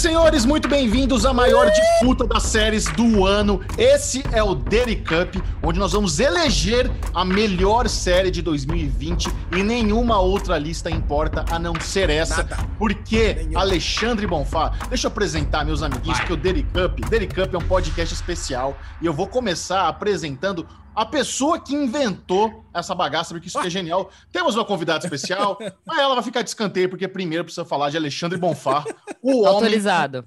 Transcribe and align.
senhores, 0.00 0.46
muito 0.46 0.66
bem-vindos 0.66 1.26
à 1.26 1.32
maior 1.34 1.70
disputa 1.70 2.26
das 2.26 2.44
séries 2.44 2.86
do 2.86 3.26
ano. 3.26 3.60
Esse 3.76 4.24
é 4.32 4.42
o 4.42 4.54
Dairy 4.54 4.96
Cup, 4.96 5.36
onde 5.62 5.78
nós 5.78 5.92
vamos 5.92 6.18
eleger 6.20 6.90
a 7.14 7.24
melhor 7.24 7.88
série 7.88 8.30
de 8.30 8.42
2020 8.42 9.28
e 9.56 9.62
nenhuma 9.62 10.18
outra 10.20 10.58
lista 10.58 10.90
importa 10.90 11.44
a 11.50 11.58
não 11.58 11.78
ser 11.80 12.10
essa, 12.10 12.38
Nada. 12.38 12.56
porque 12.78 13.34
Nenhum. 13.34 13.58
Alexandre 13.58 14.26
Bonfá, 14.26 14.72
deixa 14.88 15.06
eu 15.06 15.10
apresentar 15.10 15.64
meus 15.64 15.82
amiguinhos, 15.82 16.18
Vai. 16.18 16.26
que 16.26 16.32
o 16.32 16.36
Dairy 16.36 16.62
Cup, 16.62 17.00
Dairy 17.08 17.26
Cup 17.26 17.54
é 17.54 17.58
um 17.58 17.66
podcast 17.66 18.14
especial 18.14 18.76
e 19.00 19.06
eu 19.06 19.12
vou 19.12 19.26
começar 19.26 19.88
apresentando 19.88 20.66
a 20.94 21.06
pessoa 21.06 21.58
que 21.58 21.74
inventou 21.74 22.64
essa 22.74 22.94
bagaça, 22.94 23.32
porque 23.32 23.46
isso 23.48 23.58
aqui 23.58 23.68
é 23.68 23.70
genial. 23.70 24.10
Temos 24.32 24.56
uma 24.56 24.64
convidada 24.64 25.04
especial, 25.04 25.56
mas 25.86 25.98
ela 25.98 26.14
vai 26.14 26.24
ficar 26.24 26.42
de 26.42 26.50
escanteio, 26.50 26.88
porque 26.88 27.06
primeiro 27.06 27.44
precisa 27.44 27.64
falar 27.64 27.90
de 27.90 27.96
Alexandre 27.96 28.36
Bonfá, 28.36 28.84
o 29.22 29.42
homem 29.42 29.46
Autorizado. 29.46 30.24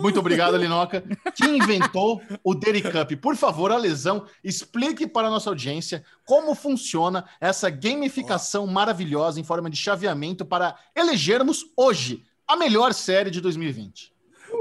Muito 0.00 0.18
obrigado, 0.18 0.56
Linoca. 0.56 1.02
Que 1.34 1.46
inventou 1.46 2.22
o 2.42 2.54
Dairy 2.54 2.82
Cup. 2.82 3.12
Por 3.20 3.36
favor, 3.36 3.72
a 3.72 3.76
lesão, 3.76 4.26
explique 4.42 5.06
para 5.06 5.28
a 5.28 5.30
nossa 5.30 5.50
audiência 5.50 6.04
como 6.26 6.54
funciona 6.54 7.24
essa 7.40 7.70
gamificação 7.70 8.66
maravilhosa 8.66 9.40
em 9.40 9.44
forma 9.44 9.70
de 9.70 9.76
chaveamento 9.76 10.44
para 10.44 10.76
elegermos 10.94 11.66
hoje 11.76 12.24
a 12.46 12.56
melhor 12.56 12.92
série 12.92 13.30
de 13.30 13.40
2020. 13.40 14.14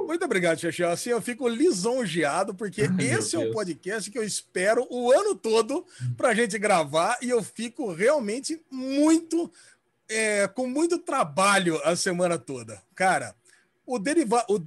Muito 0.08 0.26
obrigado, 0.26 0.60
Xaxé. 0.60 0.84
Assim 0.86 1.10
eu 1.12 1.22
fico 1.22 1.48
lisonjeado, 1.48 2.54
porque 2.56 2.88
Meu 2.88 3.20
esse 3.20 3.36
é 3.36 3.40
o 3.40 3.52
podcast 3.52 4.10
que 4.10 4.18
eu 4.18 4.24
espero 4.24 4.88
o 4.90 5.12
ano 5.12 5.36
todo 5.36 5.86
pra 6.18 6.34
gente 6.34 6.58
gravar 6.58 7.18
e 7.22 7.30
eu 7.30 7.44
fico 7.44 7.92
realmente 7.94 8.62
muito, 8.72 9.52
é, 10.10 10.48
com 10.48 10.68
muito 10.68 10.98
trabalho 10.98 11.80
a 11.84 11.96
semana 11.96 12.38
toda. 12.38 12.82
Cara, 12.96 13.36
o, 13.86 14.00
deriva 14.00 14.46
o 14.50 14.60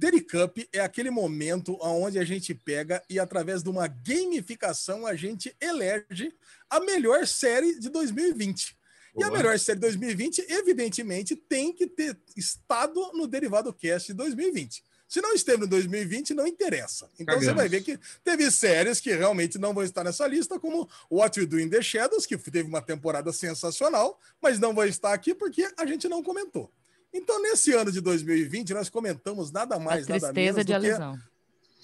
é 0.71 0.79
aquele 0.79 1.09
momento 1.09 1.77
onde 1.81 2.19
a 2.19 2.23
gente 2.23 2.53
pega 2.53 3.03
e, 3.09 3.19
através 3.19 3.63
de 3.63 3.69
uma 3.69 3.87
gamificação, 3.87 5.05
a 5.05 5.15
gente 5.15 5.55
elege 5.59 6.33
a 6.69 6.79
melhor 6.79 7.25
série 7.25 7.79
de 7.79 7.89
2020. 7.89 8.77
E 9.17 9.23
a 9.23 9.27
Boa. 9.27 9.37
melhor 9.37 9.57
série 9.57 9.79
de 9.79 9.87
2020, 9.87 10.45
evidentemente, 10.49 11.35
tem 11.35 11.73
que 11.73 11.87
ter 11.87 12.15
estado 12.35 13.11
no 13.13 13.25
Derivado 13.25 13.73
Cast 13.73 14.09
de 14.09 14.13
2020. 14.13 14.83
Se 15.07 15.21
não 15.21 15.33
esteve 15.33 15.61
no 15.61 15.67
2020, 15.67 16.33
não 16.33 16.45
interessa. 16.45 17.09
Então 17.17 17.35
você 17.35 17.47
Cagamos. 17.47 17.55
vai 17.55 17.69
ver 17.69 17.81
que 17.81 17.97
teve 18.23 18.51
séries 18.51 18.99
que 18.99 19.15
realmente 19.15 19.57
não 19.57 19.73
vão 19.73 19.83
estar 19.83 20.03
nessa 20.03 20.27
lista, 20.27 20.59
como 20.59 20.87
What 21.09 21.39
You 21.39 21.47
Do 21.47 21.59
in 21.59 21.69
the 21.69 21.81
Shadows, 21.81 22.25
que 22.25 22.37
teve 22.37 22.67
uma 22.67 22.81
temporada 22.81 23.31
sensacional, 23.31 24.19
mas 24.41 24.59
não 24.59 24.73
vai 24.75 24.89
estar 24.89 25.13
aqui 25.13 25.33
porque 25.33 25.67
a 25.77 25.85
gente 25.85 26.09
não 26.09 26.21
comentou. 26.21 26.71
Então, 27.13 27.41
nesse 27.41 27.73
ano 27.73 27.91
de 27.91 28.01
2020, 28.01 28.73
nós 28.73 28.89
comentamos 28.89 29.51
nada 29.51 29.79
mais, 29.79 30.07
nada 30.07 30.19
tristeza 30.19 30.33
menos 30.33 30.65
de 30.65 30.73
do 30.73 30.81
que. 30.81 31.27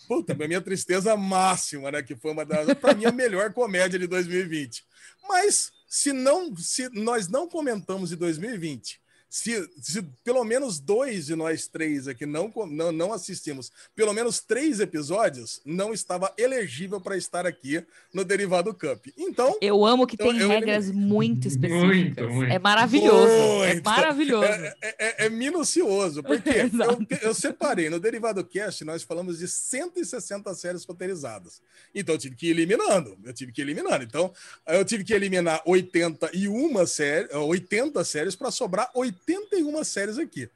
Puta, 0.08 0.34
minha 0.36 0.62
tristeza 0.62 1.16
máxima, 1.16 1.92
né? 1.92 2.04
Que 2.04 2.16
foi 2.16 2.32
uma 2.32 2.46
das, 2.46 2.74
pra 2.76 2.94
mim, 2.94 3.06
a 3.06 3.12
melhor 3.12 3.54
comédia 3.54 3.98
de 3.98 4.06
2020. 4.06 4.84
Mas 5.28 5.72
se 5.88 6.12
não, 6.12 6.56
se 6.56 6.90
nós 6.90 7.28
não 7.28 7.48
comentamos 7.48 8.10
de 8.10 8.16
2020, 8.16 9.02
se, 9.36 9.68
se 9.82 10.04
pelo 10.24 10.44
menos 10.44 10.80
dois 10.80 11.26
de 11.26 11.36
nós 11.36 11.66
três 11.66 12.08
aqui 12.08 12.24
não, 12.24 12.54
não, 12.70 12.92
não 12.92 13.12
assistimos, 13.12 13.72
pelo 13.96 14.14
menos 14.14 14.40
três 14.40 14.80
episódios, 14.80 15.60
não 15.66 15.92
estava 15.92 16.32
elegível 16.38 17.02
para 17.02 17.18
estar 17.18 17.44
aqui 17.48 17.84
no 18.14 18.24
Derivado 18.24 18.72
Cup. 18.76 19.08
Então, 19.18 19.58
Eu 19.60 19.84
amo 19.84 20.06
que 20.06 20.14
Então, 20.14 20.28
tem 20.28 20.38
eu- 20.40 20.48
regras 20.48 20.92
muito 20.92 21.48
específicas. 21.48 21.84
Muito, 21.84 22.30
muito. 22.30 22.52
É 22.54 22.60
maravilhoso. 22.60 23.64
É 23.64 23.74
Muito. 23.74 23.84
maravilhoso. 23.86 24.44
É, 24.46 24.76
é- 25.00 25.26
é 25.26 25.30
minucioso, 25.30 26.22
porque 26.22 26.50
eu, 27.20 27.30
eu 27.30 27.34
separei 27.34 27.90
no 27.90 28.00
Derivado 28.00 28.46
Cast, 28.46 28.86
nós 28.86 29.02
falamos 29.02 29.40
de 29.40 29.48
160 29.48 30.54
séries 30.54 30.86
roteirizadas. 30.86 31.60
Então 31.96 32.14
eu 32.14 32.20
tive 32.20 32.36
que 32.36 32.48
ir 32.48 32.52
eliminando, 32.52 33.18
eu 33.24 33.34
tive 33.34 33.52
que 33.52 33.62
ir 33.62 33.64
eliminando. 33.64 34.04
Então 34.04 34.32
eu 34.68 34.86
tive 34.86 35.04
que 35.04 35.12
eliminar 35.14 35.60
81 35.66 36.86
séries, 36.86 37.34
80 37.34 38.04
séries 38.04 38.36
para 38.36 38.52
sobrar 38.52 38.92
81 39.28 39.84
séries 39.84 40.18
aqui. 40.18 40.50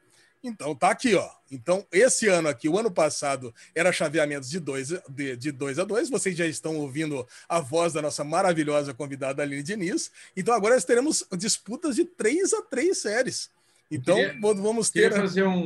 Então 0.44 0.76
tá 0.76 0.92
aqui, 0.92 1.16
ó. 1.16 1.30
Então 1.52 1.86
esse 1.92 2.28
ano 2.28 2.48
aqui, 2.48 2.70
o 2.70 2.78
ano 2.78 2.92
passado 2.92 3.54
era 3.74 3.92
chaveamentos 3.92 4.50
de 4.50 4.60
2 4.60 4.90
de, 5.10 5.36
de 5.36 5.52
dois 5.52 5.80
a 5.80 5.84
2. 5.84 6.10
Vocês 6.10 6.36
já 6.38 6.46
estão 6.46 6.78
ouvindo 6.78 7.28
a 7.50 7.60
voz 7.60 7.94
da 7.94 8.02
nossa 8.02 8.24
maravilhosa 8.24 8.94
convidada 8.94 9.42
Aline 9.42 9.64
Diniz. 9.64 10.12
Então 10.36 10.54
agora 10.54 10.76
nós 10.76 10.86
teremos 10.86 11.26
disputas 11.38 11.96
de 11.96 12.06
3 12.06 12.54
a 12.54 12.62
3 12.62 12.98
séries. 12.98 13.50
Então 13.90 14.16
Queria- 14.16 14.38
vamos 14.42 14.90
Queria 14.90 15.10
ter 15.10 15.16
fazer 15.18 15.44
um, 15.44 15.58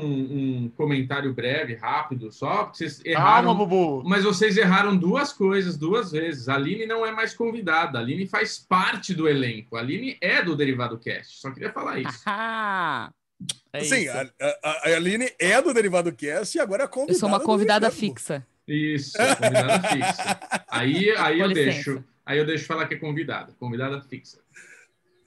um 0.66 0.70
comentário 0.78 1.34
breve, 1.34 1.74
rápido, 1.74 2.32
só, 2.32 2.66
porque 2.66 2.78
vocês 2.78 2.98
Calma, 3.02 3.10
erraram. 3.20 3.56
Bubu. 3.56 4.04
Mas 4.08 4.24
vocês 4.24 4.56
erraram 4.58 4.96
duas 4.96 5.34
coisas 5.34 5.76
duas 5.76 6.12
vezes. 6.12 6.48
A 6.48 6.54
Aline 6.56 6.86
não 6.86 7.04
é 7.06 7.12
mais 7.12 7.34
convidada, 7.34 7.98
a 7.98 8.02
Aline 8.02 8.28
faz 8.28 8.60
parte 8.60 9.14
do 9.14 9.28
elenco. 9.28 9.76
A 9.76 9.80
Aline 9.80 10.18
é 10.22 10.44
do 10.44 10.56
Derivado 10.56 11.00
Cast. 11.00 11.40
Só 11.40 11.50
queria 11.50 11.72
falar 11.74 12.00
isso. 12.00 12.22
Ah, 12.28 13.10
é 13.74 13.80
Sim, 13.84 14.02
isso. 14.04 14.12
a, 14.12 14.30
a, 14.64 14.70
a 14.92 14.96
Aline 14.96 15.32
é 15.40 15.60
do 15.60 15.74
Derivado 15.74 16.12
Cast 16.14 16.56
e 16.56 16.62
agora 16.62 16.84
é 16.84 16.88
convidada. 16.88 17.16
Eu 17.16 17.20
sou 17.20 17.28
uma 17.28 17.40
do 17.40 17.46
convidada 17.46 17.90
fixa. 17.90 18.46
Isso, 18.68 19.18
convidada 19.18 19.82
fixa. 19.90 20.40
Aí, 20.70 21.10
aí 21.18 21.38
Com 21.38 21.44
eu 21.44 21.48
licença. 21.48 21.72
deixo. 21.72 22.04
Aí 22.24 22.38
eu 22.38 22.46
deixo 22.46 22.66
falar 22.66 22.86
que 22.88 22.94
é 22.94 22.98
convidada. 22.98 23.52
Convidada 23.60 24.00
fixa. 24.02 24.38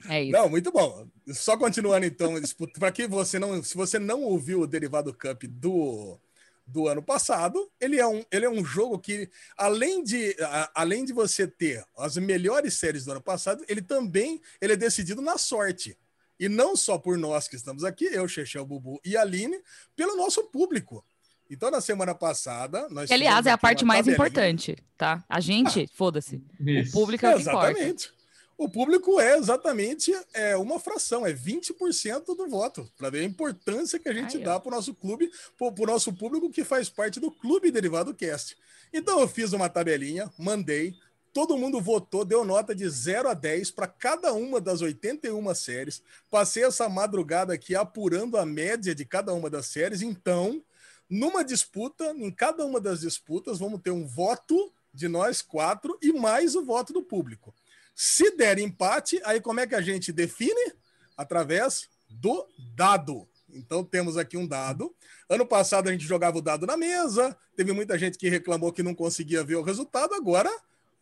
É 0.09 0.23
isso. 0.23 0.31
Não, 0.31 0.49
muito 0.49 0.71
bom. 0.71 1.07
Só 1.33 1.57
continuando 1.57 2.05
então, 2.05 2.33
para 2.79 2.91
que 2.91 3.07
você 3.07 3.37
não, 3.39 3.61
se 3.63 3.75
você 3.75 3.97
não 3.99 4.21
ouviu 4.23 4.61
o 4.61 4.67
Derivado 4.67 5.13
Cup 5.13 5.43
do 5.45 6.19
do 6.67 6.87
ano 6.87 7.03
passado, 7.03 7.69
ele 7.79 7.99
é 7.99 8.07
um, 8.07 8.25
ele 8.31 8.43
é 8.43 8.49
um 8.49 8.65
jogo 8.65 8.97
que 8.97 9.29
além 9.55 10.03
de 10.03 10.35
a- 10.41 10.71
além 10.73 11.05
de 11.05 11.13
você 11.13 11.45
ter 11.47 11.85
as 11.95 12.17
melhores 12.17 12.73
séries 12.73 13.05
do 13.05 13.11
ano 13.11 13.21
passado, 13.21 13.63
ele 13.69 13.83
também 13.83 14.41
ele 14.59 14.73
é 14.73 14.75
decidido 14.75 15.21
na 15.21 15.37
sorte. 15.37 15.95
E 16.39 16.49
não 16.49 16.75
só 16.75 16.97
por 16.97 17.19
nós 17.19 17.47
que 17.47 17.55
estamos 17.55 17.83
aqui, 17.83 18.05
eu, 18.05 18.27
Chechel, 18.27 18.65
Bubu 18.65 18.99
e 19.05 19.15
Aline, 19.15 19.61
pelo 19.95 20.15
nosso 20.17 20.43
público. 20.45 21.05
Então, 21.51 21.69
na 21.69 21.79
semana 21.79 22.15
passada, 22.15 22.89
nós 22.89 23.07
Que, 23.07 23.13
aliás, 23.13 23.45
é 23.45 23.51
a 23.51 23.57
parte 23.59 23.85
mais 23.85 23.99
tabelinha. 23.99 24.15
importante, 24.15 24.75
tá? 24.97 25.23
A 25.29 25.39
gente, 25.39 25.85
foda-se. 25.93 26.37
O 26.59 26.91
público 26.91 27.23
é 27.27 27.35
o 27.35 27.37
que 27.37 27.41
importa. 27.43 28.14
O 28.57 28.69
público 28.69 29.19
é 29.19 29.37
exatamente 29.37 30.13
é, 30.33 30.55
uma 30.55 30.79
fração, 30.79 31.25
é 31.25 31.33
20% 31.33 32.35
do 32.37 32.47
voto, 32.47 32.89
para 32.97 33.09
ver 33.09 33.19
a 33.19 33.23
importância 33.23 33.99
que 33.99 34.07
a 34.07 34.13
gente 34.13 34.37
ó. 34.37 34.41
dá 34.41 34.59
para 34.59 34.69
o 34.69 34.75
nosso 34.75 34.93
clube, 34.93 35.29
para 35.57 35.67
o 35.67 35.85
nosso 35.85 36.13
público 36.13 36.49
que 36.49 36.63
faz 36.63 36.89
parte 36.89 37.19
do 37.19 37.29
Clube 37.29 37.69
Derivado 37.69 38.13
Cast. 38.13 38.57
Então 38.93 39.19
eu 39.19 39.27
fiz 39.27 39.51
uma 39.51 39.67
tabelinha, 39.67 40.31
mandei, 40.37 40.95
todo 41.33 41.57
mundo 41.57 41.81
votou, 41.81 42.23
deu 42.23 42.45
nota 42.45 42.73
de 42.73 42.87
0 42.87 43.27
a 43.27 43.33
10 43.33 43.71
para 43.71 43.87
cada 43.87 44.31
uma 44.31 44.61
das 44.61 44.81
81 44.81 45.53
séries. 45.53 46.01
Passei 46.31 46.63
essa 46.63 46.87
madrugada 46.87 47.53
aqui 47.53 47.75
apurando 47.75 48.37
a 48.37 48.45
média 48.45 48.95
de 48.95 49.03
cada 49.03 49.33
uma 49.33 49.49
das 49.49 49.65
séries. 49.65 50.01
Então, 50.01 50.63
numa 51.09 51.43
disputa, 51.43 52.13
em 52.15 52.31
cada 52.31 52.65
uma 52.65 52.79
das 52.79 53.01
disputas, 53.01 53.59
vamos 53.59 53.81
ter 53.81 53.91
um 53.91 54.07
voto 54.07 54.71
de 54.93 55.09
nós 55.09 55.41
quatro 55.41 55.97
e 56.01 56.13
mais 56.13 56.55
o 56.55 56.63
voto 56.63 56.93
do 56.93 57.03
público. 57.03 57.53
Se 57.95 58.35
der 58.35 58.59
empate, 58.59 59.21
aí 59.23 59.39
como 59.39 59.61
é 59.61 59.65
que 59.65 59.73
a 59.73 59.81
gente 59.81 60.11
define? 60.11 60.73
Através 61.15 61.87
do 62.09 62.45
dado. 62.75 63.25
Então 63.49 63.83
temos 63.85 64.17
aqui 64.17 64.35
um 64.35 64.45
dado. 64.45 64.93
Ano 65.29 65.45
passado 65.45 65.87
a 65.87 65.91
gente 65.93 66.05
jogava 66.05 66.37
o 66.37 66.41
dado 66.41 66.67
na 66.67 66.75
mesa, 66.75 67.35
teve 67.55 67.71
muita 67.71 67.97
gente 67.97 68.17
que 68.17 68.27
reclamou 68.29 68.73
que 68.73 68.83
não 68.83 68.93
conseguia 68.93 69.43
ver 69.45 69.55
o 69.55 69.61
resultado. 69.63 70.13
Agora 70.13 70.49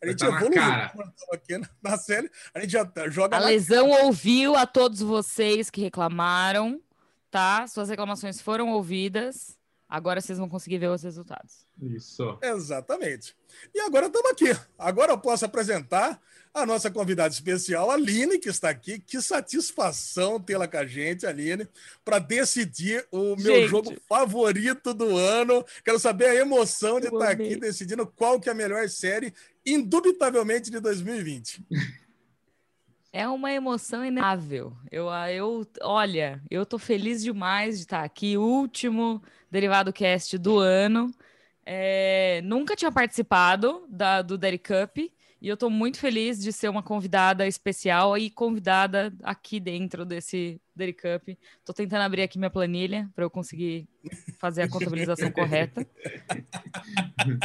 a 0.00 0.06
gente 0.06 0.18
tá 0.20 0.28
evoluiu 0.28 0.52
cara. 0.60 0.92
Aqui 1.32 1.58
na, 1.58 1.68
na 1.82 1.98
série. 1.98 2.30
A 2.54 2.60
gente 2.60 2.70
já 2.70 2.84
tá- 2.84 3.08
joga 3.08 3.36
A 3.36 3.40
lesão 3.40 3.90
ouviu 4.04 4.54
a 4.54 4.66
todos 4.66 5.00
vocês 5.00 5.68
que 5.70 5.80
reclamaram, 5.80 6.80
tá? 7.28 7.66
Suas 7.66 7.88
reclamações 7.88 8.40
foram 8.40 8.68
ouvidas. 8.70 9.58
Agora 9.88 10.20
vocês 10.20 10.38
vão 10.38 10.48
conseguir 10.48 10.78
ver 10.78 10.88
os 10.88 11.02
resultados. 11.02 11.66
Isso. 11.80 12.38
Exatamente. 12.42 13.36
E 13.74 13.80
agora 13.80 14.06
estamos 14.06 14.30
aqui. 14.30 14.56
Agora 14.78 15.12
eu 15.12 15.18
posso 15.18 15.44
apresentar 15.44 16.20
a 16.54 16.64
nossa 16.64 16.88
convidada 16.88 17.34
especial, 17.34 17.90
a 17.90 17.94
Aline, 17.94 18.38
que 18.38 18.48
está 18.48 18.70
aqui. 18.70 19.00
Que 19.00 19.20
satisfação 19.20 20.38
tê-la 20.38 20.68
com 20.68 20.76
a 20.76 20.86
gente, 20.86 21.26
Aline, 21.26 21.66
para 22.04 22.20
decidir 22.20 23.04
o 23.10 23.34
meu 23.34 23.56
Gente. 23.56 23.68
jogo 23.68 23.92
favorito 24.08 24.94
do 24.94 25.16
ano. 25.16 25.64
Quero 25.84 25.98
saber 25.98 26.26
a 26.26 26.34
emoção 26.36 27.00
de 27.00 27.08
Eu 27.08 27.14
estar 27.14 27.32
amei. 27.32 27.48
aqui 27.48 27.56
decidindo 27.56 28.06
qual 28.06 28.38
que 28.38 28.48
é 28.48 28.52
a 28.52 28.54
melhor 28.54 28.88
série, 28.88 29.34
indubitavelmente, 29.66 30.70
de 30.70 30.78
2020. 30.78 31.60
É 33.12 33.26
uma 33.26 33.52
emoção 33.52 34.04
inegável. 34.04 34.76
Eu, 34.92 35.10
ah, 35.10 35.30
eu, 35.32 35.66
olha, 35.82 36.40
eu 36.48 36.64
tô 36.64 36.78
feliz 36.78 37.22
demais 37.22 37.78
de 37.78 37.82
estar 37.82 38.04
aqui, 38.04 38.36
último 38.36 39.20
Derivado 39.50 39.92
Cast 39.92 40.38
do 40.38 40.58
ano. 40.58 41.12
É, 41.66 42.40
nunca 42.44 42.76
tinha 42.76 42.92
participado 42.92 43.84
da, 43.88 44.22
do 44.22 44.38
Derry 44.38 44.58
Cup 44.58 44.98
E 45.44 45.48
eu 45.48 45.58
tô 45.58 45.68
muito 45.68 45.98
feliz 45.98 46.38
de 46.38 46.50
ser 46.50 46.70
uma 46.70 46.82
convidada 46.82 47.46
especial 47.46 48.16
e 48.16 48.30
convidada 48.30 49.12
aqui 49.22 49.60
dentro 49.60 50.06
desse 50.06 50.58
Dairy 50.74 50.94
Cup. 50.94 51.36
Tô 51.62 51.74
tentando 51.74 52.00
abrir 52.00 52.22
aqui 52.22 52.38
minha 52.38 52.48
planilha 52.48 53.10
para 53.14 53.26
eu 53.26 53.30
conseguir 53.30 53.86
fazer 54.38 54.62
a 54.62 54.70
contabilização 54.70 55.28
correta. 55.36 55.86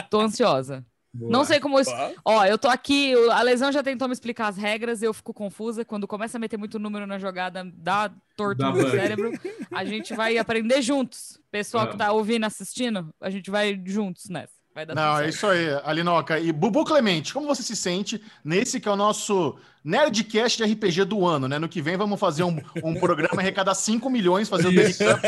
Tô 0.09 0.21
ansiosa. 0.21 0.85
Boa. 1.13 1.29
Não 1.29 1.43
sei 1.43 1.59
como. 1.59 1.77
isso-? 1.77 1.91
Ó, 2.23 2.45
eu 2.45 2.57
tô 2.57 2.69
aqui, 2.69 3.13
a 3.31 3.41
lesão 3.41 3.69
já 3.69 3.83
tentou 3.83 4.07
me 4.07 4.13
explicar 4.13 4.47
as 4.47 4.55
regras, 4.55 5.03
eu 5.03 5.13
fico 5.13 5.33
confusa. 5.33 5.83
Quando 5.83 6.07
começa 6.07 6.37
a 6.37 6.39
meter 6.39 6.55
muito 6.55 6.79
número 6.79 7.05
na 7.05 7.19
jogada, 7.19 7.69
dá 7.75 8.09
torto 8.37 8.61
Dá 8.61 8.71
no 8.71 8.89
cérebro. 8.89 9.31
A 9.73 9.83
gente 9.83 10.13
vai 10.13 10.37
aprender 10.37 10.81
juntos. 10.81 11.37
Pessoal 11.51 11.89
que 11.89 11.97
tá 11.97 12.13
ouvindo, 12.13 12.45
assistindo, 12.45 13.13
a 13.19 13.29
gente 13.29 13.51
vai 13.51 13.77
juntos 13.85 14.29
nessa. 14.29 14.58
Vai 14.79 14.85
dar 14.85 14.95
Não, 14.95 15.15
tudo 15.15 15.25
é 15.25 15.29
isso 15.29 15.45
aí, 15.45 15.67
Alinoca. 15.83 16.39
E 16.39 16.53
Bubu 16.53 16.85
Clemente, 16.85 17.33
como 17.33 17.47
você 17.47 17.61
se 17.61 17.75
sente 17.75 18.23
nesse 18.41 18.79
que 18.79 18.87
é 18.87 18.91
o 18.91 18.95
nosso 18.95 19.59
Nerdcast 19.83 20.57
de 20.57 20.71
RPG 20.71 21.03
do 21.03 21.27
ano, 21.27 21.49
né? 21.49 21.59
No 21.59 21.67
que 21.67 21.81
vem 21.81 21.97
vamos 21.97 22.17
fazer 22.17 22.43
um, 22.43 22.57
um 22.81 22.97
programa, 22.97 23.41
arrecadar 23.41 23.75
5 23.75 24.09
milhões, 24.09 24.47
fazer 24.47 24.69
o 24.69 24.73
Daily 24.73 24.93
Cup, 24.93 25.21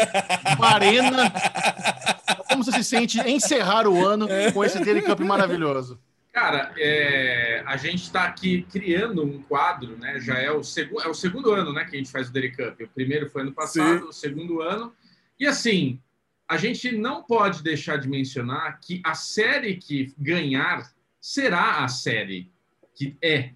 uma 0.57 0.67
arena. 0.73 1.33
Como 2.47 2.63
você 2.63 2.71
se 2.71 2.83
sente 2.85 3.19
encerrar 3.29 3.87
o 3.87 4.05
ano 4.05 4.25
com 4.53 4.63
esse 4.63 4.79
Daily 4.79 5.01
Cup 5.01 5.19
maravilhoso? 5.19 5.99
Cara, 6.31 6.71
é, 6.77 7.61
a 7.65 7.75
gente 7.75 8.03
está 8.03 8.23
aqui 8.23 8.65
criando 8.71 9.21
um 9.21 9.41
quadro, 9.43 9.97
né? 9.97 10.17
Já 10.21 10.39
é 10.39 10.49
o, 10.49 10.63
segu 10.63 11.01
é 11.01 11.09
o 11.09 11.13
segundo 11.13 11.51
ano 11.51 11.73
né, 11.73 11.83
que 11.83 11.97
a 11.97 11.99
gente 11.99 12.09
faz 12.09 12.29
o 12.29 12.31
Dairy 12.31 12.55
Cup. 12.55 12.79
O 12.79 12.87
primeiro 12.87 13.29
foi 13.29 13.41
ano 13.41 13.51
passado, 13.51 14.07
o 14.07 14.13
segundo 14.13 14.61
ano. 14.61 14.93
E 15.37 15.45
assim, 15.45 15.99
a 16.51 16.57
gente 16.57 16.91
não 16.91 17.23
pode 17.23 17.63
deixar 17.63 17.95
de 17.95 18.09
mencionar 18.09 18.77
que 18.81 19.01
a 19.05 19.13
série 19.13 19.77
que 19.77 20.13
ganhar 20.17 20.91
será 21.17 21.81
a 21.81 21.87
série 21.87 22.51
que 22.93 23.15
é. 23.23 23.51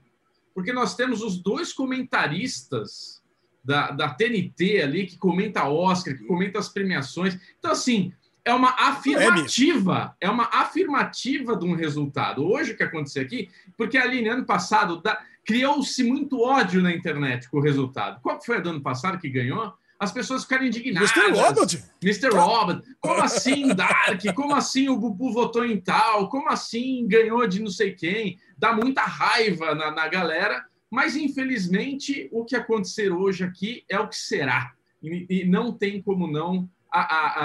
Porque 0.53 0.71
nós 0.71 0.95
temos 0.95 1.21
os 1.21 1.37
dois 1.37 1.73
comentaristas 1.73 3.21
da, 3.61 3.91
da 3.91 4.13
TNT 4.13 4.81
ali, 4.81 5.07
que 5.07 5.17
comenta 5.17 5.67
Oscar, 5.67 6.15
que 6.15 6.23
comenta 6.23 6.57
as 6.57 6.69
premiações. 6.69 7.37
Então, 7.59 7.71
assim, 7.71 8.13
é 8.45 8.53
uma 8.53 8.69
afirmativa, 8.69 10.15
é 10.21 10.29
uma 10.29 10.49
afirmativa 10.53 11.57
de 11.57 11.65
um 11.65 11.75
resultado. 11.75 12.45
Hoje 12.45 12.71
o 12.71 12.77
que 12.77 12.83
aconteceu 12.83 13.23
aqui, 13.23 13.49
porque 13.75 13.97
ali 13.97 14.25
ano 14.25 14.45
passado 14.45 15.03
criou-se 15.45 16.01
muito 16.01 16.39
ódio 16.39 16.81
na 16.81 16.93
internet 16.93 17.49
com 17.49 17.57
o 17.57 17.61
resultado. 17.61 18.21
Qual 18.21 18.39
que 18.39 18.45
foi 18.45 18.55
a 18.55 18.61
do 18.61 18.69
ano 18.69 18.81
passado 18.81 19.19
que 19.19 19.29
ganhou? 19.29 19.73
As 19.99 20.11
pessoas 20.11 20.43
ficaram 20.43 20.65
indignadas. 20.65 21.11
Mr. 21.15 21.31
Robot. 21.39 21.83
Mr. 22.03 22.29
Robert, 22.29 22.81
como 22.99 23.21
assim 23.21 23.67
Dark? 23.73 24.21
Como 24.35 24.53
assim 24.53 24.89
o 24.89 24.97
Bubu 24.97 25.31
votou 25.31 25.63
em 25.65 25.79
tal? 25.79 26.27
Como 26.29 26.49
assim 26.49 27.07
ganhou 27.07 27.47
de 27.47 27.61
não 27.61 27.69
sei 27.71 27.93
quem? 27.93 28.37
Dá 28.57 28.73
muita 28.73 29.01
raiva 29.03 29.73
na, 29.73 29.91
na 29.91 30.07
galera, 30.07 30.65
mas 30.91 31.15
infelizmente 31.15 32.27
o 32.31 32.43
que 32.43 32.55
acontecer 32.55 33.11
hoje 33.11 33.43
aqui 33.45 33.85
é 33.89 33.97
o 33.99 34.07
que 34.09 34.17
será. 34.17 34.73
E, 35.01 35.25
e 35.29 35.45
não 35.45 35.71
tem 35.71 36.01
como 36.01 36.27
não 36.27 36.69
a- 36.91 36.99
a- 37.01 37.43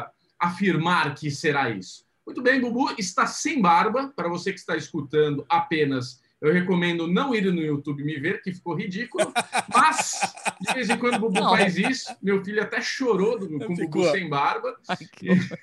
a- 0.00 0.10
afirmar 0.38 1.14
que 1.14 1.30
será 1.30 1.68
isso. 1.70 2.04
Muito 2.24 2.40
bem, 2.40 2.60
Bubu 2.60 2.94
está 2.98 3.26
sem 3.26 3.60
barba. 3.60 4.12
Para 4.16 4.28
você 4.28 4.52
que 4.52 4.58
está 4.58 4.76
escutando 4.76 5.44
apenas, 5.48 6.21
eu 6.42 6.52
recomendo 6.52 7.06
não 7.06 7.34
ir 7.34 7.44
no 7.52 7.62
YouTube 7.62 8.04
me 8.04 8.18
ver, 8.18 8.42
que 8.42 8.52
ficou 8.52 8.74
ridículo. 8.74 9.32
Mas, 9.72 10.20
de 10.60 10.74
vez 10.74 10.90
em 10.90 10.98
quando 10.98 11.14
o 11.14 11.20
Bubu 11.20 11.40
Não. 11.40 11.50
faz 11.56 11.76
isso. 11.78 12.14
Meu 12.22 12.44
filho 12.44 12.60
até 12.62 12.80
chorou 12.80 13.38
do, 13.38 13.48
com 13.58 13.72
o 13.72 13.76
Bubu 13.76 14.10
sem 14.10 14.28
barba. 14.28 14.74
Ai, 14.88 14.96
que 15.16 15.30
horror. 15.30 15.58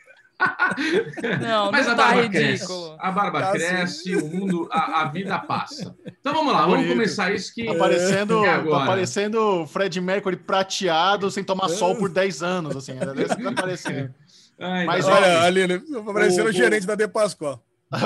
Não, 1.41 1.69
Mas 1.71 1.85
não 1.85 1.93
a 1.93 1.95
tá 1.97 2.03
barba 2.05 2.21
ridículo. 2.21 2.37
cresce. 2.47 2.95
A 2.99 3.11
barba 3.11 3.41
Tá 3.41 3.51
cresce, 3.51 4.15
o 4.15 4.25
mundo, 4.25 4.69
a, 4.71 5.01
a 5.01 5.05
vida 5.09 5.37
passa. 5.39 5.93
Então 6.19 6.33
vamos 6.33 6.53
lá, 6.53 6.65
vamos 6.65 6.87
começar 6.87 7.33
isso 7.33 7.53
que. 7.53 7.65
Tá 7.65 7.75
parecendo, 7.75 8.41
E 8.45 8.69
tá 8.69 8.85
parecendo 8.85 9.67
Fred 9.67 9.99
Mercury 9.99 10.37
prateado 10.37 11.29
sem 11.29 11.43
tomar 11.43 11.67
sol 11.67 11.95
por 11.97 12.09
10 12.09 12.41
anos, 12.41 12.75
assim. 12.77 12.93
Era 12.97 13.13
desse 13.13 13.35
que 13.35 13.43
tá 13.43 13.51
parecendo. 13.61 14.13
Ai, 14.57 14.85
Mas 14.85 15.05
olha, 15.05 15.15
Olha, 15.17 15.41
Aline, 15.41 15.79
parecendo 16.13 16.47
o- 16.47 16.49
o 16.49 16.53
gerente 16.53 16.85
da 16.87 16.95
De 16.95 17.07
Pascoal. 17.07 17.61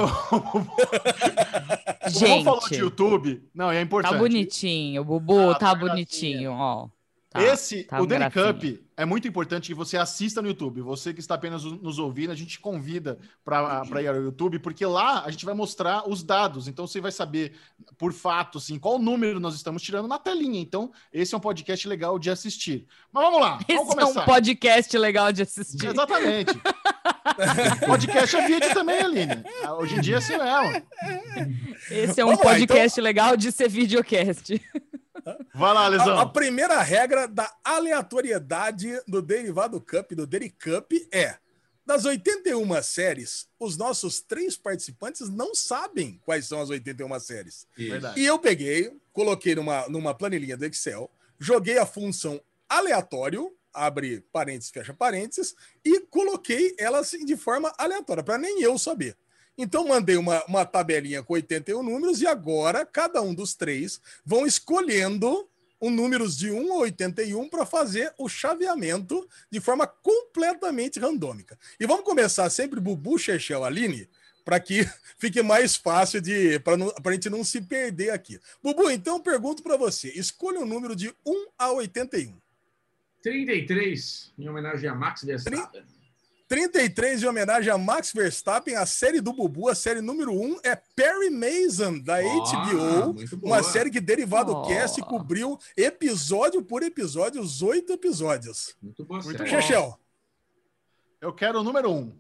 Vamos 2.13 2.44
falar 2.44 2.59
de 2.59 2.69
Gente, 2.69 2.75
YouTube? 2.75 3.44
Não, 3.53 3.69
é 3.71 3.81
importante. 3.81 4.13
tá 4.13 4.18
bonitinho, 4.18 5.03
Bubu, 5.03 5.51
Ah, 5.51 5.56
tá 5.56 5.74
tá 5.74 5.75
bonitinho, 5.75 6.51
ó. 6.53 6.88
Tá, 7.33 7.44
Esse, 7.44 7.83
tá 7.85 8.00
o 8.00 8.06
Daily 8.06 8.30
gracinha. 8.30 8.53
Cup, 8.53 8.85
é 8.95 9.06
muito 9.06 9.27
importante 9.27 9.69
que 9.69 9.74
você 9.74 9.97
assista 9.97 10.39
no 10.39 10.47
YouTube. 10.47 10.81
Você 10.81 11.12
que 11.12 11.19
está 11.19 11.33
apenas 11.33 11.63
nos 11.63 11.97
ouvindo, 11.97 12.30
a 12.31 12.35
gente 12.35 12.59
convida 12.59 13.18
para 13.44 14.01
ir 14.03 14.07
ao 14.07 14.15
YouTube, 14.15 14.59
porque 14.59 14.85
lá 14.85 15.24
a 15.25 15.31
gente 15.31 15.44
vai 15.44 15.56
mostrar 15.56 16.07
os 16.07 16.21
dados. 16.21 16.68
Então 16.68 16.85
você 16.85 17.01
vai 17.01 17.12
saber, 17.12 17.56
por 17.97 18.13
fato, 18.13 18.59
assim, 18.59 18.77
qual 18.77 19.00
número 19.00 19.39
nós 19.39 19.56
estamos 19.56 19.81
tirando 19.81 20.07
na 20.07 20.19
telinha. 20.19 20.62
Então, 20.62 20.91
esse 21.12 21.33
é 21.33 21.38
um 21.38 21.41
podcast 21.41 21.88
legal 21.88 22.19
de 22.19 22.30
assistir. 22.30 22.85
Mas 23.12 23.24
vamos 23.24 23.41
lá, 23.41 23.57
Esse 23.68 23.77
vamos 23.77 23.94
é 23.94 24.00
começar. 24.01 24.21
um 24.21 24.25
podcast 24.25 24.97
legal 25.00 25.31
de 25.33 25.41
assistir. 25.41 25.88
Exatamente. 25.88 26.53
podcast 27.88 28.36
é 28.36 28.47
vídeo 28.47 28.74
também, 28.75 29.00
Aline. 29.00 29.44
Hoje 29.79 29.95
em 29.95 30.01
dia 30.01 30.15
é 30.15 30.18
assim 30.19 30.38
mesmo. 30.38 30.86
Esse 31.89 32.21
é 32.21 32.25
um 32.25 32.27
Vamos 32.29 32.45
lá, 32.45 32.51
podcast 32.51 33.01
legal 33.01 33.36
de 33.36 33.51
ser 33.51 33.68
videocast. 33.69 34.62
Vai 35.54 35.74
lá, 35.74 35.88
Lesão. 35.88 36.18
A, 36.18 36.22
a 36.24 36.25
primeira 36.25 36.81
regra 36.81 37.28
da 37.28 37.52
aleatoriedade 37.64 39.00
do 39.08 39.22
Derivado 39.22 39.80
Cup, 39.80 40.12
do 40.14 40.28
Deri 40.28 40.50
Cup, 40.50 40.92
é: 41.12 41.38
das 41.86 42.06
81 42.06 42.81
séries, 42.81 43.48
os 43.60 43.78
nossos 43.78 44.22
três 44.22 44.56
participantes 44.56 45.30
não 45.30 45.54
sabem 45.54 46.20
quais 46.24 46.48
são 46.48 46.62
as 46.62 46.70
81 46.70 47.20
séries. 47.20 47.68
Verdade. 47.75 48.20
E 48.20 48.25
eu 48.25 48.40
peguei, 48.40 48.98
coloquei 49.12 49.56
numa, 49.56 49.88
numa 49.90 50.14
planilhinha 50.14 50.58
do 50.58 50.66
Excel, 50.66 51.12
joguei 51.38 51.78
a 51.78 51.86
função 51.86 52.42
aleatório, 52.70 53.54
abre 53.74 54.22
parênteses, 54.31 54.72
fecha 54.72 54.94
parênteses, 54.94 55.56
e 55.84 56.00
coloquei 56.02 56.75
ela 56.80 57.00
assim, 57.00 57.25
de 57.25 57.36
forma 57.36 57.74
aleatória, 57.78 58.24
para 58.24 58.38
nem 58.38 58.62
eu 58.62 58.78
saber. 58.78 59.18
Então, 59.57 59.88
mandei 59.88 60.17
uma, 60.17 60.44
uma 60.45 60.65
tabelinha 60.65 61.21
com 61.21 61.33
81 61.33 61.83
números 61.83 62.21
e 62.21 62.27
agora 62.27 62.85
cada 62.85 63.21
um 63.21 63.33
dos 63.33 63.53
três 63.53 64.01
vão 64.25 64.45
escolhendo 64.45 65.47
os 65.79 65.91
números 65.91 66.38
de 66.38 66.50
1 66.50 66.73
a 66.73 66.77
81 66.77 67.50
para 67.50 67.65
fazer 67.65 68.13
o 68.17 68.29
chaveamento 68.29 69.27
de 69.51 69.59
forma 69.59 69.85
completamente 69.85 70.97
randômica. 70.97 71.59
E 71.77 71.85
vamos 71.85 72.05
começar 72.05 72.50
sempre 72.50 72.79
Bubu, 72.79 73.19
Chechel, 73.19 73.65
Aline, 73.65 74.07
para 74.45 74.61
que 74.61 74.88
fique 75.19 75.41
mais 75.41 75.75
fácil 75.75 76.21
de 76.21 76.57
para 76.59 76.77
a 77.05 77.11
gente 77.11 77.29
não 77.29 77.44
se 77.44 77.61
perder 77.61 78.11
aqui. 78.11 78.39
Bubu, 78.63 78.89
então 78.89 79.19
pergunto 79.19 79.62
para 79.62 79.75
você, 79.75 80.07
escolha 80.15 80.62
um 80.62 80.65
número 80.65 80.95
de 80.95 81.13
1 81.25 81.48
a 81.57 81.72
81. 81.74 82.33
33, 83.22 84.33
em 84.38 84.48
homenagem 84.48 84.89
a 84.89 84.95
Max 84.95 85.24
Verstappen. 85.24 85.83
33 86.47 87.23
em 87.23 87.27
homenagem 87.27 87.71
a 87.71 87.77
Max 87.77 88.12
Verstappen, 88.13 88.75
a 88.75 88.85
série 88.85 89.21
do 89.21 89.33
Bubu, 89.33 89.69
a 89.69 89.75
série 89.75 90.01
número 90.01 90.31
1 90.33 90.59
é 90.63 90.75
Perry 90.75 91.29
Mason, 91.29 92.00
da 92.00 92.17
Ó, 92.19 92.43
HBO, 92.43 93.15
uma 93.41 93.63
série 93.63 93.89
que 93.89 94.01
Derivado 94.01 94.51
Ó. 94.53 94.67
Cast 94.67 95.01
cobriu 95.01 95.57
episódio 95.75 96.62
por 96.63 96.83
episódio, 96.83 97.41
os 97.41 97.62
oito 97.62 97.93
episódios. 97.93 98.75
Muito 98.81 99.03
boa 99.05 99.21
Muito 99.21 99.38
bom. 99.38 99.45
Chechel, 99.50 99.97
Eu 101.21 101.33
quero 101.33 101.59
o 101.59 101.63
número 101.63 101.89
um. 101.91 102.13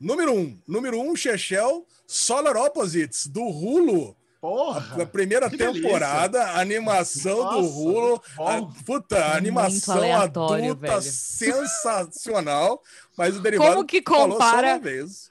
número 0.00 0.32
1. 0.32 0.62
Número 0.66 1.00
1, 1.00 1.16
Chechel, 1.16 1.86
Solar 2.06 2.56
Opposites, 2.56 3.26
do 3.26 3.42
Hulu. 3.42 4.16
Porra. 4.40 5.02
A 5.02 5.06
primeira 5.06 5.50
temporada, 5.50 6.42
a 6.44 6.60
animação 6.60 7.36
do 7.38 7.42
Nossa, 7.62 7.68
Hulu. 7.78 8.08
muito 8.10 8.22
bom. 8.36 8.48
A, 8.48 8.84
puta, 8.84 9.18
a 9.18 9.36
animação 9.36 10.00
adulta 10.16 10.74
velho. 10.76 11.02
sensacional. 11.02 12.82
Mas 13.16 13.36
o 13.36 13.40
Derivado 13.40 13.72
Como 13.72 13.84
que 13.86 14.02
falou 14.02 14.28
só 14.30 14.32
compara- 14.38 14.68
uma 14.74 14.78
vez. 14.78 15.30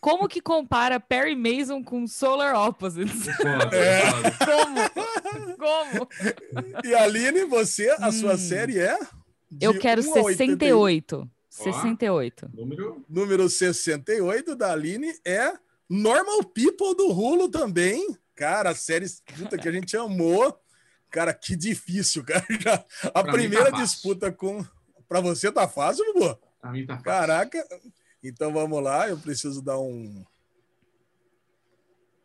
Como 0.00 0.26
que 0.26 0.40
compara 0.40 0.98
Perry 0.98 1.36
Mason 1.36 1.80
com 1.84 2.06
Solar 2.08 2.56
Opposites? 2.68 3.28
É. 3.28 4.00
Como? 4.44 5.56
Como? 5.56 6.08
E 6.84 6.94
Aline, 6.94 7.44
você, 7.44 7.90
a 8.00 8.10
sua 8.10 8.34
Hum. 8.34 8.38
série 8.38 8.78
é? 8.80 8.98
Eu 9.60 9.78
quero 9.78 10.02
1 10.02 10.04
a 10.18 10.22
81. 10.22 10.28
68. 10.86 11.30
68. 11.50 12.50
Número 12.52 13.04
Número 13.08 13.48
68 13.48 14.56
da 14.56 14.72
Aline 14.72 15.14
é 15.24 15.52
Normal 15.88 16.42
People 16.44 16.94
do 16.96 17.08
Hulu 17.12 17.48
também. 17.48 18.04
Cara, 18.36 18.70
a 18.70 18.74
série 18.74 19.06
puta, 19.36 19.56
que 19.56 19.68
a 19.68 19.72
gente 19.72 19.96
amou. 19.96 20.56
Cara, 21.10 21.32
que 21.32 21.56
difícil, 21.56 22.22
cara. 22.22 22.44
Já- 22.60 22.84
a 23.14 23.22
Pra 23.22 23.32
mim 23.32 23.38
primeira 23.38 23.70
tá 23.70 23.78
disputa 23.78 24.30
com. 24.30 24.64
Pra 25.08 25.20
você 25.20 25.50
tá 25.50 25.66
fácil, 25.66 26.04
Bubu? 26.12 26.38
Pra 26.60 26.70
mim 26.70 26.84
tá 26.84 26.94
fácil. 26.94 27.04
Caraca. 27.04 27.66
Então 28.22 28.52
vamos 28.52 28.82
lá, 28.82 29.08
eu 29.08 29.16
preciso 29.16 29.62
dar 29.62 29.78
um. 29.78 30.24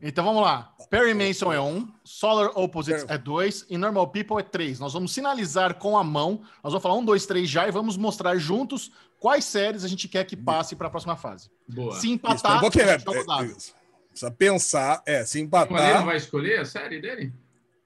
Então 0.02 0.26
vamos 0.26 0.42
lá. 0.42 0.76
Perry 0.90 1.14
Mason 1.14 1.54
é 1.54 1.62
um, 1.62 1.88
Solar 2.04 2.50
Opposites 2.58 3.06
é 3.08 3.18
dois 3.20 3.66
e 3.70 3.78
Normal 3.78 4.08
People 4.08 4.40
é 4.40 4.44
três. 4.44 4.80
Nós 4.80 4.94
vamos 4.94 5.14
sinalizar 5.14 5.76
com 5.76 5.96
a 5.96 6.04
mão. 6.04 6.42
Nós 6.64 6.74
vamos 6.74 6.82
falar 6.82 6.96
um, 6.98 7.06
dois, 7.06 7.28
três 7.28 7.48
já 7.48 7.68
e 7.68 7.72
vamos 7.72 7.98
mostrar 7.98 8.36
juntos 8.38 8.92
quais 9.20 9.46
séries 9.46 9.84
a 9.84 9.88
gente 9.88 10.08
quer 10.08 10.26
que 10.26 10.36
passe 10.36 10.76
para 10.76 10.88
a 10.88 10.90
próxima 10.90 11.16
fase. 11.16 11.52
Boa. 11.68 11.94
Se 11.94 12.08
Isso, 12.08 12.16
empatar, 12.16 12.58
um 12.58 12.62
pouquinho, 12.62 12.90
a 12.90 12.98
gente 12.98 13.06
joga 13.06 13.20
o 13.20 13.44
é, 13.44 13.46
isso. 13.46 13.76
Precisa 14.12 14.30
pensar. 14.32 15.02
É, 15.06 15.26
se 15.26 15.40
O 15.40 15.42
empatar. 15.42 16.06
vai 16.06 16.18
escolher 16.18 16.60
a 16.60 16.66
série 16.66 17.00
dele? 17.02 17.34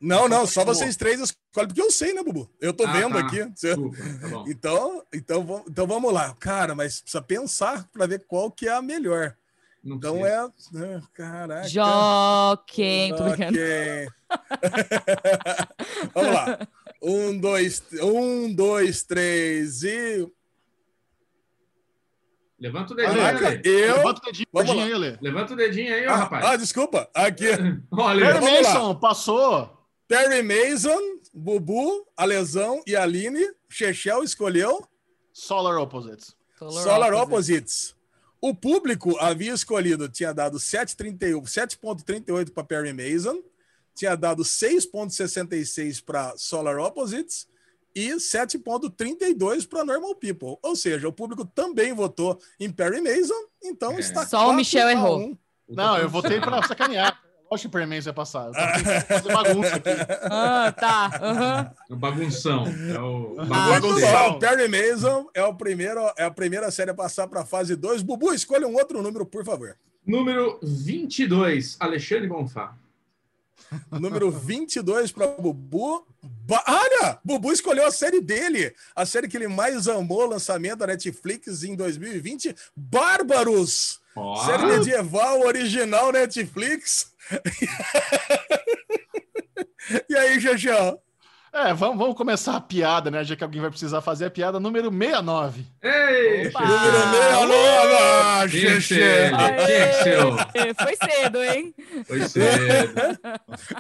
Não, 0.02 0.28
não, 0.28 0.46
só 0.46 0.66
vocês 0.66 0.96
três 0.98 1.20
escolhem, 1.20 1.68
porque 1.70 1.82
eu 1.82 1.90
sei, 1.90 2.14
né, 2.14 2.22
Bubu? 2.22 2.50
Eu 2.60 2.74
tô 2.74 2.86
Ah, 2.86 2.92
vendo 2.92 3.14
tá. 3.14 3.20
aqui. 3.22 3.46
Desculpa, 3.46 3.98
tá 4.22 4.28
bom. 4.28 4.46
Então, 4.48 5.04
então, 5.14 5.46
vamos- 5.46 5.66
então 5.70 5.88
vamos 5.88 6.14
lá. 6.14 6.36
Cara, 6.40 6.76
mas 6.76 7.00
precisa 7.02 7.22
pensar 7.22 7.88
para 7.94 8.06
ver 8.06 8.24
qual 8.28 8.52
que 8.52 8.68
é 8.68 8.74
a 8.74 8.82
melhor. 8.82 9.36
Não 9.84 9.96
Então 9.96 10.20
precisa. 10.20 10.86
é. 10.86 10.96
ah, 10.98 11.02
Caraca. 11.14 11.68
Joquem, 11.68 13.16
tô 13.16 13.24
brincando. 13.24 13.58
Vamos 16.14 16.34
lá. 16.34 16.68
Um, 17.02 17.38
dois, 17.38 17.84
um, 18.02 18.54
dois, 18.54 19.04
três 19.04 19.84
e. 19.84 20.28
Levanta 22.66 22.94
o 22.94 22.96
dedinho, 22.96 23.16
Caraca, 23.16 23.48
Ale. 23.48 23.62
eu. 23.64 23.98
Levanta 23.98 24.20
o 24.22 24.26
dedinho, 24.26 24.48
dedinho 24.54 24.84
aí, 24.86 24.94
Lê. 24.96 25.18
Levanta 25.22 25.54
o 25.54 25.56
dedinho 25.56 25.94
aí, 25.94 26.08
ó, 26.08 26.12
Ah, 26.12 26.16
rapaz. 26.16 26.46
ah, 26.46 26.56
desculpa. 26.56 27.08
Aqui. 27.14 27.46
Olha, 27.92 28.34
lá. 28.34 28.42
Mason, 28.42 28.96
passou. 28.96 29.86
Terry 30.08 30.42
Mason, 30.42 31.00
Bubu, 31.32 32.08
Alesão 32.18 32.82
e 32.88 32.96
Aline. 32.96 33.46
Chechel 33.70 34.24
escolheu 34.24 34.84
Solar 35.32 35.78
Opposites. 35.78 36.36
Solar 36.58 37.14
Opposites. 37.14 37.94
O 38.42 38.54
público 38.56 39.16
havia 39.20 39.54
escolhido, 39.54 40.10
tinha 40.10 40.34
dado 40.34 40.58
7,31 40.58 41.44
7,38 41.44 42.52
para 42.52 42.64
Perry 42.64 42.94
Mason, 42.94 43.44
tinha 43.94 44.16
dado 44.16 44.44
6,66 44.44 46.04
para 46.04 46.36
Solar 46.38 46.78
Opposites 46.80 47.48
e 47.96 48.10
7,32 48.16 49.68
para 49.68 49.86
Normal 49.86 50.16
People. 50.16 50.58
Ou 50.62 50.76
seja, 50.76 51.08
o 51.08 51.14
público 51.14 51.46
também 51.46 51.94
votou 51.94 52.40
em 52.60 52.70
Perry 52.70 53.02
Mason, 53.02 53.34
então 53.64 53.94
É. 53.94 54.00
está 54.00 54.26
Só 54.26 54.38
o 54.38 54.44
4 54.46 54.58
Michel 54.58 54.90
errou. 54.90 55.20
1. 55.20 55.38
Não, 55.70 55.98
eu 55.98 56.10
votei 56.10 56.40
pra 56.40 56.62
sacanear. 56.68 57.20
Lógico 57.50 57.70
que 57.70 57.78
o 57.78 57.80
Perry 57.80 57.86
Mason 57.96 58.10
ia 58.10 58.14
passar. 58.14 58.48
Eu 58.48 58.54
fazer 58.54 59.34
bagunça 59.34 59.76
aqui. 59.76 59.90
Ah, 60.32 60.72
tá. 60.72 61.74
O 61.90 61.96
bagunção. 61.96 62.66
É 62.68 63.00
o 63.00 63.36
bom. 63.36 64.40
Perry 64.40 64.68
Mason 64.68 65.28
é, 65.34 65.44
o 65.44 65.54
primeiro, 65.54 66.02
é 66.18 66.24
a 66.24 66.32
primeira 66.32 66.70
série 66.72 66.92
a 66.92 66.94
passar 66.96 67.28
para 67.28 67.42
a 67.42 67.46
fase 67.46 67.76
2. 67.76 68.02
Bubu, 68.02 68.34
escolha 68.34 68.68
um 68.68 68.74
outro 68.76 69.02
número, 69.02 69.26
por 69.26 69.46
favor. 69.46 69.78
Número 70.06 70.60
22, 70.62 71.78
Alexandre 71.80 72.28
Bonfá. 72.28 72.76
Número 73.92 74.32
22 74.32 75.12
para 75.12 75.28
Bubu. 75.28 76.06
Ba 76.22 76.64
Olha, 76.68 77.20
Bubu 77.24 77.52
escolheu 77.52 77.86
a 77.86 77.92
série 77.92 78.22
dele, 78.22 78.74
a 78.96 79.06
série 79.06 79.28
que 79.28 79.38
ele 79.38 79.48
mais 79.48 79.88
amou, 79.88 80.26
lançamento 80.26 80.80
da 80.80 80.88
Netflix 80.88 81.64
em 81.64 81.76
2020, 81.76 82.56
Bárbaros. 82.76 84.00
Ó, 84.16 84.46
Série 84.46 84.66
medieval 84.66 85.42
original 85.42 86.12
Netflix. 86.12 87.12
e 90.10 90.16
aí, 90.16 90.40
Xexão? 90.40 91.00
É, 91.58 91.74
vamos, 91.74 91.98
vamos 91.98 92.16
começar 92.18 92.58
a 92.58 92.60
piada, 92.60 93.10
né? 93.10 93.24
Já 93.24 93.34
que 93.34 93.42
alguém 93.44 93.62
vai 93.62 93.70
precisar 93.70 94.02
fazer 94.02 94.26
a 94.26 94.30
piada. 94.30 94.60
Número 94.60 94.92
69. 94.92 95.66
Ei, 95.82 96.48
Opa! 96.50 96.60
Número 96.66 96.98
69, 96.98 97.54
ah, 97.98 98.46
Tinha 98.50 98.76
que 98.76 98.82
ser 98.82 98.82
Xexé. 98.82 99.28
ele, 99.28 99.66
tinha 99.66 99.88
que 99.88 100.04
ser 100.04 100.26
o- 100.26 100.38
Aê, 100.38 100.74
Foi 100.74 100.96
cedo, 101.10 101.44
hein? 101.44 101.74
Foi 102.06 102.28
cedo. 102.28 102.94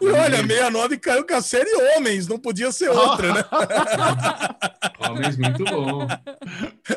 E 0.01 0.07
olha, 0.07 0.37
69 0.37 0.97
caiu 0.99 1.27
com 1.27 1.33
a 1.35 1.41
série 1.41 1.69
Homens, 1.97 2.27
não 2.29 2.39
podia 2.39 2.71
ser 2.71 2.87
outra, 2.89 3.33
né? 3.33 3.43
Homens, 5.09 5.37
muito 5.37 5.63
bom. 5.65 6.07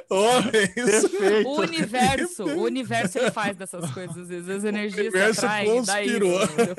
Homens. 0.08 0.74
Perfeito. 0.74 1.48
O 1.48 1.60
universo, 1.60 2.44
o 2.44 2.62
universo 2.62 3.18
ele 3.18 3.30
faz 3.32 3.56
dessas 3.56 3.90
coisas, 3.90 4.16
às 4.16 4.28
vezes 4.28 4.48
as 4.48 4.62
energias 4.64 4.94
se 5.06 5.10
universo 5.10 5.44
atraem, 5.44 5.82
dá 5.82 6.02
isso, 6.02 6.20
conspirou. 6.20 6.42
entendeu? 6.44 6.76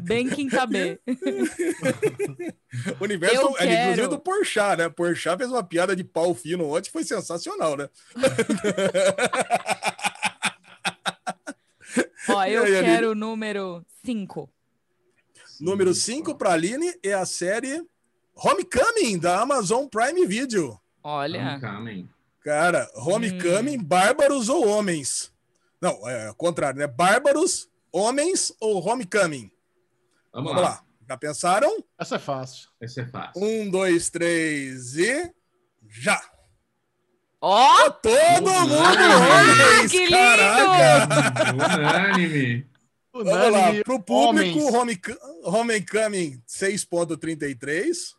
Bem 0.02 0.26
quinta 0.28 0.66
B. 0.66 0.98
O 3.00 3.04
universo 3.04 3.36
Eu 3.36 3.56
é 3.58 3.64
inclusive 3.64 3.94
quero. 3.96 4.08
do 4.08 4.18
Porchat, 4.18 4.76
né? 4.78 4.88
Porchat 4.88 5.38
fez 5.38 5.50
uma 5.50 5.62
piada 5.64 5.94
de 5.94 6.04
pau 6.04 6.34
fino 6.34 6.68
ontem, 6.68 6.90
foi 6.90 7.04
sensacional, 7.04 7.76
né? 7.76 7.88
Ó, 12.28 12.44
eu 12.44 12.64
aí, 12.64 12.84
quero 12.84 13.12
o 13.12 13.14
número 13.14 13.84
5. 14.04 14.50
Número 15.60 15.94
5 15.94 16.34
para 16.34 16.52
Aline 16.52 16.92
é 17.02 17.14
a 17.14 17.24
série 17.24 17.82
Homecoming, 18.34 19.18
da 19.18 19.40
Amazon 19.40 19.86
Prime 19.86 20.26
Video. 20.26 20.78
Olha, 21.02 21.58
Coming. 21.60 22.08
Cara, 22.42 22.90
Homecoming, 22.94 23.78
Bárbaros 23.82 24.48
ou 24.48 24.66
Homens? 24.66 25.32
Não, 25.80 26.08
é 26.08 26.30
o 26.30 26.34
contrário, 26.34 26.78
né? 26.78 26.86
Bárbaros, 26.86 27.68
Homens 27.92 28.52
ou 28.60 28.84
Homecoming? 28.86 29.50
Vamos, 30.32 30.50
Vamos 30.50 30.62
lá. 30.62 30.68
lá. 30.68 30.84
Já 31.08 31.16
pensaram? 31.16 31.84
Essa 31.98 32.16
é 32.16 32.18
fácil. 32.18 32.68
Esse 32.80 33.00
é 33.00 33.06
fácil. 33.06 33.42
Um, 33.42 33.70
dois, 33.70 34.10
três 34.10 34.96
e. 34.96 35.32
Já! 35.88 36.20
ó, 37.40 37.90
Todo 37.90 38.50
mundo 38.50 38.74
Ah, 38.74 39.76
homens! 39.76 39.90
que 39.92 39.98
lindo! 40.00 40.10
Caraca! 40.16 41.54
Unânime. 41.54 42.66
Vamos 43.12 43.52
lá, 43.52 43.72
para 43.84 43.94
o 43.94 44.02
público. 44.02 44.58
Homec- 44.76 45.16
Homecoming 45.44 46.42
6,33. 46.46 48.14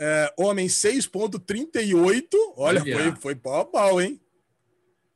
É, 0.00 0.34
homem 0.36 0.66
6,38. 0.66 2.26
Olha, 2.56 2.80
Olha. 2.82 2.96
foi, 2.96 3.16
foi 3.20 3.34
pau 3.36 3.60
a 3.60 3.64
pau, 3.64 4.00
hein? 4.00 4.20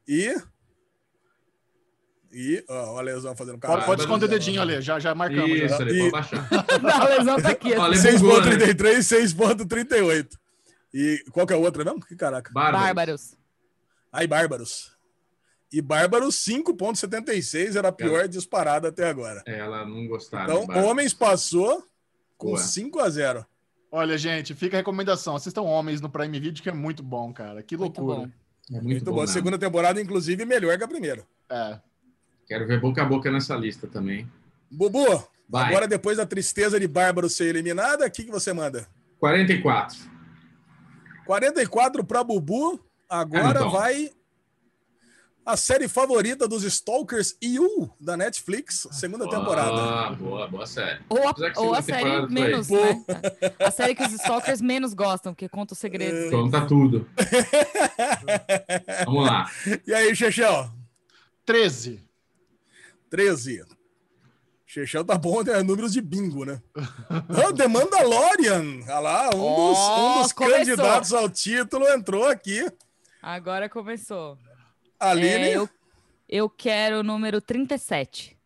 E. 0.07 0.33
E. 2.33 2.63
Ó, 2.69 2.93
olha 2.95 3.13
a 3.13 3.15
lesão 3.17 3.35
fazendo 3.37 3.59
Pode, 3.59 3.73
cara. 3.75 3.87
pode 3.87 4.01
esconder 4.03 4.27
o 4.27 4.29
dedinho 4.29 4.61
ali, 4.61 4.81
já, 4.83 4.99
já 4.99 5.15
marcamos. 5.15 5.51
Isso, 5.51 5.69
Já. 5.69 5.77
ali, 5.79 5.95
E- 5.97 6.11
pode 6.11 6.13
baixar. 6.13 6.49
Não, 6.83 6.91
a 7.03 7.09
lesão 7.09 7.41
tá 7.41 7.49
aqui. 7.51 7.75
Olha, 7.75 7.95
assim. 7.97 8.19
bugou, 8.19 8.41
né? 8.45 8.57
6,33, 8.57 8.99
6,38. 9.35 10.29
E 10.93 11.25
qual 11.33 11.47
que 11.47 11.53
é 11.53 11.57
a 11.57 11.59
outra 11.59 11.85
mesmo? 11.85 12.01
Que 12.05 12.15
caraca. 12.17 12.51
Bárbaros. 12.53 13.35
Aí, 14.13 14.27
Bárbaros. 14.27 14.93
E 15.73 15.83
Bárbaros 15.83 16.37
5,76 16.37 17.77
era 17.77 17.89
a 17.89 17.93
pior 17.93 18.27
disparada 18.29 18.89
até 18.89 19.09
agora. 19.09 19.43
É, 19.47 19.59
Ela 19.59 19.85
não 19.87 20.07
gostava. 20.07 20.53
Então. 20.55 20.85
Homens 20.85 21.13
passou 21.13 21.83
com 22.37 22.49
Boa. 22.49 22.59
5 22.59 22.99
a 23.01 23.11
0. 23.11 23.47
Olha, 23.91 24.17
gente, 24.19 24.55
fica 24.55 24.77
a 24.77 24.81
recomendação. 24.81 25.35
Assistam 25.37 25.63
Homens 25.63 26.01
no 26.01 26.09
Prime 26.11 26.39
Video, 26.41 26.63
que 26.63 26.69
é 26.69 26.73
muito 26.73 27.03
bom, 27.03 27.33
cara. 27.33 27.63
Que 27.63 27.77
Muito 27.77 28.01
loucura. 28.03 28.27
bom. 28.29 28.33
É 28.71 28.73
muito, 28.75 28.85
Muito, 28.85 29.05
bom. 29.07 29.13
bom. 29.17 29.27
Segunda 29.27 29.59
temporada, 29.59 30.01
inclusive, 30.01 30.45
melhor 30.45 30.77
que 30.77 30.85
a 30.85 30.89
primeira. 30.89 31.27
É. 31.51 31.79
Quero 32.49 32.67
ver 32.67 32.81
boca 32.81 33.03
a 33.03 33.05
boca 33.05 33.31
nessa 33.31 33.55
lista 33.55 33.87
também. 33.87 34.27
Bubu, 34.71 35.23
Vai. 35.49 35.69
agora 35.69 35.87
depois 35.87 36.17
da 36.17 36.25
tristeza 36.25 36.81
de 36.81 36.89
Bárbaro 36.89 37.29
ser 37.29 37.45
eliminada, 37.45 38.07
o 38.07 38.11
que, 38.11 38.25
que 38.25 38.31
você 38.31 38.53
manda? 38.53 38.89
44. 39.21 39.99
44 41.27 42.05
para 42.05 42.25
Bubu. 42.25 42.81
Agora 43.09 43.69
vai 43.69 44.11
a 45.45 45.57
série 45.57 45.89
favorita 45.89 46.47
dos 46.47 46.63
Stalkers 46.63 47.35
You 47.43 47.91
da 47.99 48.19
Netflix, 48.19 48.87
segunda 48.93 49.25
temporada. 49.29 49.81
Ah, 49.81 50.13
boa, 50.13 50.47
boa 50.47 50.67
série. 50.67 51.01
Ou 51.09 51.27
a, 51.27 51.35
que 51.35 51.59
ou 51.59 51.75
a 51.75 51.81
série 51.81 52.03
temporada 52.03 52.29
menos, 52.29 52.69
né? 52.69 53.05
A 53.59 53.71
série 53.71 53.95
que 53.95 54.03
os 54.03 54.13
stalkers 54.13 54.61
menos 54.61 54.93
gostam, 54.93 55.33
porque 55.33 55.49
conta 55.49 55.73
os 55.73 55.79
segredos. 55.79 56.31
Conta 56.31 56.39
deles. 56.39 56.51
tá 56.51 56.67
tudo. 56.67 57.09
Vamos 59.07 59.27
lá. 59.27 59.51
E 59.87 59.95
aí, 59.95 60.15
Chechel? 60.15 60.71
13. 61.47 62.08
13. 63.11 63.65
Chechel 64.67 65.03
tá 65.05 65.17
bom, 65.17 65.43
né? 65.43 65.63
Números 65.63 65.93
de 65.93 66.01
bingo, 66.03 66.45
né? 66.45 66.61
Ah, 67.09 67.53
The 67.57 67.67
Mandalorian. 67.67 68.83
Olha 68.87 68.99
lá, 68.99 69.31
um 69.35 69.55
dos, 69.57 69.79
um 69.79 70.23
dos 70.23 70.31
Oh, 70.33 70.35
candidatos 70.35 71.13
ao 71.15 71.29
título 71.31 71.87
entrou 71.89 72.27
aqui. 72.27 72.71
Agora 73.23 73.69
começou. 73.69 74.37
Aline, 75.01 75.27
É, 75.29 75.57
eu, 75.57 75.69
eu 76.29 76.51
quero 76.51 77.01
o 77.01 77.03
número 77.03 77.41
37. 77.41 78.37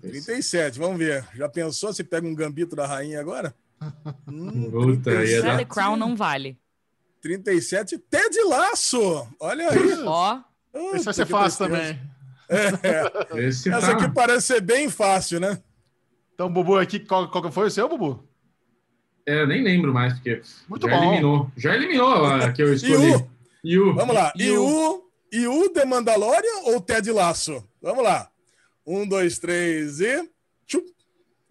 37. 0.00 0.78
Vamos 0.78 0.98
ver. 0.98 1.26
Já 1.34 1.48
pensou 1.48 1.92
se 1.92 2.04
pega 2.04 2.26
um 2.26 2.34
gambito 2.34 2.76
da 2.76 2.86
rainha 2.86 3.18
agora? 3.20 3.54
Hum, 4.28 4.70
Puta, 4.70 5.24
ia 5.24 5.42
dar- 5.42 5.56
The 5.56 5.64
Crown 5.64 5.96
não 5.96 6.14
vale. 6.14 6.58
37. 7.22 7.98
Ted 7.98 8.36
Laço. 8.44 9.26
Olha 9.40 9.70
aí. 9.70 9.78
Ó, 10.04 10.40
Esse 10.94 11.04
vai 11.06 11.14
ser 11.14 11.26
fácil 11.26 11.66
também. 11.66 11.98
Esse 13.36 13.70
Essa 13.70 13.86
tá... 13.88 13.92
aqui 13.92 14.14
parece 14.14 14.46
ser 14.48 14.60
bem 14.60 14.88
fácil, 14.90 15.40
né? 15.40 15.60
Então, 16.34 16.50
Bubu, 16.52 16.76
aqui, 16.78 16.98
qual, 17.00 17.30
qual 17.30 17.44
que 17.44 17.50
foi 17.50 17.66
o 17.66 17.70
seu, 17.70 17.88
Bubu? 17.88 18.26
É, 19.26 19.46
nem 19.46 19.62
lembro 19.62 19.92
mais, 19.92 20.14
porque 20.14 20.42
Muito 20.68 20.88
já 20.88 20.96
bom. 20.96 21.04
eliminou. 21.04 21.50
Já 21.56 21.74
eliminou 21.74 22.24
a 22.26 22.50
que 22.52 22.62
eu 22.62 22.72
escolhi. 22.74 23.24
Yu. 23.64 23.94
Vamos 23.94 24.14
lá. 24.14 24.32
E 24.36 24.50
o- 24.50 25.02
Iu, 25.32 25.62
Iu 25.62 25.70
The 25.70 25.84
Mandalorian 25.84 26.62
ou 26.64 26.80
Ted 26.80 27.10
Laço? 27.12 27.62
Vamos 27.80 28.02
lá. 28.02 28.28
Um, 28.84 29.06
dois, 29.06 29.38
três 29.38 30.00
e. 30.00 30.28
Tchum. 30.66 30.82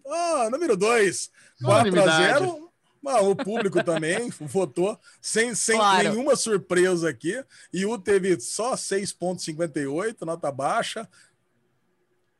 Ah, 0.06 0.48
número 0.50 0.76
dois. 0.76 1.30
4 1.62 1.78
a 1.78 1.80
Unanimidade. 2.02 2.44
0. 2.44 2.61
Ah, 3.06 3.20
o 3.20 3.34
público 3.34 3.82
também 3.82 4.30
votou 4.40 4.98
sem, 5.20 5.54
sem 5.54 5.76
Claro. 5.76 6.08
nenhuma 6.10 6.36
surpresa 6.36 7.08
aqui. 7.08 7.42
Iu 7.72 7.98
teve 7.98 8.38
só 8.40 8.74
6,58, 8.74 10.22
nota 10.24 10.50
baixa. 10.52 11.08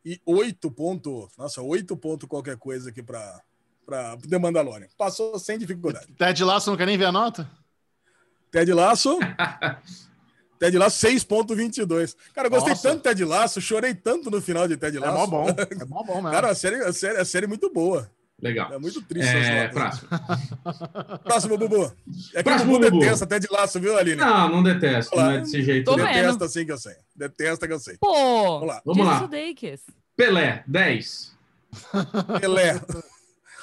e 0.05 0.21
8 0.27 0.71
pontos. 0.71 1.29
Nossa, 1.37 1.61
8 1.63 1.97
pontos 1.97 2.29
qualquer 2.29 2.57
coisa 2.57 2.91
aqui 2.91 3.03
para 3.03 3.41
para 3.85 4.17
The 4.17 4.39
Mandalorian. 4.39 4.87
Passou 4.97 5.37
sem 5.41 5.59
dificuldade. 5.59 6.13
Ted 6.17 6.45
Lasso 6.45 6.71
não 6.71 6.77
quer 6.77 6.87
nem 6.87 6.97
ver 6.97 7.07
a 7.07 7.13
nota? 7.13 7.51
Ted 8.53 8.73
Lasso. 8.73 9.19
Ted 10.59 10.79
Lasso 10.79 11.05
6.22. 11.05 12.15
Cara, 12.33 12.47
eu 12.47 12.51
gostei 12.53 12.71
Nossa. 12.75 12.89
tanto 12.89 12.99
de 12.99 13.03
Ted 13.03 13.25
Lasso, 13.25 13.61
chorei 13.61 13.93
tanto 13.95 14.31
no 14.31 14.41
final 14.41 14.69
de 14.69 14.77
Ted 14.77 14.97
É 14.97 15.01
Lasso. 15.01 15.17
mó 15.19 15.27
bom. 15.27 15.47
É 15.81 15.85
mó 15.85 16.05
bom 16.05 16.15
mesmo. 16.15 16.31
Cara, 16.31 16.51
a 16.51 16.55
série, 16.55 16.77
a, 16.77 16.93
série, 16.93 17.19
a 17.19 17.25
série 17.25 17.47
é 17.47 17.49
muito 17.49 17.73
boa. 17.73 18.09
Legal. 18.43 18.73
É 18.73 18.79
muito 18.79 19.01
triste. 19.03 19.29
É, 19.29 19.67
as 19.67 19.75
notas. 19.75 20.01
próximo. 20.01 21.19
Próximo, 21.23 21.59
Bubu. 21.59 21.85
É 22.35 22.39
que 22.39 22.43
Próximo, 22.43 22.75
o 22.75 22.81
Bubu 22.81 22.99
detesta 22.99 23.25
Ted 23.25 23.47
Lasso, 23.49 23.79
viu, 23.79 23.97
Aline? 23.97 24.17
Não, 24.17 24.49
não 24.49 24.63
detesto, 24.65 25.17
não 25.17 25.31
é 25.31 25.41
desse 25.41 25.63
jeito. 25.63 25.85
Tô 25.85 25.97
não. 25.97 26.05
vendo. 26.05 26.17
Detesta 26.17 26.49
sim 26.49 26.67
que 26.67 26.73
eu 26.73 26.79
sei. 26.79 26.97
Detesta 27.15 27.69
que 27.69 27.73
eu 27.73 27.79
sei. 27.79 27.97
Pô! 27.99 28.59
Vamos 28.59 28.67
lá. 28.67 28.83
Vamos 28.85 29.07
lá. 29.07 29.31
Pelé, 30.17 30.65
10. 30.67 31.37
Pelé. 32.41 32.81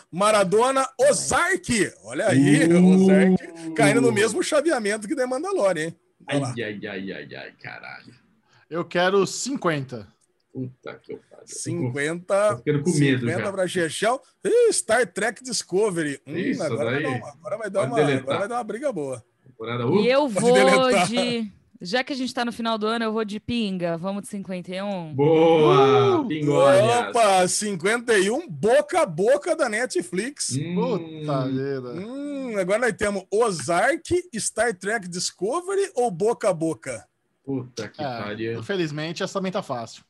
Maradona, 0.09 0.87
Ozark. 0.97 1.93
Olha 2.05 2.29
aí, 2.29 2.65
Uh. 2.67 2.95
Ozark 2.95 3.73
caindo 3.75 4.01
no 4.01 4.13
mesmo 4.13 4.41
chaveamento 4.41 5.07
que 5.09 5.15
The 5.15 5.25
Mandalorian, 5.25 5.87
hein? 5.87 5.95
Ai, 6.25 6.41
ai, 6.41 6.87
ai, 6.87 7.11
ai, 7.11 7.35
ai, 7.35 7.51
caralho. 7.61 8.13
Eu 8.69 8.85
quero 8.85 9.27
50. 9.27 10.07
Puta 10.51 10.95
que 10.95 11.15
pariu. 11.29 11.45
50. 11.47 12.49
Tô 12.49 12.57
ficando 12.57 12.83
com 12.83 12.89
medo 12.91 13.19
50 13.19 13.39
já. 13.43 13.51
para 13.51 13.67
Chechel. 13.67 14.21
Ih, 14.43 14.73
Star 14.73 15.05
Trek 15.11 15.43
Discovery. 15.43 16.19
Hum, 16.27 16.35
Isso 16.37 16.63
agora, 16.63 16.85
vai 16.91 16.93
daí. 16.93 17.03
dar 17.03 17.09
uma, 17.19 17.27
agora 17.29 17.57
vai 17.57 17.69
dar 17.69 17.79
Pode 17.81 17.91
uma, 17.91 17.97
deletar. 17.99 18.21
agora 18.23 18.39
vai 18.39 18.47
dar 18.47 18.55
uma 18.55 18.63
briga 18.63 18.91
boa. 18.91 19.23
Temporada 19.45 19.87
uh, 19.87 19.99
E 20.01 20.09
eu 20.09 20.27
vou 20.27 20.53
deletar. 20.53 21.07
de. 21.07 21.51
Já 21.81 22.03
que 22.03 22.11
a 22.11 22.15
gente 22.15 22.33
tá 22.33 22.43
no 22.43 22.51
final 22.51 22.77
do 22.77 22.85
ano, 22.87 23.05
eu 23.05 23.13
vou 23.13 23.23
de 23.23 23.39
pinga. 23.39 23.95
Vamos 23.97 24.23
de 24.23 24.27
51. 24.29 25.13
Boa, 25.13 26.19
Uh. 26.21 27.09
Opa, 27.09 27.47
51, 27.47 28.49
boca 28.49 29.01
a 29.01 29.05
boca 29.05 29.55
da 29.55 29.69
Netflix. 29.69 30.57
Hum, 30.57 30.75
Puta 31.25 31.45
vida. 31.47 31.89
Hum, 31.93 32.57
agora 32.59 32.79
nós 32.79 32.93
temos 32.97 33.23
Ozark, 33.31 34.03
Star 34.37 34.75
Trek 34.77 35.07
Discovery 35.07 35.89
ou 35.95 36.11
boca 36.11 36.49
a 36.49 36.53
boca? 36.53 37.07
Puta 37.45 37.87
que 37.87 38.01
É, 38.01 38.05
pariu. 38.05 38.59
infelizmente, 38.59 39.23
essa 39.23 39.33
também 39.39 39.51
tá 39.51 39.63
fácil. 39.63 40.03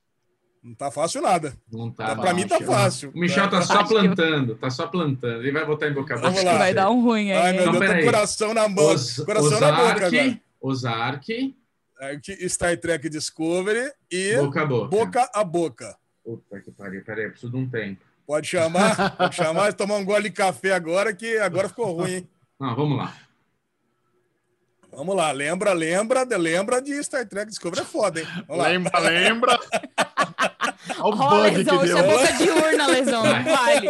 Não 0.61 0.75
tá 0.75 0.91
fácil 0.91 1.21
nada. 1.21 1.53
Não 1.71 1.89
tá. 1.89 2.15
pra 2.15 2.33
mim 2.33 2.45
tá 2.45 2.59
fácil. 2.59 3.11
O 3.15 3.19
Michel 3.19 3.49
tá 3.49 3.61
só 3.61 3.83
plantando, 3.85 4.55
tá 4.55 4.69
só 4.69 4.87
plantando. 4.87 5.41
Ele 5.41 5.53
vai 5.53 5.65
botar 5.65 5.87
em 5.87 5.93
boca 5.93 6.13
a 6.13 6.17
boca. 6.17 6.29
Vamos 6.29 6.39
Acho 6.39 6.45
lá. 6.45 6.51
que 6.53 6.57
vai 6.59 6.73
dar 6.73 6.89
um 6.89 7.01
ruim 7.01 7.31
aí. 7.31 7.37
Ai, 7.37 7.53
meu 7.53 7.61
hein? 7.61 7.69
Então, 7.69 7.79
Deus, 7.79 7.95
tô 7.95 8.03
coração 8.03 8.53
na 8.53 8.67
mão. 8.67 8.93
Os, 8.93 9.19
coração 9.19 9.59
na 9.59 9.71
boca 9.71 9.83
agora. 9.83 10.05
Ozark, 10.05 10.41
Ozark, 10.61 11.55
Ozark, 12.01 12.49
Star 12.49 12.77
Trek 12.77 13.09
Discovery 13.09 13.91
e 14.11 14.35
boca 14.35 14.61
a 14.61 14.65
boca. 14.65 14.87
boca 14.89 15.31
a 15.33 15.43
boca. 15.45 15.97
Puta 16.23 16.59
que 16.59 16.71
pariu. 16.71 17.03
Peraí, 17.05 17.25
eu 17.25 17.31
preciso 17.31 17.51
de 17.51 17.57
um 17.57 17.69
tempo. 17.69 18.01
Pode 18.27 18.47
chamar, 18.47 19.17
pode 19.17 19.35
chamar, 19.35 19.73
tomar 19.73 19.95
um 19.95 20.05
gole 20.05 20.29
de 20.29 20.35
café 20.35 20.73
agora, 20.73 21.13
que 21.13 21.37
agora 21.39 21.69
ficou 21.69 21.91
ruim, 21.93 22.11
hein? 22.11 22.29
Não, 22.59 22.75
vamos 22.75 22.97
lá. 22.97 23.15
Vamos 24.91 25.15
lá, 25.15 25.31
lembra, 25.31 25.71
lembra, 25.71 26.23
lembra 26.37 26.81
de 26.81 27.01
Star 27.03 27.25
Trek 27.25 27.47
Discovery 27.47 27.81
é 27.81 27.85
foda, 27.85 28.19
hein? 28.19 28.27
Vamos 28.47 28.63
lá. 28.63 28.69
Lembra, 28.69 28.99
lembra? 28.99 29.59
Olha 31.01 31.15
o 31.15 31.19
Ó, 31.19 31.29
bug 31.29 31.49
que 31.51 31.57
lesão, 31.57 31.75
isso 31.85 31.95
deu. 31.95 31.97
é 31.97 32.07
boca 32.07 32.33
de 32.33 32.49
urna, 32.49 32.87
lesão. 32.87 33.23
Não 33.23 33.43
vale. 33.55 33.89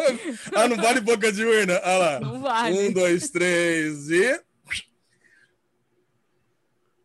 Ah, 0.55 0.67
não 0.67 0.77
vale 0.77 1.01
boca 1.01 1.31
de 1.31 1.43
urna? 1.45 1.81
Olha 1.83 1.97
lá. 1.97 2.19
Não 2.19 2.35
Um, 2.35 2.39
vale. 2.41 2.89
dois, 2.93 3.29
três 3.29 4.09
e. 4.09 4.39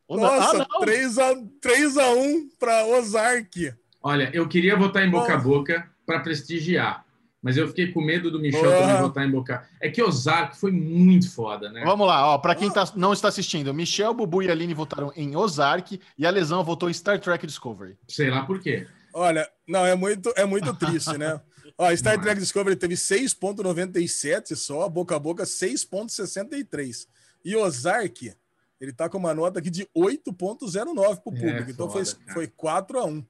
Nossa, 0.09 0.63
ah, 0.63 0.67
não. 0.71 0.81
3x1 0.81 1.49
3 1.61 1.97
a 1.99 2.11
1 2.13 2.49
para 2.59 2.87
Ozark. 2.87 3.73
Olha, 4.03 4.31
eu 4.35 4.47
queria 4.47 4.77
votar 4.77 5.03
em 5.07 5.11
boca 5.11 5.35
a 5.35 5.39
Oh. 5.39 5.43
boca 5.43 5.89
para 6.07 6.21
prestigiar. 6.21 7.05
Mas 7.43 7.57
eu 7.59 7.67
fiquei 7.69 7.91
com 7.93 8.01
medo 8.01 8.31
do 8.31 8.39
Michel 8.39 8.65
Oh. 8.65 8.71
também 8.81 9.01
votar 9.03 9.27
em 9.27 9.31
boca. 9.31 9.67
É 9.81 9.89
que 9.91 10.03
Ozark 10.03 10.57
foi 10.59 10.71
muito 10.73 11.31
foda, 11.35 11.71
né? 11.71 11.83
Vamos 11.85 12.07
lá, 12.07 12.27
ó, 12.35 12.39
para 12.39 12.55
quem 12.55 12.71
tá- 12.71 12.91
não 12.97 13.13
está 13.13 13.29
assistindo, 13.29 13.73
Michel, 13.75 14.15
Bubu 14.15 14.43
e 14.43 14.51
Aline 14.51 14.73
votaram 14.73 15.13
em 15.17 15.35
Ozark 15.37 16.01
e 16.19 16.27
a 16.27 16.31
Lesão 16.31 16.63
votou 16.65 16.89
em 16.89 16.93
Star 16.95 17.19
Trek 17.19 17.47
Discovery. 17.47 17.97
Sei 18.09 18.31
lá 18.31 18.45
por 18.47 18.61
quê. 18.61 18.87
Olha, 19.15 19.49
não, 19.67 19.87
é 19.87 19.95
muito, 19.95 20.33
é 20.37 20.45
muito 20.45 20.75
triste, 20.75 21.17
né? 21.17 21.41
Ó, 21.79 21.95
Star 21.97 22.15
é. 22.15 22.19
Trek 22.19 22.41
Discovery 22.41 22.77
teve 22.77 22.95
6,97 22.95 24.55
só, 24.57 24.89
boca 24.89 25.17
a 25.17 25.19
boca 25.19 25.45
6,63. 25.45 27.07
E 27.45 27.57
Ozark, 27.57 28.35
ele 28.81 28.93
tá 28.93 29.09
com 29.09 29.19
uma 29.19 29.33
nota 29.35 29.59
aqui 29.61 29.71
de 29.71 29.87
8,09 29.97 31.21
pro 31.23 31.35
É, 31.35 31.41
público. 31.41 31.71
então 31.71 31.89
foi, 31.91 32.05
cara. 32.05 32.33
foi 32.33 32.47
4 32.49 32.99
a 32.99 33.05
1 33.07 33.25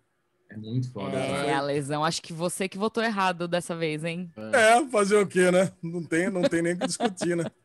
É 0.51 0.57
muito 0.57 0.90
foda. 0.92 1.16
É, 1.16 1.55
a 1.55 1.61
lesão. 1.61 2.05
Acho 2.05 2.23
que 2.23 2.33
você 2.33 2.68
que 2.68 2.79
votou 2.79 3.03
errado 3.03 3.47
dessa 3.49 3.75
vez, 3.77 4.05
hein? 4.05 4.31
É, 4.53 4.85
fazer 4.90 5.16
o 5.16 5.27
quê, 5.27 5.51
né? 5.51 5.70
Não 5.83 6.03
tem, 6.03 6.31
não 6.31 6.42
tem 6.42 6.62
nem 6.62 6.75
o 6.75 6.79
que 6.79 6.87
discutir, 6.87 7.37
né? 7.37 7.44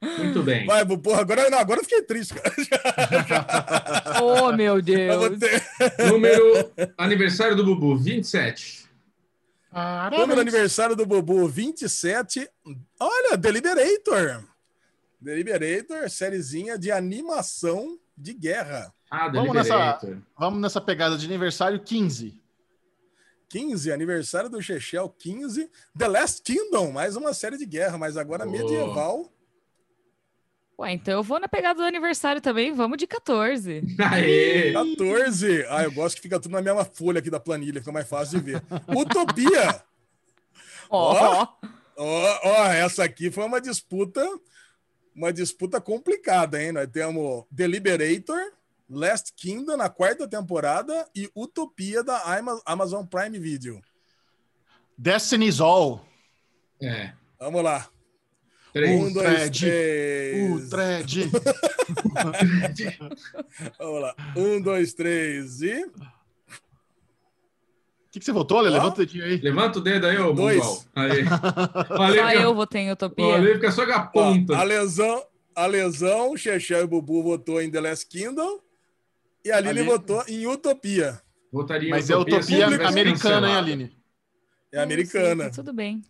Muito 0.00 0.42
bem. 0.42 0.64
Vai, 0.66 0.84
porra, 0.86 1.20
agora, 1.20 1.50
não, 1.50 1.58
agora 1.58 1.80
eu 1.80 1.84
fiquei 1.84 2.02
triste, 2.02 2.34
cara. 2.34 2.54
Oh, 4.22 4.52
meu 4.52 4.80
Deus. 4.80 5.38
ter- 5.38 6.06
Número 6.06 6.70
aniversário 6.96 7.56
do 7.56 7.64
Bubu, 7.64 7.96
27. 7.96 8.88
Número 10.16 10.40
aniversário 10.40 10.94
do 10.96 11.04
Bobo, 11.04 11.46
27. 11.48 12.48
Olha, 12.98 13.36
Deliberator. 13.36 14.44
Deliberator, 15.20 16.08
sériezinha 16.08 16.78
de 16.78 16.90
animação 16.92 17.98
de 18.16 18.32
guerra. 18.32 18.92
Ah, 19.10 19.28
Vamos 19.28 19.52
Deliberator. 19.52 20.18
Vamos 20.38 20.60
nessa 20.60 20.80
pegada 20.80 21.16
de 21.18 21.26
aniversário 21.26 21.80
15. 21.80 22.40
15, 23.48 23.90
aniversário 23.92 24.48
do 24.50 24.60
Chechel, 24.62 25.08
15. 25.18 25.70
The 25.96 26.06
Last 26.08 26.42
Kingdom, 26.42 26.92
mais 26.92 27.16
uma 27.16 27.32
série 27.32 27.56
de 27.58 27.66
guerra, 27.66 27.96
mas 27.98 28.16
agora 28.16 28.46
Oh. 28.46 28.50
medieval. 28.50 29.32
Ué, 30.80 30.92
então 30.92 31.14
eu 31.14 31.22
vou 31.24 31.40
na 31.40 31.48
pegada 31.48 31.80
do 31.82 31.86
aniversário 31.86 32.40
também. 32.40 32.72
Vamos 32.72 32.98
de 32.98 33.06
14. 33.06 33.82
Aê! 34.12 34.72
14. 34.96 35.66
Ah, 35.68 35.82
eu 35.82 35.92
gosto 35.92 36.16
que 36.16 36.22
fica 36.22 36.38
tudo 36.38 36.52
na 36.52 36.62
mesma 36.62 36.84
folha 36.84 37.18
aqui 37.18 37.30
da 37.30 37.40
planilha, 37.40 37.80
fica 37.80 37.90
mais 37.92 38.08
fácil 38.08 38.38
de 38.40 38.52
ver. 38.52 38.62
Utopia. 38.96 39.82
Ó, 40.90 41.46
Ó, 41.96 42.38
ó, 42.44 42.66
essa 42.68 43.02
aqui 43.04 43.28
foi 43.30 43.44
uma 43.44 43.60
disputa, 43.60 44.24
uma 45.14 45.32
disputa 45.32 45.80
complicada, 45.80 46.62
hein? 46.62 46.70
Nós 46.72 46.86
temos 46.86 47.44
Deliberator, 47.50 48.38
Last 48.88 49.32
Kingdom 49.34 49.76
na 49.76 49.88
quarta 49.90 50.26
temporada 50.28 51.06
e 51.14 51.28
Utopia 51.34 52.02
da 52.04 52.22
Ama- 52.38 52.62
Amazon 52.64 53.04
Prime 53.04 53.36
Video. 53.38 53.80
Destiny's 54.96 55.60
All. 55.60 56.06
É. 56.80 57.12
Vamos 57.38 57.62
lá. 57.64 57.88
Três. 58.72 59.00
Um, 59.00 59.12
dois, 59.12 59.26
Thread. 59.26 59.60
três. 59.60 60.64
O 60.64 60.68
thread. 60.70 61.30
Vamos 63.78 64.02
lá. 64.02 64.14
Um, 64.36 64.60
dois, 64.60 64.92
três 64.94 65.62
e. 65.62 65.84
O 65.84 65.90
que, 68.10 68.18
que 68.20 68.24
você 68.24 68.32
votou, 68.32 68.60
Lê? 68.60 68.70
Levanta 68.70 69.02
o 69.02 69.06
dedinho 69.06 69.24
aí. 69.24 69.36
Levanta 69.38 69.78
o 69.78 69.82
dedo 69.82 70.06
aí, 70.06 70.18
ô 70.18 70.32
Dois. 70.32 70.88
Aí. 70.94 71.24
só 71.26 71.94
Olha, 71.98 72.34
eu 72.34 72.54
votei 72.54 72.82
em 72.82 72.90
Utopia. 72.90 73.34
Ale 73.34 73.54
fica 73.54 73.70
só 73.70 73.84
com 73.84 73.92
a 73.92 74.02
Ó, 74.02 74.06
ponta. 74.06 74.56
a 74.56 74.62
lesão, 74.62 75.22
a 75.54 75.66
lesão, 75.66 76.34
Chechel 76.36 76.84
e 76.84 76.86
Bubu 76.86 77.22
votou 77.22 77.60
em 77.60 77.70
The 77.70 77.80
Last 77.80 78.06
Kingdom 78.06 78.60
e 79.44 79.50
a 79.50 79.58
Aline 79.58 79.80
Ali- 79.80 79.88
votou 79.88 80.24
em 80.26 80.46
Utopia. 80.46 81.20
Votaria 81.52 81.88
em 81.88 81.90
Mas 81.90 82.08
é 82.10 82.16
Utopia 82.16 82.42
se 82.42 82.54
utopia 82.56 82.88
americana, 82.88 83.48
hein. 83.48 83.56
Aline? 83.56 83.96
É 84.72 84.80
americana. 84.82 85.44
Sim, 85.44 85.50
tudo 85.50 85.72
bem. 85.74 86.02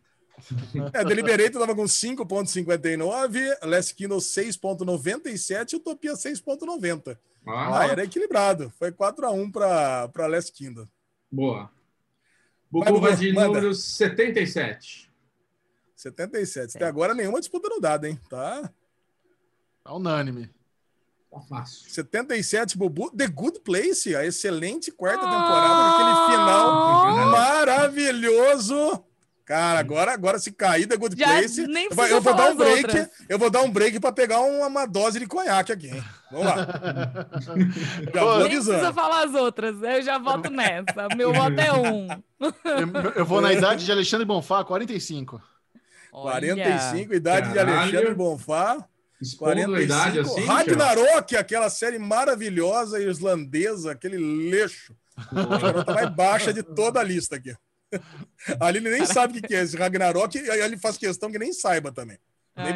É, 0.92 1.04
Deliberator 1.04 1.60
tava 1.60 1.74
com 1.74 1.84
5,59, 1.84 3.58
Last 3.64 3.94
Kingdom 3.94 4.18
6,97 4.18 5.72
e 5.72 5.76
Utopia 5.76 6.12
6,90. 6.14 7.18
Ah, 7.46 7.78
Ah, 7.80 7.86
era 7.88 8.04
equilibrado. 8.04 8.72
Foi 8.78 8.92
4x1 8.92 9.50
para 9.52 10.08
pra 10.08 10.26
Last 10.26 10.52
Kingdom. 10.52 10.86
boa. 11.30 11.70
Vai, 12.70 12.84
Bubu 12.92 13.00
vai 13.00 13.12
Bubu, 13.12 13.22
de 13.22 13.32
manda. 13.32 13.46
número 13.48 13.74
77. 13.74 15.10
77. 15.96 16.76
Até 16.76 16.86
agora 16.86 17.14
nenhuma 17.14 17.40
disputa 17.40 17.68
no 17.70 17.80
dado, 17.80 18.04
hein? 18.06 18.20
Tá? 18.28 18.70
Tá 19.82 19.94
unânime. 19.94 20.50
Tá 21.30 21.40
fácil. 21.40 21.90
77, 21.90 22.76
Bubu. 22.76 23.10
The 23.16 23.26
Good 23.26 23.60
Place, 23.60 24.14
a 24.14 24.24
excelente 24.26 24.90
quarta 24.92 25.24
Ah! 25.24 25.30
temporada, 25.30 25.94
aquele 25.94 26.30
final 26.30 26.68
Ah! 26.70 27.26
maravilhoso. 27.30 29.02
Cara, 29.48 29.80
agora, 29.80 30.12
agora 30.12 30.38
se 30.38 30.52
cair 30.52 30.86
The 30.86 30.98
Good 30.98 31.18
Já 31.18 31.26
Place, 31.26 31.66
nem 31.66 31.84
eu 31.84 31.96
vou, 31.96 32.04
precisa 32.04 32.16
eu 32.16 32.20
vou 32.20 32.34
dar 32.34 32.50
um 32.50 32.54
break. 32.54 32.76
as 32.76 32.84
outras. 32.84 33.08
Eu 33.26 33.38
vou 33.38 33.48
dar 33.48 33.62
um 33.62 33.70
break 33.70 33.98
para 33.98 34.12
pegar 34.12 34.40
uma, 34.40 34.66
uma 34.66 34.84
dose 34.84 35.18
de 35.18 35.26
conhaque 35.26 35.72
aqui, 35.72 35.86
hein? 35.88 36.04
Vamos 36.30 36.46
lá. 36.48 36.66
Já 38.14 38.24
vou 38.24 38.38
Nem 38.40 38.48
precisa 38.50 38.92
falar 38.92 39.24
as 39.24 39.32
outras. 39.32 39.82
Eu 39.82 40.02
já 40.02 40.18
voto 40.18 40.50
nessa. 40.50 41.08
Meu 41.16 41.32
voto 41.32 41.58
é 41.58 41.72
um. 41.72 42.08
Eu, 42.38 43.10
eu 43.16 43.24
vou 43.24 43.40
na 43.40 43.50
idade 43.50 43.86
de 43.86 43.90
Alexandre 43.90 44.26
Bonfá, 44.26 44.62
45. 44.62 45.40
Olha. 46.12 46.54
45, 46.54 47.14
idade 47.14 47.48
de 47.48 47.54
Caralho. 47.54 47.80
Alexandre 47.80 48.14
Bonfá. 48.14 48.86
Expondo 49.18 49.74
a 49.74 49.80
idade 49.80 50.22
45. 50.22 50.28
assim? 50.28 50.46
Ragnarok, 50.46 51.36
aquela 51.36 51.70
série 51.70 51.98
maravilhosa 51.98 53.00
irlandesa, 53.00 53.92
aquele 53.92 54.18
lixo. 54.18 54.94
A 55.16 55.56
garota 55.56 55.94
mais 55.94 56.10
baixa 56.10 56.52
de 56.52 56.62
toda 56.62 57.00
a 57.00 57.02
lista 57.02 57.36
aqui. 57.36 57.56
A 58.60 58.66
Aline 58.66 58.90
nem 58.90 59.04
sabe 59.04 59.38
o 59.38 59.42
que 59.42 59.54
é 59.54 59.62
esse 59.62 59.76
Ragnarok 59.76 60.38
e 60.38 60.50
aí 60.50 60.60
ele 60.60 60.76
faz 60.76 60.98
questão 60.98 61.30
que 61.30 61.38
nem 61.38 61.52
saiba 61.52 61.92
também. 61.92 62.18
Ai, 62.54 62.74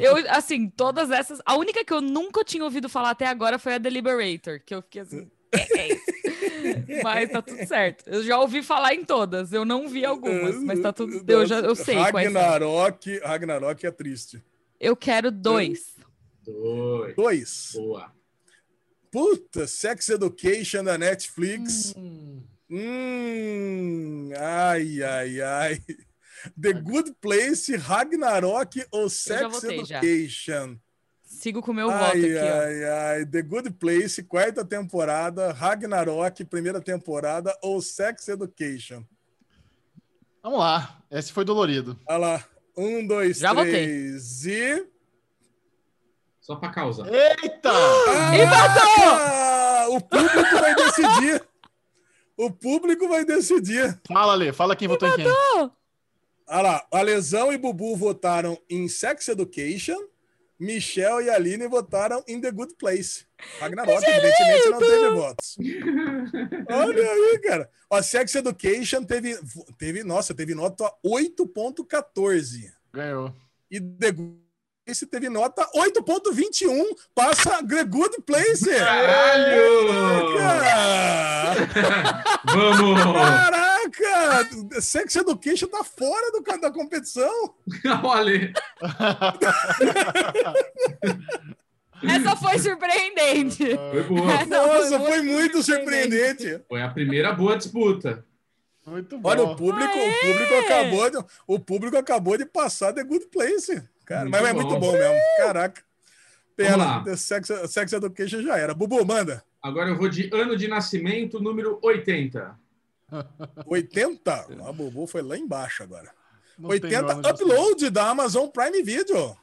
eu, 0.00 0.16
assim, 0.28 0.68
todas 0.68 1.10
essas. 1.10 1.40
A 1.46 1.56
única 1.56 1.84
que 1.84 1.92
eu 1.92 2.00
nunca 2.00 2.42
tinha 2.42 2.64
ouvido 2.64 2.88
falar 2.88 3.10
até 3.10 3.26
agora 3.26 3.60
foi 3.60 3.74
a 3.74 3.78
Deliberator, 3.78 4.60
que 4.64 4.74
eu 4.74 4.82
fiquei 4.82 5.02
assim. 5.02 5.30
É, 5.52 5.92
é 5.92 5.98
mas 7.02 7.30
tá 7.30 7.40
tudo 7.40 7.64
certo. 7.66 8.08
Eu 8.08 8.24
já 8.24 8.38
ouvi 8.40 8.60
falar 8.62 8.94
em 8.94 9.04
todas. 9.04 9.52
Eu 9.52 9.64
não 9.64 9.88
vi 9.88 10.04
algumas, 10.04 10.56
mas 10.56 10.80
tá 10.80 10.92
tudo. 10.92 11.22
Eu, 11.28 11.46
já, 11.46 11.60
eu 11.60 11.76
sei. 11.76 11.94
Ragnarok, 11.94 13.20
Ragnarok 13.20 13.86
é 13.86 13.90
triste. 13.92 14.42
Eu 14.80 14.96
quero 14.96 15.30
dois. 15.30 15.94
Dois. 16.44 17.14
Dois. 17.14 17.70
Boa. 17.74 18.12
Puta, 19.12 19.66
Sex 19.66 20.08
Education 20.08 20.84
da 20.84 20.96
Netflix. 20.96 21.94
Hum. 21.96 22.42
Hum. 22.70 24.30
Ai, 24.36 25.02
ai, 25.02 25.40
ai. 25.40 25.82
The 26.60 26.72
Good 26.72 27.14
Place, 27.20 27.76
Ragnarok 27.76 28.84
ou 28.90 29.08
Sex 29.10 29.62
Education? 29.64 30.74
Já. 30.74 30.78
Sigo 31.22 31.62
com 31.62 31.70
o 31.70 31.74
meu 31.74 31.90
ai, 31.90 31.98
voto 31.98 32.16
aqui. 32.16 32.38
Ai, 32.38 32.84
ó. 32.84 32.92
ai, 33.18 33.26
The 33.26 33.42
Good 33.42 33.70
Place, 33.72 34.22
quarta 34.22 34.64
temporada, 34.64 35.52
Ragnarok, 35.52 36.44
primeira 36.44 36.80
temporada 36.80 37.54
ou 37.62 37.80
Sex 37.82 38.28
Education? 38.28 39.04
Vamos 40.42 40.58
lá, 40.58 41.02
esse 41.10 41.32
foi 41.32 41.44
dolorido. 41.44 41.98
Olha 42.08 42.18
lá. 42.18 42.44
Um, 42.76 43.06
dois, 43.06 43.38
Já 43.38 43.54
três 43.54 44.42
votei. 44.42 44.78
e. 44.78 44.86
Só 46.40 46.56
pra 46.56 46.70
causa. 46.70 47.04
Eita! 47.06 47.70
Ah, 47.70 49.86
O 49.90 50.00
público 50.00 50.56
vai 50.58 50.74
decidir. 50.74 51.44
O 52.40 52.50
público 52.50 53.06
vai 53.06 53.22
decidir. 53.22 54.00
Fala, 54.08 54.34
Lê. 54.34 54.50
Fala 54.50 54.74
quem 54.74 54.88
votou 54.88 55.06
em 55.10 55.16
quem. 55.16 55.26
Olha 55.26 55.72
lá. 56.48 56.86
A 56.90 57.02
Lesão 57.02 57.52
e 57.52 57.58
Bubu 57.58 57.94
votaram 57.94 58.58
em 58.68 58.88
Sex 58.88 59.28
Education. 59.28 59.98
Michel 60.58 61.20
e 61.20 61.28
Aline 61.28 61.68
votaram 61.68 62.24
em 62.26 62.40
The 62.40 62.50
Good 62.50 62.76
Place. 62.76 63.26
Ragnarok, 63.58 64.02
evidentemente, 64.06 64.68
não 64.70 64.78
teve 64.78 65.10
votos. 65.10 65.56
Olha 66.70 67.10
aí, 67.10 67.38
cara. 67.40 67.70
Ó, 67.90 68.00
Sex 68.00 68.34
Education 68.34 69.04
teve, 69.04 69.38
teve, 69.76 70.02
nossa, 70.02 70.34
teve 70.34 70.54
nota 70.54 70.90
8.14. 71.04 72.72
Ganhou. 72.90 73.34
E 73.70 73.78
The 73.78 74.12
Good 74.12 74.49
Place 74.90 75.06
teve 75.06 75.28
nota 75.28 75.64
8.21. 75.72 76.84
Passa 77.14 77.64
The 77.64 77.84
Good 77.84 78.22
Place. 78.22 78.68
Caralho! 78.70 80.36
Vamos! 82.44 83.00
Caraca! 83.00 83.90
Caraca! 83.90 84.80
Sex 84.80 85.14
Education 85.16 85.68
tá 85.68 85.84
fora 85.84 86.32
do, 86.32 86.60
da 86.60 86.72
competição. 86.72 87.54
Olha. 88.02 88.52
Essa 92.02 92.34
foi 92.34 92.58
surpreendente. 92.58 93.64
Foi 93.92 94.02
boa. 94.02 94.32
Essa 94.32 94.46
Nossa, 94.46 94.98
foi, 94.98 95.12
foi 95.12 95.22
muito 95.22 95.62
surpreendente. 95.62 96.42
surpreendente. 96.42 96.64
Foi 96.68 96.82
a 96.82 96.88
primeira 96.88 97.32
boa 97.32 97.56
disputa. 97.56 98.24
Muito 98.84 99.18
bom. 99.18 99.28
Olha, 99.28 99.42
o 99.44 99.54
público, 99.54 99.96
o 99.96 100.20
público 100.20 100.54
acabou 100.64 101.10
de, 101.10 101.24
o 101.46 101.58
público 101.60 101.96
acabou 101.96 102.36
de 102.36 102.46
passar 102.46 102.92
The 102.92 103.04
Good 103.04 103.26
Place. 103.26 103.88
Cara, 104.10 104.22
muito 104.22 104.32
mas 104.32 104.44
é 104.44 104.52
muito 104.52 104.76
bom 104.76 104.90
mesmo. 104.90 105.14
Caraca. 105.36 105.84
Pena, 106.56 107.16
Sex, 107.16 107.48
Sex 107.68 107.92
Education 107.92 108.42
já 108.42 108.58
era. 108.58 108.74
Bubu, 108.74 109.06
manda. 109.06 109.44
Agora 109.62 109.88
eu 109.88 109.96
vou 109.96 110.08
de 110.08 110.28
ano 110.34 110.56
de 110.56 110.66
nascimento, 110.66 111.38
número 111.38 111.78
80. 111.80 112.58
80? 113.64 114.32
A 114.66 114.72
Bubu 114.72 115.06
foi 115.06 115.22
lá 115.22 115.38
embaixo 115.38 115.84
agora. 115.84 116.12
Não 116.58 116.70
80 116.70 117.30
upload 117.30 117.88
da 117.90 118.10
Amazon 118.10 118.48
Prime 118.48 118.82
Video. 118.82 119.38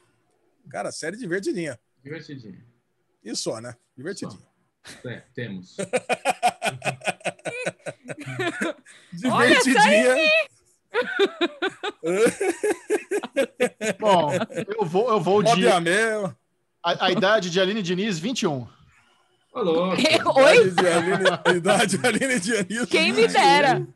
Cara, 0.68 0.92
série 0.92 1.16
divertidinha. 1.16 1.80
Divertidinha. 2.04 2.62
E 3.24 3.34
só, 3.34 3.62
né? 3.62 3.74
Divertidinha. 3.96 4.46
Só. 4.84 5.08
É, 5.08 5.24
temos. 5.34 5.78
divertidinha. 9.14 10.14
Bom, 13.98 14.32
eu 14.78 14.84
vou, 14.84 15.10
eu 15.10 15.20
vou 15.20 15.42
de. 15.42 15.66
A, 16.82 17.06
a 17.06 17.10
idade 17.10 17.50
de 17.50 17.60
Aline 17.60 17.82
Diniz, 17.82 18.18
21. 18.18 18.66
Falou. 19.52 19.88
Oi? 19.90 20.72
Idade 21.56 21.98
de 21.98 22.06
Aline 22.06 22.40
Dionísio. 22.40 22.86
Quem 22.86 23.12
me 23.12 23.26
dera. 23.26 23.86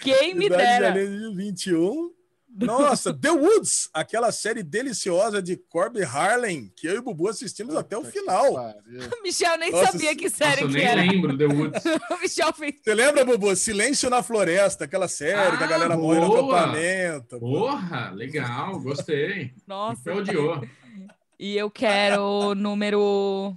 Quem 0.00 0.34
me 0.34 0.46
idade 0.46 0.62
dera. 0.62 0.92
De 0.92 0.98
Aline 1.00 1.34
21. 1.34 2.10
Nossa, 2.54 3.12
The 3.16 3.30
Woods, 3.30 3.88
aquela 3.94 4.30
série 4.30 4.62
deliciosa 4.62 5.42
de 5.42 5.56
Corby 5.56 6.02
Harlan, 6.02 6.68
que 6.76 6.86
eu 6.86 6.94
e 6.94 6.98
o 6.98 7.02
Bubu 7.02 7.28
assistimos 7.28 7.74
até 7.76 7.96
o 7.96 8.04
final. 8.04 8.74
Michel 9.22 9.56
nem 9.58 9.70
Nossa, 9.70 9.92
sabia 9.92 10.14
que 10.14 10.28
série 10.28 10.62
Nossa, 10.62 10.66
que 10.66 10.78
nem 10.78 10.84
era. 10.86 11.00
lembro 11.02 11.36
The 11.38 11.46
Woods. 11.52 11.82
o 12.10 12.20
Michel 12.20 12.52
fez. 12.52 12.74
Você 12.82 12.94
lembra, 12.94 13.24
Bubu? 13.24 13.54
Silêncio 13.56 14.10
na 14.10 14.22
Floresta, 14.22 14.84
aquela 14.84 15.08
série 15.08 15.54
ah, 15.54 15.56
que 15.56 15.64
a 15.64 15.66
galera 15.66 15.96
morre 15.96 16.20
no 16.20 16.32
acampamento. 16.32 17.38
Porra, 17.38 18.10
legal, 18.10 18.78
gostei. 18.80 19.52
Nossa. 19.66 20.12
Me 20.12 20.20
odiou. 20.20 20.62
E 21.38 21.56
eu 21.56 21.70
quero 21.70 22.22
o 22.22 22.54
número 22.54 23.56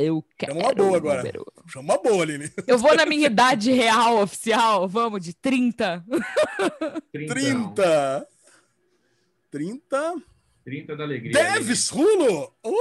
eu 0.00 0.24
quero. 0.36 0.52
Chama 0.52 0.66
uma 0.66 0.74
boa 0.74 0.96
agora. 0.96 1.18
Número. 1.18 1.46
Chama 1.66 1.94
uma 1.94 2.02
boa, 2.02 2.22
Aline. 2.22 2.50
Eu 2.66 2.78
vou 2.78 2.94
na 2.94 3.06
minha 3.06 3.26
idade 3.26 3.72
real 3.72 4.22
oficial. 4.22 4.88
Vamos, 4.88 5.24
de 5.24 5.34
30. 5.34 6.04
30. 7.12 8.26
30. 9.50 10.22
30 10.64 10.96
da 10.96 11.04
alegria. 11.04 11.32
Deves 11.32 11.88
Rulo! 11.88 12.54
Uh! 12.64 12.72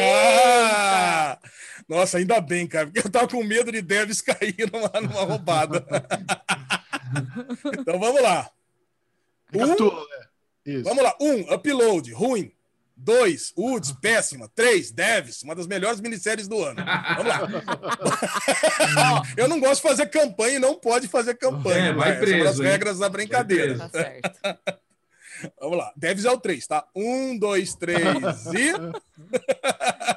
Ah! 0.00 1.38
Nossa, 1.88 2.18
ainda 2.18 2.40
bem, 2.40 2.66
cara, 2.66 2.86
porque 2.86 3.06
eu 3.06 3.10
tava 3.10 3.28
com 3.28 3.42
medo 3.42 3.70
de 3.70 3.82
Deves 3.82 4.20
cair 4.20 4.70
numa, 4.72 5.00
numa 5.00 5.24
roubada. 5.24 5.84
então 7.78 7.98
vamos 7.98 8.22
lá. 8.22 8.50
Um, 9.54 9.66
né? 9.66 10.82
vamos 10.82 11.02
lá. 11.02 11.14
Um, 11.20 11.54
upload, 11.54 12.12
ruim. 12.12 12.52
Dois, 13.04 13.52
Woods, 13.58 13.90
péssima. 14.00 14.48
Três, 14.54 14.92
Deves, 14.92 15.42
uma 15.42 15.56
das 15.56 15.66
melhores 15.66 16.00
minisséries 16.00 16.46
do 16.46 16.62
ano. 16.62 16.84
Vamos 17.16 17.26
lá. 17.26 19.22
eu 19.36 19.48
não 19.48 19.58
gosto 19.58 19.82
de 19.82 19.88
fazer 19.88 20.06
campanha 20.06 20.56
e 20.56 20.60
não 20.60 20.78
pode 20.78 21.08
fazer 21.08 21.34
campanha. 21.34 21.86
É, 21.86 21.92
vai 21.92 22.16
preso. 22.20 22.42
São 22.44 22.50
as 22.50 22.58
regras 22.60 22.98
da 23.00 23.08
brincadeira. 23.08 23.76
Tá 23.76 23.88
certo. 23.88 24.30
Vamos 25.60 25.78
lá. 25.78 25.92
Deves 25.96 26.24
é 26.24 26.30
o 26.30 26.38
três, 26.38 26.64
tá? 26.68 26.86
Um, 26.94 27.36
dois, 27.36 27.74
três 27.74 27.98
e. 28.54 28.72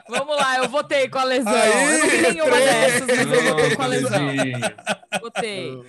Vamos 0.08 0.36
lá, 0.36 0.58
eu 0.58 0.70
votei 0.70 1.10
com 1.10 1.18
a 1.18 1.24
lesão. 1.24 1.52
Aí, 1.52 1.72
eu 1.72 2.00
não 2.00 2.10
vi 2.10 2.22
nenhuma 2.22 2.52
três. 2.52 2.70
dessas, 2.70 3.26
mas 3.26 3.32
eu 3.34 3.44
votei 3.56 3.76
com 3.76 3.82
a 3.82 3.88
lesão. 3.88 4.20
Votei. 5.22 5.84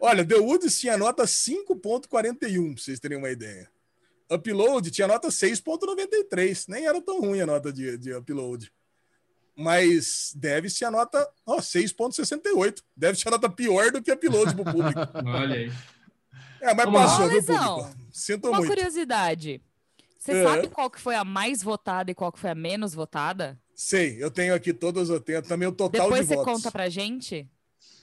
Olha, 0.00 0.24
The 0.24 0.36
Woods 0.36 0.78
tinha 0.78 0.96
nota 0.96 1.24
5,41, 1.24 2.74
pra 2.74 2.82
vocês 2.82 3.00
terem 3.00 3.18
uma 3.18 3.30
ideia. 3.30 3.68
Upload 4.30 4.90
tinha 4.90 5.08
nota 5.08 5.28
6,93. 5.28 6.66
Nem 6.68 6.86
era 6.86 7.00
tão 7.02 7.20
ruim 7.20 7.40
a 7.40 7.46
nota 7.46 7.72
de, 7.72 7.98
de 7.98 8.14
upload. 8.14 8.72
Mas 9.56 10.32
deve 10.34 10.70
ser 10.70 10.84
a 10.84 10.90
nota 10.90 11.28
oh, 11.44 11.56
6,68. 11.56 12.82
Deve 12.96 13.18
ser 13.18 13.28
a 13.28 13.32
nota 13.32 13.50
pior 13.50 13.90
do 13.90 14.00
que 14.00 14.12
upload 14.12 14.54
para 14.54 14.70
o 14.70 14.72
público. 14.72 15.00
Olha 15.26 15.56
aí. 15.56 15.72
É, 16.60 16.74
mas 16.74 16.84
Vamos 16.84 17.00
passou, 17.00 17.28
viu, 17.28 17.42
público? 17.42 17.90
Sinto 18.12 18.48
Uma 18.48 18.58
muito. 18.58 18.70
curiosidade. 18.70 19.60
Você 20.18 20.32
é. 20.32 20.44
sabe 20.44 20.68
qual 20.68 20.90
que 20.90 21.00
foi 21.00 21.16
a 21.16 21.24
mais 21.24 21.62
votada 21.62 22.10
e 22.10 22.14
qual 22.14 22.30
que 22.30 22.38
foi 22.38 22.50
a 22.50 22.54
menos 22.54 22.92
votada? 22.94 23.58
Sei, 23.74 24.22
eu 24.22 24.30
tenho 24.30 24.54
aqui 24.54 24.74
todas, 24.74 25.08
eu 25.08 25.18
tenho 25.18 25.42
também 25.42 25.66
o 25.66 25.72
total 25.72 26.02
Depois 26.02 26.28
de 26.28 26.34
votos. 26.34 26.44
votos. 26.44 26.44
Depois 26.44 26.62
você 26.62 26.62
conta 26.62 26.70
pra 26.70 26.88
gente? 26.90 27.48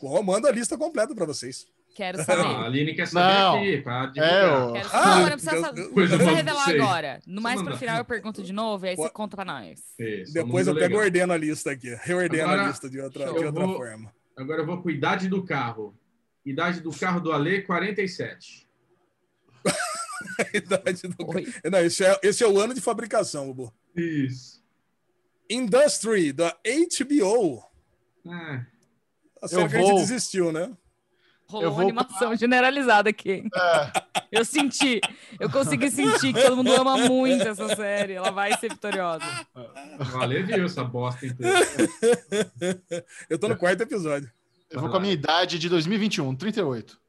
Oh, 0.02 0.24
manda 0.24 0.50
a 0.50 0.52
lista 0.52 0.76
completa 0.76 1.14
para 1.14 1.26
vocês. 1.26 1.68
Quero 1.98 2.24
saber. 2.24 2.44
Não, 2.44 2.58
a 2.58 2.66
Aline 2.66 2.94
quer 2.94 3.08
saber 3.08 3.40
não. 3.40 3.58
aqui. 3.58 3.82
Pra 3.82 4.14
é, 4.18 4.46
eu... 4.46 4.74
Quero 4.74 4.90
saber. 4.90 5.08
Ah, 5.08 5.20
não 5.20 5.30
precisa, 5.32 5.72
não 5.72 5.94
precisa 5.94 6.32
revelar 6.32 6.66
sei. 6.66 6.80
agora. 6.80 7.20
No 7.26 7.42
mais 7.42 7.60
pro 7.60 7.76
final 7.76 7.98
eu 7.98 8.06
pergunto 8.06 8.44
de 8.44 8.54
novo 8.54 8.86
e 8.86 8.90
aí 8.90 8.96
você 8.96 9.10
conta 9.10 9.36
pra 9.36 9.44
nós. 9.44 9.80
Isso, 9.98 10.32
Depois 10.32 10.68
eu 10.68 10.76
legal. 10.76 10.90
pego 10.90 11.02
ordeno 11.02 11.34
a 11.34 11.38
lista 11.38 11.72
aqui. 11.72 11.98
Reordeno 12.04 12.44
agora, 12.44 12.66
a 12.66 12.68
lista 12.68 12.88
de 12.88 13.02
outra, 13.02 13.26
de 13.26 13.46
outra 13.46 13.50
vou, 13.50 13.78
forma. 13.78 14.14
Agora 14.38 14.62
eu 14.62 14.66
vou 14.68 14.80
com 14.80 14.92
idade 14.92 15.28
do 15.28 15.44
carro. 15.44 15.98
Idade 16.46 16.82
do 16.82 16.92
carro 16.92 17.20
do 17.20 17.32
Ale, 17.32 17.64
47. 17.64 18.68
idade 20.54 21.02
do 21.02 21.26
Não, 21.72 21.80
esse, 21.80 22.06
é, 22.06 22.20
esse 22.22 22.44
é 22.44 22.48
o 22.48 22.60
ano 22.60 22.76
de 22.76 22.82
fabricação, 22.82 23.48
Bubu. 23.48 23.74
Isso. 23.96 24.64
Industry, 25.50 26.32
da 26.32 26.56
HBO. 26.64 27.64
É. 28.28 28.66
A 29.42 29.48
série 29.48 29.64
eu 29.64 29.68
que 29.68 29.78
vou... 29.78 29.84
a 29.84 29.90
gente 29.90 30.02
desistiu, 30.02 30.52
né? 30.52 30.78
Rolou 31.50 31.64
Eu 31.64 31.70
uma 31.70 31.76
vou- 31.76 31.84
animação 31.90 32.36
generalizada 32.36 33.10
aqui. 33.10 33.44
Eu 34.32 34.44
senti, 34.44 35.00
eu 35.40 35.50
consegui 35.50 35.90
sentir 35.90 36.34
que 36.34 36.42
todo 36.42 36.58
mundo 36.58 36.74
ama 36.76 36.98
muito 36.98 37.48
essa 37.48 37.74
série. 37.76 38.14
Ela 38.14 38.32
vai 38.32 38.58
ser 38.58 38.70
vitoriosa. 38.70 39.24
Valeu, 39.98 40.46
viu 40.46 40.66
essa 40.66 40.84
bosta 40.84 41.26
inteira. 41.26 41.58
Eu 43.30 43.40
tô 43.40 43.48
no 43.48 43.56
quarto 43.58 43.82
episódio. 43.84 44.30
Eu 44.70 44.82
vou 44.82 44.90
com 44.90 44.98
a 44.98 45.00
minha 45.00 45.14
idade 45.14 45.58
de 45.58 45.70
2021, 45.70 46.36
38. 46.36 47.00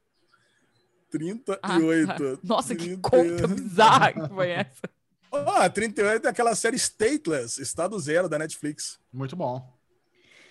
38. 1.11 1.59
Ah, 1.61 2.13
tá. 2.15 2.23
Nossa, 2.43 2.75
que 2.75 2.95
30. 2.95 3.01
conta 3.09 3.47
bizarra 3.47 4.13
que 4.13 4.27
foi 4.33 4.51
essa. 4.51 4.89
Ó, 5.31 5.69
38 5.69 6.25
é 6.25 6.29
aquela 6.29 6.55
série 6.55 6.77
Stateless, 6.77 7.61
Estado 7.61 7.99
Zero 7.99 8.29
da 8.29 8.39
Netflix. 8.39 8.97
Muito 9.11 9.35
bom. 9.35 9.67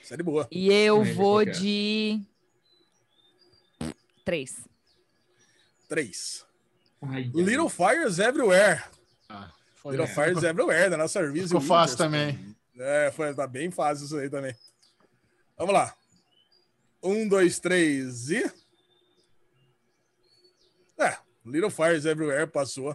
Série 0.02 0.22
boa. 0.22 0.46
E 0.50 0.70
eu 0.72 1.04
Sim, 1.04 1.12
vou 1.14 1.46
que 1.46 2.22
é? 4.28 4.30
Três. 4.30 4.68
3. 5.88 6.46
Ai, 7.02 7.08
ai. 7.16 7.30
Little 7.34 7.68
Fires 7.68 8.18
Everywhere. 8.18 8.82
Ah, 9.28 9.50
foi 9.76 9.96
Little 9.96 10.14
Fires 10.14 10.42
Everywhere, 10.42 10.90
da 10.90 10.96
nossa 10.96 11.20
Reese 11.20 11.48
Ficou 11.48 11.60
fácil 11.60 11.96
também. 11.96 12.56
É, 12.76 13.10
foi, 13.10 13.34
tá 13.34 13.46
bem 13.46 13.70
fácil 13.70 14.04
isso 14.04 14.16
aí 14.18 14.28
também. 14.28 14.54
Vamos 15.56 15.74
lá. 15.74 15.94
Um, 17.02 17.26
dois, 17.26 17.58
três 17.58 18.30
e. 18.30 18.44
É, 20.98 21.16
Little 21.44 21.70
Fires 21.70 22.04
Everywhere 22.04 22.46
passou. 22.46 22.92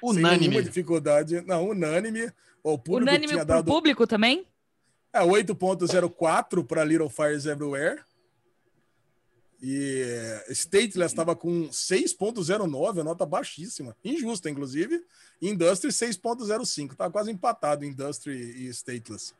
Sem 0.00 0.12
nenhuma 0.14 0.28
Unânime. 0.34 0.62
dificuldade. 0.62 1.40
Não, 1.42 1.68
unânime. 1.70 2.30
O 2.62 2.76
público 2.78 3.08
Unânime 3.08 3.26
tinha 3.28 3.38
pro 3.38 3.46
dado 3.46 3.64
público 3.66 4.06
também? 4.06 4.46
é, 5.12 5.20
8.04 5.20 6.66
para 6.66 6.84
Little 6.84 7.08
Fires 7.08 7.46
Everywhere. 7.46 8.02
E 9.66 10.04
Stateless 10.50 11.14
estava 11.14 11.34
com 11.34 11.70
6.09, 11.70 13.00
a 13.00 13.04
nota 13.04 13.24
baixíssima. 13.24 13.96
Injusta, 14.04 14.50
inclusive. 14.50 15.02
Industry 15.40 15.88
6.05. 15.88 16.94
Tá 16.94 17.08
quase 17.08 17.30
empatado 17.30 17.82
Industry 17.82 18.34
e 18.34 18.68
Stateless. 18.68 19.32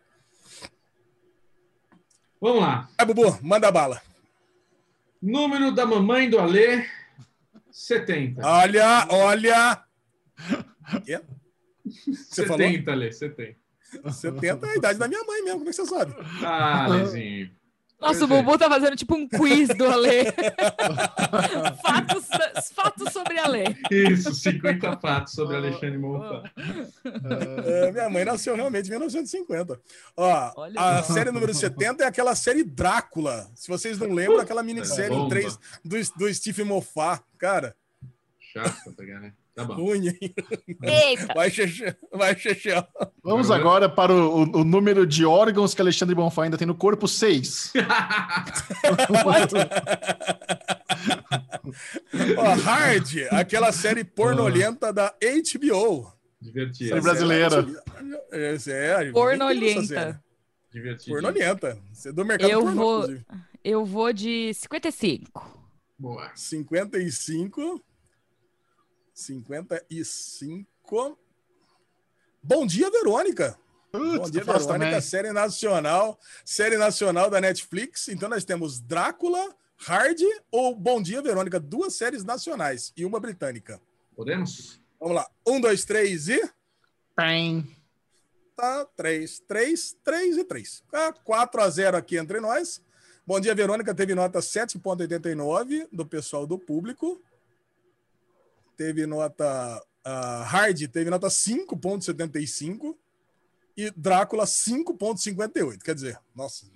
Vamos 2.40 2.62
lá. 2.62 2.88
Vai, 2.96 3.06
Bubu, 3.06 3.38
manda 3.42 3.70
bala. 3.70 4.00
Número 5.20 5.74
da 5.74 5.84
mamãe 5.84 6.30
do 6.30 6.38
Alê, 6.38 6.86
70. 7.70 8.40
Olha, 8.46 9.06
olha. 9.10 9.84
Quê? 11.04 11.20
Você 11.84 12.46
falou? 12.46 12.66
70, 12.66 12.92
Alê, 12.92 13.12
70. 13.12 13.58
70 14.10 14.66
é 14.66 14.70
a 14.70 14.76
idade 14.76 14.98
da 14.98 15.06
minha 15.06 15.22
mãe 15.24 15.42
mesmo, 15.42 15.58
como 15.58 15.68
é 15.68 15.72
que 15.72 15.76
você 15.76 15.84
sabe? 15.84 16.14
Ah, 16.42 16.84
Alezinho. 16.86 17.50
Nossa, 18.00 18.20
o 18.20 18.24
é. 18.24 18.26
Bubu 18.26 18.58
tá 18.58 18.68
fazendo 18.68 18.96
tipo 18.96 19.14
um 19.14 19.26
quiz 19.26 19.68
do 19.68 19.86
Alê. 19.86 20.24
fatos, 21.82 22.26
fatos 22.74 23.12
sobre 23.12 23.38
Alê. 23.38 23.64
Isso, 23.90 24.34
50 24.34 24.98
fatos 24.98 25.32
sobre 25.32 25.56
Alexandre 25.56 25.98
Monta. 25.98 26.42
É, 27.64 27.92
minha 27.92 28.10
mãe 28.10 28.24
nasceu 28.24 28.54
realmente 28.54 28.86
em 28.86 28.90
1950. 28.90 29.80
Ó, 30.16 30.52
Olha 30.56 30.80
a 30.80 31.02
série 31.02 31.30
número 31.30 31.54
70 31.54 32.04
é 32.04 32.06
aquela 32.06 32.34
série 32.34 32.62
Drácula. 32.62 33.50
Se 33.54 33.68
vocês 33.68 33.98
não 33.98 34.12
lembram, 34.12 34.40
aquela 34.40 34.62
minissérie 34.62 35.14
em 35.14 35.20
bomba. 35.20 35.30
3 35.30 35.58
do, 35.84 35.96
do 36.18 36.34
Steve 36.34 36.64
Moffat. 36.64 37.22
Cara, 37.38 37.74
Chato 38.54 38.84
pra 38.84 38.92
pegar, 38.92 39.20
né? 39.20 39.32
Tá 39.54 39.64
bom. 39.64 39.76
Eita! 39.94 41.32
Vai, 41.34 41.48
Xexé. 41.50 41.96
Vai, 42.12 42.36
Xexé. 42.36 42.84
Vamos 43.22 43.50
agora 43.52 43.88
para 43.88 44.12
o, 44.12 44.42
o- 44.42 44.60
o 44.60 44.64
número 44.64 45.06
de 45.06 45.24
órgãos 45.24 45.74
que 45.74 45.80
Alexandre 45.80 46.14
Bonfá 46.14 46.42
ainda 46.44 46.58
tem 46.58 46.66
no 46.66 46.74
corpo, 46.74 47.06
6. 47.06 47.72
Ó, 52.36 52.54
Hard, 52.54 53.08
aquela 53.30 53.72
série 53.72 54.04
pornolenta 54.04 54.92
da 54.92 55.14
HBO. 55.20 56.12
Divertido. 56.40 56.88
Série 56.90 57.00
brasileira. 57.00 57.66
É, 58.32 59.10
Pornolenta. 59.12 60.22
Divertido. 60.72 61.12
Pornolenta. 61.14 61.78
Você 61.92 62.08
é 62.08 62.12
do 62.12 62.24
mercado 62.24 62.50
Eu 62.50 62.60
pornô, 62.62 62.74
vou- 62.82 62.98
inclusive. 63.02 63.26
Eu 63.62 63.84
vou 63.86 64.12
de 64.12 64.52
55. 64.52 65.64
Boa. 65.98 66.30
55. 66.34 67.80
55. 69.14 71.18
Bom 72.42 72.66
dia, 72.66 72.90
Verônica. 72.90 73.58
Bom 73.92 74.18
Putz, 74.18 74.30
dia, 74.30 74.44
fácil 74.44 74.66
Verônica. 74.66 74.90
também. 74.90 75.00
Série 75.00 75.32
nacional. 75.32 76.18
Série 76.44 76.76
nacional 76.76 77.30
da 77.30 77.40
Netflix. 77.40 78.08
Então 78.08 78.28
nós 78.28 78.44
temos 78.44 78.80
Drácula, 78.80 79.54
Hard 79.76 80.20
ou 80.50 80.74
Bom 80.74 81.00
Dia, 81.00 81.22
Verônica. 81.22 81.60
Duas 81.60 81.94
séries 81.94 82.24
nacionais 82.24 82.92
e 82.96 83.04
uma 83.04 83.20
britânica. 83.20 83.80
Podemos? 84.16 84.80
Vamos 84.98 85.16
lá. 85.16 85.30
Um, 85.46 85.60
dois, 85.60 85.84
três 85.84 86.28
e. 86.28 86.42
Bem. 87.16 87.64
Tá, 88.56 88.84
três, 88.96 89.40
três, 89.40 89.96
três 90.04 90.36
e 90.36 90.44
três. 90.44 90.82
Tá, 90.90 91.12
4 91.12 91.60
a 91.60 91.70
0 91.70 91.96
aqui 91.96 92.16
entre 92.16 92.40
nós. 92.40 92.80
Bom 93.26 93.40
dia, 93.40 93.54
Verônica. 93.54 93.94
Teve 93.94 94.14
nota 94.14 94.40
7,89 94.40 95.88
do 95.92 96.04
pessoal 96.04 96.46
do 96.46 96.58
público. 96.58 97.22
Teve 98.76 99.06
nota. 99.06 99.82
ah, 100.04 100.44
Hard 100.46 100.86
teve 100.88 101.10
nota 101.10 101.28
5,75. 101.28 102.94
E 103.76 103.90
Drácula 103.96 104.44
5,58. 104.44 105.82
Quer 105.82 105.94
dizer, 105.94 106.18
nossa. 106.34 106.66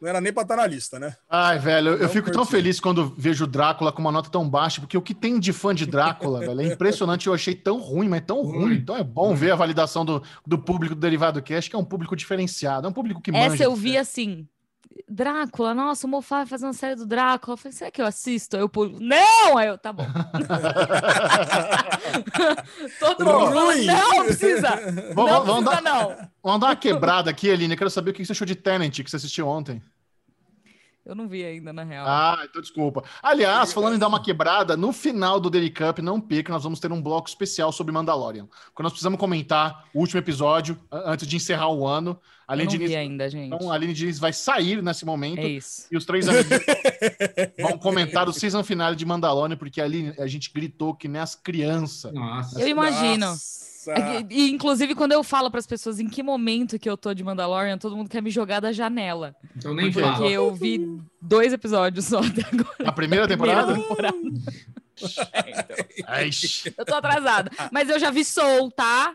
Não 0.00 0.08
era 0.08 0.20
nem 0.20 0.30
pra 0.30 0.42
estar 0.42 0.56
na 0.56 0.66
lista, 0.66 0.98
né? 0.98 1.16
Ai, 1.28 1.58
velho, 1.58 1.92
eu, 1.92 1.96
eu 1.98 2.08
fico 2.10 2.30
tão 2.30 2.44
feliz 2.44 2.78
quando 2.78 3.14
vejo 3.16 3.44
o 3.44 3.46
Drácula 3.46 3.90
com 3.90 4.00
uma 4.00 4.12
nota 4.12 4.28
tão 4.28 4.46
baixa, 4.46 4.78
porque 4.78 4.98
o 4.98 5.00
que 5.00 5.14
tem 5.14 5.40
de 5.40 5.54
fã 5.54 5.74
de 5.74 5.86
Drácula, 5.86 6.40
velho, 6.44 6.60
é 6.60 6.66
impressionante. 6.66 7.26
Eu 7.26 7.32
achei 7.32 7.54
tão 7.54 7.80
ruim, 7.80 8.06
mas 8.08 8.22
tão 8.26 8.42
ruim. 8.42 8.58
Ruim. 8.58 8.74
Então 8.74 8.96
é 8.96 9.02
bom 9.02 9.34
ver 9.34 9.52
a 9.52 9.56
validação 9.56 10.04
do, 10.04 10.22
do 10.46 10.58
público 10.58 10.94
do 10.94 11.00
Derivado 11.00 11.40
Cast, 11.40 11.70
que 11.70 11.76
é 11.76 11.78
um 11.78 11.84
público 11.84 12.14
diferenciado, 12.14 12.86
é 12.86 12.90
um 12.90 12.92
público 12.92 13.22
que 13.22 13.32
manja. 13.32 13.54
Essa 13.54 13.64
eu 13.64 13.74
vi 13.74 13.96
assim. 13.96 14.46
Drácula, 15.08 15.74
nossa, 15.74 16.06
o 16.06 16.10
Mofá 16.10 16.38
vai 16.38 16.46
fazer 16.46 16.66
uma 16.66 16.72
série 16.72 16.94
do 16.96 17.06
Drácula. 17.06 17.54
Eu 17.54 17.56
falei, 17.58 17.72
será 17.76 17.90
que 17.90 18.00
eu 18.02 18.06
assisto? 18.06 18.56
Aí 18.56 18.62
eu 18.62 18.68
pulo, 18.68 18.98
não! 19.00 19.56
Aí 19.58 19.68
eu, 19.68 19.76
tá 19.78 19.92
bom. 19.92 20.06
Todo 23.00 23.24
mundo 23.24 23.58
Ruim. 23.58 23.84
não 23.86 24.24
precisa! 24.24 24.68
Vamos- 25.14 25.30
não 25.32 25.44
vamos 25.44 25.64
precisa, 25.64 25.82
dar- 25.82 25.82
não. 25.82 26.16
Vamos 26.42 26.60
dar 26.60 26.66
uma 26.68 26.76
quebrada 26.76 27.30
aqui, 27.30 27.50
Aline. 27.50 27.74
Eu 27.74 27.78
quero 27.78 27.90
saber 27.90 28.10
o 28.10 28.14
que 28.14 28.24
você 28.24 28.32
achou 28.32 28.46
de 28.46 28.54
Tenant, 28.54 28.90
que 29.02 29.10
você 29.10 29.16
assistiu 29.16 29.46
ontem. 29.48 29.82
Eu 31.06 31.14
não 31.14 31.28
vi 31.28 31.44
ainda, 31.44 31.72
na 31.72 31.84
real. 31.84 32.04
Ah, 32.04 32.40
então 32.50 32.60
desculpa. 32.60 33.04
Aliás, 33.22 33.72
falando 33.72 33.94
em 33.94 33.98
dar 33.98 34.08
uma 34.08 34.20
quebrada, 34.20 34.76
no 34.76 34.92
final 34.92 35.38
do 35.38 35.48
Daily 35.48 35.70
Cup, 35.70 36.00
não 36.00 36.20
perca, 36.20 36.52
nós 36.52 36.64
vamos 36.64 36.80
ter 36.80 36.90
um 36.90 37.00
bloco 37.00 37.28
especial 37.28 37.70
sobre 37.70 37.92
Mandalorian. 37.92 38.46
Porque 38.46 38.82
nós 38.82 38.90
precisamos 38.90 39.16
comentar 39.20 39.84
o 39.94 40.00
último 40.00 40.18
episódio 40.18 40.76
antes 40.90 41.28
de 41.28 41.36
encerrar 41.36 41.68
o 41.68 41.86
ano. 41.86 42.10
eu 42.10 42.18
Aline 42.48 42.64
não 42.64 42.72
Diniz, 42.72 42.90
vi 42.90 42.96
ainda, 42.96 43.30
gente. 43.30 43.54
então, 43.54 43.70
a 43.70 43.74
Aline 43.76 43.94
Diniz 43.94 44.18
vai 44.18 44.32
sair 44.32 44.82
nesse 44.82 45.04
momento. 45.06 45.38
É 45.38 45.48
isso. 45.48 45.86
E 45.92 45.96
os 45.96 46.04
três 46.04 46.28
amigos 46.28 46.48
vão 47.56 47.78
comentar 47.78 48.28
o 48.28 48.32
season 48.32 48.64
finale 48.64 48.96
de 48.96 49.06
Mandalorian, 49.06 49.56
porque 49.56 49.80
ali 49.80 50.12
a 50.18 50.26
gente 50.26 50.50
gritou 50.52 50.92
que 50.92 51.06
nem 51.06 51.22
as 51.22 51.36
crianças. 51.36 52.12
Nossa. 52.12 52.60
Eu 52.60 52.66
imagino. 52.66 53.26
Nossa. 53.26 53.75
É 53.92 54.22
que- 54.22 54.34
E, 54.34 54.50
inclusive, 54.50 54.94
quando 54.94 55.12
eu 55.12 55.22
falo 55.22 55.50
para 55.50 55.60
as 55.60 55.66
pessoas 55.66 56.00
em 56.00 56.08
que 56.08 56.22
momento 56.22 56.78
que 56.78 56.88
eu 56.88 56.96
tô 56.96 57.12
de 57.14 57.22
Mandalorian, 57.24 57.78
todo 57.78 57.96
mundo 57.96 58.08
quer 58.10 58.22
me 58.22 58.30
jogar 58.30 58.60
da 58.60 58.72
janela. 58.72 59.34
Então 59.56 59.74
nem 59.74 59.92
Por 59.92 59.94
quê? 59.94 60.00
fala. 60.02 60.16
Porque 60.18 60.32
eu 60.32 60.54
vi 60.54 61.00
dois 61.20 61.52
episódios 61.52 62.04
só 62.06 62.18
até 62.20 62.42
agora. 62.52 62.88
A 62.88 62.92
primeira 62.92 63.26
Primeira 63.28 63.66
temporada? 63.66 63.74
temporada. 63.74 64.16
É, 66.08 66.26
então, 66.26 66.72
eu 66.78 66.84
tô 66.86 66.94
atrasada. 66.94 67.50
Mas 67.70 67.90
eu 67.90 67.98
já 67.98 68.10
vi 68.10 68.24
Soul, 68.24 68.70
tá? 68.70 69.14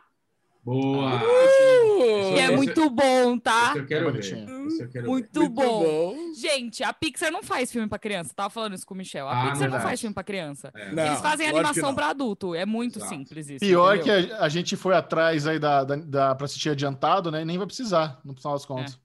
Boa. 0.64 1.20
Que 1.20 2.40
é 2.40 2.44
Esse- 2.46 2.56
muito 2.56 2.90
bom, 2.90 3.38
tá? 3.38 3.74
Eu 3.76 3.86
quero 3.86 4.06
ver. 4.06 4.12
Bonitinho. 4.12 4.68
Esse 4.68 4.84
eu 4.84 4.90
quero 4.90 5.06
ver. 5.06 5.10
Muito, 5.10 5.40
Muito 5.40 5.54
bom. 5.54 6.16
Gente, 6.40 6.84
a 6.84 6.94
Pixar 6.94 7.32
não 7.32 7.42
faz 7.42 7.72
filme 7.72 7.88
pra 7.88 7.98
criança. 7.98 8.32
Tava 8.36 8.50
falando 8.50 8.76
isso 8.76 8.86
com 8.86 8.94
o 8.94 8.98
Michel. 8.98 9.28
A 9.28 9.32
Ah, 9.32 9.36
Pixar 9.42 9.58
verdade. 9.60 9.74
não 9.74 9.90
faz 9.90 10.00
filme 10.00 10.14
pra 10.14 10.24
criança. 10.24 10.72
É. 10.76 10.92
Não, 10.92 11.06
Eles 11.06 11.20
fazem 11.20 11.48
animação 11.48 11.96
pra 11.96 12.10
adulto. 12.10 12.54
É 12.54 12.66
muito 12.66 13.00
Exato. 13.00 13.14
simples 13.16 13.50
isso. 13.50 13.60
Pior 13.60 13.98
entendeu? 13.98 14.28
que 14.28 14.34
a, 14.34 14.44
a 14.44 14.50
gente 14.50 14.76
foi 14.76 14.96
atrás 14.96 15.48
aí 15.48 15.58
da, 15.58 15.84
da, 15.84 15.96
da, 15.96 16.36
pra 16.36 16.46
assistir 16.46 16.70
adiantado, 16.70 17.32
né? 17.32 17.42
E 17.42 17.46
nem 17.46 17.58
vai 17.58 17.66
precisar, 17.68 18.20
no 18.24 18.36
final 18.36 18.54
das 18.54 18.66
contas. 18.66 19.00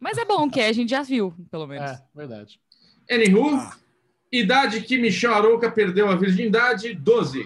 Mas 0.00 0.18
é 0.18 0.24
bom 0.24 0.48
que 0.50 0.60
a 0.60 0.72
gente 0.72 0.90
já 0.90 1.02
viu, 1.02 1.34
pelo 1.50 1.66
menos. 1.66 1.90
É, 1.90 2.02
verdade. 2.14 2.60
Anywho, 3.10 3.56
Ah. 3.56 3.76
idade 4.30 4.80
que 4.82 4.98
Michel 4.98 5.34
Arouca 5.34 5.70
perdeu 5.70 6.08
a 6.08 6.14
virgindade, 6.16 6.94
12. 6.94 7.44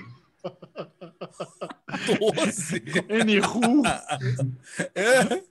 12. 2.19 2.83
Anywho, 3.21 3.83
É. 4.95 5.43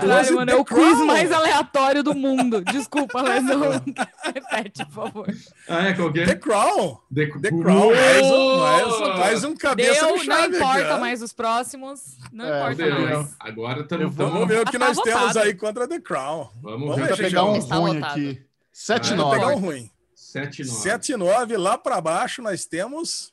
Caralho, 0.00 0.34
mano, 0.34 0.50
é 0.50 0.56
o 0.56 0.64
quiz 0.64 0.98
mais 1.06 1.30
aleatório 1.30 2.02
do 2.02 2.14
mundo. 2.16 2.62
Desculpa, 2.64 3.22
mas 3.22 3.44
não. 3.44 3.60
Repete, 4.24 4.84
por 4.86 4.92
favor. 4.92 5.34
Ah, 5.68 5.86
é? 5.86 5.92
Qual 5.94 6.12
que 6.12 6.24
The 6.24 6.32
é? 6.32 6.34
Crown. 6.34 6.98
The, 7.14 7.26
The 7.26 7.48
Crown. 7.50 7.92
Mais 7.94 8.26
um, 8.26 8.58
mais, 8.58 8.82
Boa! 8.88 9.16
mais 9.18 9.44
um 9.44 9.54
cabeça 9.56 10.04
Deu, 10.06 10.16
no 10.16 10.24
não 10.24 10.46
importa 10.46 10.96
ó. 10.96 10.98
mais 10.98 11.22
os 11.22 11.32
próximos. 11.32 12.00
Não 12.32 12.44
É, 12.44 12.58
importa 12.58 12.74
Deu, 12.74 13.00
mais. 13.00 13.36
Agora 13.38 13.80
estamos. 13.82 14.14
Vamos 14.16 14.48
ver 14.48 14.60
o 14.62 14.64
que 14.64 14.78
Tá 14.78 14.86
nós 14.88 14.98
temos 14.98 15.20
votado. 15.20 15.38
aí 15.38 15.54
contra 15.54 15.86
The 15.86 16.00
Crown. 16.00 16.48
Vamos 16.60 16.88
Vamos 16.96 17.06
ver. 17.08 17.16
pegar 17.16 17.44
um 17.44 17.58
ruim 17.60 17.94
lotado. 18.00 18.04
aqui. 18.12 18.42
Vamos 18.88 19.10
7-9. 19.10 19.30
pegar 19.30 19.46
um 19.48 19.58
ruim. 19.58 19.90
7 20.16 20.62
e 20.62 20.64
9. 20.64 20.80
7 20.80 21.12
e 21.12 21.16
9. 21.16 21.56
Lá 21.56 21.78
para 21.78 22.00
baixo 22.00 22.42
nós 22.42 22.64
temos 22.64 23.31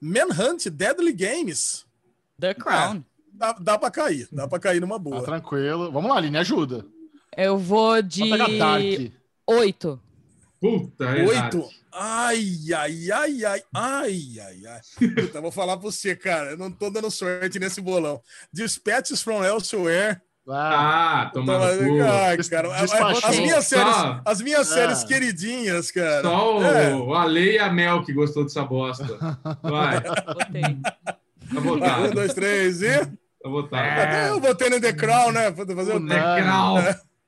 Manhunt 0.00 0.66
Deadly 0.70 1.12
Games. 1.12 1.84
The 2.38 2.54
Crown. 2.54 3.04
Dá, 3.32 3.52
dá 3.52 3.78
para 3.78 3.90
cair, 3.90 4.28
dá 4.30 4.46
para 4.46 4.58
cair 4.60 4.80
numa 4.80 4.96
Tá 4.96 5.02
boa. 5.02 5.22
tranquilo. 5.24 5.90
Vamos 5.90 6.10
lá, 6.10 6.18
Aline, 6.18 6.36
ajuda. 6.38 6.84
Eu 7.36 7.58
vou 7.58 8.00
de 8.00 8.28
Dark. 8.58 9.12
8. 9.46 10.00
Puta, 10.60 11.04
é 11.04 11.26
Oito. 11.26 11.68
Ai, 11.92 12.44
ai, 12.74 13.10
ai, 13.12 13.44
ai, 13.44 13.62
ai, 13.74 14.38
ai, 14.40 14.66
ai. 14.66 14.80
Puta, 15.14 15.40
vou 15.40 15.50
falar 15.50 15.76
pra 15.76 15.90
você, 15.90 16.14
cara. 16.16 16.52
Eu 16.52 16.56
não 16.56 16.70
tô 16.70 16.90
dando 16.90 17.10
sorte 17.10 17.58
nesse 17.58 17.80
bolão. 17.80 18.20
Dispatches 18.52 19.20
from 19.22 19.44
Elsewhere. 19.44 20.20
Ah, 20.48 21.22
Ah, 21.22 21.30
toma 21.32 21.58
no 21.58 21.98
cara. 21.98 22.34
As 22.76 23.38
minhas 23.38 23.64
séries, 23.66 23.94
Só- 23.96 24.20
as 24.26 24.40
minhas 24.42 24.70
Ah. 24.70 24.74
séries 24.74 25.04
queridinhas, 25.04 25.90
cara. 25.90 26.22
Só 26.22 26.58
o, 26.58 26.62
É. 26.64 26.94
o 26.94 27.14
Ale 27.14 27.52
e 27.54 27.58
a 27.58 27.72
Mel 27.72 28.02
que 28.04 28.12
gostou 28.12 28.44
dessa 28.44 28.62
bosta. 28.62 29.06
Vai, 29.62 30.00
Botei. 30.00 30.62
tá. 30.82 31.98
Um, 32.00 32.10
dois, 32.10 32.34
três 32.34 32.82
e. 32.82 33.06
Tá. 33.70 33.86
É. 33.86 34.28
Eu 34.30 34.40
botei 34.40 34.68
no 34.70 34.80
The 34.80 34.92
Crown, 34.92 35.32
né? 35.32 35.50
Pra 35.50 35.66
fazer 35.66 35.92
O 35.92 35.96
o. 35.96 36.06
Decral. 36.06 36.76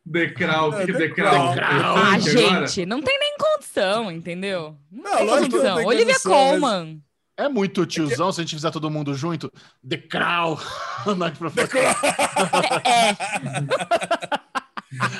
Decral. 0.05 0.69
O 0.71 0.85
que 0.85 0.91
é 0.91 0.95
Decral? 0.95 1.55
É 1.55 1.61
Ah, 1.61 2.19
gente, 2.19 2.87
não 2.87 3.03
tem 3.03 3.19
nem 3.19 3.35
condição, 3.39 4.11
entendeu? 4.11 4.77
Não, 4.91 5.03
Não, 5.11 5.17
tem 5.19 5.27
lógico 5.27 5.51
que 5.51 5.57
não 5.57 5.63
condição. 5.63 5.77
tem 5.77 5.87
Olivia 5.87 6.07
condição, 6.15 6.33
mas- 6.33 6.51
Colman. 6.61 7.03
É 7.37 7.49
muito 7.49 7.87
tiozão 7.87 8.33
se 8.33 8.41
a 8.41 8.45
gente 8.45 8.55
fizer 8.57 8.71
todo 8.71 8.91
mundo 8.91 9.15
junto. 9.15 9.53
The 9.89 9.99
Crow. 9.99 10.59
The 11.55 11.67
Crown. 11.67 11.95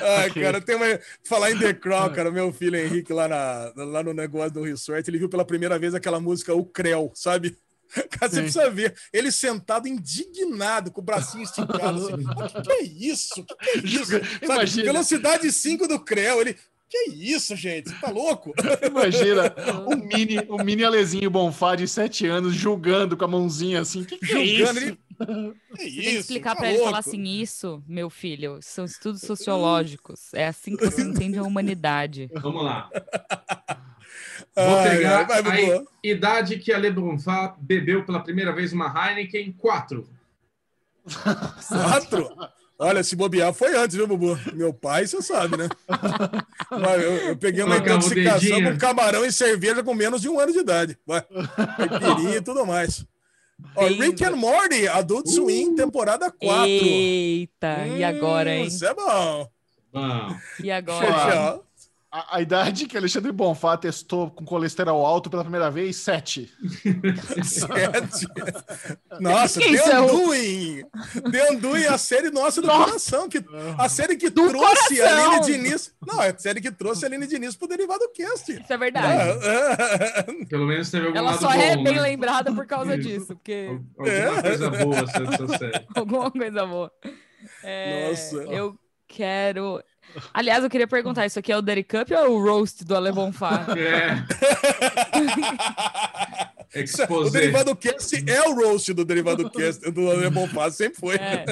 Ai, 0.01 0.29
Ok. 0.29 0.41
cara, 0.41 0.61
tem 0.61 0.75
uma. 0.75 0.85
Falar 1.23 1.51
em 1.51 1.59
The 1.59 1.73
Crown, 1.73 2.11
cara, 2.13 2.31
meu 2.31 2.51
filho 2.53 2.77
Henrique, 2.77 3.13
lá, 3.13 3.27
na, 3.27 3.71
lá 3.75 4.03
no 4.03 4.13
negócio 4.13 4.51
do 4.51 4.63
Resort, 4.63 5.09
ele 5.09 5.19
viu 5.19 5.29
pela 5.29 5.45
primeira 5.45 5.77
vez 5.77 5.93
aquela 5.93 6.19
música 6.19 6.53
O 6.53 6.65
Creu, 6.65 7.11
sabe? 7.13 7.57
Cara, 8.11 8.29
você 8.29 8.35
Sim. 8.37 8.41
precisa 8.41 8.69
ver. 8.69 8.93
Ele 9.13 9.31
sentado 9.31 9.87
indignado, 9.87 10.91
com 10.91 10.99
o 10.99 11.03
bracinho 11.03 11.43
esticado. 11.43 12.05
Assim, 12.05 12.13
o 12.13 12.47
que, 12.47 12.61
que 12.63 12.71
é 12.71 12.83
isso? 12.83 13.41
O 13.41 13.45
que, 13.45 13.55
que 13.55 13.69
é 13.69 13.77
isso? 14.01 14.05
Sabe, 14.11 14.27
Imagina. 14.41 14.91
velocidade 14.91 15.51
5 15.51 15.87
do 15.87 15.99
Creu. 15.99 16.41
Ele. 16.41 16.57
Que 16.89 17.09
isso, 17.11 17.55
gente? 17.55 17.89
Você 17.89 17.95
tá 17.99 18.09
louco? 18.09 18.53
Imagina 18.85 19.53
o 19.85 19.95
mini, 19.95 20.39
o 20.47 20.57
mini 20.63 20.83
Alezinho 20.85 21.29
Bonfá 21.29 21.75
de 21.75 21.85
7 21.87 22.25
anos 22.27 22.53
julgando 22.55 23.17
com 23.17 23.25
a 23.25 23.27
mãozinha 23.27 23.81
assim. 23.81 24.05
Que 24.05 24.17
que 24.17 24.25
é 24.25 24.45
Julgando 24.45 24.79
isso? 24.79 24.85
ele. 24.87 24.97
Que 25.75 25.83
isso? 25.83 25.95
tem 25.95 26.03
que 26.03 26.09
explicar 26.19 26.53
Tá 26.55 26.61
pra 26.61 26.69
ele 26.71 26.83
falar 26.83 26.99
assim: 26.99 27.23
isso, 27.23 27.83
meu 27.87 28.09
filho, 28.09 28.59
são 28.61 28.85
estudos 28.85 29.19
sociológicos. 29.27 30.33
É 30.33 30.47
assim 30.47 30.77
que 30.77 30.85
você 30.85 31.01
entende 31.01 31.37
a 31.37 31.43
humanidade. 31.43 32.29
Vamos 32.39 32.63
lá. 32.63 32.89
Vou 34.55 34.75
Ai, 34.79 34.89
pegar 34.89 35.21
a 35.29 35.41
Bubu. 35.41 35.87
idade 36.01 36.57
que 36.57 36.71
a 36.71 36.77
Le 36.77 36.89
Bonfá 36.89 37.55
bebeu 37.59 38.05
pela 38.05 38.21
primeira 38.21 38.53
vez 38.53 38.71
uma 38.71 38.87
Heineken, 38.87 39.51
4. 39.51 40.07
Quatro? 41.67 42.29
Olha, 42.79 43.03
se 43.03 43.15
bobear 43.15 43.51
foi 43.53 43.75
antes, 43.75 43.95
viu, 43.95 44.05
Bubu? 44.07 44.37
Meu 44.53 44.71
pai, 44.71 45.07
você 45.07 45.21
sabe, 45.21 45.57
né? 45.57 45.67
Eu, 47.01 47.29
eu 47.29 47.37
peguei 47.37 47.63
uma 47.63 47.77
intoxicação 47.77 48.39
dedinho. 48.39 48.71
com 48.73 48.77
camarão 48.77 49.25
e 49.25 49.31
cerveja 49.31 49.81
com 49.83 49.93
menos 49.93 50.21
de 50.21 50.29
um 50.29 50.39
ano 50.39 50.51
de 50.51 50.59
idade. 50.59 50.97
Vai. 51.07 51.21
Caipirinha 51.77 52.35
e 52.37 52.41
tudo 52.41 52.65
mais. 52.65 53.05
Ó, 53.75 53.85
Rick 53.87 54.23
and 54.23 54.35
Morty, 54.35 54.87
Adult 54.87 55.27
Swim, 55.27 55.75
temporada 55.75 56.29
4. 56.29 56.67
Eita, 56.67 57.87
e 57.87 58.03
agora, 58.03 58.53
hein? 58.53 58.65
Isso 58.67 58.85
é 58.85 58.93
bom. 58.93 59.49
Bom, 59.91 60.35
E 60.61 60.69
agora? 60.69 61.07
Tchau. 61.07 61.65
A, 62.09 62.37
a 62.37 62.41
idade 62.41 62.85
que 62.85 62.95
Alexandre 62.97 63.31
Bonfá 63.33 63.75
testou 63.75 64.31
com 64.31 64.45
colesterol 64.45 65.05
alto 65.05 65.29
pela 65.29 65.43
primeira 65.43 65.69
vez, 65.69 65.97
7. 65.97 66.49
Sete. 67.43 68.27
Nossa, 69.19 69.59
Que 69.59 69.77
The 69.77 69.91
é 69.91 69.99
o- 69.99 70.03
Undoing. 70.05 70.83
The 71.31 71.51
Undoing 71.51 71.83
é 71.83 71.87
a 71.89 71.97
série 71.97 72.29
nossa 72.31 72.61
do 72.61 72.67
coração. 72.69 73.27
Que, 73.27 73.43
a 73.77 73.89
série 73.89 74.15
que 74.15 74.29
Do 74.29 74.47
trouxe 74.49 75.01
a 75.01 75.09
coração. 75.09 75.31
Aline 75.31 75.45
Diniz. 75.45 75.93
Não, 76.05 76.21
é 76.23 76.29
a 76.29 76.37
série 76.37 76.61
que 76.61 76.71
trouxe 76.71 77.03
a 77.03 77.07
Aline 77.09 77.27
Diniz 77.27 77.55
pro 77.57 77.67
Derivado 77.67 78.09
Cast. 78.15 78.53
Isso 78.53 78.71
é 78.73 78.77
verdade. 78.77 79.07
Ah, 79.45 80.25
pelo 80.49 80.65
menos 80.65 80.89
teve 80.89 81.07
algum 81.07 81.17
Ela 81.17 81.31
lado 81.31 81.39
só 81.41 81.47
bom, 81.47 81.53
é 81.61 81.75
bem 81.75 81.95
né? 81.95 82.01
lembrada 82.01 82.53
por 82.53 82.65
causa 82.65 82.95
Isso. 82.95 83.07
disso, 83.07 83.27
porque 83.35 83.67
Alguma 83.97 84.09
É. 84.09 84.41
coisa 84.41 84.69
boa 84.69 85.03
dessa 85.03 85.57
série. 85.57 85.85
alguma 85.95 86.31
coisa 86.31 86.65
boa. 86.65 86.91
É, 87.63 88.09
Nossa. 88.09 88.35
Eu 88.43 88.79
quero. 89.07 89.81
Aliás, 90.33 90.63
eu 90.63 90.69
queria 90.69 90.87
perguntar: 90.87 91.25
isso 91.25 91.39
aqui 91.39 91.51
é 91.51 91.57
o 91.57 91.61
Derry 91.61 91.83
Cup 91.83 92.11
ou 92.11 92.17
é 92.17 92.27
o 92.27 92.41
roast 92.41 92.83
do 92.83 92.95
Ale 92.95 93.11
Bonfá? 93.11 93.65
É. 93.77 94.17
o. 97.09 97.29
Derivado 97.29 97.75
Cast 97.75 98.29
é 98.29 98.41
o 98.43 98.53
roast 98.53 98.93
do 98.93 99.05
Derivado 99.05 99.49
Cast 99.49 99.89
do 99.91 100.11
Alemão 100.11 100.47
Passo, 100.49 100.77
sempre 100.77 100.99
foi. 100.99 101.15
É. 101.15 101.45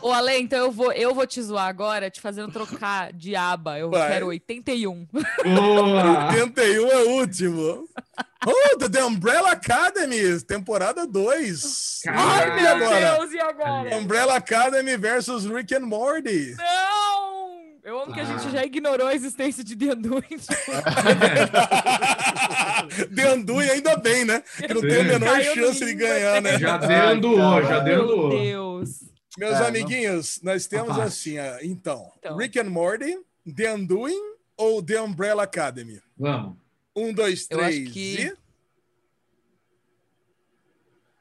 Ô, 0.00 0.12
Ale, 0.12 0.38
então 0.38 0.58
eu 0.58 0.70
vou, 0.70 0.92
eu 0.92 1.14
vou 1.14 1.26
te 1.26 1.42
zoar 1.42 1.66
agora, 1.66 2.10
te 2.10 2.20
fazendo 2.20 2.52
trocar 2.52 3.12
de 3.12 3.34
aba. 3.34 3.78
Eu 3.78 3.90
Vai. 3.90 4.12
quero 4.12 4.26
81. 4.26 5.08
Boa! 5.12 6.32
81 6.32 6.88
é 6.88 6.96
o 6.96 7.10
último. 7.12 7.88
Oh, 8.46 8.78
The, 8.78 8.90
The 8.90 9.04
Umbrella 9.04 9.52
Academy, 9.52 10.38
temporada 10.42 11.06
2. 11.06 12.00
Caralho. 12.04 12.52
Ai, 12.52 12.60
meu 12.60 12.70
agora? 12.70 13.16
Deus, 13.16 13.32
e 13.32 13.40
agora? 13.40 13.96
Umbrella 13.96 14.36
Academy 14.36 14.96
versus 14.98 15.46
Rick 15.46 15.74
and 15.74 15.86
Morty. 15.86 16.54
Não! 16.56 17.13
Eu 17.84 18.00
amo 18.00 18.14
que 18.14 18.20
a 18.20 18.24
gente 18.24 18.46
Ah. 18.46 18.50
já 18.50 18.64
ignorou 18.64 19.06
a 19.06 19.14
existência 19.14 19.62
de 19.62 19.76
The 19.76 19.92
Undoing. 19.92 20.22
The 23.14 23.34
Undoing 23.34 23.68
ainda 23.68 23.96
bem, 23.96 24.24
né? 24.24 24.42
Que 24.56 24.72
não 24.72 24.80
tem 24.80 25.00
a 25.00 25.04
menor 25.04 25.32
Caiu 25.34 25.54
chance 25.54 25.84
de 25.84 25.94
ganhar, 25.94 26.40
né? 26.40 26.58
Já 26.58 26.78
deu 26.78 26.88
já 27.62 27.80
deu 27.80 28.06
Meu 28.06 28.28
Deus. 28.30 29.04
Meus 29.36 29.54
É, 29.56 29.58
não- 29.60 29.66
amiguinhos, 29.66 30.40
nós 30.42 30.66
temos 30.66 30.96
Tá 30.96 31.04
assim, 31.04 31.34
então, 31.62 32.10
Então. 32.18 32.36
Rick 32.36 32.58
and 32.58 32.70
Morty, 32.70 33.18
The 33.54 33.74
Undoing 33.74 34.18
ou 34.56 34.82
The 34.82 35.00
Umbrella 35.00 35.42
Academy? 35.42 36.00
Vamos. 36.16 36.56
Um, 36.96 37.12
dois, 37.12 37.46
Eu 37.50 37.60
acho 37.60 37.68
três 37.70 37.88
que- 37.90 38.32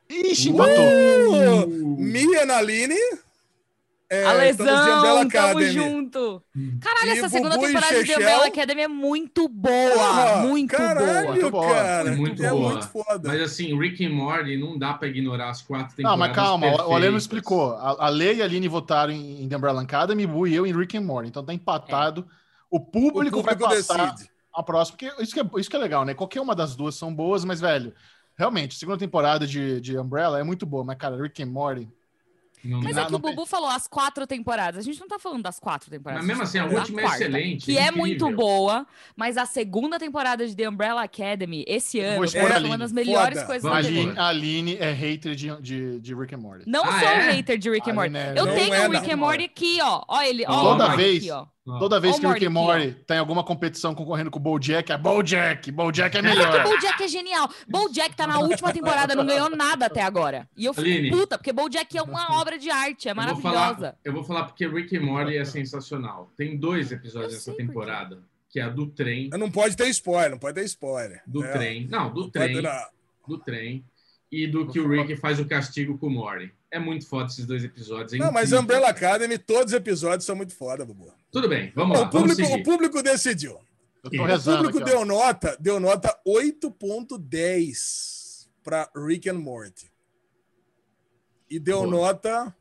e... 0.10 0.32
Ixi, 0.32 0.50
empatou. 0.50 1.66
Uh! 1.66 1.98
Mia 1.98 2.46
Naline. 2.46 2.96
É, 4.14 4.20
Umbrella 4.28 4.42
Alesão, 4.42 5.30
tamo 5.30 5.62
junto. 5.64 6.44
Caralho, 6.82 7.08
E 7.08 7.10
essa 7.18 7.30
segunda 7.30 7.56
Bubu 7.56 7.66
e 7.66 7.74
temporada 7.74 8.04
de 8.04 8.06
The? 8.08 8.14
Umbrella 8.18 8.46
Academy 8.48 8.82
é 8.82 8.88
muito 8.88 9.48
boa. 9.48 10.38
Muito 10.42 10.72
caralho, 10.76 11.06
boa. 11.24 11.32
Muito 11.32 11.52
boa. 11.52 11.74
cara. 11.74 12.12
Muito 12.16 12.44
é 12.46 12.50
boa. 12.50 12.72
muito 12.74 12.88
foda. 12.88 13.30
Mas 13.30 13.42
assim, 13.42 13.78
Rick 13.80 14.06
and 14.06 14.12
Morty 14.12 14.58
não 14.58 14.78
dá 14.78 14.94
pra 14.94 15.08
ignorar 15.08 15.50
as 15.50 15.62
quatro 15.62 15.88
Não, 16.02 16.12
temporadas. 16.12 16.20
mas 16.20 16.36
calma, 16.36 16.68
o- 16.68 16.70
o 16.70 16.74
Ale 16.74 16.82
não 16.86 16.90
perfeitas. 17.00 17.24
explicou. 17.24 17.74
A, 17.74 18.06
a 18.06 18.10
Lei 18.10 18.36
e 18.38 18.42
a 18.42 18.46
Aline 18.46 18.68
votaram 18.68 19.12
em, 19.14 19.44
em 19.44 19.50
The 19.50 19.58
Umbrella 19.58 19.82
Academy, 19.82 20.28
Bu 20.28 20.48
e 20.48 20.56
eu 20.56 20.66
em 20.68 20.76
Rick 20.78 20.98
and 20.98 21.02
Morty. 21.02 21.30
Então 21.30 21.44
tá 21.44 21.54
empatado. 21.54 22.28
O 22.70 22.78
o 22.78 22.80
público, 22.80 23.42
vai 23.42 23.56
público 23.56 23.76
passar 23.76 24.12
decide. 24.14 24.30
a 24.54 24.64
próxima. 24.64 24.98
Porque 24.98 25.24
isso 25.24 25.34
que, 25.34 25.40
é, 25.40 25.46
isso 25.60 25.70
que 25.70 25.76
é 25.76 25.80
legal, 25.80 26.04
né? 26.06 26.14
Qualquer 26.14 26.42
uma 26.42 26.56
das 26.56 26.76
duas 26.76 26.96
são 26.96 27.14
boas, 27.14 27.46
mas, 27.46 27.62
velho, 27.62 27.94
realmente, 28.36 28.76
a 28.76 28.80
segunda 28.80 28.98
temporada 28.98 29.46
de, 29.46 29.80
de 29.80 29.98
Umbrella 29.98 30.40
é 30.40 30.44
muito 30.44 30.66
boa. 30.66 30.84
Mas, 30.84 30.98
cara, 30.98 31.16
Rick 31.22 31.42
and 31.44 31.48
Morty... 31.48 31.88
Não 32.64 32.82
Mas 32.82 32.96
é 32.96 33.06
que 33.06 33.14
o 33.16 33.20
Bubu 33.20 33.46
falou 33.46 33.70
as 33.70 33.88
quatro 33.88 34.26
temporadas. 34.26 34.80
A 34.80 34.82
gente 34.82 35.00
não 35.00 35.08
tá 35.08 35.20
falando 35.20 35.44
das 35.44 35.60
quatro 35.60 35.90
temporadas. 35.90 36.26
Mas 36.26 36.28
mesmo 36.38 36.46
gente 36.46 36.58
assim, 36.58 36.70
tá 36.70 36.76
a 36.76 36.80
última 36.80 37.02
é 37.02 37.04
quarta, 37.04 37.24
excelente, 37.24 37.66
Que 37.66 37.78
é 37.78 37.88
é 37.88 37.92
muito 37.92 38.32
boa, 38.32 38.88
mas 39.16 39.38
a 39.38 39.46
segunda 39.46 40.00
temporada 40.00 40.48
de 40.48 40.56
The 40.56 40.70
Umbrella 40.70 41.04
Academy, 41.04 41.66
esse 41.68 42.00
ano, 42.00 42.28
foi 42.28 42.52
a 42.52 42.60
uma 42.60 42.78
das 42.78 42.94
melhores 42.94 43.40
Foda. 43.40 43.46
coisas 43.46 43.64
Vamos 43.64 43.78
A 43.78 43.82
da. 43.82 43.88
Aline, 43.88 44.18
a 44.20 44.28
Aline 44.28 44.78
é 44.78 44.92
hater 44.92 45.36
de, 45.36 45.62
de, 45.62 46.00
de 46.00 46.16
Rick 46.16 46.34
and 46.34 46.38
Morty. 46.40 46.64
Não 46.66 46.86
Ah, 46.86 47.00
sou 47.00 47.08
é? 47.10 47.32
hater 47.32 47.58
de 47.58 47.70
Rick 47.70 47.90
and 47.90 47.94
Morty. 47.96 48.16
Aline 48.18 48.40
é- 48.40 48.40
Eu 48.42 48.54
tenho 48.56 48.74
é, 48.74 48.88
o 48.88 48.92
Rick 48.92 49.12
and 49.12 49.18
Morty 49.18 49.44
aqui, 49.44 49.80
ó. 49.82 50.04
Ó 50.08 50.22
ele, 50.22 50.46
ó. 50.48 50.62
Toda 50.62 50.96
vez- 50.96 51.18
aqui, 51.18 51.32
ó. 51.32 51.46
Ó. 51.66 51.80
Toda 51.80 51.98
vez 51.98 52.20
que 52.20 52.26
o 52.26 52.32
Rick 52.32 52.50
Morty 52.50 52.92
tem 53.08 53.18
alguma 53.18 53.42
competição 53.42 53.96
concorrendo 53.96 54.30
com 54.30 54.38
o 54.38 54.42
BoJack, 54.42 54.92
é 54.92 54.98
BoJack, 54.98 55.72
BoJack 55.72 56.18
é 56.18 56.22
Porque 56.22 56.36
melhor. 56.38 56.64
BoJack 56.64 57.04
é 57.04 57.08
genial. 57.08 57.50
BoJack 57.70 58.16
tá 58.18 58.28
na 58.28 58.40
última 58.40 58.74
temporada, 58.74 59.16
não 59.16 59.26
ganhou 59.26 59.50
nada 59.50 59.86
até 59.86 60.02
agora. 60.02 60.46
E 60.58 60.66
eu 60.66 60.74
fico 60.74 61.16
puta, 61.18 61.38
porque 61.38 61.54
BoJack 61.54 61.98
é 61.98 62.02
uma 62.02 62.38
obra 62.42 62.58
de 62.60 62.70
arte, 62.70 63.08
é 63.08 63.12
Eu 63.12 63.16
vou 63.16 63.24
maravilhosa. 63.24 63.76
falar- 63.76 63.96
Eu 64.04 64.14
vou 64.14 64.24
falar 64.26 64.44
porque 64.44 64.68
Rick 64.68 65.00
Morty 65.00 65.38
é 65.38 65.46
sensacional. 65.46 66.30
Tem 66.36 66.58
dois 66.58 66.92
episódios 66.92 67.46
quê. 67.46 67.54
temporada, 67.54 68.22
que 68.50 68.60
é 68.60 68.64
a 68.64 68.70
do 68.70 68.88
trem, 68.88 69.30
Não 69.30 69.50
pode 69.50 69.78
ter 69.78 69.88
spoiler, 69.88 70.32
não 70.32 70.40
pode 70.40 70.56
ter 70.56 70.66
spoiler. 70.66 71.22
do 71.26 71.46
É, 71.46 71.52
trem. 71.54 71.88
Não, 71.88 72.14
do 72.14 72.22
não 72.24 72.30
trem, 72.30 72.62
do 73.26 73.38
trem 73.38 73.86
e 74.30 74.48
do 74.48 74.68
que 74.68 74.80
o 74.82 74.90
Rick 74.90 75.16
faz 75.16 75.40
o 75.40 75.46
castigo 75.46 75.98
com 75.98 76.08
o 76.08 76.12
Morty. 76.12 76.52
É 76.74 76.80
muito 76.80 77.06
foda 77.06 77.28
esses 77.28 77.46
dois 77.46 77.64
episódios. 77.64 78.14
é 78.14 78.18
Não, 78.18 78.32
mas. 78.32 78.52
Umbrella 78.52 78.90
Academy, 78.90 79.38
todos 79.38 79.72
os 79.72 79.78
episódios 79.78 80.26
são 80.26 80.36
muito 80.36 80.56
foda, 80.56 80.84
Bubu. 80.84 81.14
Tudo 81.32 81.48
bem, 81.48 81.72
vamos 81.76 81.96
Bom, 81.96 82.02
lá, 82.04 82.10
o, 82.10 82.12
vamos 82.12 82.36
público, 82.36 82.56
o 82.56 82.64
público 82.64 83.04
decidiu. 83.04 83.60
Eu 84.04 84.10
tô 84.10 84.24
O 84.24 84.44
público 84.44 84.80
aqui, 84.80 84.82
ó. 84.82 84.84
deu 84.84 85.06
nota, 85.06 85.56
deu 85.60 85.80
nota 85.80 86.20
8.10 86.28 88.48
para 88.64 88.90
Rick 88.96 89.30
and 89.30 89.36
Morty. 89.36 89.94
E 91.48 91.60
deu 91.60 91.82
Boa. 91.82 91.92
nota 91.92 92.56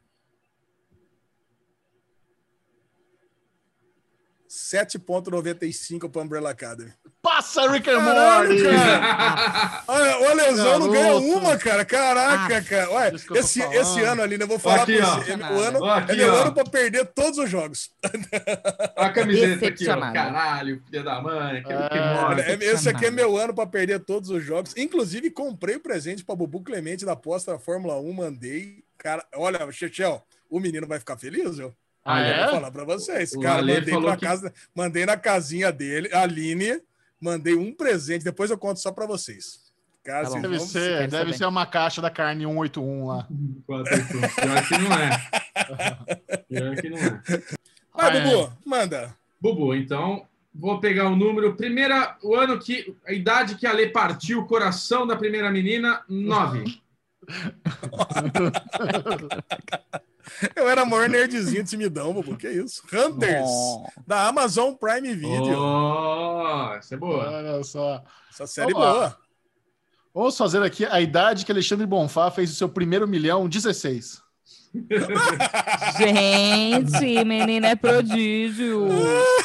7.95 4.47 6.11
para 6.11 6.23
Umbrella 6.23 6.51
Academy. 6.51 6.93
Nossa, 7.43 7.73
Rick 7.73 7.91
and 7.91 8.01
Morty! 8.01 8.63
Olha, 9.89 10.21
o 10.21 10.29
Alesão 10.31 10.79
não 10.79 10.91
ganha 10.91 11.17
uma, 11.17 11.59
cara. 11.59 11.85
Caraca, 11.85 12.57
ah, 12.57 12.63
cara. 12.63 12.91
Olha, 12.91 13.17
esse, 13.35 13.61
esse 13.61 14.01
ano 14.03 14.23
ali, 14.23 14.41
eu 14.41 14.47
vou 14.47 14.61
falar 14.61 14.83
aqui, 14.83 14.97
pra 14.97 15.07
você. 15.07 15.33
O 15.33 15.61
ano, 15.61 15.85
aqui, 15.85 16.13
é 16.13 16.17
meu 16.17 16.35
ano 16.37 16.55
pra 16.55 16.65
perder 16.65 17.07
todos 17.07 17.39
os 17.39 17.51
jogos. 17.51 17.91
Olha 18.97 19.09
a 19.09 19.13
camiseta 19.13 19.67
aqui, 19.67 19.89
ó. 19.89 20.13
Caralho, 20.13 20.81
filha 20.87 21.03
da 21.03 21.21
mãe. 21.21 21.65
É, 22.47 22.65
esse 22.65 22.89
aqui 22.89 23.07
é 23.07 23.11
meu 23.11 23.37
ano 23.37 23.53
pra 23.53 23.67
perder 23.67 23.99
todos 24.01 24.31
os 24.31 24.45
jogos. 24.45 24.77
Inclusive, 24.77 25.29
comprei 25.31 25.77
o 25.77 25.81
presente 25.81 26.25
pra 26.25 26.37
Bubu 26.37 26.63
Clemente 26.63 27.05
da 27.05 27.13
aposta 27.13 27.53
da 27.53 27.59
Fórmula 27.59 28.01
1, 28.01 28.13
mandei. 28.13 28.85
Cara, 28.97 29.27
olha, 29.35 29.71
Chechel, 29.73 30.25
o 30.49 30.61
menino 30.61 30.87
vai 30.87 31.01
ficar 31.01 31.17
feliz, 31.17 31.57
viu? 31.57 31.75
Ah, 32.05 32.21
é? 32.21 32.45
Vou 32.45 32.55
falar 32.55 32.71
pra 32.71 32.85
vocês. 32.85 33.33
Cara, 33.37 33.63
mandei 33.63 34.01
pra 34.01 34.17
que... 34.17 34.27
casa, 34.27 34.53
mandei 34.75 35.07
na 35.07 35.17
casinha 35.17 35.73
dele, 35.73 36.09
a 36.13 36.23
Aline, 36.23 36.81
mandei 37.23 37.55
um 37.55 37.73
presente, 37.73 38.25
depois 38.25 38.51
eu 38.51 38.59
conto 38.59 38.81
só 38.81 38.91
pra 38.91 39.07
vocês. 39.07 39.63
Cara, 40.05 40.29
tá 40.29 40.41
deve 40.41 40.59
ser, 40.59 41.07
deve 41.07 41.33
ser 41.33 41.47
uma 41.47 41.65
caixa 41.65 42.03
da 42.03 42.11
carne 42.11 42.45
181 42.45 43.07
lá. 43.07 43.29
Pior 43.65 43.85
que 44.67 44.79
não 44.79 44.93
é. 44.93 46.43
Pior 46.49 46.77
que 46.77 46.91
não 46.91 46.99
é. 46.99 47.23
Vai, 47.95 48.21
Bubu, 48.21 48.53
manda. 48.67 49.17
Bubu, 49.41 49.75
então, 49.77 50.27
vou 50.53 50.81
pegar 50.81 51.09
o 51.09 51.15
número. 51.15 51.55
Primeira, 51.55 52.17
o 52.21 52.35
ano 52.35 52.59
que. 52.59 52.97
A 53.07 53.13
idade 53.13 53.55
que 53.55 53.65
a 53.65 53.73
Lê 53.73 53.89
partiu 53.89 54.41
o 54.41 54.47
coração 54.47 55.07
da 55.07 55.15
primeira 55.15 55.49
menina, 55.53 56.03
9. 56.09 56.65
Eu 60.57 60.69
era 60.69 60.85
maior 60.85 61.09
nerdzinho 61.09 61.63
de 61.63 61.71
timidão, 61.71 62.13
bobo. 62.13 62.37
Que 62.37 62.49
isso? 62.49 62.83
Hunters, 62.93 63.49
oh. 63.49 63.87
da 64.07 64.29
Amazon 64.29 64.75
Prime 64.75 65.15
Video. 65.15 65.59
Oh, 65.59 66.75
essa 66.75 66.95
é 66.95 66.99
boa. 66.99 67.29
Olha 67.29 67.65
só. 67.65 68.03
Essa 68.31 68.47
série 68.47 68.73
Vamos 68.73 68.89
boa. 68.89 69.01
Lá. 69.01 69.17
Vamos 70.15 70.37
fazer 70.37 70.63
aqui 70.63 70.85
a 70.85 71.01
idade 71.01 71.45
que 71.45 71.53
Alexandre 71.53 71.87
Bonfá 71.87 72.31
fez 72.31 72.53
o 72.53 72.55
seu 72.55 72.69
primeiro 72.69 73.09
milhão, 73.09 73.49
16. 73.49 74.21
Gente, 75.99 77.25
menina 77.25 77.69
é 77.69 77.77
prodígio. 77.77 78.89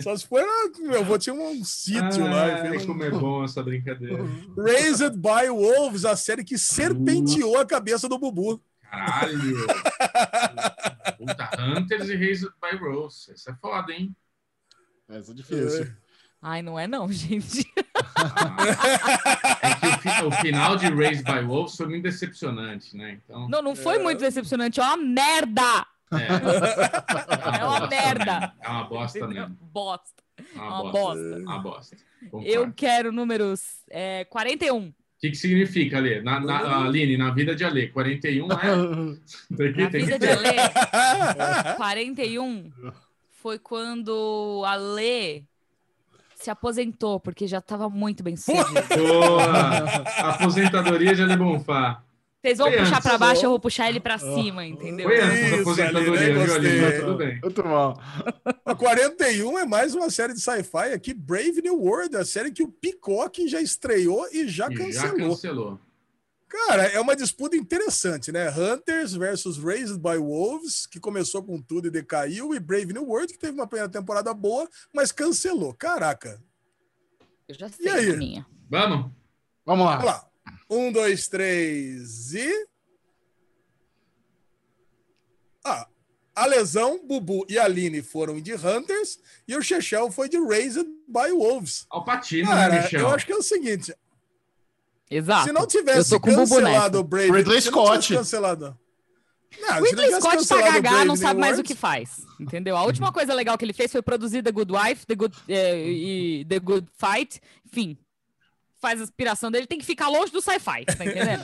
Só 0.00 0.16
se 0.16 0.26
for, 0.26 0.42
meu 0.78 1.00
avô 1.00 1.18
tinha 1.18 1.34
um 1.34 1.64
sítio 1.64 2.24
lá. 2.24 2.62
Fez... 2.62 2.84
Como 2.84 3.02
é 3.02 3.10
bom 3.10 3.44
essa 3.44 3.62
brincadeira. 3.62 4.24
Raised 4.56 5.16
by 5.16 5.48
Wolves, 5.48 6.04
a 6.04 6.16
série 6.16 6.44
que 6.44 6.58
serpenteou 6.58 7.58
a 7.58 7.66
cabeça 7.66 8.08
do 8.08 8.18
Bubu. 8.18 8.62
Caralho! 8.82 9.66
Puta, 11.18 11.50
Hunters 11.58 12.08
e 12.08 12.16
Raised 12.16 12.50
by 12.60 12.76
Wolves. 12.78 13.28
Essa 13.28 13.50
é 13.50 13.54
foda, 13.54 13.92
hein? 13.92 14.14
Essa 15.08 15.32
é 15.32 15.34
difícil. 15.34 15.84
É. 15.84 15.96
Ai, 16.46 16.60
não 16.60 16.78
é 16.78 16.86
não, 16.86 17.08
gente. 17.12 17.66
é 19.62 19.96
que 19.96 20.22
o, 20.22 20.28
o, 20.28 20.32
final 20.32 20.76
de 20.76 20.88
Raised 20.88 21.24
by 21.24 21.40
Wolves 21.46 21.74
foi 21.74 21.86
muito 21.86 22.02
decepcionante, 22.02 22.94
né? 22.94 23.18
Então... 23.24 23.48
Não, 23.48 23.62
não 23.62 23.74
foi 23.74 23.96
é... 23.96 24.02
muito 24.02 24.20
decepcionante, 24.20 24.78
é 24.78 24.82
uma 24.82 24.98
merda! 24.98 25.86
É, 26.18 27.60
é 27.60 27.64
uma 27.64 27.86
merda. 27.86 28.54
É 28.60 28.68
uma 28.68 28.84
bosta 28.84 29.26
mesmo. 29.26 29.56
Bosta. 29.72 30.22
É 30.38 30.60
uma, 30.60 30.82
uma 30.82 30.92
bosta. 30.92 31.22
bosta. 31.22 31.38
Uma 31.38 31.58
bosta. 31.58 31.96
Eu 32.44 32.72
quero 32.72 33.12
números 33.12 33.82
é, 33.90 34.24
41. 34.24 34.88
O 34.88 34.94
que, 35.20 35.30
que 35.30 35.36
significa, 35.36 35.98
Alê? 35.98 36.20
Na, 36.20 36.38
na, 36.38 36.84
Aline, 36.84 37.16
na 37.16 37.30
vida 37.30 37.54
de 37.54 37.64
Alê, 37.64 37.86
41 37.88 38.46
é. 38.52 38.56
Tem 39.90 40.02
na 40.02 40.06
vida 40.06 40.18
de 40.18 40.28
Alê, 40.28 40.56
41 41.76 42.70
foi 43.44 43.58
quando 43.58 44.62
Alê 44.66 45.44
se 46.34 46.50
aposentou, 46.50 47.20
porque 47.20 47.46
já 47.46 47.58
estava 47.58 47.88
muito 47.88 48.22
bem 48.22 48.36
sucedido. 48.36 48.72
Boa! 48.96 50.34
Aposentadoria 50.34 51.14
de 51.14 51.22
Alê 51.22 51.36
Bonfá. 51.36 52.02
Vocês 52.44 52.58
vão 52.58 52.70
puxar 52.70 53.00
para 53.00 53.16
baixo, 53.16 53.42
eu 53.42 53.48
vou 53.48 53.58
puxar 53.58 53.88
ele 53.88 53.98
para 53.98 54.18
cima, 54.18 54.66
entendeu? 54.66 55.08
Foi 55.08 55.18
antes 55.18 55.50
da 55.50 55.60
aposentadoria, 55.62 56.44
viu, 56.44 56.54
Aline? 56.54 57.00
Tudo 57.00 57.16
bem. 57.16 57.40
Muito 57.40 57.62
bom. 57.62 57.94
A 58.66 58.74
41 58.74 59.58
é 59.60 59.64
mais 59.64 59.94
uma 59.94 60.10
série 60.10 60.34
de 60.34 60.40
sci-fi 60.42 60.92
aqui, 60.92 61.14
Brave 61.14 61.62
New 61.62 61.80
World, 61.80 62.14
a 62.18 62.24
série 62.24 62.52
que 62.52 62.62
o 62.62 62.68
Peacock 62.68 63.48
já 63.48 63.62
estreou 63.62 64.28
e 64.30 64.46
já 64.46 64.68
e 64.70 64.74
cancelou. 64.74 65.18
Já 65.18 65.26
cancelou. 65.26 65.80
Cara, 66.46 66.82
é 66.82 67.00
uma 67.00 67.16
disputa 67.16 67.56
interessante, 67.56 68.30
né? 68.30 68.50
Hunters 68.50 69.14
versus 69.14 69.56
Raised 69.56 69.96
by 69.96 70.18
Wolves, 70.18 70.86
que 70.86 71.00
começou 71.00 71.42
com 71.42 71.62
tudo 71.62 71.88
e 71.88 71.90
decaiu, 71.90 72.54
e 72.54 72.60
Brave 72.60 72.92
New 72.92 73.08
World, 73.08 73.32
que 73.32 73.38
teve 73.38 73.54
uma 73.54 73.66
primeira 73.66 73.90
temporada 73.90 74.34
boa, 74.34 74.68
mas 74.92 75.10
cancelou. 75.10 75.72
Caraca. 75.72 76.38
Eu 77.48 77.54
já 77.54 77.70
sei 77.70 77.86
e 77.86 77.88
aí? 77.88 78.10
a 78.10 78.16
minha. 78.18 78.46
Vamos? 78.68 79.10
Vamos 79.64 79.86
lá. 79.86 79.96
Vamos 79.96 80.04
lá. 80.12 80.33
Um, 80.74 80.90
dois, 80.90 81.28
três 81.28 82.34
e. 82.34 82.66
Ah, 85.64 85.86
a 86.34 86.46
lesão, 86.46 87.00
Bubu 87.06 87.46
e 87.48 87.56
Aline 87.56 88.02
foram 88.02 88.40
de 88.40 88.54
Hunters 88.54 89.20
e 89.46 89.56
o 89.56 89.62
Chechel 89.62 90.10
foi 90.10 90.28
de 90.28 90.36
Raised 90.36 90.84
by 91.06 91.30
Wolves. 91.30 91.86
Alpatino, 91.88 92.48
Cara, 92.48 92.82
né, 92.82 92.88
Eu 92.92 93.08
acho 93.08 93.24
que 93.24 93.32
é 93.32 93.36
o 93.36 93.42
seguinte. 93.42 93.94
Exato. 95.08 95.44
Se 95.44 95.52
não 95.52 95.64
tivesse 95.64 96.18
cancelado 96.18 96.98
o 96.98 97.04
Brave, 97.04 97.30
Ridley 97.30 97.62
Scott. 97.62 98.12
cancelado. 98.12 98.76
Não, 99.60 99.80
o 99.80 99.84
Ridley 99.84 100.12
Scott 100.20 100.48
tá 100.48 100.60
gaga, 100.60 101.04
não 101.04 101.14
sabe 101.14 101.38
mais 101.38 101.56
o 101.56 101.62
que 101.62 101.76
faz. 101.76 102.26
Entendeu? 102.40 102.76
A 102.76 102.82
última 102.82 103.12
coisa 103.12 103.32
legal 103.32 103.56
que 103.56 103.64
ele 103.64 103.72
fez 103.72 103.92
foi 103.92 104.02
produzir 104.02 104.42
The 104.42 104.50
Good 104.50 104.72
Wife 104.72 105.06
The 105.06 105.14
Good, 105.14 105.36
eh, 105.48 105.86
e 105.86 106.46
The 106.48 106.58
Good 106.58 106.88
Fight. 106.98 107.40
Enfim, 107.64 107.96
faz 108.84 109.00
a 109.00 109.04
aspiração 109.04 109.50
dele 109.50 109.66
tem 109.66 109.78
que 109.78 109.84
ficar 109.84 110.08
longe 110.08 110.30
do 110.30 110.42
sci-fi, 110.42 110.84
tá 110.84 111.06
entendendo? 111.06 111.42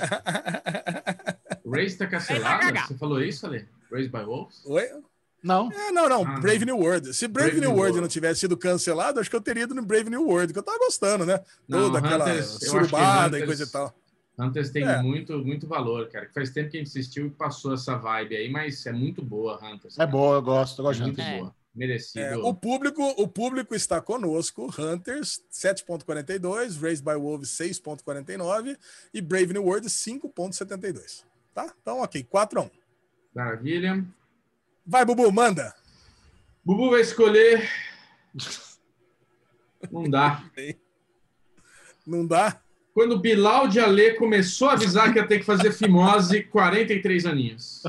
Race 1.75 1.97
tá 1.97 2.07
cancelada? 2.07 2.83
Você 2.87 2.99
falou 2.99 3.23
isso, 3.23 3.47
Ali? 3.47 3.67
Race 3.91 4.11
by 4.11 4.25
Wolves? 4.25 4.61
Oi? 4.67 4.85
Não. 5.43 5.73
É, 5.73 5.91
não, 5.91 6.07
não. 6.07 6.27
Ah, 6.27 6.39
Brave 6.39 6.67
New 6.67 6.77
World. 6.77 7.15
Se 7.15 7.27
Brave, 7.27 7.53
Brave 7.53 7.61
New, 7.63 7.71
World, 7.71 7.93
World 7.93 8.01
não 8.03 8.09
tivesse 8.09 8.41
sido 8.41 8.59
cancelado, 8.59 9.19
acho 9.21 9.31
que 9.31 9.35
eu 9.35 9.41
teria 9.41 9.63
ido 9.63 9.75
no 9.75 9.83
Brave 9.83 10.11
New 10.11 10.23
World, 10.27 10.53
que 10.53 10.59
eu 10.59 10.63
tava 10.63 10.79
gostando, 10.79 11.25
né? 11.25 11.41
Não, 11.67 11.85
Toda 11.85 11.99
aquela 11.99 12.27
Hunters, 12.27 12.59
surubada 12.61 13.29
Hunters, 13.29 13.43
e 13.43 13.47
coisa 13.47 13.65
e 13.65 13.67
tal. 13.69 13.95
Hunters 14.39 14.71
tem 14.71 14.85
é. 14.85 15.03
muito, 15.03 15.39
muito 15.39 15.67
valor, 15.67 16.09
cara. 16.11 16.29
Faz 16.35 16.51
tempo 16.51 16.71
que 16.71 16.77
a 16.77 16.81
gente 16.81 16.89
assistiu 16.89 17.27
e 17.27 17.31
passou 17.31 17.73
essa 17.73 17.97
vibe 17.97 18.37
aí, 18.37 18.51
mas 18.51 18.85
é 18.85 18.93
muito 18.93 19.23
boa, 19.23 19.59
Hunters. 19.65 19.99
É 19.99 20.07
boa, 20.07 20.37
eu 20.37 20.43
gosto, 20.43 20.79
eu 20.81 20.85
gosto 20.85 21.03
é 21.03 21.07
muito 21.07 21.23
boa. 21.23 21.55
Merecido. 21.75 22.25
É, 22.25 22.37
o, 22.37 22.53
público, 22.53 23.03
o 23.17 23.29
público 23.29 23.75
está 23.75 24.01
conosco. 24.01 24.73
Hunters 24.79 25.43
7.42, 25.53 26.81
Raised 26.81 27.05
by 27.05 27.15
Wolves 27.15 27.51
6.49 27.51 28.77
e 29.15 29.21
Brave 29.21 29.53
New 29.53 29.65
World 29.65 29.87
5.72. 29.89 31.25
Tá? 31.55 31.73
Então, 31.81 32.01
ok, 32.01 32.25
4 32.25 32.61
a 32.61 32.63
1. 32.65 32.71
Maravilha. 33.35 34.05
Vai, 34.85 35.05
Bubu, 35.05 35.31
manda. 35.31 35.75
Bubu 36.65 36.91
vai 36.91 37.01
escolher. 37.01 37.69
Não 39.91 40.05
dá. 40.05 40.45
Não 42.07 42.27
dá? 42.27 42.61
Quando 42.93 43.21
Bilal 43.21 43.69
de 43.69 43.79
Alê 43.79 44.15
começou 44.15 44.69
a 44.69 44.73
avisar 44.73 45.13
que 45.13 45.19
ia 45.19 45.27
ter 45.27 45.39
que 45.39 45.45
fazer 45.45 45.73
fimose, 45.73 46.43
43 46.43 47.25
aninhos. 47.25 47.83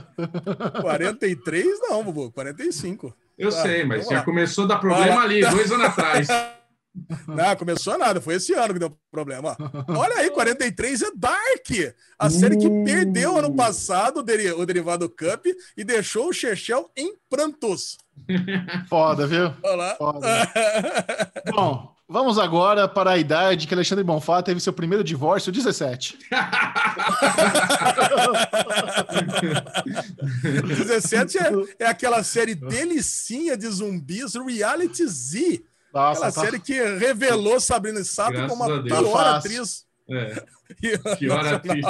43? 0.79 1.79
Não, 1.81 2.03
Bubu, 2.03 2.31
45. 2.31 3.15
Eu 3.41 3.47
ah, 3.47 3.51
sei, 3.51 3.83
mas 3.83 4.05
já 4.05 4.17
lá. 4.17 4.23
começou 4.23 4.65
a 4.65 4.67
dar 4.67 4.77
problema 4.77 5.23
ali, 5.23 5.41
dois 5.41 5.71
anos 5.71 5.87
atrás. 5.87 6.27
Não, 7.27 7.55
começou 7.55 7.97
nada, 7.97 8.21
foi 8.21 8.35
esse 8.35 8.53
ano 8.53 8.73
que 8.73 8.79
deu 8.79 8.95
problema. 9.09 9.57
Olha 9.87 10.17
aí, 10.17 10.29
43 10.29 11.01
é 11.01 11.11
Dark, 11.15 11.95
a 12.19 12.29
série 12.29 12.55
que 12.55 12.67
uh. 12.67 12.83
perdeu 12.83 13.35
ano 13.35 13.55
passado 13.55 14.19
o 14.19 14.65
Derivado 14.65 15.09
Cup 15.09 15.47
e 15.75 15.83
deixou 15.83 16.27
o 16.27 16.33
Chechel 16.33 16.91
em 16.95 17.15
prantos. 17.27 17.97
Foda, 18.87 19.25
viu? 19.25 19.51
Olá. 19.63 19.95
Foda. 19.95 20.27
Bom, 21.49 21.95
Vamos 22.11 22.37
agora 22.37 22.87
para 22.89 23.11
a 23.11 23.17
idade 23.17 23.65
que 23.65 23.73
Alexandre 23.73 24.03
Bonfá 24.03 24.43
teve 24.43 24.59
seu 24.59 24.73
primeiro 24.73 25.01
divórcio, 25.01 25.49
17. 25.49 26.19
17 30.67 31.37
é, 31.39 31.51
é 31.79 31.87
aquela 31.87 32.21
série 32.21 32.53
delicinha 32.53 33.55
de 33.55 33.65
zumbis, 33.65 34.35
Reality 34.35 35.07
Z. 35.07 35.63
Nossa, 35.93 36.27
aquela 36.27 36.33
tá... 36.33 36.41
série 36.41 36.59
que 36.59 36.73
revelou 36.97 37.61
Sabrina 37.61 38.03
Sato 38.03 38.33
Graças 38.33 38.49
como 38.49 38.65
a 38.65 38.83
pior 38.83 39.13
tá 39.13 39.37
atriz. 39.37 39.85
É. 40.09 40.43
Pior 41.17 41.47
atriz. 41.47 41.85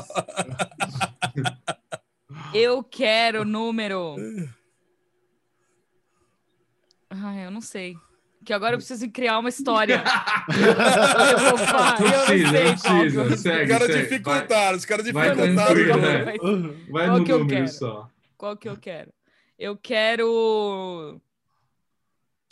Eu 2.54 2.84
quero 2.84 3.44
número. 3.44 4.18
Ai, 7.10 7.48
eu 7.48 7.50
não 7.50 7.62
sei. 7.62 7.98
Que 8.44 8.54
agora 8.54 8.74
eu 8.74 8.78
preciso 8.80 9.10
criar 9.12 9.38
uma 9.38 9.50
história. 9.50 10.04
eu 11.32 11.40
vou 11.50 11.58
falar, 11.60 12.00
não 12.00 12.26
precisa, 12.26 12.52
não 12.52 13.26
precisa. 13.26 13.38
Segue, 13.38 13.64
os 13.64 13.78
caras 13.78 13.96
dificultaram, 13.98 14.78
os 14.78 14.86
caras 14.86 15.06
dificultaram. 15.06 15.56
Vai, 15.56 17.08
vai 17.08 17.20
no 17.20 17.24
que 17.24 17.32
eu 17.32 17.40
número 17.40 17.58
quero? 17.58 17.68
só. 17.68 18.10
Qual 18.38 18.58
que 18.58 18.68
eu 18.68 18.78
quero? 18.78 19.14
Eu 19.60 19.78
quero... 19.78 21.22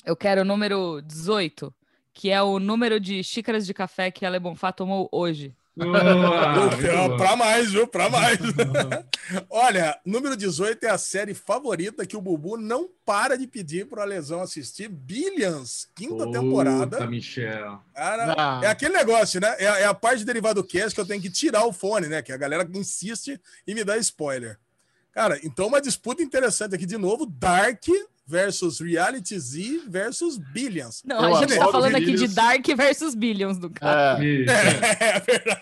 Eu 0.06 0.16
quero 0.16 0.42
o 0.42 0.46
número 0.46 1.02
18, 1.02 1.74
que 2.14 2.30
é 2.30 2.42
o 2.42 2.60
número 2.60 3.00
de 3.00 3.24
xícaras 3.24 3.66
de 3.66 3.74
café 3.74 4.12
que 4.12 4.26
a 4.26 4.30
Le 4.30 4.40
Bonfá 4.40 4.72
tomou 4.72 5.10
hoje. 5.12 5.54
Boa, 5.80 7.18
Para 7.18 7.36
mais, 7.38 7.72
viu? 7.72 7.88
Para 7.88 8.10
mais. 8.10 8.38
Olha, 9.50 9.98
número 10.06 10.36
18 10.36 10.84
é 10.86 10.90
a 10.90 10.98
série 10.98 11.34
favorita 11.34 12.06
que 12.06 12.18
o 12.18 12.22
Bubu 12.22 12.58
não 12.58 12.90
para 13.06 13.38
de 13.38 13.48
pedir 13.48 13.88
para 13.88 14.02
a 14.02 14.06
Lesão 14.06 14.42
assistir. 14.42 14.90
Billions, 14.90 15.88
quinta 15.96 16.26
Puta, 16.26 16.40
temporada. 16.40 17.08
Michel. 17.08 17.80
Cara, 17.96 18.36
Ah. 18.38 18.62
é 18.64 18.68
aquele 18.68 18.94
negócio, 18.96 19.40
né? 19.40 19.56
É, 19.58 19.66
é 19.66 19.86
a 19.86 19.94
parte 19.94 20.20
de 20.20 20.26
derivado 20.26 20.64
cast 20.64 20.94
que 20.94 21.00
eu 21.02 21.06
tenho 21.06 21.22
que 21.22 21.30
tirar 21.30 21.66
o 21.66 21.72
fone, 21.74 22.08
né? 22.08 22.22
Que 22.22 22.34
a 22.34 22.38
galera 22.38 22.68
insiste 22.74 23.40
e 23.66 23.74
me 23.74 23.84
dá 23.84 23.98
spoiler. 23.98 24.60
Cara, 25.14 25.40
então 25.44 25.68
uma 25.68 25.82
disputa 25.82 26.22
interessante 26.22 26.76
aqui 26.76 26.86
de 26.86 26.98
novo: 26.98 27.26
Dark 27.26 27.84
versus 28.30 28.80
Reality 28.80 29.40
Z 29.40 29.82
versus 29.88 30.38
Billions. 30.38 31.02
Não, 31.04 31.18
Eu 31.30 31.36
a 31.36 31.40
gente 31.40 31.58
tá 31.58 31.68
falando 31.72 31.96
aqui 31.96 32.14
de. 32.14 32.28
Dark 32.28 32.64
versus 32.78 33.16
Billions 33.16 33.58
do 33.58 33.70
cara. 33.72 34.24
É, 34.24 34.28
Isso. 34.28 34.52
É 34.52 35.20
verdade. 35.20 35.60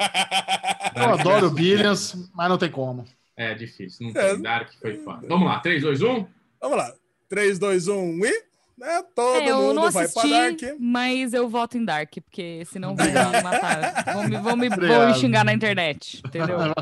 eu 0.96 1.04
adoro 1.14 1.50
Billions, 1.52 2.16
mas 2.34 2.50
não 2.50 2.58
tem 2.58 2.70
como. 2.70 3.06
É 3.38 3.54
difícil. 3.54 4.12
Não 4.12 4.22
É. 4.22 4.34
tem. 4.34 4.42
Dark 4.42 4.70
foi 4.82 4.98
foda. 4.98 5.26
Vamos 5.28 5.48
lá, 5.48 5.60
3, 5.60 5.82
2, 5.82 6.02
1. 6.02 6.28
Vamos 6.62 6.78
lá. 6.78 6.92
3, 7.30 7.58
2, 7.60 7.88
1 7.88 8.26
e. 8.26 8.44
Né? 8.78 9.04
Todo 9.16 9.38
É, 9.42 9.50
eu 9.50 9.56
não 9.56 9.68
mundo 9.70 9.82
vai 9.92 10.08
pra 10.08 10.22
assisti, 10.22 10.30
Dark. 10.30 10.76
mas 10.80 11.34
eu 11.34 11.50
voto 11.50 11.78
em 11.80 11.84
Dark, 11.86 12.12
porque 12.24 12.64
senão 12.72 12.96
vão 12.96 13.06
me 13.32 13.42
matar. 13.42 14.04
Vão 14.14 14.24
me, 14.28 14.38
vão 14.38 14.56
me, 14.58 14.70
vão 14.70 15.08
me 15.08 15.14
xingar 15.16 15.44
na 15.44 15.52
internet, 15.54 16.22
entendeu? 16.26 16.58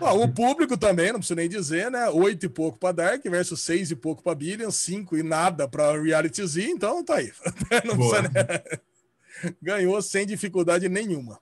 Ó, 0.00 0.24
o 0.24 0.28
público 0.28 0.76
também, 0.76 1.12
não 1.12 1.18
preciso 1.18 1.36
nem 1.36 1.48
dizer, 1.48 1.90
né? 1.90 2.08
Oito 2.10 2.44
e 2.46 2.48
pouco 2.48 2.78
para 2.78 2.92
Dark 2.92 3.22
versus 3.24 3.60
seis 3.60 3.90
e 3.90 3.96
pouco 3.96 4.22
para 4.22 4.34
Billions, 4.34 4.76
cinco 4.76 5.16
e 5.16 5.22
nada 5.22 5.66
para 5.66 6.00
Reality 6.00 6.46
Z, 6.46 6.62
então 6.68 7.02
tá 7.04 7.16
aí. 7.16 7.32
Não 7.84 7.96
precisa, 7.96 8.22
né? 8.22 8.80
Ganhou 9.62 10.00
sem 10.02 10.26
dificuldade 10.26 10.88
nenhuma. 10.88 11.40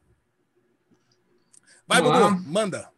Vai. 1.87 2.01
Bubu, 2.01 2.43
manda. 2.47 2.89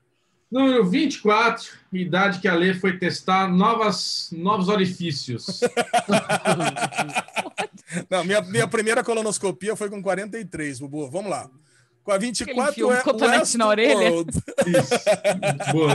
Número 0.51 0.85
24, 0.85 1.71
idade 1.95 2.39
que 2.39 2.47
a 2.47 2.55
Lê 2.55 2.75
foi 2.75 2.99
testar 2.99 3.49
novas, 3.49 4.29
novos 4.33 4.69
orifícios. 4.69 5.63
Não, 8.11 8.23
minha, 8.23 8.43
minha 8.43 8.69
primeira 8.69 9.03
colonoscopia 9.03 9.75
foi 9.75 9.89
com 9.89 10.03
43, 10.03 10.81
Bubu. 10.81 11.11
Vamos 11.11 11.31
lá. 11.31 11.49
Com 12.03 12.13
a 12.13 12.19
24 12.19 12.71
enfia 12.71 12.87
um 12.87 12.93
é 12.93 13.03
cotonete 13.03 13.57
na 13.57 13.67
orelha? 13.69 14.11
Westworld. 14.11 14.31
Isso. 14.67 15.73
Boa. 15.73 15.95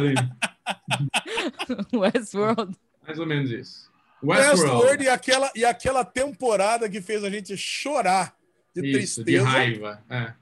Westworld. 2.14 2.78
Mais 3.06 3.20
ou 3.20 3.26
menos 3.26 3.52
isso. 3.52 3.92
Westworld 4.24 4.62
Westworld. 4.62 5.04
e 5.04 5.10
aquela, 5.10 5.52
e 5.56 5.66
aquela 5.66 6.06
temporada 6.06 6.90
que 6.90 7.02
fez 7.02 7.24
a 7.24 7.30
gente 7.30 7.56
chorar 7.58 8.36
de 8.74 8.88
Isso, 8.88 9.24
de 9.24 9.34
tristeza. 9.34 9.48
raiva. 9.48 10.04
É. 10.10 10.34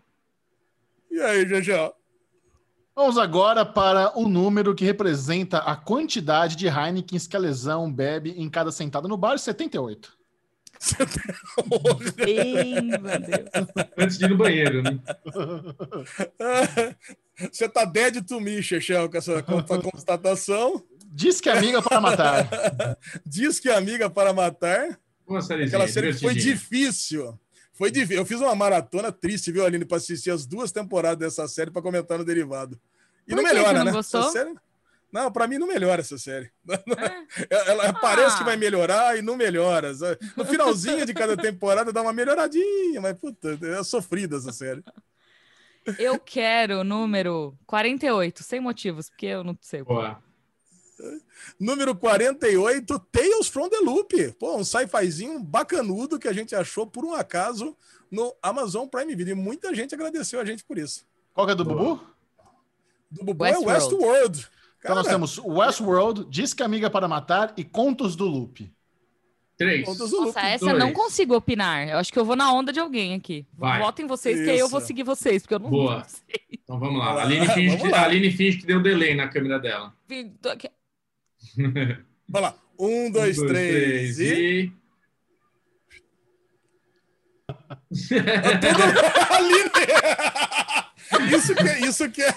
E 1.11 1.19
aí, 1.21 1.47
Jajá? 1.47 1.91
Vamos 2.95 3.17
agora 3.17 3.65
para 3.65 4.17
o 4.17 4.27
número 4.27 4.73
que 4.73 4.85
representa 4.85 5.57
a 5.57 5.75
quantidade 5.75 6.55
de 6.55 6.67
Heineken 6.67 7.19
que 7.19 7.35
a 7.35 7.39
lesão 7.39 7.91
bebe 7.91 8.31
em 8.37 8.49
cada 8.49 8.71
sentada 8.71 9.07
no 9.07 9.17
bar, 9.17 9.37
78. 9.37 10.14
Ei, 12.25 12.81
meu 12.81 13.01
Deus. 13.01 13.49
Antes 13.97 14.17
de 14.17 14.25
ir 14.25 14.29
no 14.29 14.37
banheiro, 14.37 14.83
né? 14.83 14.99
Você 17.51 17.67
tá 17.67 17.85
dead 17.85 18.23
to 18.25 18.39
me, 18.39 18.61
Chechel, 18.61 19.09
com 19.09 19.17
essa 19.17 19.43
constatação. 19.43 20.83
Diz 21.07 21.39
que 21.39 21.49
é 21.49 21.57
amiga 21.57 21.81
para 21.81 22.01
matar. 22.01 22.49
Diz 23.25 23.59
que 23.59 23.69
é 23.69 23.75
amiga 23.75 24.09
para 24.09 24.33
matar. 24.33 24.99
Uma 25.27 25.41
sériezinha, 25.41 25.77
Aquela 25.77 25.91
série 25.91 26.13
que 26.13 26.19
foi 26.19 26.33
difícil. 26.33 27.37
Foi 27.73 27.91
difícil. 27.91 28.17
Eu 28.17 28.25
fiz 28.25 28.39
uma 28.39 28.55
maratona 28.55 29.11
triste, 29.11 29.51
viu, 29.51 29.65
Aline, 29.65 29.85
para 29.85 29.97
assistir 29.97 30.31
as 30.31 30.45
duas 30.45 30.71
temporadas 30.71 31.19
dessa 31.19 31.47
série 31.47 31.71
para 31.71 31.81
comentar 31.81 32.17
no 32.17 32.25
derivado. 32.25 32.79
E 33.27 33.31
Por 33.31 33.37
não 33.37 33.43
que 33.43 33.49
que 33.49 33.55
melhora, 33.55 33.79
não 33.79 33.85
né? 33.85 33.91
gostou? 33.91 34.21
Essa 34.21 34.31
série... 34.31 34.55
Não, 35.11 35.31
para 35.31 35.47
mim 35.47 35.57
não 35.57 35.67
melhora 35.67 36.01
essa 36.01 36.17
série. 36.17 36.51
Ela, 37.49 37.71
ela 37.71 37.93
parece 37.93 38.37
que 38.37 38.43
vai 38.43 38.57
melhorar 38.57 39.17
e 39.17 39.21
não 39.21 39.37
melhora. 39.37 39.91
No 40.35 40.45
finalzinho 40.45 41.05
de 41.05 41.13
cada 41.13 41.37
temporada 41.37 41.91
dá 41.91 42.01
uma 42.01 42.13
melhoradinha, 42.13 42.99
mas 43.01 43.17
puta, 43.17 43.57
é 43.61 43.83
sofrida 43.83 44.37
essa 44.37 44.51
série. 44.51 44.83
Eu 45.99 46.19
quero 46.19 46.79
o 46.79 46.83
número 46.83 47.57
48, 47.65 48.43
sem 48.43 48.59
motivos, 48.59 49.09
porque 49.09 49.27
eu 49.27 49.43
não 49.43 49.57
sei. 49.61 49.83
Boa. 49.83 50.21
Número 51.59 51.95
48, 51.95 52.99
Tales 53.11 53.47
from 53.47 53.69
the 53.69 53.79
Loop. 53.79 54.31
Pô, 54.39 54.57
um 54.57 54.63
sci-fizinho 54.63 55.39
bacanudo 55.43 56.17
que 56.17 56.27
a 56.27 56.33
gente 56.33 56.55
achou 56.55 56.87
por 56.87 57.05
um 57.05 57.13
acaso 57.13 57.75
no 58.09 58.35
Amazon 58.41 58.87
Prime 58.87 59.15
Video. 59.15 59.33
E 59.33 59.35
muita 59.35 59.73
gente 59.75 59.93
agradeceu 59.93 60.39
a 60.39 60.45
gente 60.45 60.63
por 60.63 60.77
isso. 60.77 61.05
Qual 61.33 61.45
que 61.45 61.53
é 61.53 61.55
do 61.55 61.65
Bubu? 61.65 62.01
Do 63.11 63.23
Bubu 63.25 63.43
Westworld. 63.43 63.69
é 63.69 63.73
Westworld. 63.73 64.49
Então 64.85 64.95
nós 64.95 65.05
Cara, 65.07 65.15
temos 65.17 65.39
Westworld, 65.39 66.27
Diz 66.29 66.53
que 66.53 66.61
é 66.61 66.65
amiga 66.65 66.91
para 66.91 67.07
matar 67.07 67.53
e 67.57 67.63
Contos 67.63 68.15
do 68.15 68.25
Loop. 68.25 68.71
Três. 69.57 69.83
Contas 69.83 70.11
do 70.11 70.17
Loop. 70.17 70.25
Nossa, 70.27 70.41
essa 70.41 70.65
eu 70.69 70.77
não 70.77 70.91
dois. 70.91 70.97
consigo 71.05 71.35
opinar. 71.35 71.87
Eu 71.89 71.97
acho 71.97 72.13
que 72.13 72.19
eu 72.19 72.25
vou 72.25 72.35
na 72.35 72.53
onda 72.53 72.71
de 72.71 72.79
alguém 72.79 73.15
aqui. 73.15 73.47
Vai. 73.57 73.79
Votem 73.81 74.05
vocês, 74.05 74.43
que 74.43 74.49
aí 74.51 74.59
eu 74.59 74.67
vou 74.69 74.77
Isso. 74.77 74.85
seguir 74.87 75.01
vocês, 75.01 75.41
porque 75.41 75.55
eu 75.55 75.59
não, 75.59 75.71
Boa. 75.71 76.03
sei. 76.03 76.39
Então 76.51 76.77
vamos 76.77 76.99
lá. 76.99 77.05
Vamos 77.13 77.19
A 77.21 77.23
lá, 77.23 77.29
Aline, 77.31 77.47
finge 77.47 77.67
vamos 77.69 77.81
que, 77.83 77.87
lá. 77.89 77.97
a 77.99 78.03
Aline 78.05 78.31
finge 78.31 78.57
que 78.59 78.65
deu 78.67 78.79
delay 78.83 79.15
na 79.15 79.27
câmera 79.27 79.57
dela. 79.59 79.91
Vi- 80.07 80.29
tô 80.39 80.49
aqui- 80.49 80.69
Vai 82.29 82.41
lá. 82.43 82.53
Um, 82.77 83.09
dois, 83.11 83.37
três 83.37 84.19
e. 84.19 84.71
Aline! 89.31 89.71
Isso 91.35 91.55
que, 91.55 91.67
é- 91.67 91.79
isso 91.79 92.09
que 92.09 92.21
é, 92.23 92.35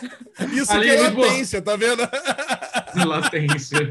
isso 0.52 0.80
que 0.80 0.88
é 0.88 1.08
latência, 1.10 1.62
tá 1.62 1.76
vendo? 1.76 2.02
Latência. 3.06 3.78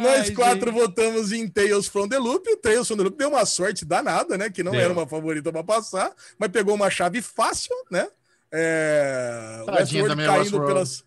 Nós 0.00 0.28
Ai, 0.28 0.30
quatro 0.32 0.70
gente. 0.70 0.80
votamos 0.80 1.32
em 1.32 1.48
Tales 1.48 1.86
from 1.86 2.08
the 2.08 2.18
Loop. 2.18 2.48
O 2.50 2.56
Tales 2.56 2.86
from 2.88 2.96
the 2.96 3.02
Loop 3.04 3.16
deu 3.16 3.28
uma 3.28 3.44
sorte 3.44 3.84
danada, 3.84 4.36
né? 4.36 4.50
Que 4.50 4.62
não 4.62 4.72
Deu. 4.72 4.80
era 4.80 4.92
uma 4.92 5.06
favorita 5.06 5.52
para 5.52 5.62
passar, 5.62 6.10
mas 6.38 6.50
pegou 6.50 6.74
uma 6.74 6.90
chave 6.90 7.20
fácil, 7.22 7.74
né? 7.90 8.06
É... 8.52 9.62
Tadinha 9.66 10.04
Westworld 10.04 10.24
caindo 10.26 10.40
Westworld. 10.40 10.66
pelas, 10.72 11.04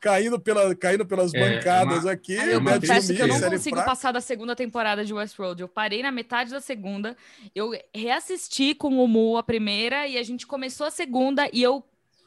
caindo, 0.00 0.38
pela, 0.38 0.74
caindo 0.74 1.04
pelas 1.06 1.32
É, 1.34 1.56
bancadas 1.56 2.04
uma- 2.04 2.12
aqui. 2.12 2.36
É 2.36 2.54
eu 2.54 2.62
confesso 2.62 3.14
que 3.14 3.20
eu 3.20 3.26
não 3.28 3.40
consigo 3.40 3.84
passar 3.84 4.12
da 4.12 4.20
segunda 4.20 4.54
temporada 4.54 5.04
de 5.04 5.12
Westworld. 5.12 5.60
Eu 5.62 5.68
parei 5.68 6.02
na 6.02 6.10
metade 6.12 6.50
da 6.50 6.60
segunda, 6.60 7.16
eu 7.54 7.72
reassisti 7.94 8.74
com 8.74 8.88
o 9.02 9.08
Mu 9.08 9.36
a 9.36 9.42
primeira 9.42 10.06
e 10.06 10.16
a 10.18 10.22
gente 10.22 10.46
começou 10.46 10.86
a 10.86 10.90
segunda 10.90 11.48
e 11.52 11.62
eu 11.62 11.84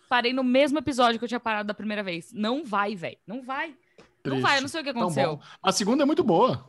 parei 0.09 0.33
no 0.33 0.43
mesmo 0.43 0.79
episódio 0.79 1.19
que 1.19 1.25
eu 1.25 1.29
tinha 1.29 1.39
parado 1.39 1.67
da 1.67 1.73
primeira 1.73 2.01
vez. 2.03 2.31
Não 2.33 2.63
vai, 2.65 2.95
velho. 2.95 3.17
Não 3.27 3.41
vai. 3.41 3.69
Não 3.69 3.75
Triste. 4.23 4.41
vai, 4.41 4.57
eu 4.57 4.61
não 4.61 4.67
sei 4.67 4.81
o 4.81 4.83
que 4.83 4.89
aconteceu. 4.89 5.39
A 5.63 5.71
segunda 5.71 6.03
é 6.03 6.05
muito 6.05 6.23
boa. 6.23 6.67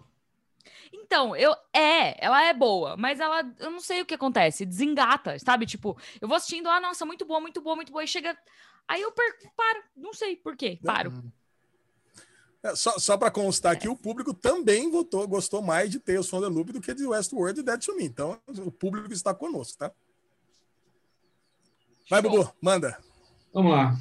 Então, 0.93 1.35
eu 1.35 1.53
é, 1.73 2.25
ela 2.25 2.45
é 2.45 2.53
boa, 2.53 2.97
mas 2.97 3.19
ela, 3.19 3.45
eu 3.59 3.71
não 3.71 3.81
sei 3.81 4.01
o 4.03 4.07
que 4.07 4.15
acontece, 4.15 4.65
desengata, 4.65 5.39
sabe? 5.39 5.67
Tipo, 5.67 5.97
eu 6.21 6.29
vou 6.29 6.37
assistindo, 6.37 6.69
ah, 6.69 6.81
nossa, 6.81 7.05
muito 7.05 7.25
boa, 7.25 7.41
muito 7.41 7.61
boa, 7.61 7.75
muito 7.75 7.91
boa, 7.91 8.05
e 8.05 8.09
chega, 8.09 8.37
aí 8.91 9.03
eu 9.03 9.13
paro, 9.13 9.85
não 9.97 10.13
sei 10.13 10.35
por 10.35 10.57
quê, 10.57 10.77
paro. 10.85 11.13
É, 12.61 12.75
só 12.75 12.99
só 12.99 13.17
para 13.17 13.31
constar 13.31 13.73
aqui, 13.73 13.89
o 13.89 13.97
público 13.97 14.35
também 14.35 14.91
votou, 14.91 15.27
gostou 15.29 15.63
mais 15.63 15.89
de 15.91 16.01
Tales 16.01 16.29
from 16.29 16.41
the 16.41 16.49
Loop 16.49 16.73
do 16.73 16.81
que 16.81 16.93
de 16.93 17.07
Westworld 17.07 17.61
e 17.61 17.63
Dead 17.63 17.81
to 17.81 17.97
Me. 17.97 18.05
Então, 18.05 18.39
o 18.49 18.71
público 18.71 19.13
está 19.13 19.33
conosco, 19.33 19.79
tá? 19.79 19.93
Vai. 22.11 22.21
Bubu, 22.21 22.53
manda. 22.61 22.99
Vamos 23.55 23.73
lá. 23.73 23.97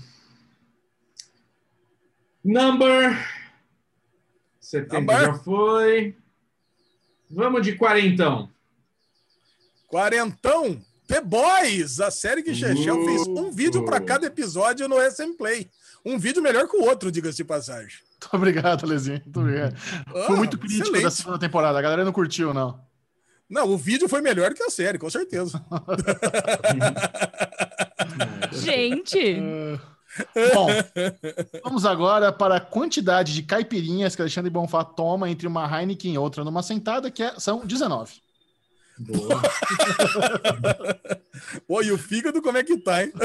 Number 2.44 3.16
70 4.60 5.00
Number. 5.00 5.20
já 5.20 5.34
foi. 5.36 6.18
Vamos 7.30 7.62
de 7.62 7.78
quarentão. 7.78 8.52
Quarentão, 9.88 10.84
The 11.10 11.22
Boys, 11.22 12.00
a 12.00 12.12
série 12.12 12.44
que 12.44 12.54
Chechel 12.54 13.02
Uh. 13.02 13.06
fez 13.06 13.28
um 13.28 13.52
vídeo 13.52 13.84
para 13.84 14.00
cada 14.00 14.28
episódio 14.28 14.88
no 14.88 14.98
SM 15.02 15.34
Play. 15.38 15.68
Um 16.06 16.18
vídeo 16.20 16.42
melhor 16.42 16.68
que 16.70 16.78
o 16.78 16.84
outro, 16.84 17.12
diga-se 17.12 17.38
de 17.38 17.44
passagem. 17.44 17.98
Muito 18.22 18.36
obrigado, 18.36 18.86
Lezinho. 18.86 19.22
Muito 19.26 19.40
obrigado. 19.40 19.76
Foi 19.78 20.22
Ah, 20.22 20.32
muito 20.38 20.58
crítico 20.58 20.84
excelente. 20.84 21.04
da 21.04 21.12
segunda 21.12 21.40
temporada. 21.40 21.80
A 21.80 21.82
galera 21.82 22.06
não 22.06 22.12
curtiu, 22.12 22.54
não. 22.54 22.80
Não, 23.50 23.68
o 23.70 23.78
vídeo 23.78 24.08
foi 24.08 24.22
melhor 24.22 24.54
que 24.54 24.62
a 24.62 24.70
série, 24.70 25.00
com 25.00 25.10
certeza. 25.10 25.64
Gente, 28.54 29.42
Bom, 30.54 30.68
vamos 31.64 31.86
agora 31.86 32.32
para 32.32 32.58
a 32.58 32.60
quantidade 32.60 33.34
de 33.34 33.42
caipirinhas 33.44 34.16
que 34.16 34.22
Alexandre 34.22 34.50
Bonfá 34.52 34.84
toma 34.84 35.30
entre 35.30 35.48
uma 35.48 35.66
Heineken 35.66 36.14
e 36.14 36.18
outra 36.18 36.44
numa 36.44 36.62
sentada, 36.62 37.10
que 37.10 37.24
é- 37.24 37.40
são 37.40 37.66
19. 37.66 38.14
Boa. 39.00 39.42
Pô, 41.68 41.82
e 41.82 41.92
o 41.92 41.98
fígado 41.98 42.42
como 42.42 42.58
é 42.58 42.64
que 42.64 42.78
tá, 42.78 43.04
hein? 43.04 43.12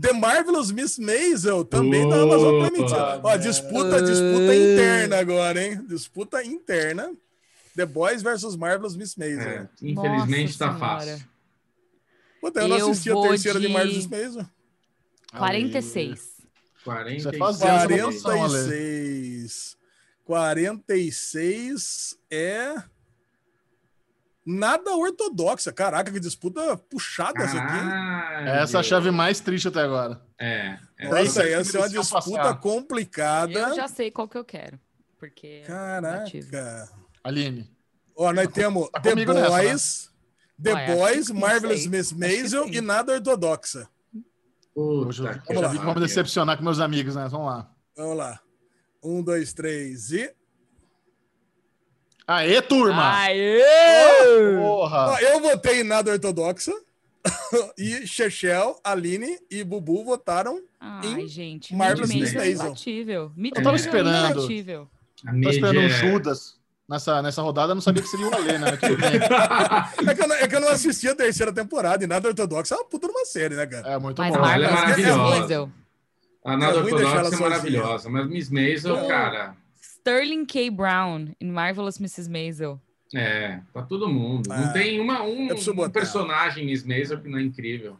The 0.00 0.12
Marvelous 0.12 0.70
Miss 0.72 0.98
Maisel 0.98 1.64
também 1.64 2.08
da 2.08 2.22
Amazon. 2.22 2.68
Prime. 2.68 2.84
Ó, 3.22 3.36
disputa, 3.36 4.00
disputa 4.02 4.54
interna 4.54 5.18
agora, 5.18 5.62
hein? 5.62 5.84
Disputa 5.86 6.42
interna. 6.44 7.12
The 7.76 7.86
Boys 7.86 8.22
versus 8.22 8.56
Marvelous 8.56 8.96
Miss 8.96 9.14
Maisel. 9.14 9.48
É, 9.48 9.68
infelizmente 9.82 10.46
Nossa 10.46 10.58
tá 10.58 10.66
Senhora. 10.74 10.78
fácil. 10.78 11.24
Puta, 12.40 12.60
eu 12.60 12.68
não 12.68 12.78
Eu 12.78 12.90
assisti 12.90 13.10
a 13.10 13.14
vou 13.14 13.28
terceira 13.28 13.60
de, 13.60 13.66
de- 13.66 13.72
Marvelous 13.72 13.96
Miss 13.98 14.06
Maisel. 14.06 14.46
46. 15.36 16.38
40 16.84 17.22
Você 17.30 17.36
faz 17.38 17.60
essa 17.60 17.88
votação, 17.88 18.30
Ale. 18.44 18.48
46. 18.48 19.76
46 20.24 22.16
é. 22.30 22.74
Nada 24.50 24.96
ortodoxa. 24.96 25.70
Caraca, 25.72 26.10
que 26.10 26.18
disputa 26.18 26.74
puxada 26.76 27.42
essa 27.44 27.58
aqui. 27.58 27.68
Caralho. 27.68 28.48
Essa 28.48 28.78
é 28.78 28.80
a 28.80 28.82
chave 28.82 29.10
mais 29.10 29.40
triste 29.40 29.68
até 29.68 29.82
agora. 29.82 30.20
É. 30.38 30.78
é 30.98 31.04
Nossa, 31.08 31.42
Essa 31.42 31.48
essa 31.48 31.76
é 31.76 31.80
uma 31.82 31.88
disputa 31.90 32.38
passar. 32.38 32.54
complicada. 32.60 33.52
Eu 33.52 33.76
já 33.76 33.86
sei 33.88 34.10
qual 34.10 34.26
que 34.26 34.38
eu 34.38 34.44
quero. 34.44 34.80
Porque. 35.18 35.62
é. 35.64 35.66
Caraca. 35.66 36.88
Aline. 37.22 37.70
Ó, 38.16 38.32
nós 38.32 38.48
temos 38.48 38.88
Tá 38.90 39.00
The 39.00 39.10
comigo 39.10 39.32
nessa, 39.34 39.50
né? 39.50 39.62
Boys, 39.68 40.10
The 40.62 40.72
Ué, 40.72 40.94
Boys, 40.96 41.30
Marvelous. 41.30 41.86
Miss 41.86 42.12
Maisel 42.12 42.68
e 42.68 42.80
nada 42.80 43.12
ortodoxa. 43.12 43.88
Hoje 44.74 45.22
eu, 45.24 45.28
Puta 45.40 45.52
eu 45.52 45.60
já 45.60 45.68
vi 45.68 45.72
que 45.72 45.78
pariu. 45.78 45.82
vamos 45.94 46.00
decepcionar 46.08 46.56
com 46.56 46.64
meus 46.64 46.80
amigos, 46.80 47.16
né? 47.16 47.28
Vamos 47.28 47.46
lá. 47.48 47.70
Vamos 47.96 48.16
lá. 48.16 48.40
Um, 49.02 49.22
dois, 49.22 49.52
três 49.52 50.10
e. 50.10 50.32
Aê, 52.28 52.60
turma! 52.60 53.10
Aê! 53.22 53.62
Porra! 54.58 55.16
Eu 55.22 55.40
votei 55.40 55.80
em 55.80 55.84
nada 55.84 56.10
ortodoxa. 56.12 56.72
e 57.76 58.06
Chechel, 58.06 58.78
Aline 58.84 59.38
e 59.50 59.64
Bubu 59.64 60.04
votaram. 60.04 60.60
Ai, 60.78 61.26
gente. 61.26 61.74
Marvelous 61.74 62.12
Miss 62.12 62.34
é 62.34 62.38
Maisel. 62.38 62.66
imbatível. 62.66 63.32
tava 63.54 63.72
é 63.72 63.76
esperando. 63.76 64.30
imbatível. 64.40 64.88
A 65.24 65.30
Tô 65.30 65.36
mídia 65.36 65.50
esperando 65.50 65.80
um 65.80 65.84
é- 65.86 65.88
Judas 65.88 66.54
nessa, 66.88 67.20
nessa 67.22 67.42
rodada, 67.42 67.72
eu 67.72 67.74
não 67.74 67.82
sabia 67.82 68.02
que 68.02 68.08
seria 68.08 68.28
o 68.28 68.34
Alê, 68.34 68.56
né? 68.58 68.68
É 70.06 70.14
que, 70.14 70.22
eu 70.22 70.28
não, 70.28 70.36
é 70.36 70.48
que 70.48 70.54
eu 70.56 70.60
não 70.60 70.68
assisti 70.68 71.08
a 71.08 71.14
terceira 71.14 71.52
temporada 71.52 72.04
e 72.04 72.06
nada 72.06 72.28
ortodoxa 72.28 72.74
é 72.74 72.78
uma 72.78 72.84
puta 72.84 73.08
numa 73.08 73.24
série, 73.24 73.54
né, 73.56 73.66
cara? 73.66 73.88
É 73.94 73.98
muito 73.98 74.20
Mas 74.22 74.32
bom. 74.36 74.44
ela 74.46 74.66
é 74.66 74.70
maravilhosa. 74.70 75.16
Maisel. 75.18 75.70
A 76.44 76.56
nada 76.56 76.76
É 76.76 76.80
ortodoxa 76.80 77.16
é 77.20 77.24
sozinha. 77.24 77.40
maravilhosa, 77.48 78.08
mas 78.10 78.28
Miss 78.28 78.48
Maisel, 78.50 78.96
É. 78.98 79.08
cara, 79.08 79.56
Sterling 80.08 80.46
K. 80.46 80.70
Brown 80.70 81.28
em 81.40 81.50
Marvelous 81.50 81.98
Mrs. 81.98 82.28
Maisel. 82.30 82.80
é, 83.14 83.60
pra 83.72 83.82
todo 83.82 84.08
mundo. 84.08 84.50
Ah, 84.50 84.60
não 84.60 84.72
tem 84.72 85.00
uma, 85.00 85.22
um, 85.22 85.48
um 85.52 85.90
personagem 85.90 86.64
Miss 86.66 86.82
Maisel 86.84 87.20
que 87.20 87.28
não 87.28 87.38
é 87.38 87.42
incrível. 87.42 87.96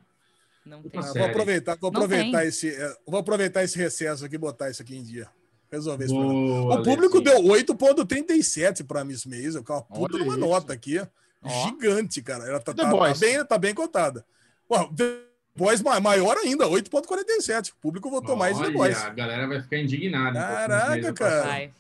Não 0.65 0.83
tem. 0.83 1.01
Ah, 1.01 1.13
vou 1.13 1.25
aproveitar, 1.27 1.77
vou 1.81 1.89
aproveitar 1.91 2.45
esse, 2.47 2.69
é, 2.75 2.97
vou 3.07 3.21
aproveitar 3.21 3.63
esse 3.65 3.79
recesso 3.79 4.25
aqui 4.25 4.35
e 4.35 4.39
botar 4.39 4.71
isso 4.71 4.83
aqui 4.83 4.97
em 4.97 5.03
dia. 5.03 5.29
Resolver 5.71 6.05
esse. 6.05 6.15
Boa, 6.15 6.81
O 6.81 6.83
público 6.83 7.21
deu 7.21 7.43
8,37 7.43 8.87
para 8.87 9.05
Miss 9.05 9.25
Maisel, 9.27 9.63
que 9.63 9.71
é 9.71 9.75
uma 9.75 9.83
puta 9.83 10.17
Olha 10.17 10.25
uma 10.25 10.33
isso. 10.39 10.41
nota 10.41 10.73
aqui. 10.73 10.99
Ó. 11.43 11.49
Gigante, 11.67 12.21
cara. 12.23 12.45
Ela 12.49 12.59
tá, 12.61 12.73
tá- 12.75 12.91
tá 12.91 13.15
bem, 13.15 13.45
tá 13.45 13.59
bem 13.59 13.75
cotada. 13.75 14.25
Ué, 14.71 14.89
The 14.97 15.19
Boys 15.55 15.83
ma- 15.83 16.01
maior 16.01 16.37
ainda, 16.37 16.67
8,47. 16.69 17.71
O 17.73 17.77
público 17.81 18.09
votou 18.11 18.35
mais 18.37 18.59
The 18.59 18.71
Boys. 18.71 18.97
a 18.99 19.11
galera 19.11 19.47
vai 19.47 19.61
ficar 19.63 19.79
indignada. 19.79 20.39
Caraca, 20.41 21.13
cara. 21.13 21.71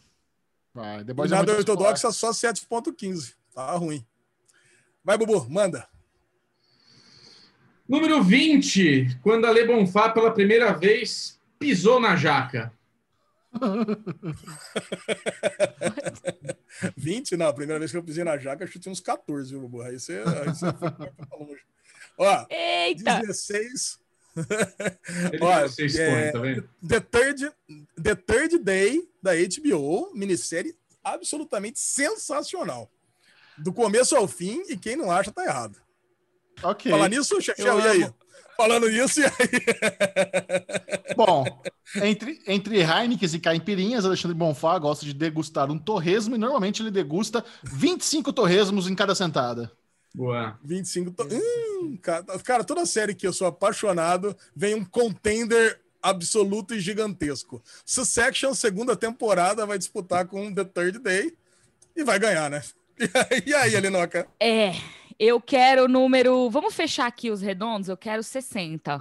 Vai. 0.74 0.98
E 0.98 1.00
é 1.00 1.28
nada 1.28 1.54
muito 1.54 1.70
ortodoxa, 1.70 2.12
só 2.12 2.30
7,15. 2.30 3.34
Tá 3.54 3.72
ruim. 3.72 4.06
Vai, 5.02 5.18
Bubu, 5.18 5.48
manda. 5.48 5.88
Número 7.88 8.22
20, 8.22 9.18
quando 9.22 9.46
a 9.46 9.50
Le 9.50 9.66
Bonfá 9.66 10.10
pela 10.10 10.30
primeira 10.30 10.72
vez 10.72 11.40
pisou 11.58 11.98
na 11.98 12.14
jaca. 12.14 12.70
20? 16.94 17.34
Não, 17.36 17.48
a 17.48 17.54
primeira 17.54 17.78
vez 17.78 17.90
que 17.90 17.96
eu 17.96 18.04
pisei 18.04 18.24
na 18.24 18.36
jaca, 18.36 18.64
acho 18.64 18.74
que 18.74 18.78
tinha 18.78 18.92
uns 18.92 19.00
14, 19.00 19.50
viu, 19.50 19.62
Bubu? 19.62 19.80
Aí 19.82 19.98
você, 19.98 20.22
aí 20.22 20.48
você 20.48 20.70
foi 20.74 20.90
pra 20.90 21.10
longe. 21.38 21.62
Ó, 22.18 22.46
Eita! 22.50 23.20
16. 23.20 23.98
Olha, 25.40 25.66
é- 26.00 26.32
tá 26.32 26.38
vendo? 26.38 26.68
The 26.86 27.00
Third, 27.00 27.52
The 28.02 28.14
Third 28.14 28.58
Day 28.58 29.08
da 29.22 29.32
HBO, 29.34 30.12
minissérie 30.14 30.74
absolutamente 31.02 31.78
sensacional. 31.78 32.90
Do 33.56 33.72
começo 33.72 34.16
ao 34.16 34.28
fim, 34.28 34.62
e 34.68 34.76
quem 34.76 34.96
não 34.96 35.10
acha 35.10 35.32
tá 35.32 35.44
errado. 35.44 35.76
Ok. 36.62 36.90
Falar 36.90 37.08
nisso, 37.08 37.40
Chechel, 37.40 37.80
e 37.80 37.88
aí? 37.88 38.10
Falando 38.56 38.88
nisso, 38.88 39.20
e 39.20 39.24
aí? 39.24 39.32
Bom, 41.16 41.44
entre, 42.02 42.40
entre 42.46 42.80
Heineken 42.80 43.28
e 43.32 43.38
caipirinhas, 43.38 44.04
Alexandre 44.04 44.36
Bonfá 44.36 44.78
gosta 44.78 45.04
de 45.06 45.14
degustar 45.14 45.70
um 45.70 45.78
torresmo 45.78 46.34
e 46.34 46.38
normalmente 46.38 46.82
ele 46.82 46.90
degusta 46.90 47.44
25 47.62 48.32
torresmos 48.32 48.88
em 48.88 48.94
cada 48.94 49.14
sentada. 49.14 49.70
Boa. 50.18 50.58
25. 50.64 51.12
To... 51.12 51.28
Hum, 51.32 51.96
cara, 52.02 52.24
cara, 52.40 52.64
toda 52.64 52.84
série 52.84 53.14
que 53.14 53.24
eu 53.24 53.32
sou 53.32 53.46
apaixonado 53.46 54.36
vem 54.54 54.74
um 54.74 54.84
contender 54.84 55.80
absoluto 56.02 56.74
e 56.74 56.80
gigantesco. 56.80 57.62
Succession, 57.86 58.52
segunda 58.52 58.96
temporada, 58.96 59.64
vai 59.64 59.78
disputar 59.78 60.26
com 60.26 60.52
The 60.52 60.64
Third 60.64 60.98
Day 60.98 61.36
e 61.94 62.02
vai 62.02 62.18
ganhar, 62.18 62.50
né? 62.50 62.60
E 63.46 63.54
aí, 63.54 63.76
Alinoca? 63.76 64.26
É, 64.40 64.72
eu 65.20 65.40
quero 65.40 65.84
o 65.84 65.88
número. 65.88 66.50
Vamos 66.50 66.74
fechar 66.74 67.06
aqui 67.06 67.30
os 67.30 67.40
redondos? 67.40 67.88
Eu 67.88 67.96
quero 67.96 68.20
60. 68.24 69.00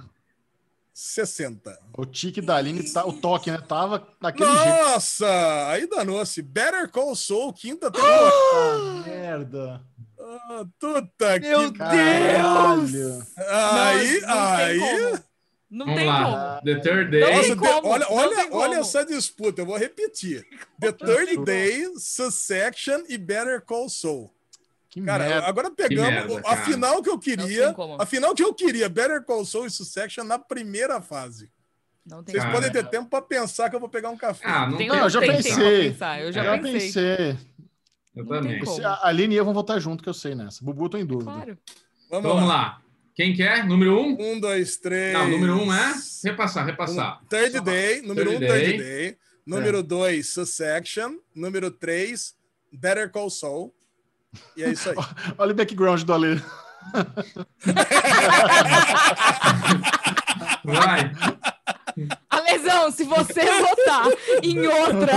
60. 0.94 1.80
O 1.96 2.06
tique 2.06 2.40
da 2.40 2.56
Aline, 2.56 2.92
tá, 2.92 3.04
o 3.04 3.12
toque, 3.12 3.50
né? 3.50 3.58
Tava 3.58 4.06
daquele 4.20 4.52
jeito. 4.52 4.68
Nossa! 4.68 5.68
Aí 5.68 5.88
danou-se. 5.88 6.42
Better 6.42 6.88
Call 6.88 7.16
Saul, 7.16 7.52
quinta 7.52 7.90
temporada. 7.90 8.32
Ah, 8.54 9.02
merda. 9.04 9.82
Ah, 10.20 10.64
Puta 10.78 11.38
Meu 11.40 11.72
que. 11.72 11.78
Caralho. 11.78 13.26
Aí, 13.36 14.20
não, 14.20 14.28
não 14.28 14.54
aí. 14.54 14.78
tem 14.80 14.80
como. 15.10 15.24
Não 15.70 15.84
Vamos 15.86 16.00
tem 16.00 16.08
lá. 16.08 16.24
como. 16.24 16.64
The 16.64 16.80
Third 16.80 17.10
Day. 17.10 17.20
Não 17.20 17.36
Nossa, 17.36 17.56
como, 17.56 17.88
olha, 17.88 18.06
não 18.06 18.16
olha, 18.16 18.48
olha 18.52 18.74
essa 18.78 19.04
disputa, 19.04 19.60
eu 19.60 19.66
vou 19.66 19.76
repetir. 19.76 20.46
The 20.80 20.92
Third 20.92 21.44
Day, 21.44 21.86
Succession 21.98 23.02
e 23.08 23.18
Better 23.18 23.60
Call 23.62 23.88
Saul. 23.88 24.32
Que 24.90 25.02
Cara, 25.02 25.28
merda. 25.28 25.46
agora 25.46 25.70
pegamos 25.70 26.10
merda, 26.10 26.48
a 26.48 26.56
final 26.56 27.02
que 27.02 27.10
eu 27.10 27.12
Não 27.14 27.20
queria. 27.20 27.74
A 27.98 28.06
final 28.06 28.34
que 28.34 28.42
eu 28.42 28.54
queria, 28.54 28.88
Better 28.88 29.22
Call 29.22 29.44
Saul 29.44 29.66
e 29.66 29.70
Succession 29.70 30.24
na 30.24 30.38
primeira 30.38 31.00
fase. 31.02 31.50
Não 32.06 32.24
tem 32.24 32.32
Vocês 32.32 32.42
Cara. 32.44 32.54
podem 32.54 32.72
ter 32.72 32.88
tempo 32.88 33.10
para 33.10 33.20
pensar 33.20 33.68
que 33.68 33.76
eu 33.76 33.80
vou 33.80 33.90
pegar 33.90 34.08
um 34.08 34.16
café. 34.16 34.48
Ah, 34.48 34.66
não 34.66 34.78
Tem, 34.78 34.88
tem. 34.88 34.96
Não, 34.96 35.04
eu 35.04 35.10
já 35.10 35.20
tem 35.20 35.30
pensei. 35.36 35.52
tempo 35.52 35.60
pra 35.68 35.90
pensar, 35.90 36.20
Eu 36.22 36.32
já, 36.32 36.42
Já 36.44 36.58
pensei. 36.58 36.72
pensei. 36.80 37.38
Eu 38.14 38.24
Não 38.24 38.40
também. 38.40 38.60
a 38.84 39.06
Aline 39.08 39.34
e 39.34 39.38
eu 39.38 39.44
vão 39.44 39.54
votar 39.54 39.80
junto, 39.80 40.02
que 40.02 40.08
eu 40.08 40.14
sei 40.14 40.34
nessa. 40.34 40.64
Bubu, 40.64 40.86
eu 40.86 40.88
tô 40.88 40.98
em 40.98 41.06
dúvida. 41.06 41.30
Claro. 41.30 41.58
Vamos, 42.10 42.30
Vamos 42.32 42.48
lá. 42.48 42.56
lá. 42.56 42.82
Quem 43.14 43.34
quer? 43.34 43.64
Número 43.66 44.00
um? 44.00 44.16
Um, 44.20 44.40
dois, 44.40 44.76
três. 44.76 45.12
Não, 45.12 45.28
número 45.28 45.54
um 45.56 45.72
é 45.72 45.94
repassar, 46.24 46.66
repassar. 46.66 47.20
Um, 47.22 47.26
third 47.26 47.56
Só- 47.58 47.62
Day. 47.62 48.02
Número 48.02 48.30
Third 48.30 48.44
um, 48.44 48.48
Third 48.48 48.66
Day. 48.66 48.78
Day. 48.78 49.16
Número 49.46 49.82
dois, 49.82 50.32
Succession. 50.32 51.16
Número 51.34 51.70
três, 51.70 52.34
Better 52.72 53.10
Call 53.10 53.30
Saul. 53.30 53.74
E 54.56 54.62
é 54.62 54.70
isso 54.70 54.90
aí. 54.90 54.96
Olha 55.38 55.52
o 55.52 55.54
background 55.54 56.02
do 56.02 56.12
Ale. 56.12 56.42
Vai. 60.64 61.12
Alesão, 62.70 62.90
se 62.90 63.04
você 63.04 63.40
votar 63.44 64.06
em 64.42 64.66
outra, 64.66 65.12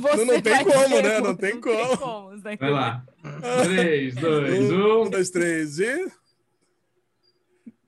você 0.00 0.24
não 0.24 0.40
tem 0.40 0.52
vai 0.52 0.64
como, 0.64 0.88
ter- 0.96 1.02
né? 1.02 1.20
Não 1.20 1.34
tem 1.36 1.60
como. 1.60 1.96
como, 1.98 2.42
tá 2.42 2.50
Vai 2.58 2.70
lá. 2.70 3.04
3, 3.64 4.14
2, 4.14 4.70
Um, 4.70 5.02
1. 5.04 5.10
dois, 5.10 5.30
três 5.30 5.78
e. 5.78 6.10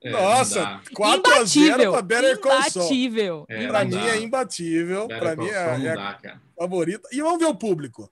É, 0.01 0.11
Nossa, 0.13 0.81
4x0 0.95 1.91
para 1.91 2.03
Better 2.03 2.39
Call 2.39 2.63
Saul. 2.71 2.85
Imbatível. 2.87 3.47
É, 3.49 3.67
Pra 3.67 3.85
não 3.85 3.91
mim 3.91 3.97
dá. 4.07 4.15
é 4.15 4.21
imbatível. 4.21 5.09
Better 5.09 5.19
Pra 5.23 5.37
Call 5.37 5.45
mim 5.45 5.51
é, 5.51 5.79
não 5.79 5.87
é 5.89 5.95
dá, 5.97 6.19
favorita. 6.57 7.09
E 7.13 7.21
vamos 7.21 7.39
ver 7.41 7.47
o 7.47 7.55
público. 7.55 8.09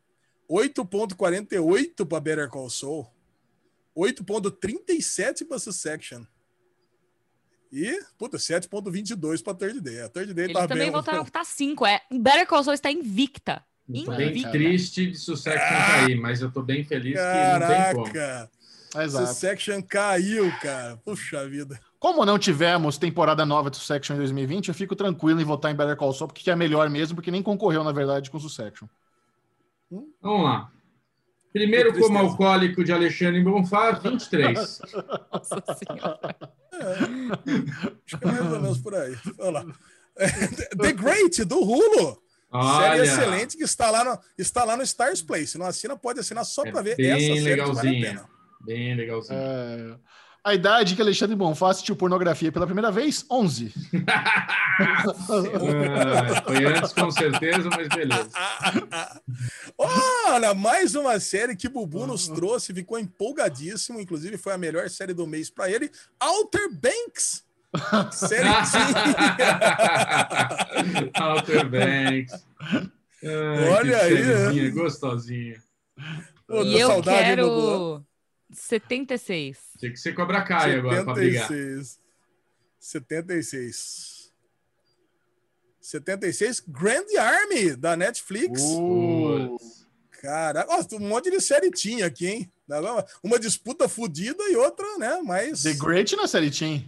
8.48 0.51 2.05
para 2.07 2.21
Better 2.21 2.49
Call 2.49 2.69
Saul. 2.71 3.07
8.37 3.97 5.47
para 5.47 5.59
Succession. 5.59 6.23
E, 7.77 8.01
puta, 8.16 8.39
7.22 8.39 9.43
para 9.43 9.53
Third 9.53 9.83
Day. 9.83 10.01
A 10.01 10.09
Third 10.09 10.33
Day 10.33 10.45
Eles 10.47 10.55
tá 10.57 10.66
também 10.66 10.85
bem. 10.85 10.91
votaram 10.91 11.24
que 11.27 11.31
tá 11.31 11.45
5. 11.45 11.85
É, 11.87 12.01
Better 12.11 12.47
Call 12.47 12.64
Saul 12.64 12.72
está 12.72 12.91
invicta. 12.91 13.62
Eu 13.87 14.05
tô 14.05 14.16
bem 14.16 14.31
Invicta. 14.31 14.51
triste 14.51 15.11
de 15.11 15.18
Succession 15.18 15.61
cair, 15.61 16.16
mas 16.16 16.41
eu 16.41 16.51
tô 16.51 16.62
bem 16.62 16.83
feliz 16.85 17.14
que 17.14 17.61
não 17.61 17.68
tem 17.68 17.95
como. 17.95 18.12
Caraca! 18.12 18.51
Exato. 19.05 19.27
Succession 19.27 19.83
caiu, 19.83 20.51
cara. 20.61 20.97
Puxa 21.05 21.47
vida. 21.47 21.79
Como 21.99 22.24
não 22.24 22.39
tivemos 22.39 22.97
temporada 22.97 23.45
nova 23.45 23.70
de 23.70 23.77
Succession 23.77 24.14
em 24.14 24.18
2020, 24.18 24.68
eu 24.68 24.74
fico 24.74 24.97
tranquilo 24.97 25.39
em 25.41 25.45
votar 25.45 25.70
em 25.70 25.77
Better 25.77 25.97
Call 25.97 26.14
Saul, 26.14 26.29
porque 26.29 26.51
é 26.51 26.57
melhor 26.57 26.89
mesmo, 26.89 27.14
porque 27.14 27.31
nem 27.31 27.43
concorreu, 27.43 27.85
na 27.85 27.93
verdade, 27.93 28.31
com 28.31 28.41
Succession. 28.41 28.89
Vamos 29.91 30.45
lá. 30.45 30.72
Primeiro 31.57 31.99
como 31.99 32.19
alcoólico 32.19 32.85
de 32.85 32.93
Alexandre 32.93 33.43
Bonfá, 33.43 33.93
23. 33.93 34.55
Nossa 35.33 35.65
Senhora. 35.75 36.37
É, 36.75 36.79
acho 38.05 38.19
que 38.19 38.25
é 38.25 38.27
mais 38.27 38.53
ou 38.53 38.61
menos 38.61 38.79
por 38.79 38.95
aí. 38.95 39.17
Olha 39.39 39.51
lá. 39.51 39.65
The 40.79 40.93
Great, 40.93 41.45
do 41.45 41.59
Hulu. 41.59 42.23
Olha. 42.51 42.97
Série 42.97 43.09
excelente 43.09 43.57
que 43.57 43.65
está 43.65 43.91
lá, 43.91 44.05
no, 44.05 44.19
está 44.37 44.65
lá 44.65 44.77
no 44.77 44.83
Stars 44.83 45.23
Play. 45.23 45.47
Se 45.47 45.57
não 45.57 45.65
assina, 45.65 45.97
pode 45.97 46.21
assinar 46.21 46.45
só 46.45 46.63
é 46.67 46.71
para 46.71 46.83
ver 46.83 46.95
bem 46.95 47.11
essa 47.11 47.21
série 47.21 47.41
legalzinha. 47.41 48.15
Vale 48.15 48.29
bem 48.61 48.95
legalzinho. 48.95 49.39
É... 49.39 49.97
A 50.47 50.55
idade 50.55 50.95
que 50.95 51.03
Alexandre 51.03 51.35
Bonfá 51.35 51.71
assistiu 51.71 51.97
pornografia 51.97 52.53
pela 52.53 52.67
primeira 52.67 52.93
vez? 52.93 53.27
11. 53.29 53.75
Ah, 54.79 56.43
foi 56.47 56.65
antes, 56.67 56.93
com 56.93 57.11
certeza, 57.11 57.69
mas 57.69 57.89
beleza. 57.89 58.31
Olha, 59.77 60.55
mais 60.55 60.95
uma 60.95 61.19
série 61.19 61.57
que 61.57 61.69
Bubu 61.69 62.07
nos 62.07 62.29
trouxe, 62.29 62.73
ficou 62.73 62.97
empolgadíssimo. 62.97 63.99
Inclusive, 63.99 64.39
foi 64.39 64.53
a 64.53 64.59
melhor 64.59 64.89
série 64.89 65.13
do 65.13 65.27
mês 65.27 65.51
para 65.51 65.69
ele. 65.69 65.91
Outer 66.23 66.69
Banks. 66.73 67.45
Série 68.13 68.47
Outer 71.21 71.69
Banks. 71.69 72.47
Ai, 73.25 73.69
Olha 73.69 73.99
aí. 74.01 74.71
Gostosinha. 74.71 75.61
Pô, 76.47 76.63
e 76.63 76.79
eu 76.79 76.87
saudade, 76.87 77.19
quero... 77.19 77.49
Bubu. 77.49 78.07
76. 78.53 79.59
Tinha 79.79 79.93
que 79.93 79.99
ser 79.99 80.15
Cobra 80.15 80.43
Kai 80.43 80.77
agora 80.77 81.05
para 81.05 81.15
brigar. 81.15 81.49
76. 82.79 84.33
76, 85.81 86.61
Grand 86.67 87.07
Army, 87.19 87.77
da 87.77 87.97
Netflix. 87.97 88.61
Uh. 88.61 89.57
Cara, 90.21 90.67
um 90.95 91.09
monte 91.09 91.31
de 91.31 91.41
série 91.41 91.71
tinha 91.71 92.07
aqui, 92.07 92.27
hein? 92.27 92.53
Uma 93.23 93.39
disputa 93.39 93.89
fodida 93.89 94.43
e 94.51 94.57
outra, 94.57 94.99
né? 94.99 95.21
Mas. 95.23 95.63
The 95.63 95.75
Great 95.75 96.17
na 96.17 96.27
série 96.27 96.51
Team. 96.51 96.83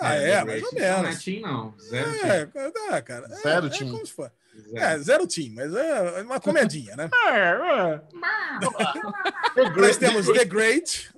Ah, 0.00 0.14
é, 0.14 0.30
é 0.30 0.44
mais 0.44 0.62
ou 0.62 0.72
menos. 0.72 1.02
Não 1.02 1.08
é 1.08 1.16
team, 1.16 1.40
não. 1.40 1.74
Zero 1.78 2.10
é, 2.10 2.46
team. 2.46 2.72
É, 2.90 3.02
cara. 3.02 3.28
Zero 3.28 3.66
é, 3.66 3.70
team. 3.70 3.88
É 3.88 3.92
como 3.92 4.06
se 4.06 4.12
for. 4.12 4.32
Zero. 4.56 4.78
É, 4.78 4.98
zero 4.98 5.26
team, 5.26 5.52
mas 5.54 5.74
é 5.74 6.22
uma 6.22 6.40
comedinha, 6.40 6.96
né? 6.96 7.10
Nós 9.76 9.96
temos 9.96 10.26
The 10.26 10.44
Great, 10.44 11.12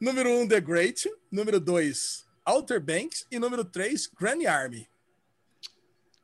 número 0.00 0.30
1, 0.30 0.40
um, 0.40 0.48
The 0.48 0.60
Great, 0.60 1.10
número 1.30 1.58
2, 1.58 2.26
Outer 2.44 2.80
Banks 2.80 3.26
e 3.30 3.38
número 3.38 3.64
3, 3.64 4.08
Granny 4.08 4.46
Army. 4.46 4.88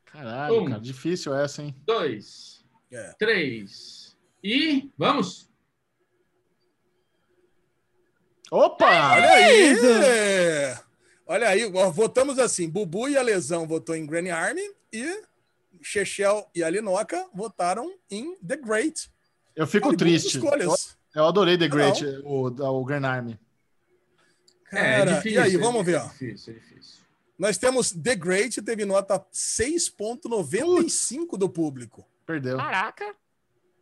Caralho, 0.05 0.61
um, 0.61 0.66
cara, 0.66 0.80
difícil 0.80 1.34
essa, 1.34 1.62
hein? 1.62 1.74
Dois, 1.86 2.64
é. 2.92 3.14
três 3.18 4.16
e 4.42 4.90
vamos! 4.97 5.51
Opa! 8.51 9.14
Olha 9.14 9.30
aí! 9.30 9.74
Olha 11.26 11.49
aí, 11.49 11.64
votamos 11.92 12.38
assim: 12.38 12.68
Bubu 12.68 13.09
e 13.09 13.16
a 13.16 13.22
Lesão 13.22 13.66
votou 13.66 13.97
em 13.97 14.05
Granny 14.05 14.30
Army 14.30 14.61
e 14.92 15.22
Chechel 15.85 16.51
e 16.55 16.64
a 16.64 16.70
Linoca 16.70 17.28
votaram 17.35 17.93
em 18.11 18.35
The 18.37 18.57
Great. 18.57 19.11
Eu 19.55 19.66
fico 19.66 19.89
Olha, 19.89 19.97
triste. 19.97 20.39
Eu, 20.39 20.74
eu, 21.14 21.24
adorei 21.24 21.57
The 21.57 21.68
Great, 21.68 22.05
o, 22.24 22.47
o 22.47 22.85
Grand 22.85 23.07
Army. 23.07 23.39
Cara, 24.64 24.87
é, 24.87 25.01
é 25.01 25.05
difícil, 25.05 25.32
e 25.32 25.39
aí, 25.39 25.57
vamos 25.57 25.82
é 25.82 25.85
ver. 25.85 25.97
Ó. 25.97 26.09
Difícil, 26.09 26.55
é 26.55 26.59
difícil. 26.59 27.05
Nós 27.39 27.57
temos 27.59 27.93
The 27.93 28.16
Great, 28.16 28.61
teve 28.62 28.85
nota 28.85 29.24
6,95 29.32 31.37
do 31.37 31.49
público. 31.49 32.05
Perdeu. 32.26 32.57
Caraca. 32.57 33.14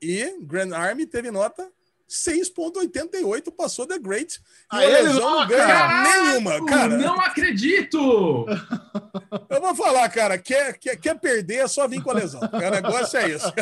E 0.01 0.39
Grand 0.43 0.75
Army 0.75 1.07
teve 1.07 1.31
nota 1.31 1.71
6,88 2.13 3.51
passou 3.57 3.87
The 3.87 3.99
Great. 3.99 4.39
E 4.73 4.77
Aê, 4.77 4.87
o 4.87 5.05
Lesão 5.05 5.31
não 5.41 5.47
ganha 5.49 6.03
nenhuma, 6.03 6.67
cara. 6.67 6.99
Não 6.99 7.19
acredito! 7.19 8.47
Eu 9.49 9.61
vou 9.61 9.75
falar, 9.75 10.09
cara, 10.11 10.37
quer, 10.37 10.79
quer, 10.79 10.97
quer 10.97 11.19
perder 11.19 11.57
é 11.57 11.69
só 11.69 11.89
vir 11.89 12.03
com 12.03 12.11
a 12.11 12.15
lesão. 12.15 12.41
O 12.41 12.71
negócio 12.71 13.19
é 13.19 13.31
isso. 13.31 13.53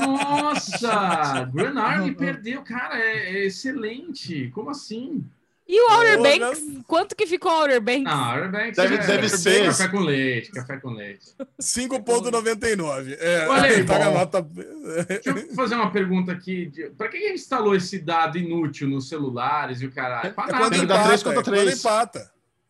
Nossa! 0.00 1.44
Grand 1.52 1.78
Army 1.78 2.14
perdeu, 2.14 2.62
cara, 2.62 2.98
é, 2.98 3.36
é 3.36 3.46
excelente. 3.46 4.50
Como 4.54 4.70
assim? 4.70 5.24
E 5.68 5.78
o 5.78 5.92
Outer 5.92 6.22
Banks? 6.22 6.62
Quanto 6.86 7.14
que 7.14 7.26
ficou 7.26 7.52
o 7.52 7.60
Outer 7.60 7.80
Banks? 7.82 8.06
Ah, 8.06 8.36
Outer 8.36 8.50
Banks 8.50 8.76
deve, 8.76 8.94
é, 8.94 9.06
deve 9.06 9.28
ser. 9.28 9.66
Café 9.66 9.88
com 9.88 10.00
leite, 10.00 10.50
café 10.50 10.76
com 10.78 10.90
leite. 10.90 11.34
5,99. 11.60 13.16
É, 13.20 13.46
Olha 13.46 13.62
aí, 13.64 13.84
tá 13.84 14.10
nota... 14.10 14.40
Deixa 14.40 15.28
eu 15.28 15.54
fazer 15.54 15.74
uma 15.74 15.92
pergunta 15.92 16.32
aqui. 16.32 16.72
Para 16.96 17.08
que 17.08 17.18
ele 17.18 17.34
instalou 17.34 17.76
esse 17.76 17.98
dado 17.98 18.38
inútil 18.38 18.88
nos 18.88 19.10
celulares 19.10 19.82
e 19.82 19.86
o 19.86 19.92
caralho? 19.92 20.32
Para 20.32 20.56
é 20.56 20.58
quando 20.58 20.74
empata, 20.76 21.04
3 21.04 21.22
contra 21.22 21.42
3. 21.42 21.58
É 21.58 21.64
quando 21.64 21.78
empata. 21.78 22.18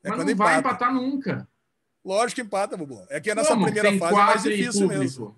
É 0.02 0.08
Mas 0.08 0.18
quando 0.18 0.26
não 0.26 0.32
empata. 0.34 0.50
vai 0.50 0.58
empatar 0.58 0.92
nunca. 0.92 1.48
Lógico 2.04 2.40
que 2.40 2.46
empata, 2.46 2.76
Bubu. 2.76 3.06
É 3.10 3.20
que 3.20 3.30
a 3.30 3.34
nossa 3.36 3.50
Como? 3.50 3.64
primeira 3.64 3.90
Tem 3.90 3.98
fase 3.98 4.14
é 4.14 4.16
mais 4.16 4.42
difícil 4.42 4.88
mesmo. 4.88 5.36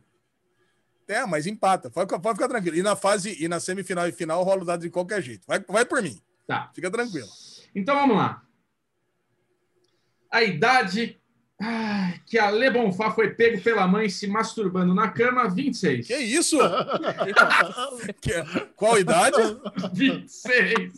É, 1.06 1.26
mas 1.26 1.46
empata. 1.46 1.90
Pode, 1.90 2.08
pode 2.08 2.36
ficar 2.36 2.48
tranquilo. 2.48 2.76
E 2.76 2.82
na 2.82 2.96
fase, 2.96 3.36
e 3.38 3.48
na 3.48 3.60
semifinal 3.60 4.08
e 4.08 4.12
final 4.12 4.42
rola 4.44 4.62
o 4.62 4.64
dado 4.64 4.80
de 4.80 4.88
qualquer 4.88 5.20
jeito. 5.20 5.42
Vai, 5.46 5.58
vai 5.68 5.84
por 5.84 6.00
mim. 6.00 6.18
Tá. 6.46 6.70
Fica 6.74 6.90
tranquilo. 6.90 7.28
Então 7.74 7.94
vamos 7.94 8.16
lá. 8.16 8.42
A 10.30 10.42
idade 10.42 11.18
que 12.26 12.38
a 12.38 12.50
Le 12.50 12.70
Bonfá 12.70 13.10
foi 13.10 13.30
pego 13.34 13.60
pela 13.60 13.86
mãe 13.86 14.08
se 14.08 14.26
masturbando 14.26 14.94
na 14.94 15.08
cama, 15.08 15.48
26. 15.48 16.06
Que 16.06 16.16
isso? 16.16 16.56
Qual 18.76 18.98
idade? 18.98 19.36
26. 19.92 20.92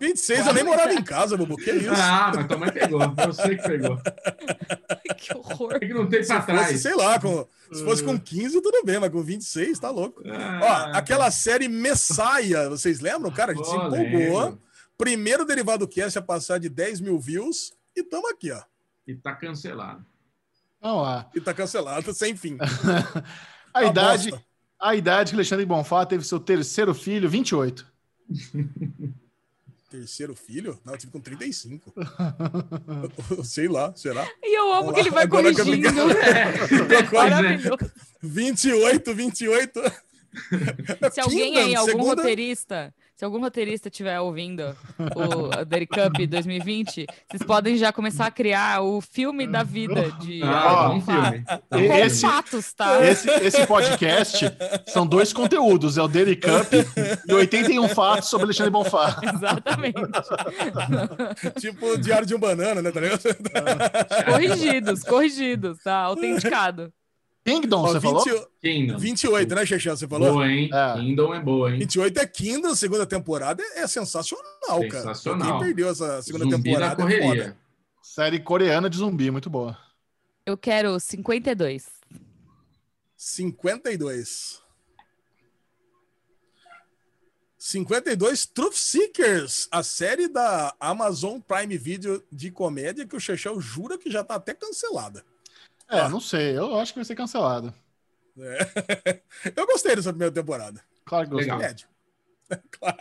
26, 0.00 0.46
eu 0.46 0.54
nem 0.54 0.64
morava 0.64 0.94
em 0.94 1.02
casa, 1.02 1.36
Bubu. 1.36 1.56
Que 1.56 1.72
isso? 1.72 1.90
Ah, 1.94 2.32
mas 2.34 2.46
tua 2.46 2.56
mãe 2.56 2.72
pegou. 2.72 3.00
Eu 3.02 3.32
sei 3.34 3.56
que 3.56 3.62
pegou. 3.68 3.98
que 5.18 5.36
horror. 5.36 5.74
É 5.74 5.78
que 5.80 5.92
não 5.92 6.08
tem 6.08 6.24
pra 6.24 6.40
se 6.40 6.46
trás. 6.46 6.66
Fosse, 6.68 6.78
sei 6.78 6.94
lá, 6.94 7.18
com, 7.20 7.46
se 7.72 7.84
fosse 7.84 8.02
com 8.02 8.18
15, 8.18 8.62
tudo 8.62 8.82
bem, 8.84 8.98
mas 8.98 9.10
com 9.10 9.22
26, 9.22 9.78
tá 9.78 9.90
louco. 9.90 10.22
Ah, 10.26 10.60
Ó, 10.92 10.96
aquela 10.96 11.30
série 11.30 11.68
Messiah, 11.68 12.68
vocês 12.70 13.00
lembram? 13.00 13.30
Cara, 13.30 13.52
a 13.52 13.54
gente 13.54 13.66
se 13.68 13.74
empolgou. 13.76 13.98
Lembro. 13.98 14.62
Primeiro 14.96 15.44
derivado 15.44 15.88
cast 15.88 16.18
a 16.18 16.22
passar 16.22 16.58
de 16.58 16.68
10 16.68 17.00
mil 17.00 17.18
views 17.18 17.72
e 17.96 18.00
estamos 18.00 18.30
aqui, 18.30 18.50
ó. 18.52 18.62
E 19.06 19.14
tá 19.14 19.34
cancelado. 19.34 20.04
Vamos 20.80 21.02
lá. 21.02 21.30
E 21.34 21.40
tá 21.40 21.54
cancelado, 21.54 22.12
sem 22.12 22.36
fim. 22.36 22.56
a, 23.72 23.78
a 23.80 23.84
idade, 23.84 24.32
a 24.80 24.94
idade 24.94 25.30
que 25.30 25.36
Alexandre 25.36 25.66
Bonfá 25.66 26.04
teve 26.06 26.24
seu 26.24 26.40
terceiro 26.40 26.94
filho, 26.94 27.28
28. 27.28 27.86
Terceiro 29.92 30.34
filho? 30.34 30.80
Não, 30.84 30.94
eu 30.94 30.98
tive 30.98 31.12
com 31.12 31.20
35. 31.20 31.92
Sei 33.44 33.68
lá, 33.68 33.94
será? 33.94 34.26
E 34.42 34.58
eu 34.58 34.72
amo 34.72 34.92
que 34.92 35.00
ele 35.00 35.10
vai 35.10 35.24
Agora 35.24 35.54
corrigindo. 35.54 36.08
Que... 36.08 36.22
É. 36.26 36.50
28, 38.22 39.14
28. 39.14 39.80
Se 41.12 41.20
alguém 41.20 41.58
aí, 41.58 41.74
algum 41.74 41.90
segunda... 41.90 42.22
roteirista 42.22 42.94
se 43.22 43.24
algum 43.24 43.38
roteirista 43.38 43.86
estiver 43.86 44.18
ouvindo 44.18 44.76
o 45.14 45.64
Derry 45.64 45.86
Cup 45.86 46.26
2020, 46.28 47.06
vocês 47.30 47.42
podem 47.46 47.76
já 47.76 47.92
começar 47.92 48.26
a 48.26 48.30
criar 48.32 48.82
o 48.82 49.00
filme 49.00 49.46
da 49.46 49.62
vida 49.62 50.10
de 50.20 50.42
ah, 50.42 50.90
um 50.90 51.00
filme. 51.00 51.44
Com 51.70 51.78
esse, 51.78 52.22
fatos, 52.22 52.72
tá? 52.72 53.06
Esse, 53.06 53.30
esse, 53.30 53.64
podcast 53.64 54.44
são 54.88 55.06
dois 55.06 55.32
conteúdos, 55.32 55.98
é 55.98 56.02
o 56.02 56.08
Derry 56.08 56.34
Cup 56.34 56.72
e 57.28 57.32
81 57.32 57.88
fatos 57.90 58.28
sobre 58.28 58.46
Alexandre 58.46 58.72
Bonfá. 58.72 59.16
Exatamente. 59.22 60.00
tipo 61.60 61.92
o 61.92 61.98
Diário 61.98 62.26
de 62.26 62.34
um 62.34 62.40
Banana, 62.40 62.82
né? 62.82 62.90
Tá 62.90 64.24
corrigidos, 64.24 65.04
corrigidos, 65.04 65.78
tá? 65.84 65.94
Autenticado. 65.98 66.92
Kingdom, 67.44 67.82
você 67.82 67.98
20, 67.98 68.02
falou? 68.02 68.50
Kingdom. 68.60 68.98
28, 68.98 69.54
né, 69.54 69.66
Xexé? 69.66 69.90
Você 69.90 70.06
falou? 70.06 70.32
Boa, 70.32 70.46
hein? 70.46 70.70
É. 70.72 70.92
Kingdom 70.94 71.34
é 71.34 71.40
boa, 71.40 71.72
hein? 71.72 71.78
28 71.80 72.18
é 72.18 72.26
Kingdom, 72.26 72.74
segunda 72.74 73.04
temporada 73.04 73.62
é, 73.74 73.86
sensacional, 73.86 74.44
sensacional, 74.62 74.88
cara. 74.88 75.14
Sensacional. 75.14 75.58
Quem 75.58 75.66
perdeu 75.66 75.88
essa 75.88 76.22
segunda 76.22 76.44
zumbi 76.44 76.62
temporada? 76.62 76.96
Da 76.96 77.10
é 77.10 77.18
correria. 77.18 77.44
É 77.44 77.54
Série 78.00 78.38
coreana 78.38 78.88
de 78.88 78.98
zumbi, 78.98 79.30
muito 79.30 79.50
boa. 79.50 79.76
Eu 80.46 80.56
quero 80.56 80.98
52. 80.98 81.86
52. 83.16 84.62
52 87.58 88.46
Truth 88.46 88.74
Seekers, 88.74 89.68
a 89.70 89.84
série 89.84 90.26
da 90.26 90.74
Amazon 90.80 91.38
Prime 91.40 91.78
Video 91.78 92.22
de 92.30 92.50
comédia 92.50 93.06
que 93.06 93.14
o 93.14 93.20
Chechel 93.20 93.60
jura 93.60 93.96
que 93.96 94.10
já 94.10 94.24
tá 94.24 94.34
até 94.34 94.52
cancelada. 94.52 95.24
É, 95.92 96.00
ah. 96.00 96.08
não 96.08 96.20
sei. 96.20 96.56
Eu 96.56 96.78
acho 96.78 96.92
que 96.92 96.98
vai 96.98 97.04
ser 97.04 97.14
cancelado. 97.14 97.72
É. 98.38 99.20
Eu 99.54 99.66
gostei 99.66 99.94
dessa 99.94 100.10
primeira 100.10 100.32
temporada. 100.32 100.80
Claro 101.04 101.26
que 101.28 101.34
gostei. 101.34 101.54
Médio. 101.54 101.86
Claro. 102.70 102.98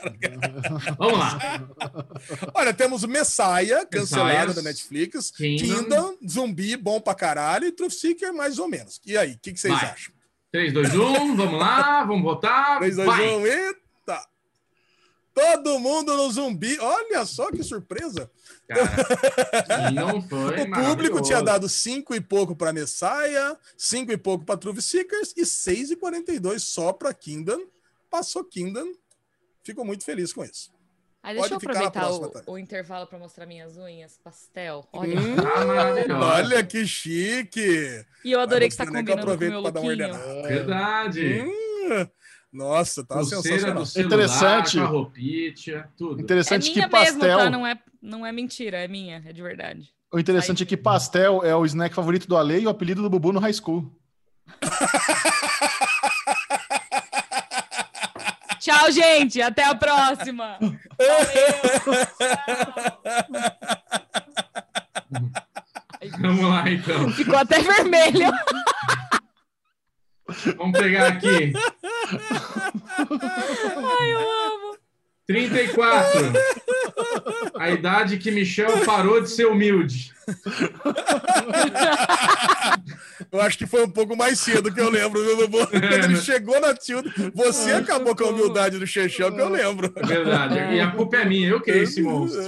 Vamos 0.98 1.20
lá. 1.20 1.38
Olha, 2.54 2.74
temos 2.74 3.04
Messiah, 3.04 3.86
cancelada 3.86 4.54
da 4.54 4.62
Netflix. 4.62 5.30
Kingdom. 5.32 5.66
Kingdom. 5.66 6.18
Zumbi, 6.26 6.78
bom 6.78 7.02
pra 7.02 7.14
caralho. 7.14 7.66
E 7.66 7.72
Truth 7.74 7.92
Seeker, 7.92 8.34
mais 8.34 8.60
ou 8.60 8.70
menos. 8.70 9.02
E 9.06 9.18
aí, 9.18 9.34
o 9.34 9.40
que, 9.40 9.52
que, 9.52 9.60
vocês 9.60 9.74
vai. 9.74 9.90
acham? 9.90 10.14
3, 10.54 10.72
2, 10.72 10.96
1, 10.96 11.36
vamos 11.36 11.60
lá, 11.60 12.06
vamos 12.06 12.24
votar. 12.24 12.80
3, 12.80 12.96
2, 12.96 13.08
vai. 13.08 13.28
1, 13.28 13.46
eita! 13.46 13.81
Todo 15.34 15.80
mundo 15.80 16.16
no 16.16 16.30
zumbi. 16.30 16.78
Olha 16.80 17.26
só 17.26 17.50
que 17.52 17.64
surpresa. 17.64 18.30
Cara, 18.68 19.92
não 19.92 20.22
foi 20.22 20.62
o 20.64 20.72
público 20.72 21.22
tinha 21.22 21.42
dado 21.42 21.70
5 21.70 22.14
e 22.16 22.22
pouco 22.22 22.56
para 22.56 22.74
Messiah, 22.74 23.58
5 23.78 24.12
e 24.12 24.18
pouco 24.18 24.46
para 24.46 24.58
Truth 24.58 24.82
Seekers 24.82 25.34
e 25.38 25.44
6,42 25.44 26.60
só 26.60 26.92
para 26.92 27.14
Kingdom. 27.14 27.66
Passou 28.10 28.44
Kingdom. 28.44 28.92
Fico 29.64 29.86
muito 29.86 30.04
feliz 30.04 30.34
com 30.34 30.44
isso. 30.44 30.72
Aí 31.24 31.36
deixa 31.36 31.50
Pode 31.50 31.66
eu 31.66 31.72
aproveitar 31.72 32.00
próxima, 32.00 32.44
o, 32.48 32.54
o, 32.54 32.58
intervalo 32.58 33.06
para 33.06 33.20
mostrar 33.20 33.46
minhas 33.46 33.78
unhas 33.78 34.18
pastel. 34.24 34.88
Olha. 34.92 35.20
Hum, 35.20 35.36
ah, 35.40 36.36
olha 36.38 36.64
que 36.64 36.86
chique. 36.88 38.04
E 38.26 38.32
eu 38.32 38.40
adorei 38.40 38.68
que 38.68 38.74
está 38.74 38.88
combinando 38.88 39.28
com 39.28 39.34
o 39.34 39.38
meu 39.38 39.62
lookinho. 39.62 40.44
Verdade. 40.48 41.42
Hum, 41.44 42.08
nossa, 42.52 43.04
tá 43.06 43.24
sensacional. 43.24 43.86
Celular, 43.86 44.08
Interessante. 44.08 44.78
Tudo. 45.96 46.22
Interessante 46.22 46.70
é 46.70 46.74
minha 46.74 46.86
que 46.86 46.92
pastel. 46.92 47.22
Mesmo, 47.22 47.44
tá? 47.44 47.50
não, 47.50 47.66
é, 47.66 47.80
não 48.02 48.26
é 48.26 48.32
mentira, 48.32 48.78
é 48.78 48.88
minha, 48.88 49.24
é 49.26 49.32
de 49.32 49.42
verdade. 49.42 49.90
O 50.12 50.20
interessante 50.20 50.64
Aí. 50.64 50.66
é 50.66 50.68
que 50.68 50.76
pastel 50.76 51.42
é 51.44 51.56
o 51.56 51.66
snack 51.66 51.96
favorito 51.96 52.28
do 52.28 52.36
Ale 52.36 52.60
e 52.60 52.68
o 52.68 52.70
apelido 52.70 53.02
do 53.02 53.10
Bubu 53.10 53.32
no 53.32 53.40
high 53.40 53.54
school. 53.54 53.90
Tchau, 58.60 58.92
gente. 58.92 59.42
Até 59.42 59.64
a 59.64 59.74
próxima. 59.74 60.60
Vamos 66.20 66.50
lá, 66.50 66.70
então. 66.70 67.10
Ficou 67.12 67.38
até 67.38 67.60
vermelho. 67.62 68.32
Vamos 70.58 70.80
pegar 70.80 71.08
aqui. 71.08 71.54
Ai, 73.78 74.14
eu 74.14 74.20
amo. 74.20 74.78
34. 75.28 76.34
A 77.56 77.70
idade 77.70 78.18
que 78.18 78.32
Michel 78.32 78.86
parou 78.86 79.22
de 79.22 79.30
ser 79.30 79.46
humilde. 79.46 80.12
Eu 83.32 83.40
acho 83.42 83.58
que 83.58 83.66
foi 83.66 83.84
um 83.84 83.90
pouco 83.90 84.16
mais 84.16 84.40
cedo 84.40 84.74
que 84.74 84.82
eu 84.82 84.90
lembro, 84.90 85.24
viu? 85.24 85.50
Quando 85.50 85.84
ele 85.84 86.08
né? 86.10 86.16
chegou 86.18 86.60
na 86.60 86.74
Tilda, 86.74 87.10
você 87.34 87.72
acabou 87.72 88.16
com 88.16 88.26
a 88.26 88.30
humildade 88.30 88.78
do 88.78 88.86
Chechel, 88.88 89.32
que 89.32 89.40
eu 89.40 89.50
lembro. 89.50 89.94
É 89.96 90.06
verdade. 90.06 90.76
E 90.76 90.80
a 90.80 90.92
culpa 90.92 91.18
é 91.18 91.26
minha, 91.26 91.50
eu 91.50 91.62
criei 91.62 91.84
esse 91.84 92.02
monstro. 92.02 92.44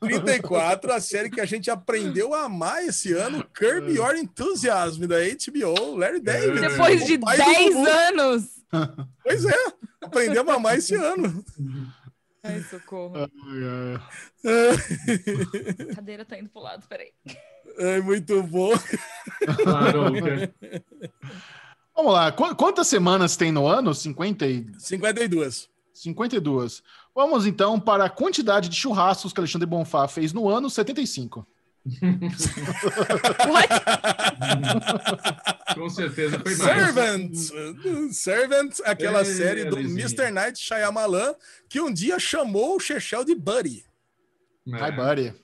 34, 0.00 0.92
a 0.92 1.00
série 1.00 1.30
que 1.30 1.40
a 1.40 1.44
gente 1.44 1.70
aprendeu 1.70 2.32
a 2.34 2.44
amar 2.44 2.82
esse 2.84 3.12
ano, 3.12 3.46
Curb 3.54 3.92
Your 3.92 4.16
Enthusiasm, 4.16 5.06
da 5.06 5.16
HBO, 5.18 5.96
Larry 5.96 6.20
David. 6.20 6.60
Depois 6.60 7.04
de 7.06 7.18
10 7.18 7.76
anos. 7.76 8.44
Pois 9.22 9.44
é, 9.44 9.72
aprendemos 10.00 10.52
a 10.52 10.56
amar 10.56 10.78
esse 10.78 10.94
ano. 10.94 11.44
Ai, 12.42 12.62
socorro. 12.62 13.14
Ai, 13.16 13.28
ai. 13.66 14.00
A 15.90 15.94
cadeira 15.94 16.24
tá 16.24 16.38
indo 16.38 16.48
pro 16.48 16.62
lado, 16.62 16.86
peraí. 16.88 17.12
É 17.78 18.00
muito 18.00 18.42
bom. 18.42 18.72
Claro, 19.62 20.04
Vamos 21.94 22.12
lá, 22.14 22.32
quantas 22.32 22.86
semanas 22.86 23.36
tem 23.36 23.52
no 23.52 23.66
ano? 23.66 23.94
50 23.94 24.46
e... 24.46 24.66
52. 24.78 25.68
52. 25.92 26.82
Vamos 27.14 27.46
então 27.46 27.80
para 27.80 28.04
a 28.04 28.10
quantidade 28.10 28.68
de 28.68 28.76
churrascos 28.76 29.32
que 29.32 29.40
Alexandre 29.40 29.66
Bonfá 29.66 30.06
fez 30.08 30.32
no 30.32 30.48
ano, 30.48 30.70
75. 30.70 31.46
Com 35.74 35.88
certeza 35.88 36.38
foi 36.38 36.54
mais. 36.56 36.76
Servant, 36.76 37.34
Servant, 38.12 38.78
aquela 38.84 39.20
Ei, 39.20 39.34
série 39.34 39.64
do 39.64 39.78
Mr. 39.78 40.30
Night 40.30 40.58
Shyamalan, 40.58 41.34
que 41.68 41.80
um 41.80 41.90
dia 41.92 42.18
chamou 42.18 42.76
o 42.76 42.80
Chechel 42.80 43.24
de 43.24 43.34
Buddy. 43.34 43.84
É. 44.68 44.76
Hi, 44.76 44.92
Buddy. 44.92 45.34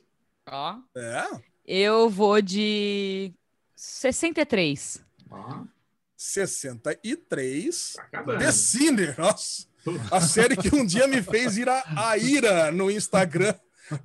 Ó. 0.49 0.77
É. 0.95 1.27
Eu 1.67 2.11
vou 2.11 2.43
de 2.43 3.33
63. 3.75 5.03
Ó. 5.31 5.64
63. 6.17 7.97
Tá 8.11 8.23
The 8.23 8.53
Sinner, 8.53 9.19
nossa. 9.19 9.67
A 10.11 10.20
série 10.20 10.57
que 10.57 10.74
um 10.74 10.84
dia 10.84 11.07
me 11.07 11.22
fez 11.22 11.57
ir 11.57 11.68
a, 11.68 11.84
a 11.97 12.18
ira 12.18 12.70
no 12.72 12.91
Instagram 12.91 13.55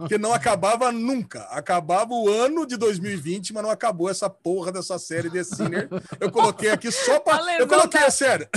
que 0.08 0.18
não 0.18 0.34
acabava 0.34 0.92
nunca. 0.92 1.42
Acabava 1.46 2.14
o 2.14 2.30
ano 2.30 2.66
de 2.66 2.78
2020, 2.78 3.54
mas 3.54 3.64
não 3.64 3.70
acabou 3.70 4.10
essa 4.10 4.30
porra 4.30 4.72
dessa 4.72 5.00
série 5.00 5.30
The 5.30 5.44
Sinner. 5.44 5.90
Eu 6.20 6.32
coloquei 6.32 6.70
aqui 6.70 6.92
só 6.92 7.20
para. 7.20 7.60
Eu 7.60 7.68
coloquei, 7.68 8.02
tá... 8.02 8.12
sério. 8.12 8.48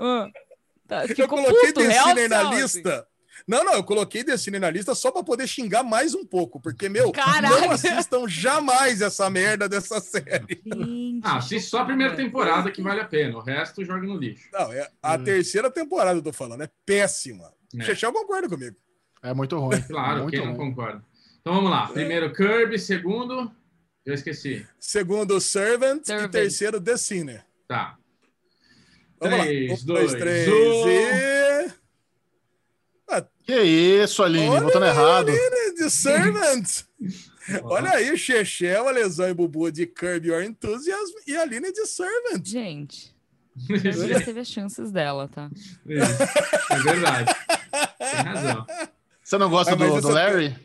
Uh, 0.00 0.30
tá, 0.88 1.04
eu 1.06 1.28
coloquei 1.28 1.72
The 1.72 1.90
Sinner 1.90 2.28
na 2.28 2.42
lista. 2.44 3.06
Não, 3.46 3.64
não, 3.64 3.74
eu 3.74 3.84
coloquei 3.84 4.22
The 4.22 4.36
Sinner 4.36 4.60
na 4.60 4.70
lista 4.70 4.94
só 4.94 5.10
para 5.10 5.22
poder 5.22 5.46
xingar 5.46 5.82
mais 5.82 6.14
um 6.14 6.24
pouco, 6.24 6.60
porque, 6.60 6.88
meu, 6.88 7.12
Caraca. 7.12 7.60
não 7.60 7.70
assistam 7.70 8.26
jamais 8.28 9.00
essa 9.00 9.28
merda 9.28 9.68
dessa 9.68 10.00
série. 10.00 10.62
Gente, 10.64 11.20
ah, 11.24 11.36
assiste 11.36 11.68
só 11.68 11.80
a 11.80 11.84
primeira 11.84 12.14
temporada 12.14 12.70
que 12.70 12.82
vale 12.82 13.00
a 13.00 13.04
pena, 13.04 13.36
o 13.36 13.40
resto 13.40 13.84
joga 13.84 14.06
no 14.06 14.16
lixo. 14.16 14.48
Não, 14.52 14.72
é 14.72 14.88
a 15.02 15.16
hum. 15.16 15.24
terceira 15.24 15.70
temporada, 15.70 16.18
eu 16.18 16.22
tô 16.22 16.32
falando, 16.32 16.62
é 16.62 16.70
péssima. 16.86 17.52
É. 17.78 17.84
Chechel 17.84 18.12
concorda 18.12 18.48
comigo. 18.48 18.76
É 19.22 19.32
muito 19.32 19.58
ruim. 19.58 19.80
Claro, 19.88 20.22
muito 20.22 20.30
quem 20.30 20.40
ruim. 20.40 20.50
não 20.50 20.56
concorda. 20.56 21.04
Então 21.40 21.54
vamos 21.54 21.70
lá. 21.70 21.88
Primeiro 21.88 22.32
Kirby, 22.32 22.78
segundo. 22.78 23.50
Eu 24.04 24.14
esqueci. 24.14 24.66
Segundo 24.78 25.40
Servant, 25.40 26.04
Servant. 26.04 26.28
e 26.28 26.30
terceiro 26.30 26.80
The 26.80 26.96
Sinner. 26.96 27.44
Tá. 27.68 27.96
Vamos 29.20 29.38
três, 29.38 29.68
lá. 29.68 29.74
Um, 29.74 29.86
dois, 29.86 30.10
dois, 30.10 30.14
três 30.14 30.48
um... 30.48 30.88
e. 30.88 31.31
Ah, 33.12 33.22
que 33.44 33.60
isso, 33.62 34.22
Aline? 34.22 34.48
Olha 34.48 34.62
Botando 34.62 34.86
errado. 34.86 35.28
Aline 35.28 35.74
de 35.74 35.90
Servant. 35.90 36.84
Olha 37.64 37.90
aí, 37.90 38.16
Chechel, 38.16 38.90
Lesão 38.90 39.28
e 39.28 39.34
Bubu 39.34 39.70
de 39.70 39.86
Curb 39.86 40.28
Your 40.28 40.42
Enthusiasm 40.42 41.14
e 41.26 41.36
a 41.36 41.42
Aline 41.42 41.70
de 41.70 41.84
Servant. 41.84 42.42
Gente, 42.42 43.14
já 44.08 44.20
teve 44.20 44.40
as 44.40 44.48
chances 44.48 44.90
dela, 44.90 45.28
tá? 45.28 45.50
É, 45.86 46.74
é 46.74 46.78
verdade. 46.78 47.34
Tem 47.98 48.24
razão. 48.24 48.66
Você 49.22 49.38
não 49.38 49.50
gosta 49.50 49.72
ah, 49.72 49.76
do, 49.76 50.00
do 50.00 50.08
Larry? 50.08 50.56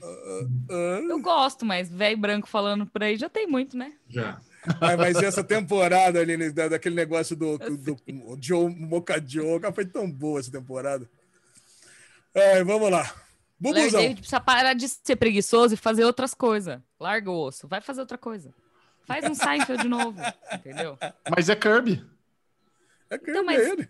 Eu 1.10 1.20
gosto, 1.20 1.66
mas 1.66 1.90
velho 1.90 2.18
branco 2.18 2.48
falando 2.48 2.86
por 2.86 3.04
aí 3.04 3.18
já 3.18 3.30
tem 3.30 3.46
muito, 3.46 3.78
né? 3.78 3.94
Já. 4.08 4.40
Ah, 4.82 4.98
mas 4.98 5.18
essa 5.18 5.44
temporada 5.44 6.20
ali, 6.20 6.38
né, 6.38 6.50
daquele 6.50 6.96
negócio 6.96 7.36
do, 7.36 7.58
do, 7.58 7.78
do 7.78 7.98
Joe 8.40 8.74
Mocadioca, 8.74 9.72
foi 9.72 9.86
tão 9.86 10.10
boa 10.10 10.40
essa 10.40 10.52
temporada. 10.52 11.10
É, 12.38 12.64
vamos 12.64 12.92
lá. 12.92 13.12
Bubuzão. 13.60 14.00
Larry 14.00 14.16
precisa 14.16 14.40
parar 14.40 14.74
de 14.74 14.88
ser 14.88 15.16
preguiçoso 15.16 15.74
e 15.74 15.78
fazer 15.78 16.06
outras 16.06 16.36
coisas. 16.36 16.80
Larga 17.00 17.32
o 17.32 17.40
osso, 17.40 17.68
vai 17.68 17.82
fazer 17.82 18.02
outra 18.02 18.18
coisa. 18.18 18.54
Faz 19.08 19.26
um 19.26 19.34
Seinfeld 19.34 19.82
de 19.82 19.90
novo, 19.90 20.20
entendeu? 20.54 20.98
Mas 21.36 21.50
é 21.50 21.56
Kirby. 21.56 22.06
É 23.10 23.18
Kirby, 23.18 23.32
então, 23.32 23.44
mas... 23.44 23.60
é 23.60 23.70
ele. 23.70 23.90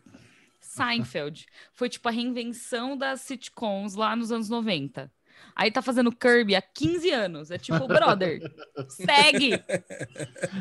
Seinfeld. 0.62 1.46
Foi 1.74 1.90
tipo 1.90 2.08
a 2.08 2.12
reinvenção 2.12 2.96
das 2.96 3.22
sitcoms 3.22 3.96
lá 3.96 4.16
nos 4.16 4.32
anos 4.32 4.48
90. 4.48 5.12
Aí 5.54 5.70
tá 5.70 5.82
fazendo 5.82 6.12
Kirby 6.12 6.56
há 6.56 6.62
15 6.62 7.12
anos. 7.12 7.52
É 7.52 7.58
tipo, 7.58 7.86
brother, 7.86 8.40
segue! 8.88 9.62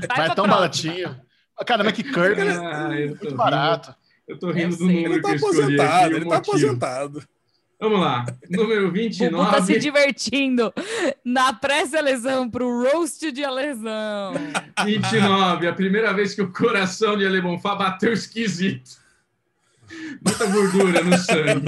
Vai, 0.09 0.27
Vai 0.27 0.35
tão 0.35 0.49
baratinho. 0.49 1.21
Cara, 1.65 1.85
mas 1.85 1.93
que 1.93 2.03
Kirby 2.03 2.43
ah, 2.43 2.89
é 2.93 3.07
muito 3.07 3.35
barato. 3.37 3.95
Eu 4.27 4.39
tô 4.39 4.51
rindo 4.51 4.75
eu 4.75 4.79
do 4.79 4.87
número 4.87 5.15
ele 5.15 5.23
tá 5.23 5.31
que 5.31 5.37
aposentado, 5.37 6.17
Ele 6.17 6.29
tá 6.29 6.37
aposentado. 6.39 7.29
Vamos 7.79 8.01
lá. 8.01 8.25
Número 8.49 8.91
29. 8.91 9.37
Bubu 9.37 9.51
tá 9.51 9.63
se 9.63 9.79
divertindo 9.79 10.73
na 11.23 11.53
pré-seleção 11.53 12.49
pro 12.49 12.83
roast 12.83 13.31
de 13.31 13.47
lesão. 13.47 14.33
29. 14.85 15.69
A 15.69 15.73
primeira 15.75 16.13
vez 16.15 16.35
que 16.35 16.41
o 16.41 16.51
coração 16.53 17.19
de 17.19 17.27
Alemão 17.27 17.59
bateu 17.59 18.13
esquisito. 18.13 19.05
Muita 20.25 20.47
gordura 20.47 21.05
no 21.05 21.19
sangue. 21.19 21.67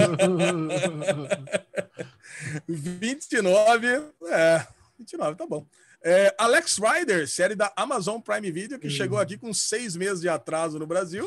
29, 2.66 3.86
é, 4.28 4.66
29, 4.98 5.36
tá 5.36 5.46
bom. 5.46 5.66
É, 6.02 6.34
Alex 6.38 6.78
Rider, 6.78 7.28
série 7.28 7.54
da 7.54 7.72
Amazon 7.76 8.20
Prime 8.20 8.50
Video, 8.50 8.78
que 8.78 8.88
chegou 8.88 9.18
aqui 9.18 9.36
com 9.36 9.52
seis 9.52 9.96
meses 9.96 10.20
de 10.20 10.28
atraso 10.28 10.78
no 10.78 10.86
Brasil. 10.86 11.26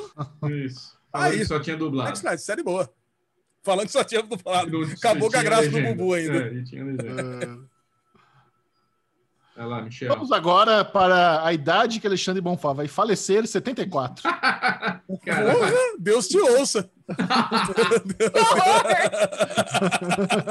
Isso. 0.65 0.97
Aí, 1.13 1.45
só 1.45 1.59
tinha 1.59 1.75
dublado. 1.77 2.07
Alex 2.07 2.21
Rider, 2.21 2.39
série 2.39 2.63
boa. 2.63 2.91
Falando 3.63 3.85
que 3.85 3.91
só 3.91 4.03
tinha 4.03 4.23
dublado. 4.23 4.81
Acabou 4.83 5.29
com 5.31 5.37
a 5.37 5.43
graça 5.43 5.61
legenda. 5.63 5.89
do 5.89 5.95
Bubu 5.95 6.13
ainda. 6.13 6.37
É, 6.37 6.63
tinha 6.63 6.83
legenda. 6.83 7.71
Vai 9.55 9.65
lá, 9.67 9.81
Michel. 9.81 10.09
Vamos 10.09 10.31
agora 10.31 10.83
para 10.83 11.45
a 11.45 11.53
idade 11.53 11.99
que 11.99 12.07
Alexandre 12.07 12.41
Bonfá 12.41 12.73
vai 12.73 12.87
falecer, 12.87 13.45
74. 13.45 14.23
Porra, 15.05 15.71
Deus 15.99 16.27
te 16.27 16.39
ouça. 16.39 16.89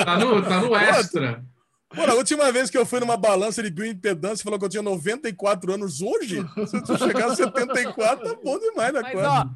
tá, 0.05 0.19
no, 0.19 0.43
tá 0.43 0.61
no 0.61 0.77
extra. 0.77 1.43
Pô, 1.89 2.03
a 2.03 2.15
última 2.15 2.53
vez 2.53 2.71
que 2.71 2.79
eu 2.79 2.87
fui 2.87 3.01
numa 3.01 3.17
balança 3.17 3.61
de 3.63 3.71
bioimpedância, 3.71 4.45
falou 4.45 4.59
que 4.59 4.65
eu 4.65 4.69
tinha 4.69 4.83
94 4.83 5.75
anos 5.75 6.01
hoje. 6.01 6.47
Se 6.67 6.93
eu 6.93 6.99
chegar 6.99 7.33
a 7.33 7.35
74, 7.35 8.29
tá 8.29 8.37
bom 8.45 8.59
demais 8.61 8.93
na 8.93 9.03
Mas, 9.03 9.15
Ó, 9.17 9.47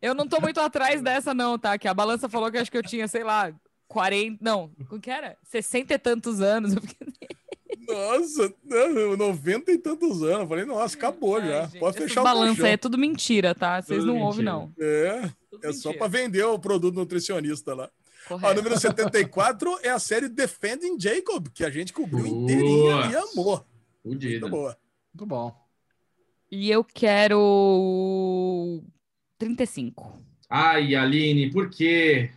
eu 0.00 0.14
não 0.14 0.26
tô 0.26 0.40
muito 0.40 0.60
atrás 0.60 1.02
dessa, 1.02 1.34
não, 1.34 1.58
tá? 1.58 1.76
Que 1.78 1.88
a 1.88 1.94
balança 1.94 2.28
falou 2.28 2.50
que 2.50 2.58
acho 2.58 2.70
que 2.70 2.78
eu 2.78 2.82
tinha, 2.82 3.06
sei 3.08 3.24
lá, 3.24 3.52
40. 3.88 4.38
Não, 4.40 4.70
o 4.90 4.98
que 5.00 5.10
era? 5.10 5.36
60 5.44 5.94
e 5.94 5.98
tantos 5.98 6.40
anos. 6.40 6.74
Eu 6.74 6.82
fiquei... 6.82 7.06
Nossa, 7.88 8.54
não, 8.64 9.16
90 9.16 9.72
e 9.72 9.78
tantos 9.78 10.22
anos. 10.22 10.48
Falei, 10.48 10.64
nossa, 10.64 10.96
acabou 10.96 11.36
Ai, 11.36 11.48
já. 11.48 11.62
gente, 11.66 11.80
Pode 11.80 11.98
fechar 11.98 12.20
o 12.20 12.24
balança 12.24 12.68
é 12.68 12.76
tudo 12.76 12.96
mentira, 12.96 13.54
tá? 13.54 13.82
Vocês 13.82 14.00
Tudo 14.00 14.12
não 14.14 14.20
ouvem, 14.20 14.44
não. 14.44 14.72
É, 14.78 15.28
Tudo 15.50 15.66
é 15.66 15.72
só 15.72 15.88
mentira. 15.88 15.98
para 15.98 16.18
vender 16.18 16.44
o 16.44 16.58
produto 16.58 16.94
nutricionista 16.94 17.74
lá. 17.74 17.90
Ó, 18.26 18.38
Correto. 18.38 18.54
número 18.54 18.78
74 18.78 19.80
é 19.82 19.88
a 19.88 19.98
série 19.98 20.28
Defending 20.28 21.00
Jacob, 21.00 21.48
que 21.52 21.64
a 21.64 21.70
gente 21.70 21.92
cobriu 21.92 22.24
inteirinha 22.26 23.06
e 23.10 23.16
amor. 23.16 23.64
Fudido. 24.02 24.40
Muito 24.42 24.50
boa. 24.50 24.78
Muito 25.12 25.26
bom. 25.26 25.56
E 26.48 26.70
eu 26.70 26.84
quero 26.84 28.82
35. 29.40 30.22
Ai, 30.48 30.94
Aline, 30.94 31.50
por 31.50 31.70
quê? 31.70 32.30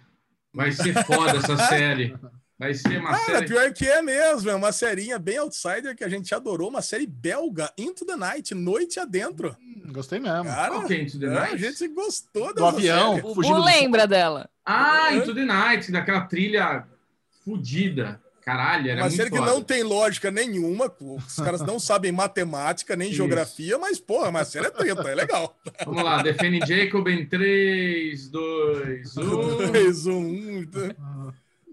Vai 0.54 0.72
ser 0.72 0.94
foda 1.06 1.38
essa 1.38 1.58
série. 1.68 2.16
Vai 2.58 2.74
ser 2.74 3.00
uma 3.00 3.10
Cara, 3.12 3.26
série. 3.40 3.48
pior 3.48 3.74
que 3.74 3.86
é 3.86 4.02
mesmo. 4.02 4.50
É 4.50 4.56
uma 4.56 4.72
serinha 4.72 5.20
bem 5.20 5.38
outsider 5.38 5.96
que 5.96 6.04
a 6.04 6.08
gente 6.10 6.34
adorou. 6.34 6.70
Uma 6.70 6.82
série 6.82 7.06
belga, 7.06 7.72
Into 7.78 8.06
the 8.06 8.16
Night, 8.16 8.56
Noite 8.56 9.00
Adentro. 9.00 9.56
Hum, 9.60 9.92
Gostei 9.92 10.20
mesmo. 10.20 10.46
Cara, 10.46 10.70
Qual 10.72 10.86
que 10.86 10.94
é 10.94 11.02
Into 11.02 11.20
the 11.20 11.26
é, 11.26 11.30
Night? 11.30 11.54
a 11.56 11.58
gente 11.58 11.88
gostou 11.90 12.48
Do 12.48 12.54
dessa 12.54 12.68
avião. 12.70 13.16
série. 13.16 13.28
O 13.28 13.36
Fugindo 13.36 13.56
Bu 13.56 13.60
do 13.62 13.66
lembra 13.66 14.08
dela. 14.08 14.50
Ah, 14.66 15.14
Into 15.14 15.36
the 15.36 15.44
Night, 15.46 15.92
daquela 15.92 16.22
trilha 16.22 16.86
fudida. 17.44 18.22
Caralho, 18.46 18.90
era 18.90 19.02
Uma 19.02 19.08
muito 19.08 19.16
série 19.16 19.30
que 19.32 19.38
foda. 19.38 19.52
não 19.52 19.62
tem 19.64 19.84
lógica 19.84 20.30
nenhuma. 20.30 20.94
Os 21.00 21.36
caras 21.38 21.62
não 21.62 21.80
sabem 21.80 22.12
matemática 22.12 22.96
nem 22.96 23.08
Isso. 23.08 23.18
geografia, 23.18 23.78
mas, 23.78 24.00
porra, 24.00 24.30
uma 24.30 24.44
série 24.44 24.68
é 24.68 24.70
treta, 24.70 25.10
é 25.10 25.16
legal. 25.16 25.58
Vamos 25.86 26.04
lá, 26.04 26.22
Defending 26.22 26.66
Jacob 26.66 27.08
em 27.08 27.26
3, 27.26 28.30
2, 28.30 29.18
1. 29.18 29.24
2, 29.72 30.08
1, 30.08 30.12
1. 30.14 30.68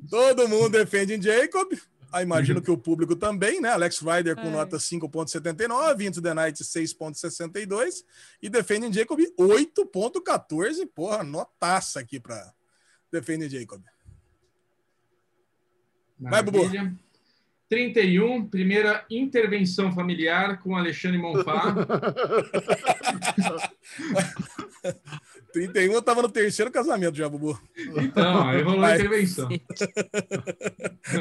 Todo 0.09 0.49
mundo 0.49 0.71
defende 0.71 1.21
Jacob. 1.21 1.73
Ah, 2.13 2.23
imagino 2.23 2.61
que 2.61 2.71
o 2.71 2.77
público 2.79 3.15
também, 3.15 3.61
né? 3.61 3.69
Alex 3.71 4.01
Rider 4.01 4.35
com 4.35 4.49
É. 4.49 4.51
nota 4.51 4.79
5.79, 4.79 6.05
Into 6.07 6.21
the 6.21 6.35
Night 6.35 6.61
6.62 6.65 8.05
e 8.43 8.49
Defending 8.49 8.93
Jacob 8.93 9.21
8.14. 9.39 10.87
Porra, 10.93 11.23
notaça 11.23 12.01
aqui 12.01 12.19
para 12.19 12.53
Defending 13.13 13.49
Jacob. 13.49 13.81
Vai, 16.21 16.43
Bubu. 16.43 16.59
Maravilha. 16.59 16.93
31, 17.69 18.47
primeira 18.49 19.05
intervenção 19.09 19.93
familiar 19.93 20.61
com 20.61 20.77
Alexandre 20.77 21.19
Monfá. 21.19 21.73
31 25.53 25.93
eu 25.93 26.03
tava 26.03 26.23
no 26.23 26.29
terceiro 26.29 26.71
casamento 26.71 27.17
já, 27.17 27.29
Bubu. 27.29 27.61
Então, 27.97 28.49
aí 28.49 28.63
rolou 28.63 28.85
a 28.85 28.95
intervenção. 28.97 29.49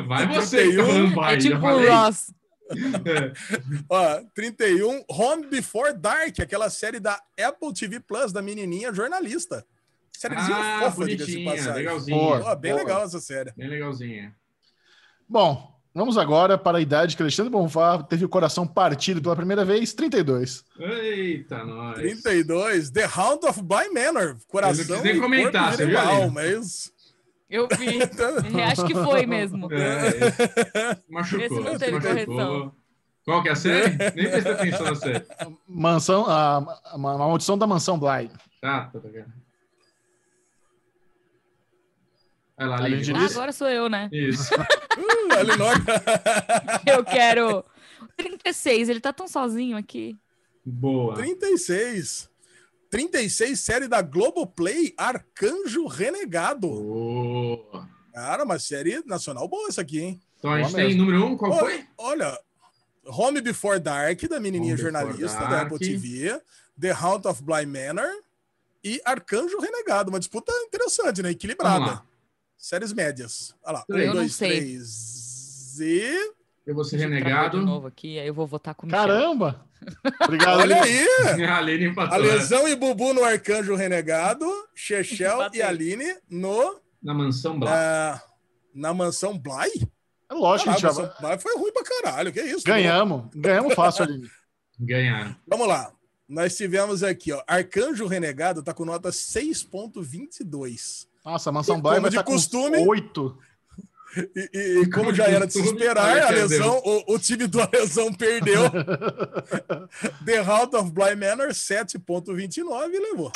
Vai 0.07 0.27
você 0.27 0.69
que 0.71 0.77
tá 0.77 0.83
31, 0.83 0.85
falando 0.87 1.15
vai, 1.15 1.35
é 1.35 1.39
já 1.39 1.49
tipo 1.51 1.67
o. 1.67 1.87
Ross. 1.87 2.33
É. 3.05 3.33
Ó, 3.89 4.21
31, 4.35 5.03
Home 5.09 5.47
Before 5.47 5.93
Dark, 5.97 6.39
aquela 6.39 6.69
série 6.69 6.99
da 6.99 7.19
Apple 7.39 7.73
TV 7.73 7.99
Plus, 7.99 8.31
da 8.31 8.41
menininha 8.41 8.93
jornalista. 8.93 9.65
Sériezinha 10.11 10.57
Ah, 10.57 10.91
fofa, 10.91 11.07
diga-se 11.07 11.43
passagem. 11.43 11.73
legalzinha. 11.73 12.17
Ó, 12.17 12.55
bem 12.55 12.71
Boa. 12.73 12.83
legal 12.83 13.03
essa 13.03 13.19
série. 13.19 13.51
Bem 13.55 13.69
legalzinha. 13.69 14.35
Bom, 15.29 15.79
vamos 15.93 16.17
agora 16.17 16.57
para 16.57 16.79
a 16.79 16.81
idade 16.81 17.15
que 17.15 17.21
Alexandre 17.21 17.51
Bonfá 17.51 18.01
teve 18.03 18.25
o 18.25 18.29
coração 18.29 18.65
partido 18.65 19.21
pela 19.21 19.35
primeira 19.35 19.63
vez, 19.63 19.93
32. 19.93 20.63
Eita, 20.79 21.63
nós. 21.63 21.97
32, 21.97 22.89
The 22.89 23.05
Hound 23.15 23.45
of 23.45 23.61
Bly 23.61 23.89
Manor. 23.93 24.37
Coração 24.47 24.97
Eu 24.97 25.03
nem 25.03 25.17
e 25.17 25.19
comentar, 25.19 25.73
você 25.75 25.85
viu, 25.85 25.99
Aline? 25.99 26.31
mas... 26.31 26.91
Eu 27.49 27.67
vi. 27.67 27.99
É, 28.59 28.63
Acho 28.65 28.85
que 28.85 28.93
foi 28.93 29.25
mesmo. 29.25 29.67
É, 29.73 30.97
machucou. 31.09 31.45
Esse 31.45 31.59
não 31.59 31.77
teve 31.77 31.91
machucou. 31.93 32.11
correção. 32.35 32.75
Qual 33.25 33.43
que 33.43 33.49
é 33.49 33.51
a 33.51 33.55
série? 33.55 33.97
Nem 34.15 34.29
prestei 34.29 34.51
atenção 34.53 34.85
na 34.85 34.95
série. 34.95 35.25
Mansão, 35.67 36.25
a, 36.27 36.57
a, 36.57 36.93
a 36.93 36.97
maldição 36.97 37.57
da 37.57 37.65
mansão 37.67 37.97
Bly. 37.99 38.29
Ah, 38.63 38.89
tá, 38.91 38.99
tá 38.99 39.07
vendo. 39.09 39.31
Vai 42.59 42.67
lá. 42.67 42.77
Ah, 42.77 43.25
agora 43.25 43.51
sou 43.53 43.69
eu, 43.69 43.89
né? 43.89 44.09
Isso. 44.11 44.53
Uh, 44.99 45.33
Elinor... 45.39 45.75
Eu 46.85 47.05
quero 47.05 47.63
36. 48.17 48.89
Ele 48.89 48.99
tá 48.99 49.13
tão 49.13 49.29
sozinho 49.29 49.77
aqui. 49.77 50.17
Boa. 50.65 51.15
36. 51.15 52.29
36, 52.89 53.57
série 53.57 53.87
da 53.87 54.01
Globoplay, 54.01 54.93
Arcanjo 54.97 55.87
Renegado. 55.87 56.67
Boa. 56.67 57.87
Cara, 58.13 58.43
uma 58.43 58.59
série 58.59 59.01
nacional 59.05 59.47
boa 59.47 59.69
essa 59.69 59.81
aqui, 59.81 60.01
hein? 60.01 60.21
Então 60.37 60.51
a 60.51 60.57
gente 60.57 60.71
Boa 60.71 60.75
tem 60.77 60.87
mesmo. 60.89 61.05
número 61.05 61.25
um, 61.25 61.37
qual 61.37 61.51
Olha- 61.51 61.59
foi? 61.61 61.85
Olha, 61.97 62.39
Home 63.05 63.39
Before 63.41 63.79
Dark, 63.79 64.21
da 64.23 64.39
menininha 64.39 64.73
Home 64.73 64.81
jornalista 64.81 65.47
da. 65.47 65.61
Apple 65.61 65.79
TV, 65.79 66.41
The 66.79 66.91
Hound 66.93 67.25
of 67.27 67.41
Bly 67.43 67.65
Manor 67.65 68.09
e 68.83 68.99
Arcanjo 69.05 69.59
Renegado. 69.59 70.09
Uma 70.09 70.19
disputa 70.19 70.51
interessante, 70.67 71.21
né? 71.21 71.29
Vamos 71.29 71.35
Equilibrada. 71.35 72.03
Séries 72.59 72.91
médias. 72.93 73.55
Olha 73.63 73.73
lá. 73.77 73.85
Eu 73.87 74.11
Um, 74.11 74.13
dois, 74.13 74.35
sei. 74.35 74.49
três 74.59 75.79
e. 75.79 76.33
Eu 76.67 76.75
vou 76.75 76.83
ser 76.83 76.97
Deixa 76.97 77.09
travar 77.09 77.21
de 77.23 77.29
renegado. 77.31 77.61
novo 77.65 77.87
aqui, 77.87 78.19
aí 78.19 78.27
eu 78.27 78.33
vou 78.33 78.45
votar 78.45 78.75
com. 78.75 78.87
Caramba! 78.87 79.65
Obrigado, 80.21 80.59
Olha 80.59 80.81
Aline. 80.81 81.07
aí! 81.37 81.43
A 81.45 81.57
Aline 81.57 81.85
empatou. 81.85 82.15
A 82.17 82.19
né? 82.21 82.69
E 82.69 82.75
Bubu 82.75 83.13
no 83.13 83.23
Arcanjo 83.23 83.73
Renegado, 83.75 84.45
Chechel 84.75 85.49
e 85.53 85.61
Aline 85.61 86.17
no, 86.29 86.79
Na 87.01 87.13
mansão 87.13 87.57
Blá. 87.57 87.71
ah, 87.73 88.21
na 88.75 88.93
mansão 88.93 89.37
Bly. 89.37 89.89
É 90.29 90.33
lógico 90.33 90.65
Caralho, 90.69 90.79
gente 90.81 90.85
mansão 90.85 91.13
vai... 91.21 91.31
Bly 91.37 91.41
foi 91.41 91.57
ruim 91.57 91.71
pra 91.71 91.83
caralho. 91.83 92.31
Que 92.33 92.41
isso? 92.41 92.65
Ganhamos. 92.65 93.23
Ganhamos 93.33 93.73
fácil, 93.73 94.03
Aline. 94.03 94.29
Ganharam. 94.77 95.35
Vamos 95.47 95.67
lá. 95.67 95.91
Nós 96.27 96.55
tivemos 96.55 97.01
aqui, 97.01 97.31
ó. 97.31 97.41
Arcanjo 97.47 98.05
Renegado 98.05 98.61
tá 98.61 98.73
com 98.73 98.85
nota 98.85 99.09
6.22. 99.09 101.07
Nossa, 101.25 101.49
a 101.49 101.53
mansão 101.53 101.81
como 101.81 102.01
vai 102.01 102.09
de 102.09 102.17
com 102.17 102.23
costume- 102.31 102.77
8. 102.87 103.37
E, 104.35 104.49
e- 104.53 104.81
e 104.81 104.89
como 104.89 105.13
já 105.13 105.25
era 105.25 105.45
de 105.45 105.53
se 105.53 105.61
esperar, 105.61 106.17
a 106.23 106.29
lesão, 106.31 106.81
o, 106.83 107.13
o 107.13 107.19
time 107.19 107.45
do 107.45 107.59
Lesão 107.71 108.11
perdeu. 108.11 108.63
The 110.25 110.41
Hound 110.41 110.75
of 110.75 110.91
Bly 110.91 111.15
Manor, 111.15 111.49
7.29 111.49 112.91
e 112.93 112.99
levou. 112.99 113.31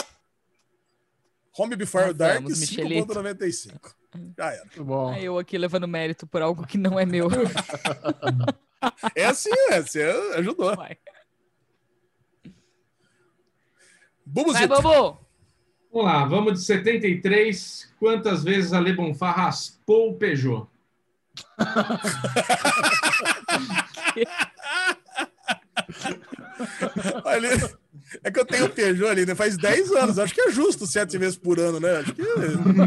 Home 1.56 1.76
Before 1.76 2.08
Nós 2.08 2.16
Dark, 2.16 2.42
vamos, 2.42 2.60
Michelito. 2.60 3.14
5.95. 3.14 3.94
Já 4.36 4.52
era. 4.52 4.64
Bom. 4.78 5.10
Aí 5.12 5.26
eu 5.26 5.38
aqui 5.38 5.56
levando 5.60 5.88
mérito 5.88 6.26
por 6.26 6.42
algo 6.42 6.66
que 6.66 6.78
não 6.78 7.00
é 7.00 7.06
meu. 7.06 7.28
É 9.16 9.24
assim, 9.28 9.50
é, 9.70 9.82
você 9.82 10.02
ajudou. 10.36 10.76
Vai, 10.76 10.76
vai 10.76 10.98
Bubuzito. 14.26 15.18
Vamos 15.94 16.08
lá, 16.12 16.26
vamos 16.26 16.54
de 16.54 16.66
73. 16.66 17.94
Quantas 18.00 18.44
vezes 18.44 18.74
a 18.74 18.80
Le 18.80 18.94
Bonfá 18.94 19.32
raspou 19.32 20.10
o 20.10 20.14
Peugeot? 20.16 20.68
Ali, 27.26 27.48
é 28.24 28.32
que 28.32 28.40
eu 28.40 28.46
tenho 28.46 28.70
Peugeot 28.70 29.10
ali, 29.10 29.26
né? 29.26 29.36
Faz 29.36 29.58
10 29.58 29.92
anos. 29.94 30.20
Acho 30.20 30.34
que 30.34 30.42
é 30.42 30.52
justo 30.52 30.86
sete 30.86 31.18
vezes 31.18 31.38
por 31.38 31.60
ano, 31.60 31.80
né? 31.80 31.98
Acho 31.98 32.14
que. 32.14 32.22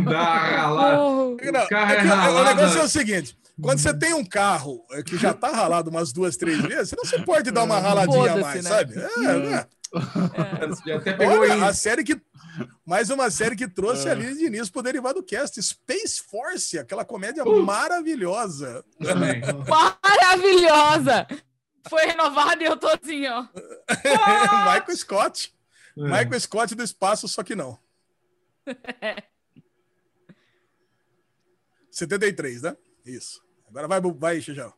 Dá 0.04 0.34
ralada. 0.38 1.02
Oh, 1.02 1.36
Não, 1.52 1.66
carro 1.68 1.92
é 1.92 1.96
é 1.96 2.00
que 2.00 2.07
o- 2.09 2.40
o 2.40 2.44
negócio 2.44 2.80
é 2.80 2.84
o 2.84 2.88
seguinte: 2.88 3.36
quando 3.61 3.78
você 3.78 3.92
tem 3.94 4.14
um 4.14 4.24
carro 4.24 4.84
é, 4.92 5.02
que 5.02 5.16
já 5.16 5.32
tá 5.34 5.50
ralado 5.50 5.90
umas 5.90 6.12
duas, 6.12 6.36
três 6.36 6.59
vezes, 6.61 6.90
você 6.90 6.96
não 6.96 7.04
se 7.04 7.18
pode 7.24 7.50
dar 7.50 7.64
uma 7.64 7.78
raladinha 7.78 8.32
a 8.32 8.36
mais, 8.36 8.64
né? 8.64 8.70
sabe? 8.70 8.94
É, 8.98 9.38
né? 9.38 9.66
Você 10.68 10.93
até 10.93 11.12
pegou 11.14 11.41
Olha, 11.41 11.66
a 11.66 11.74
série 11.74 12.05
que. 12.05 12.20
Mais 12.84 13.11
uma 13.11 13.30
série 13.30 13.55
que 13.55 13.68
trouxe 13.68 14.09
a 14.09 14.12
Aline 14.12 14.34
Diniz 14.37 14.70
pro 14.70 14.82
Derivado 14.82 15.22
Cast, 15.22 15.62
Space 15.62 16.22
Force, 16.22 16.78
aquela 16.78 17.05
comédia 17.05 17.45
maravilhosa. 17.45 18.84
também. 18.99 19.43
maravilhosa! 19.68 21.26
Foi 21.89 22.05
renovada 22.07 22.62
e 22.62 22.66
eu 22.66 22.76
tô 22.76 22.89
assim, 22.89 23.26
ó. 23.26 23.43
Michael 24.72 24.97
Scott. 24.97 25.55
É. 25.97 26.03
Michael 26.03 26.41
Scott 26.41 26.74
do 26.74 26.82
espaço, 26.82 27.28
só 27.28 27.43
que 27.43 27.55
não. 27.55 27.78
73, 31.91 32.62
né? 32.62 32.76
Isso. 33.05 33.43
Agora 33.68 33.89
vai, 33.89 34.01
vai, 34.01 34.41
Xijão. 34.41 34.72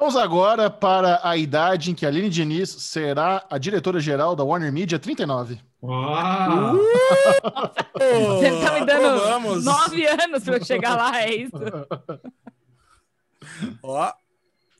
Vamos 0.00 0.16
agora 0.16 0.70
para 0.70 1.20
a 1.22 1.36
idade 1.36 1.90
em 1.90 1.94
que 1.94 2.06
a 2.06 2.08
Aline 2.08 2.30
Diniz 2.30 2.70
será 2.70 3.46
a 3.50 3.58
diretora-geral 3.58 4.34
da 4.34 4.42
Warner 4.42 4.72
Media 4.72 4.98
39. 4.98 5.60
Ó, 5.82 6.72
Você 7.92 8.64
tá 8.64 8.80
me 8.80 8.86
dando 8.86 9.06
Aprovamos. 9.08 9.62
nove 9.62 10.06
anos 10.06 10.42
pra 10.42 10.56
eu 10.56 10.64
chegar 10.64 10.96
lá, 10.96 11.20
é 11.20 11.34
isso? 11.34 11.52
Ó, 13.82 14.10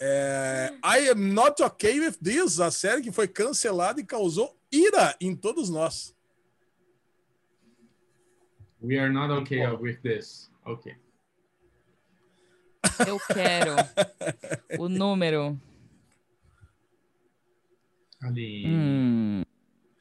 é, 0.01 0.73
I 0.83 1.11
am 1.11 1.35
not 1.35 1.63
okay 1.63 2.01
with 2.01 2.15
this, 2.25 2.59
a 2.59 2.71
série 2.71 3.03
que 3.03 3.13
foi 3.13 3.29
cancelada 3.29 4.01
e 4.01 4.05
causou 4.05 4.57
ira 4.73 5.15
em 5.21 5.37
todos 5.37 5.69
nós. 5.69 6.17
We 8.83 8.99
are 8.99 9.13
not 9.13 9.31
okay 9.43 9.67
with 9.67 9.99
this. 10.01 10.51
Ok. 10.65 10.97
Eu 13.07 13.19
quero 13.33 13.75
o 14.79 14.89
número. 14.89 15.59
Ali. 18.23 18.65
Hum, 18.67 19.43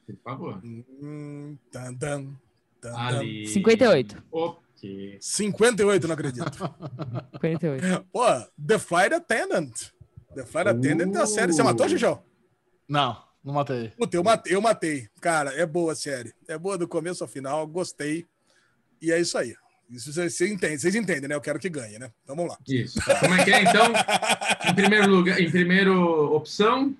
Por 0.06 0.16
favor. 0.22 0.60
Hum, 0.64 1.56
tan, 1.70 1.94
tan, 1.94 2.36
tan. 2.80 2.94
Ali. 2.96 3.46
58. 3.46 4.22
Ok. 4.30 5.18
58, 5.20 6.06
não 6.06 6.14
acredito. 6.14 6.50
58. 7.40 8.06
Pô, 8.12 8.24
The 8.66 8.78
Flight 8.78 9.14
Attendant. 9.14 9.72
The 10.34 10.44
Flight 10.44 10.68
Attendant 10.70 11.14
é 11.14 11.22
a 11.22 11.26
série. 11.26 11.52
Você 11.52 11.62
matou, 11.62 11.88
Xixão? 11.88 12.22
Não, 12.88 13.22
não 13.44 13.54
matei. 13.54 13.88
Puta, 13.90 14.16
eu 14.16 14.22
matei, 14.24 14.54
eu 14.54 14.60
matei. 14.60 15.08
Cara, 15.20 15.52
é 15.54 15.64
boa 15.66 15.92
a 15.92 15.96
série. 15.96 16.34
É 16.48 16.58
boa 16.58 16.76
do 16.78 16.88
começo 16.88 17.22
ao 17.24 17.28
final, 17.28 17.66
gostei. 17.66 18.26
E 19.00 19.12
é 19.12 19.18
isso 19.20 19.36
aí. 19.38 19.54
Isso 19.90 20.12
vocês, 20.12 20.40
entendem, 20.40 20.78
vocês 20.78 20.94
entendem, 20.94 21.28
né? 21.28 21.34
Eu 21.34 21.40
quero 21.40 21.58
que 21.58 21.68
ganhe, 21.68 21.98
né? 21.98 22.12
Então 22.22 22.36
vamos 22.36 22.52
lá. 22.52 22.58
Isso. 22.68 22.98
Como 23.18 23.34
é 23.34 23.44
que 23.44 23.52
é, 23.52 23.62
então? 23.62 23.92
Em 24.70 24.74
primeiro 24.74 25.10
lugar, 25.10 25.40
em 25.40 25.50
primeiro 25.50 26.34
opção, 26.34 26.96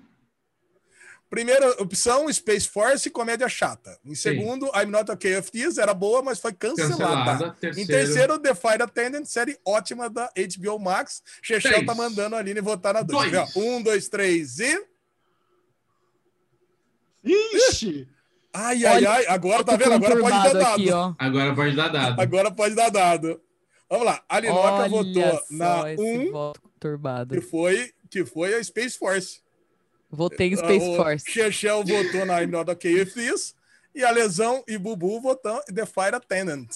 Primeira 1.31 1.81
opção, 1.81 2.31
Space 2.33 2.67
Force, 2.67 3.09
comédia 3.09 3.47
chata. 3.47 3.97
Em 4.03 4.13
segundo, 4.13 4.65
I'm 4.75 4.87
Not 4.87 5.09
Okay 5.09 5.37
With 5.37 5.43
This, 5.43 5.77
era 5.77 5.93
boa, 5.93 6.21
mas 6.21 6.41
foi 6.41 6.51
cancelada. 6.51 7.55
cancelada. 7.55 7.79
Em 7.79 7.87
terceiro, 7.87 8.37
The 8.37 8.53
Flight 8.53 8.83
Attendant, 8.83 9.23
série 9.23 9.57
ótima 9.65 10.09
da 10.09 10.29
HBO 10.35 10.77
Max. 10.77 11.23
Chechel 11.41 11.85
tá 11.85 11.95
mandando 11.95 12.35
a 12.35 12.39
Aline 12.39 12.59
votar 12.59 12.93
na 12.93 13.01
dois. 13.01 13.31
Dois. 13.31 13.55
Um, 13.55 13.81
dois, 13.81 14.09
três 14.09 14.59
e... 14.59 14.85
Ixi! 17.23 18.09
Ai, 18.53 18.85
ai, 18.85 19.05
ai. 19.05 19.25
Agora, 19.27 19.63
tá 19.63 19.75
vendo? 19.75 19.93
Agora 19.93 20.19
pode 20.19 20.35
dar 20.35 20.53
dado. 20.53 20.73
aqui, 20.73 20.91
ó. 20.91 21.13
agora 21.17 21.55
pode 21.55 21.75
dar 21.75 21.87
dado. 21.87 22.21
Agora 22.21 22.51
pode 22.51 22.75
dar 22.75 22.89
dado. 22.89 23.41
Vamos 23.89 24.05
lá. 24.05 24.23
A 24.27 24.39
Linoca 24.39 24.73
Olha 24.73 24.89
votou 24.89 25.23
só 25.23 25.43
na 25.51 25.93
esse 25.93 26.01
1, 26.01 26.31
voto 26.31 26.61
conturbado. 26.61 27.35
que 27.35 27.41
foi, 27.41 27.91
que 28.09 28.25
foi 28.25 28.53
a 28.53 28.63
Space 28.63 28.97
Force. 28.97 29.41
Votei 30.09 30.53
em 30.53 30.55
Space 30.55 30.89
o 30.89 30.95
Force. 30.95 31.29
Chechel 31.29 31.83
votou 31.83 32.25
na 32.25 32.41
I'm 32.41 32.47
Not 32.47 32.69
Okay 32.71 32.95
With 32.95 33.11
This. 33.11 33.55
E 33.93 34.03
a 34.03 34.11
Lesão 34.11 34.63
e 34.67 34.77
Bubu 34.77 35.19
votam 35.19 35.61
em 35.69 35.73
The 35.73 35.85
Fire 35.85 36.15
Attendant. 36.15 36.69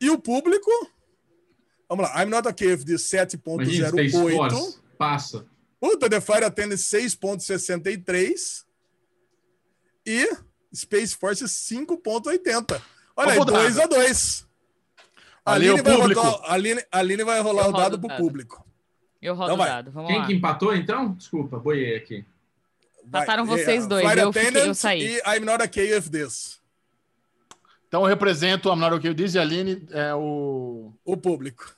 E 0.00 0.10
o 0.10 0.18
público... 0.18 0.70
Vamos 1.88 2.08
lá. 2.08 2.22
I'm 2.22 2.30
Not 2.30 2.48
Okay 2.48 2.68
With 2.68 2.84
This, 2.84 3.12
Imagina, 3.12 3.88
Space 3.88 4.16
7.08. 4.16 4.36
Force. 4.36 4.80
Passa. 4.98 5.46
Puta, 5.80 6.10
The 6.10 6.20
Fire 6.20 6.44
Attendant 6.44 6.78
6.63 6.78 8.64
e 10.04 10.28
Space 10.74 11.16
Force 11.16 11.44
5.80. 11.44 12.80
Olha 13.16 13.32
aí, 13.32 13.38
Vamos 13.38 13.52
dar. 13.52 13.58
2 13.60 13.78
a 13.78 13.86
2. 13.86 14.46
A 15.44 15.52
Ali, 15.52 15.68
Aline 15.68 15.80
o 15.80 15.84
vai, 15.84 15.94
rolar, 15.94 16.40
a 16.44 16.52
Aline, 16.54 16.84
a 16.92 16.98
Aline 16.98 17.24
vai 17.24 17.40
rolar 17.40 17.68
o 17.68 17.72
dado 17.72 17.94
o 17.94 17.98
pro 17.98 18.08
dado. 18.08 18.18
público. 18.22 18.66
Eu 19.20 19.34
rodo 19.34 19.52
Então 19.52 19.64
o 19.64 19.68
dado. 19.68 19.90
Vamos 19.90 20.10
Quem 20.10 20.18
lá. 20.20 20.26
que 20.26 20.32
empatou, 20.34 20.74
então? 20.74 21.12
Desculpa, 21.14 21.58
boiei 21.58 21.96
aqui. 21.96 22.24
Vai. 23.04 23.22
Empataram 23.22 23.44
É, 23.44 23.46
vocês 23.46 23.86
dois, 23.86 24.02
Flight 24.02 24.20
eu 24.20 24.32
fiquei- 24.32 24.68
eu 24.68 24.74
saí. 24.74 25.02
E 25.02 25.22
I'm 25.36 25.40
Not 25.44 25.64
Okay 25.64 25.92
With 25.94 26.10
This. 26.10 26.60
Então 27.88 28.02
eu 28.02 28.06
represento 28.06 28.68
o 28.68 28.72
Amnaro 28.72 29.00
que 29.00 29.08
eu 29.08 29.14
disse 29.14 29.36
e 29.36 29.38
a 29.38 29.42
Aline 29.42 29.84
é 29.90 30.14
o. 30.14 30.92
O 31.04 31.16
público. 31.16 31.74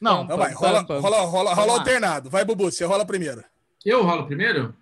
Não, 0.00 0.24
Então 0.24 0.36
vai, 0.36 0.52
rola, 0.52 0.80
rola, 0.80 1.20
rola, 1.20 1.54
rola 1.54 1.72
alternado. 1.74 2.28
Vai, 2.28 2.44
Bubu, 2.44 2.64
você 2.72 2.84
rola 2.84 3.06
primeiro. 3.06 3.44
Eu 3.84 4.02
rolo 4.02 4.26
primeiro? 4.26 4.74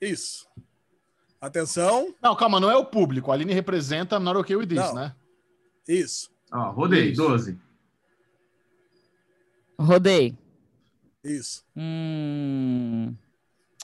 Isso. 0.00 0.48
Atenção. 1.40 2.14
não, 2.22 2.36
calma, 2.36 2.60
não 2.60 2.70
é 2.70 2.76
o 2.76 2.84
público. 2.84 3.30
A 3.30 3.34
Aline 3.34 3.52
representa 3.54 4.16
Amnaro 4.16 4.44
que 4.44 4.54
eu 4.54 4.64
disse, 4.66 4.82
Não. 4.88 4.94
né? 4.94 5.14
Isso. 5.88 6.30
Ó, 6.52 6.70
rodei, 6.70 7.10
Isso. 7.12 7.22
12. 7.22 7.58
Rodei. 9.78 10.36
Isso. 11.24 11.64
Hum, 11.76 13.14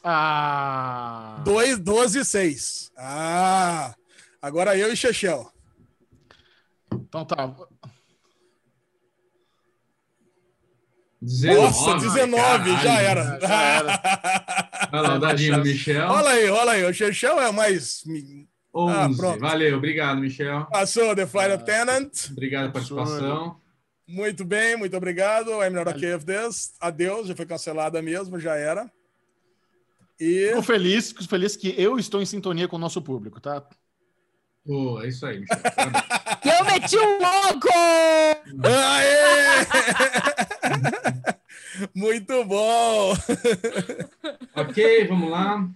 Ah. 0.05 1.43
2, 1.45 1.79
12 1.79 2.21
e 2.21 2.25
6. 2.25 2.93
Ah! 2.97 3.95
Agora 4.41 4.77
eu 4.77 4.93
e 4.93 4.97
Chechel. 4.97 5.51
Então 6.93 7.25
tá. 7.25 7.55
19. 11.27 11.61
Nossa, 11.61 11.95
19, 11.97 12.71
já 12.71 12.77
caralho. 12.83 13.07
era. 13.07 13.41
Já 13.41 13.63
era. 13.63 14.91
Olha 14.93 15.03
lá 15.03 15.15
o 15.17 15.19
dadinho 15.19 15.61
Michel. 15.61 16.07
Rola 16.07 16.31
aí, 16.31 16.47
rola 16.47 16.73
aí. 16.73 16.85
O 16.85 16.95
Chechel 16.95 17.41
é 17.41 17.51
mais. 17.51 18.05
11. 18.73 19.17
pronto. 19.17 19.41
Valeu, 19.41 19.77
obrigado, 19.77 20.21
Michel. 20.21 20.67
Passou 20.67 21.17
The 21.17 21.27
Flight 21.27 21.53
Attendant. 21.53 22.13
Obrigado 22.31 22.71
pela 22.71 22.73
participação. 22.73 23.57
Muito 24.07 24.45
bem, 24.45 24.77
muito 24.77 24.97
obrigado. 24.97 25.51
I'm 25.65 25.71
not 25.71 25.89
okay 25.89 26.15
with 26.15 26.25
this. 26.25 26.75
Adeus, 26.81 27.27
já 27.27 27.35
foi 27.35 27.45
cancelada 27.45 28.01
mesmo, 28.01 28.39
já 28.39 28.55
era. 28.55 28.89
E. 30.21 30.51
Fico 30.51 30.63
feliz, 30.63 31.09
fico 31.09 31.29
feliz 31.29 31.57
que 31.57 31.75
eu 31.77 31.99
estou 31.99 32.23
em 32.23 32.27
sintonia 32.27 32.69
com 32.69 32.77
o 32.77 32.79
nosso 32.79 33.03
público, 33.03 33.41
tá? 33.41 33.65
Pô, 34.65 35.01
é 35.03 35.09
isso 35.09 35.27
aí, 35.27 35.41
Michel. 35.41 35.59
Eu 36.47 36.65
meti 36.65 36.97
um 36.97 37.19
louco! 37.19 37.69
Aê! 38.65 39.67
Muito 42.07 42.45
bom! 42.45 43.13
ok, 44.55 45.09
vamos 45.09 45.29
lá. 45.29 45.69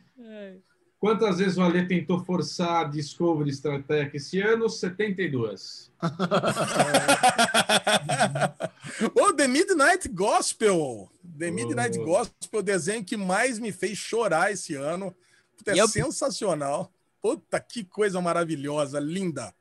Quantas 1.01 1.39
vezes 1.39 1.59
o 1.59 1.63
Ale 1.63 1.89
tentou 1.89 2.25
forçar 2.25 2.85
a 2.85 2.89
Discovery 2.89 3.53
Star 3.53 3.83
Trek 3.83 4.17
esse 4.17 4.41
ano? 4.41 4.69
72. 4.69 5.91
o 9.15 9.33
The 9.33 9.49
Midnight 9.49 10.09
Gospel. 10.09 11.11
The 11.39 11.51
Midnight 11.51 11.99
Oh. 11.99 12.05
Gospel, 12.05 12.61
o 12.61 12.63
desenho 12.63 13.05
que 13.05 13.17
mais 13.17 13.59
me 13.59 13.73
fez 13.73 13.99
chorar 13.99 14.53
esse 14.53 14.77
ano. 14.77 15.13
Puta, 15.57 15.73
é 15.73 15.87
sensacional. 15.89 16.93
Puta, 17.21 17.59
que 17.59 17.83
coisa 17.83 18.21
maravilhosa, 18.21 19.01
linda. 19.01 19.53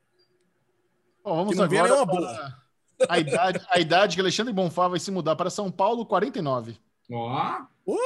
Bom, 1.24 1.34
vamos 1.36 1.52
Que 1.52 1.56
não 1.56 1.68
vem 1.68 1.80
agora 1.80 1.94
nenhuma 1.94 2.12
para 2.12 2.60
a 3.08 3.18
idade, 3.18 3.60
a 3.70 3.80
idade 3.80 4.14
que 4.16 4.20
Alexandre 4.20 4.52
Bonfá 4.52 4.88
vai 4.88 4.98
se 4.98 5.10
mudar 5.10 5.36
para 5.36 5.50
São 5.50 5.70
Paulo, 5.70 6.06
49. 6.06 6.76
Ó, 7.12 7.60
Pô, 7.84 7.98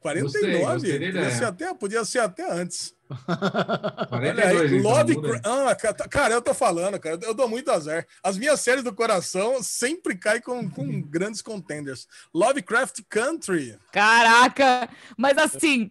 49. 0.00 0.20
Gostei, 0.22 0.58
gostei 0.58 1.12
podia, 1.12 1.30
ser 1.30 1.44
até, 1.44 1.74
podia 1.74 2.04
ser 2.04 2.18
até 2.20 2.50
antes. 2.50 2.94
Olha 4.10 4.34
42, 4.34 4.72
aí, 4.72 4.78
então, 4.78 4.90
Love 4.90 5.40
ah, 5.44 5.74
ca- 5.74 6.08
cara, 6.08 6.34
eu 6.34 6.42
tô 6.42 6.54
falando, 6.54 6.98
cara, 6.98 7.18
eu 7.22 7.34
dou 7.34 7.48
muito 7.48 7.70
azar. 7.70 8.06
As 8.22 8.38
minhas 8.38 8.60
séries 8.60 8.84
do 8.84 8.94
coração 8.94 9.62
sempre 9.62 10.16
caem 10.16 10.40
com, 10.40 10.68
com 10.70 11.00
grandes 11.02 11.42
contenders. 11.42 12.06
Lovecraft 12.32 13.00
Country. 13.08 13.76
Caraca! 13.92 14.88
Mas 15.16 15.36
assim, 15.38 15.90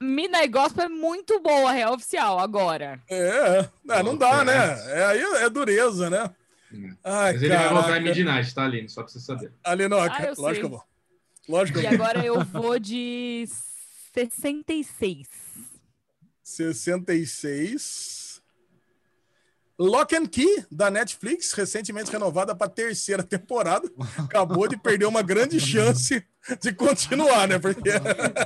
Midnight 0.00 0.48
Gospel 0.48 0.84
é 0.84 0.88
muito 0.88 1.40
boa, 1.40 1.72
real 1.72 1.94
oficial, 1.94 2.38
agora. 2.38 3.00
É, 3.08 3.68
ah, 3.88 4.02
não 4.02 4.16
dá, 4.16 4.44
né? 4.44 4.66
Lovecraft. 4.66 4.88
É, 4.90 5.04
aí 5.06 5.22
é 5.44 5.50
dureza, 5.50 6.10
né? 6.10 6.30
Ai, 7.04 7.32
Mas 7.34 7.42
ele 7.42 7.54
vai 7.56 7.68
voltar 7.68 7.82
em 7.82 7.86
caraca. 7.88 8.00
Midnight, 8.02 8.54
tá, 8.54 8.64
Aline? 8.64 8.88
Só 8.88 9.02
pra 9.02 9.12
você 9.12 9.20
saber. 9.20 9.52
Alinoca, 9.64 10.12
Ah, 10.14 10.26
lógico 10.38 10.44
sei. 10.50 10.54
que 10.60 10.64
eu 10.64 10.68
vou. 10.70 10.82
Lógico 11.48 11.78
E 11.78 11.82
que 11.82 11.86
eu 11.86 11.98
vou. 11.98 12.06
agora 12.06 12.24
eu 12.24 12.44
vou 12.44 12.78
de 12.78 13.44
66. 14.14 15.28
66. 16.42 18.21
Lock 19.78 20.14
and 20.14 20.26
Key, 20.26 20.64
da 20.70 20.90
Netflix, 20.90 21.52
recentemente 21.52 22.10
renovada 22.10 22.54
para 22.54 22.68
terceira 22.68 23.22
temporada. 23.22 23.90
Acabou 24.18 24.68
de 24.68 24.76
perder 24.76 25.06
uma 25.06 25.22
grande 25.22 25.58
chance 25.58 26.24
de 26.60 26.72
continuar, 26.72 27.48
né? 27.48 27.58
Porque 27.58 27.90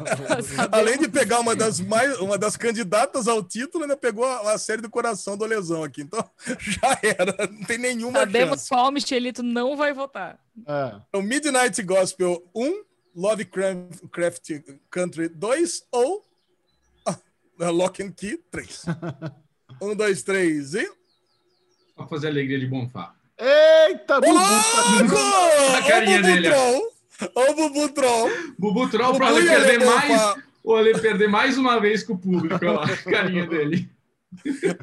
além 0.70 0.98
de 0.98 1.08
pegar 1.08 1.40
uma 1.40 1.56
das, 1.56 1.80
mais, 1.80 2.18
uma 2.18 2.38
das 2.38 2.56
candidatas 2.56 3.26
ao 3.26 3.42
título, 3.42 3.84
ainda 3.84 3.96
pegou 3.96 4.24
a, 4.24 4.52
a 4.52 4.58
série 4.58 4.82
do 4.82 4.90
coração 4.90 5.36
do 5.36 5.44
Lesão 5.44 5.82
aqui. 5.82 6.02
Então 6.02 6.24
já 6.60 6.98
era, 7.02 7.46
não 7.50 7.64
tem 7.64 7.78
nenhuma 7.78 8.20
Sabemos 8.20 8.60
chance. 8.60 8.68
qual 8.68 8.92
Michelito 8.92 9.42
não 9.42 9.76
vai 9.76 9.92
votar. 9.92 10.38
É. 10.66 11.00
Então, 11.08 11.22
Midnight 11.22 11.82
Gospel 11.82 12.48
1, 12.54 12.82
Lovecraft 13.14 14.50
Country 14.90 15.28
2 15.28 15.86
ou 15.90 16.24
ah, 17.04 17.70
Lock 17.70 18.02
and 18.02 18.12
Key 18.12 18.38
3. 18.50 18.84
1, 19.80 19.94
2, 19.94 20.22
3 20.22 20.74
e. 20.74 20.95
Só 21.96 22.06
fazer 22.06 22.26
a 22.26 22.30
alegria 22.30 22.58
de 22.58 22.66
Bonfá. 22.66 23.14
Eita, 23.38 24.20
Bubu! 24.20 24.34
louco! 24.34 25.16
A 25.76 25.82
carinha 25.88 26.18
Ô, 26.18 26.22
dele, 26.22 26.48
Bubu 26.50 26.50
Troll! 26.50 26.92
Ô, 27.34 27.54
Bubu 27.54 27.88
Troll! 27.88 28.30
Bubu 28.58 28.90
Troll 28.90 29.12
Bubu 29.12 29.18
pra 29.18 29.28
Ale 29.28 29.44
e 29.44 29.48
Ale 29.48 29.64
perder 29.64 29.78
Bonfá. 29.84 30.06
mais. 30.08 30.44
O 30.62 30.74
Ale 30.74 31.00
perder 31.00 31.28
mais 31.28 31.56
uma 31.58 31.80
vez 31.80 32.02
com 32.02 32.12
o 32.14 32.18
público. 32.18 32.54
Olha 32.60 32.72
lá, 32.72 32.84
a 32.84 32.96
carinha 32.96 33.46
dele. 33.46 33.88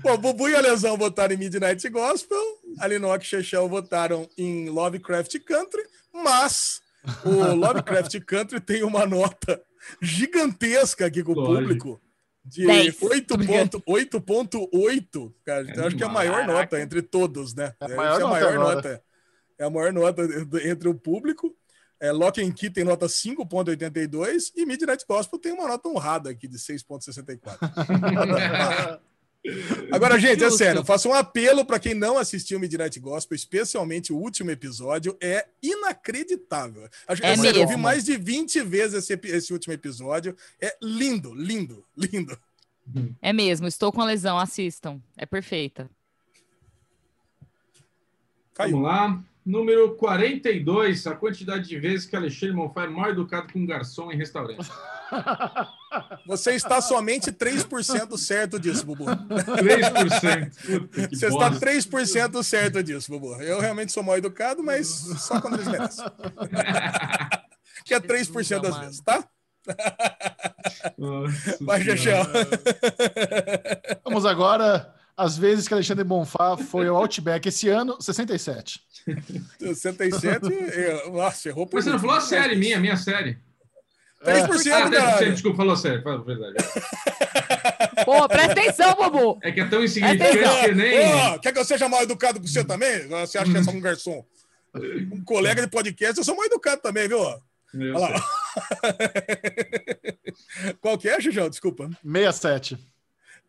Pô, 0.01 0.17
Bubu 0.17 0.49
e 0.49 0.55
a 0.55 0.61
Lesão 0.61 0.97
votaram 0.97 1.35
em 1.35 1.37
Midnight 1.37 1.87
Gospel, 1.89 2.41
a 2.79 2.87
Linoc 2.87 3.21
e 3.21 3.25
Chechel 3.27 3.67
votaram 3.69 4.27
em 4.37 4.69
Lovecraft 4.69 5.37
Country, 5.41 5.83
mas 6.13 6.81
o 7.25 7.53
Lovecraft 7.53 8.19
Country 8.21 8.59
tem 8.59 8.81
uma 8.83 9.05
nota 9.05 9.61
gigantesca 10.01 11.05
aqui 11.05 11.21
com 11.21 11.33
o 11.33 11.45
público 11.45 12.01
de 12.43 12.67
Dez. 12.67 12.99
8.8, 12.99 15.33
cara. 15.45 15.65
É 15.69 15.79
Eu 15.79 15.87
acho 15.87 15.95
que 15.95 16.03
é 16.03 16.05
a 16.05 16.09
maior 16.09 16.41
Caraca. 16.41 16.53
nota 16.53 16.81
entre 16.81 17.01
todos, 17.01 17.53
né? 17.53 17.73
É 17.79 17.85
a 17.85 17.95
maior 17.95 18.03
é 18.03 18.15
a 18.15 18.19
nota 18.19 18.27
maior 18.27 18.53
agora. 18.53 18.75
nota. 18.75 19.03
É 19.57 19.63
a 19.63 19.69
maior 19.69 19.93
nota 19.93 20.21
entre 20.65 20.89
o 20.89 20.95
público. 20.95 21.55
É, 21.99 22.11
Lock 22.11 22.43
and 22.43 22.51
Key 22.51 22.69
tem 22.69 22.83
nota 22.83 23.05
5.82 23.05 24.51
e 24.57 24.65
Midnight 24.65 25.05
Gospel 25.07 25.39
tem 25.39 25.53
uma 25.53 25.67
nota 25.67 25.87
honrada 25.87 26.29
aqui 26.31 26.49
de 26.49 26.57
6.64. 26.57 28.99
Agora, 29.91 30.17
gente, 30.17 30.41
é 30.43 30.49
sério, 30.49 30.79
eu 30.79 30.85
faço 30.85 31.09
um 31.09 31.13
apelo 31.13 31.65
para 31.65 31.77
quem 31.79 31.93
não 31.93 32.17
assistiu 32.17 32.57
Midnight 32.59 32.97
Gospel, 32.99 33.35
especialmente 33.35 34.13
o 34.13 34.17
último 34.17 34.49
episódio, 34.51 35.17
é 35.21 35.45
inacreditável. 35.61 36.89
A 37.05 37.13
gente- 37.13 37.25
É 37.25 37.35
sério, 37.35 37.59
eu 37.61 37.65
vi 37.67 37.73
mesmo. 37.73 37.83
mais 37.83 38.05
de 38.05 38.15
20 38.15 38.61
vezes 38.61 39.09
esse, 39.09 39.19
esse 39.27 39.51
último 39.51 39.73
episódio. 39.73 40.35
É 40.61 40.77
lindo, 40.81 41.33
lindo, 41.33 41.85
lindo. 41.97 42.39
É 43.21 43.33
mesmo, 43.33 43.67
estou 43.67 43.91
com 43.91 44.01
a 44.01 44.05
lesão, 44.05 44.39
assistam. 44.39 45.01
É 45.17 45.25
perfeita. 45.25 45.89
Caiu. 48.53 48.73
Vamos 48.77 48.87
lá. 48.87 49.23
Número 49.45 49.95
42, 49.95 51.05
a 51.05 51.15
quantidade 51.15 51.67
de 51.67 51.77
vezes 51.77 52.05
que 52.05 52.15
Alexandre 52.15 52.55
Monfá 52.55 52.83
é 52.83 52.87
mal 52.87 53.09
educado 53.09 53.51
com 53.51 53.59
um 53.59 53.65
garçom 53.65 54.09
em 54.09 54.15
restaurante. 54.15 54.69
Você 56.25 56.51
está 56.51 56.79
somente 56.81 57.31
3% 57.31 58.17
certo 58.17 58.57
disso, 58.57 58.85
Bubu. 58.85 59.05
3%. 59.05 59.19
Puta, 60.65 61.07
que 61.07 61.15
Você 61.15 61.27
está 61.27 61.49
bosta. 61.49 61.65
3% 61.65 62.43
certo 62.43 62.81
disso, 62.81 63.11
Bubu. 63.11 63.35
Eu 63.41 63.59
realmente 63.59 63.91
sou 63.91 64.01
mal 64.01 64.17
educado, 64.17 64.63
mas 64.63 64.87
só 64.87 65.41
quando 65.41 65.55
eles 65.55 65.67
merecem. 65.67 66.05
Que 67.85 67.93
é 67.95 67.99
3% 67.99 68.61
das 68.61 68.77
vezes, 68.77 69.01
tá? 69.01 69.27
Nossa 70.97 71.57
Vai. 71.59 71.83
Chechel. 71.83 72.23
Vamos 74.05 74.25
agora 74.25 74.93
às 75.15 75.37
vezes 75.37 75.67
que 75.67 75.73
Alexandre 75.73 76.03
Bonfá 76.03 76.57
foi 76.57 76.87
ao 76.87 76.95
Outback 76.97 77.47
esse 77.49 77.69
ano, 77.69 78.01
67. 78.01 78.81
67, 79.59 80.45
eu- 80.51 81.11
nossa, 81.13 81.49
errou 81.49 81.67
por 81.67 81.75
Mas 81.75 81.85
você 81.85 81.89
não 81.91 81.99
falou 81.99 82.15
a 82.15 82.21
série 82.21 82.55
minha, 82.55 82.79
minha 82.79 82.95
série. 82.97 83.37
3%, 84.23 84.71
Ah, 84.73 84.89
10%, 84.89 84.91
caralho. 84.91 85.31
desculpa, 85.33 85.57
falou 85.57 85.75
sério, 85.75 86.01
fala 86.01 86.19
a 86.19 86.23
verdade. 86.23 86.55
Pô, 88.05 88.27
presta 88.29 88.51
atenção, 88.53 88.95
Bobo! 88.95 89.37
É 89.43 89.51
que 89.51 89.59
é 89.59 89.65
tão 89.67 89.83
insignificante 89.83 90.65
que 90.65 90.75
nem. 90.75 90.99
Ô, 91.35 91.39
quer 91.39 91.51
que 91.51 91.59
eu 91.59 91.65
seja 91.65 91.89
mal 91.89 92.01
educado 92.03 92.39
com 92.39 92.47
você 92.47 92.63
também? 92.63 93.07
Você 93.07 93.37
acha 93.37 93.51
que 93.51 93.57
é 93.57 93.63
só 93.63 93.71
um 93.71 93.81
garçom? 93.81 94.25
Um 95.11 95.23
colega 95.23 95.61
de 95.61 95.67
podcast, 95.69 96.17
eu 96.17 96.23
sou 96.23 96.35
mal 96.35 96.45
educado 96.45 96.81
também, 96.81 97.07
viu? 97.07 97.19
Meu 97.73 97.95
Olha 97.95 98.15
lá. 98.15 98.23
Qual 100.81 100.97
que 100.97 101.09
é, 101.09 101.19
Xixão? 101.19 101.49
Desculpa. 101.49 101.89
67. 102.03 102.77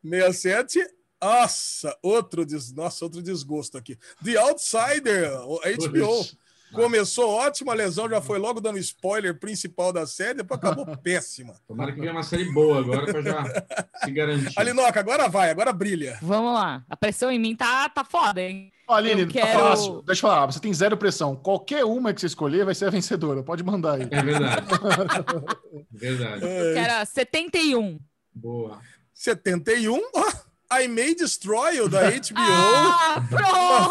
67. 0.03 0.81
Nossa, 1.24 1.96
outro, 2.02 2.44
des... 2.44 2.72
Nossa, 2.72 3.05
outro 3.05 3.22
desgosto 3.22 3.78
aqui. 3.78 3.96
The 4.22 4.36
Outsider, 4.36 5.32
o 5.48 5.59
HBO. 5.60 6.24
Começou 6.72 7.30
ótima, 7.30 7.70
a 7.70 7.74
lesão 7.76 8.09
já 8.10 8.20
foi 8.20 8.36
logo 8.36 8.60
dando 8.60 8.78
spoiler 8.78 9.38
principal 9.38 9.92
da 9.92 10.06
série, 10.09 10.38
depois 10.38 10.59
acabou 10.59 10.84
péssima. 10.98 11.55
Tomara 11.68 11.92
que 11.92 12.01
venha 12.01 12.10
uma 12.10 12.24
série 12.24 12.52
boa 12.52 12.80
agora 12.80 13.06
pra 13.06 13.22
já 13.22 13.44
se 14.05 14.10
garantir. 14.10 14.52
Alinoca, 14.59 14.98
agora 14.98 15.28
vai, 15.28 15.51
agora 15.51 15.72
brilha. 15.72 16.18
Vamos 16.20 16.52
lá. 16.52 16.84
A 16.90 16.96
pressão 16.96 17.30
em 17.30 17.38
mim 17.38 17.55
tá, 17.55 17.88
tá 17.88 18.02
foda, 18.05 18.40
hein? 18.42 18.72
Ó, 18.88 18.94
Aline, 18.96 19.20
Eu 19.22 19.26
tá 19.28 19.32
quero- 19.34 19.59
fácil. 19.60 20.02
Deixa 20.02 20.26
eu 20.26 20.30
falar, 20.30 20.46
você 20.46 20.59
tem 20.59 20.74
zero 20.74 20.96
pressão. 20.96 21.36
Qualquer 21.36 21.84
uma 21.84 22.12
que 22.12 22.20
você 22.20 22.26
escolher 22.26 22.64
vai 22.64 22.74
ser 22.74 22.86
a 22.86 22.90
vencedora. 22.90 23.40
Pode 23.44 23.62
mandar 23.62 23.92
aí. 23.94 24.09
É 24.10 24.22
verdade. 24.22 24.66
verdade. 25.92 26.44
É, 26.44 26.72
Que 26.72 26.78
era 26.80 27.05
71. 27.05 28.01
Boa. 28.34 28.80
71. 29.14 30.01
I 30.73 30.89
May 30.89 31.15
Destroy 31.15 31.77
You, 31.77 31.89
da 31.89 32.01
HBO. 32.11 32.35
Ah, 32.39 33.23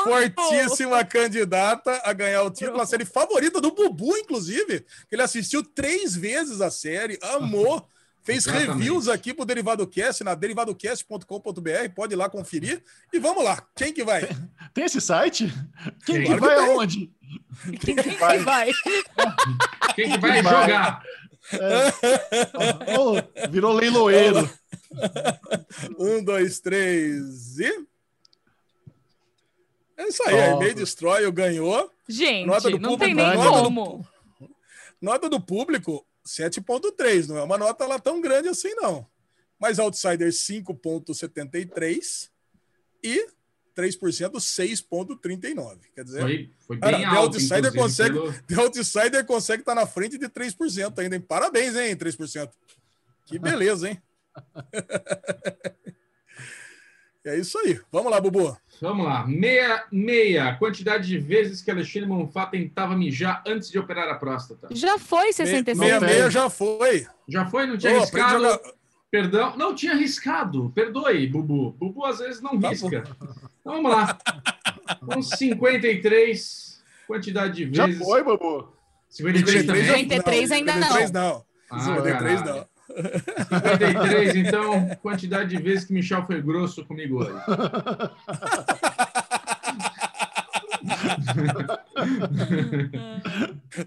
Uma 0.05 0.29
fortíssima 0.31 1.03
candidata 1.05 2.01
a 2.03 2.13
ganhar 2.13 2.43
o 2.43 2.49
título, 2.51 2.81
a 2.81 2.85
série 2.85 3.05
favorita 3.05 3.61
do 3.61 3.71
Bubu, 3.71 4.17
inclusive. 4.17 4.81
que 5.09 5.15
Ele 5.15 5.21
assistiu 5.21 5.63
três 5.63 6.15
vezes 6.15 6.61
a 6.61 6.69
série, 6.71 7.17
amou, 7.21 7.87
fez 8.23 8.45
Exatamente. 8.47 8.71
reviews 8.73 9.07
aqui 9.07 9.33
pro 9.33 9.45
Derivado 9.45 9.85
Cast, 9.87 10.23
na 10.23 10.33
derivadocast.com.br, 10.33 11.89
pode 11.95 12.13
ir 12.13 12.15
lá 12.17 12.29
conferir. 12.29 12.81
E 13.11 13.19
vamos 13.19 13.43
lá, 13.43 13.61
quem 13.75 13.93
que 13.93 14.03
vai? 14.03 14.27
Tem 14.73 14.85
esse 14.85 14.99
site? 15.01 15.53
Quem 16.05 16.23
Tem. 16.23 16.25
que 16.33 16.35
vai 16.39 16.55
aonde? 16.57 17.11
Quem 17.81 17.95
que 17.95 18.09
vai? 18.11 18.39
Quem 19.95 20.11
que 20.11 20.17
vai 20.17 20.41
Vai. 20.41 20.99
Jogar? 21.53 22.99
Ô, 22.99 23.49
virou 23.49 23.73
leiloeiro. 23.73 24.49
Um, 25.97 26.23
dois, 26.23 26.59
três 26.59 27.57
e. 27.57 27.87
É 29.97 30.07
isso 30.07 30.21
aí, 30.27 30.39
a 30.39 30.55
Ó. 30.55 30.59
May 30.59 30.73
Destroy 30.73 31.23
You 31.23 31.31
ganhou. 31.31 31.91
Gente, 32.07 32.45
Nota 32.45 32.69
do 32.69 32.77
não 32.77 32.91
público, 32.91 33.05
tem 33.05 33.15
nem 33.15 33.35
nota 33.35 33.57
do 33.57 33.63
como. 33.63 34.07
Nota 35.01 35.29
do 35.29 35.41
público, 35.41 36.05
7,3. 36.25 37.27
Não 37.27 37.37
é 37.37 37.43
uma 37.43 37.57
nota 37.57 37.85
lá 37.85 37.99
tão 37.99 38.21
grande 38.21 38.49
assim, 38.49 38.73
não. 38.75 39.05
Mas 39.59 39.79
Outsider, 39.79 40.29
5,73. 40.29 42.29
E 43.03 43.27
3%, 43.75 44.39
6,39. 44.39 45.77
Quer 45.95 46.03
dizer, 46.03 46.21
Foi, 46.21 46.49
foi 46.67 46.77
Cara, 46.79 46.97
bem 46.97 47.05
The 47.05 47.11
alto, 47.15 47.35
Outsider 47.37 47.73
consegue- 47.73 48.13
pelo- 48.19 48.33
The 48.47 48.55
Outsider 48.55 49.25
consegue 49.25 49.61
estar 49.61 49.75
na 49.75 49.85
frente 49.87 50.17
de 50.17 50.27
3% 50.29 50.99
ainda, 50.99 51.15
hein? 51.15 51.21
Parabéns, 51.21 51.75
hein? 51.75 51.95
3%. 51.95 52.49
Que 53.25 53.39
beleza, 53.39 53.89
hein? 53.89 54.01
é 57.25 57.37
isso 57.37 57.57
aí. 57.59 57.79
Vamos 57.91 58.11
lá, 58.11 58.19
Bubu. 58.19 58.55
Vamos 58.81 59.05
lá. 59.05 59.25
Meia, 59.25 59.85
meia. 59.91 60.55
Quantidade 60.57 61.07
de 61.07 61.17
vezes 61.17 61.61
que 61.61 61.71
Alexandre 61.71 62.07
Monfá 62.09 62.45
tentava 62.47 62.95
mijar 62.97 63.41
antes 63.47 63.69
de 63.69 63.79
operar 63.79 64.09
a 64.09 64.15
próstata. 64.15 64.67
Já 64.71 64.99
foi 64.99 65.31
66. 65.31 65.77
Meia, 65.79 65.99
tem. 65.99 66.09
meia 66.09 66.29
já 66.29 66.49
foi. 66.49 67.07
Já 67.27 67.45
foi? 67.45 67.65
Não 67.65 67.77
tinha 67.77 67.93
a 67.93 67.97
arriscado? 67.97 68.43
jogar- 68.43 68.59
Perdão? 69.09 69.55
Não 69.55 69.75
tinha 69.75 69.93
arriscado. 69.93 70.71
Perdoe, 70.73 71.27
Bubu. 71.27 71.71
Bubu 71.73 72.03
às 72.05 72.17
vezes 72.17 72.41
não 72.41 72.59
Tá 72.59 72.69
risca. 72.69 73.03
Vamos 73.63 73.91
lá. 73.91 74.17
Com 75.05 75.21
53, 75.21 76.83
quantidade 77.07 77.65
de 77.65 77.75
Já 77.75 77.85
vezes. 77.85 78.03
foi, 78.03 78.23
Bobo. 78.23 78.73
53 79.09 79.65
também? 79.65 79.85
53 79.85 80.51
ainda 80.51 80.75
não. 80.75 80.87
53 80.87 81.11
não. 81.11 81.45
Ah, 81.69 81.79
53 81.79 82.41
caralho. 82.41 82.55
não. 82.59 82.73
53, 83.61 84.35
então, 84.35 84.89
quantidade 85.01 85.55
de 85.55 85.61
vezes 85.61 85.85
que 85.85 85.93
Michel 85.93 86.25
foi 86.25 86.41
grosso 86.41 86.85
comigo 86.85 87.19
hoje. 87.23 87.31
não. 87.31 87.43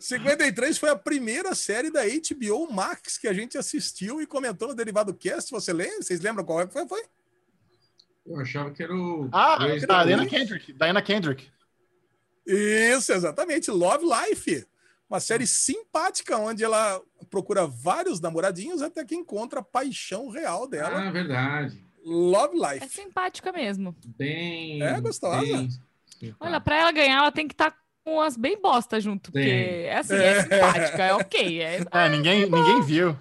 53 0.01 0.79
foi 0.79 0.91
a 0.91 0.97
primeira 0.97 1.55
série 1.55 1.91
da 1.91 2.03
HBO 2.05 2.73
Max 2.73 3.19
que 3.19 3.29
a 3.29 3.33
gente 3.33 3.57
assistiu 3.59 4.21
e 4.21 4.27
comentou 4.27 4.69
no 4.69 4.75
Derivado 4.75 5.15
Cast. 5.15 5.51
Você 5.51 5.73
lembra? 5.73 6.03
Vocês 6.03 6.21
lembram 6.21 6.45
qual 6.45 6.61
é 6.61 6.67
que 6.67 6.73
foi? 6.73 6.87
foi? 6.89 7.03
Eu 8.27 8.41
achava 8.41 8.71
que 8.71 8.83
era 8.83 8.95
o. 8.95 9.29
Ah, 9.33 9.59
da. 9.87 10.05
Diana 10.05 10.27
Kendrick. 10.27 10.73
Diana 10.73 11.03
Kendrick. 11.03 11.49
Isso, 12.47 13.13
exatamente. 13.13 13.71
Love 13.71 14.05
Life. 14.05 14.67
Uma 15.09 15.21
série 15.21 15.47
simpática, 15.47 16.37
onde 16.37 16.65
ela 16.65 17.01
procura 17.31 17.67
vários 17.67 18.21
namoradinhos 18.21 18.83
até 18.83 19.05
que 19.05 19.15
encontra 19.15 19.61
a 19.61 19.63
paixão 19.63 20.29
real 20.29 20.67
dela. 20.69 21.07
Ah, 21.07 21.11
verdade. 21.11 21.87
Love 22.05 22.57
É 22.57 22.75
Life. 22.75 22.89
simpática 22.89 23.53
mesmo. 23.53 23.95
Bem. 24.17 24.83
É, 24.83 25.01
gostosa. 25.01 25.41
bem 25.41 25.69
Olha, 26.41 26.61
pra 26.61 26.77
ela 26.77 26.93
ganhar, 26.93 27.19
ela 27.19 27.33
tem 27.33 27.47
que 27.47 27.55
estar 27.55 27.77
com 28.05 28.21
as 28.21 28.37
bem 28.37 28.61
bosta 28.61 29.01
junto. 29.01 29.31
Tem. 29.31 29.43
Porque 29.43 29.61
é 29.87 29.97
assim, 29.99 30.15
é 30.15 30.43
simpática, 30.43 31.03
é 31.05 31.15
ok. 31.15 31.61
É... 31.61 31.81
É, 31.93 32.09
ninguém, 32.09 32.49
ninguém 32.49 32.83
viu. 32.83 33.17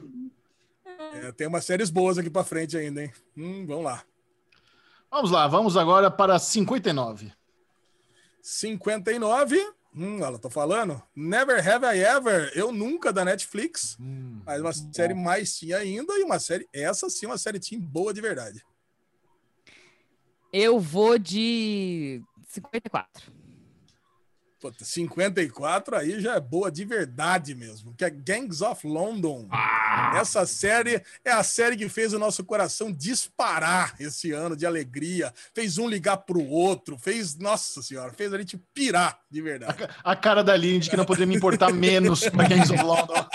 É, 1.14 1.32
tem 1.32 1.48
umas 1.48 1.66
séries 1.66 1.90
boas 1.90 2.18
aqui 2.18 2.30
pra 2.30 2.44
frente 2.44 2.78
ainda, 2.78 3.04
hein? 3.04 3.12
Hum, 3.38 3.66
vamos 3.66 3.84
lá. 3.86 4.04
Vamos 5.16 5.32
lá, 5.32 5.48
vamos 5.48 5.78
agora 5.78 6.12
para 6.12 6.38
59. 6.38 7.32
59. 8.42 9.74
Hum, 9.96 10.22
ela 10.22 10.38
tô 10.38 10.50
falando. 10.50 11.02
Never 11.16 11.66
Have 11.66 11.86
I 11.86 12.04
Ever. 12.04 12.52
Eu 12.54 12.70
nunca 12.70 13.14
da 13.14 13.24
Netflix. 13.24 13.96
Mas 14.46 14.60
uma 14.60 14.74
série 14.74 15.14
mais 15.14 15.58
teen 15.58 15.74
ainda 15.74 16.20
e 16.20 16.24
uma 16.24 16.38
série. 16.38 16.68
Essa 16.74 17.10
sim, 17.10 17.28
uma 17.28 17.38
série 17.38 17.62
teen 17.62 17.80
boa 17.80 18.14
de 18.14 18.20
verdade. 18.20 18.62
Eu 20.52 20.82
vou 20.82 21.18
de 21.18 22.22
54. 22.50 23.32
Puta, 24.72 24.84
54 24.84 25.96
aí 25.96 26.20
já 26.20 26.36
é 26.36 26.40
boa 26.40 26.72
de 26.72 26.84
verdade 26.86 27.54
mesmo. 27.54 27.94
Que 27.96 28.04
é 28.06 28.10
Gangs 28.10 28.64
of 28.64 28.88
London. 28.88 29.48
Ah, 29.52 30.14
Essa 30.18 30.44
série 30.46 31.04
é 31.24 31.32
a 31.32 31.44
série 31.44 31.78
que 31.78 31.88
fez 31.88 32.14
o 32.14 32.20
nosso 32.20 32.44
coração 32.44 32.92
disparar 32.92 33.96
esse 34.00 34.32
ano 34.32 34.56
de 34.56 34.66
alegria. 34.66 35.32
Fez 35.54 35.78
um 35.78 35.88
ligar 35.88 36.18
pro 36.18 36.44
outro. 36.44 36.98
Fez, 36.98 37.36
nossa 37.38 37.82
senhora, 37.84 38.12
fez 38.14 38.34
a 38.34 38.38
gente 38.40 38.58
pirar 38.74 39.20
de 39.30 39.42
verdade. 39.42 39.88
A 40.04 40.16
cara 40.16 40.44
da 40.44 40.54
Aline 40.54 40.80
de 40.80 40.90
que 40.90 40.98
não 40.98 41.06
poderia 41.06 41.28
me 41.28 41.36
importar 41.36 41.72
menos 41.74 42.28
para 42.30 42.48
Gangs 42.48 42.72
of 42.74 42.82
London. 42.84 43.14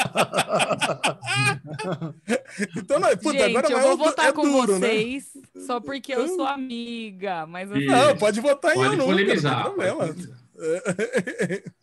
Então, 2.77 2.98
não, 2.98 3.09
puta, 3.16 3.39
Gente, 3.39 3.57
agora 3.57 3.69
eu 3.70 3.78
vai- 3.78 3.82
vou 3.82 3.93
é 3.93 3.97
votar 3.97 4.32
com 4.32 4.43
duro, 4.43 4.78
né? 4.78 4.89
vocês 4.89 5.24
só 5.66 5.81
porque 5.81 6.12
eu 6.12 6.27
sou 6.28 6.47
amiga. 6.47 7.47
Mas 7.47 7.70
assim, 7.70 7.81
Isso. 7.82 7.90
Não, 7.90 8.16
pode 8.16 8.40
votar 8.40 8.77
em 8.77 8.82
eu 8.82 8.90
nunca, 8.93 9.05
polemizar. 9.05 9.65
não 9.65 9.77
tem 9.77 9.86
problema. 9.94 10.16
Pode 10.60 10.82
polemizar. 10.96 11.74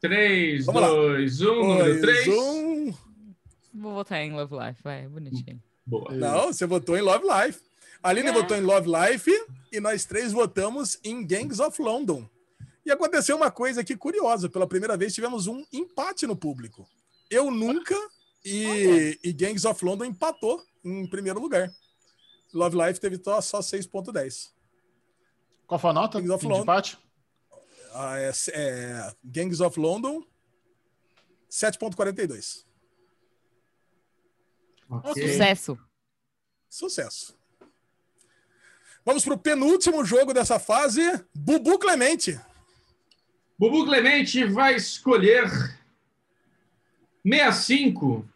3, 0.00 0.66
Vamos 0.66 0.82
lá. 0.82 0.88
2, 0.88 1.40
1, 1.40 1.44
número 1.54 2.00
3. 2.00 2.28
um. 2.28 2.94
Vou 3.74 3.94
votar 3.94 4.20
em 4.20 4.32
Love 4.32 4.54
Life, 4.56 4.82
vai, 4.82 5.06
bonitinho. 5.08 5.62
Boa. 5.86 6.12
Não, 6.12 6.46
você 6.52 6.66
votou 6.66 6.96
em 6.96 7.00
Love 7.00 7.24
Life. 7.26 7.60
A 8.02 8.10
Aline 8.10 8.28
É. 8.28 8.32
votou 8.32 8.56
em 8.56 8.60
Love 8.60 8.88
Life 8.88 9.30
e 9.72 9.80
nós 9.80 10.04
três 10.04 10.30
votamos 10.32 10.98
em 11.02 11.26
Gangs 11.26 11.60
of 11.60 11.80
London. 11.80 12.28
E 12.84 12.90
aconteceu 12.92 13.34
uma 13.36 13.50
coisa 13.50 13.80
aqui 13.80 13.96
curiosa. 13.96 14.48
Pela 14.48 14.66
primeira 14.66 14.94
vez 14.96 15.14
tivemos 15.14 15.46
um 15.46 15.64
empate 15.72 16.26
no 16.26 16.36
público. 16.36 16.86
Eu 17.30 17.50
nunca 17.50 17.96
e, 18.44 19.18
e 19.24 19.32
Gangs 19.32 19.66
of 19.66 19.82
London 19.84 20.04
empatou 20.04 20.62
em 20.84 21.06
primeiro 21.06 21.40
lugar. 21.40 21.70
Love 22.52 22.76
Life 22.76 23.00
teve 23.00 23.18
só, 23.24 23.40
só 23.40 23.60
6.10. 23.60 24.50
Qual 25.66 25.78
foi 25.78 25.90
a 25.90 25.92
nota 25.94 26.18
Kings 26.20 26.30
of 26.32 26.42
de 26.44 26.48
London. 26.48 26.62
empate? 26.62 26.98
Ah, 27.96 28.18
é, 28.18 28.32
é, 28.52 29.14
Gangs 29.22 29.62
of 29.62 29.78
London 29.78 30.26
7.42. 31.48 32.64
Ok. 34.90 35.28
Sucesso. 35.28 35.78
Sucesso. 36.68 37.38
Vamos 39.04 39.24
para 39.24 39.34
o 39.34 39.38
penúltimo 39.38 40.04
jogo 40.04 40.34
dessa 40.34 40.58
fase. 40.58 41.00
Bubu 41.32 41.78
Clemente. 41.78 42.40
Bubu 43.56 43.84
Clemente 43.84 44.44
vai 44.44 44.74
escolher 44.74 45.48
65. 47.24 48.28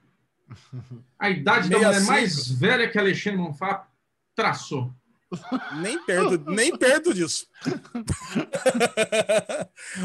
A 1.19 1.31
idade 1.31 1.69
da 1.69 1.79
mulher 1.79 1.95
65. 1.95 2.13
mais 2.13 2.49
velha 2.49 2.89
que 2.89 2.97
Alexandre 2.97 3.39
Monfá 3.41 3.89
traçou. 4.37 4.95
Nem 5.83 6.03
perto, 6.05 6.51
nem 6.51 6.77
perto 6.77 7.13
disso. 7.13 7.47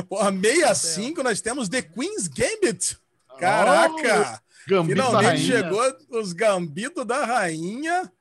Porra, 0.09 0.31
65 0.31 1.23
nós 1.23 1.41
temos 1.41 1.69
The 1.69 1.81
Queen's 1.81 2.27
Gambit. 2.27 2.97
Caraca! 3.39 4.41
Gambito 4.67 4.99
da 4.99 5.05
finalmente 5.05 5.41
chegou 5.41 5.81
os 6.09 6.33
Gambitos 6.33 7.05
da 7.05 7.25
Rainha. 7.25 8.11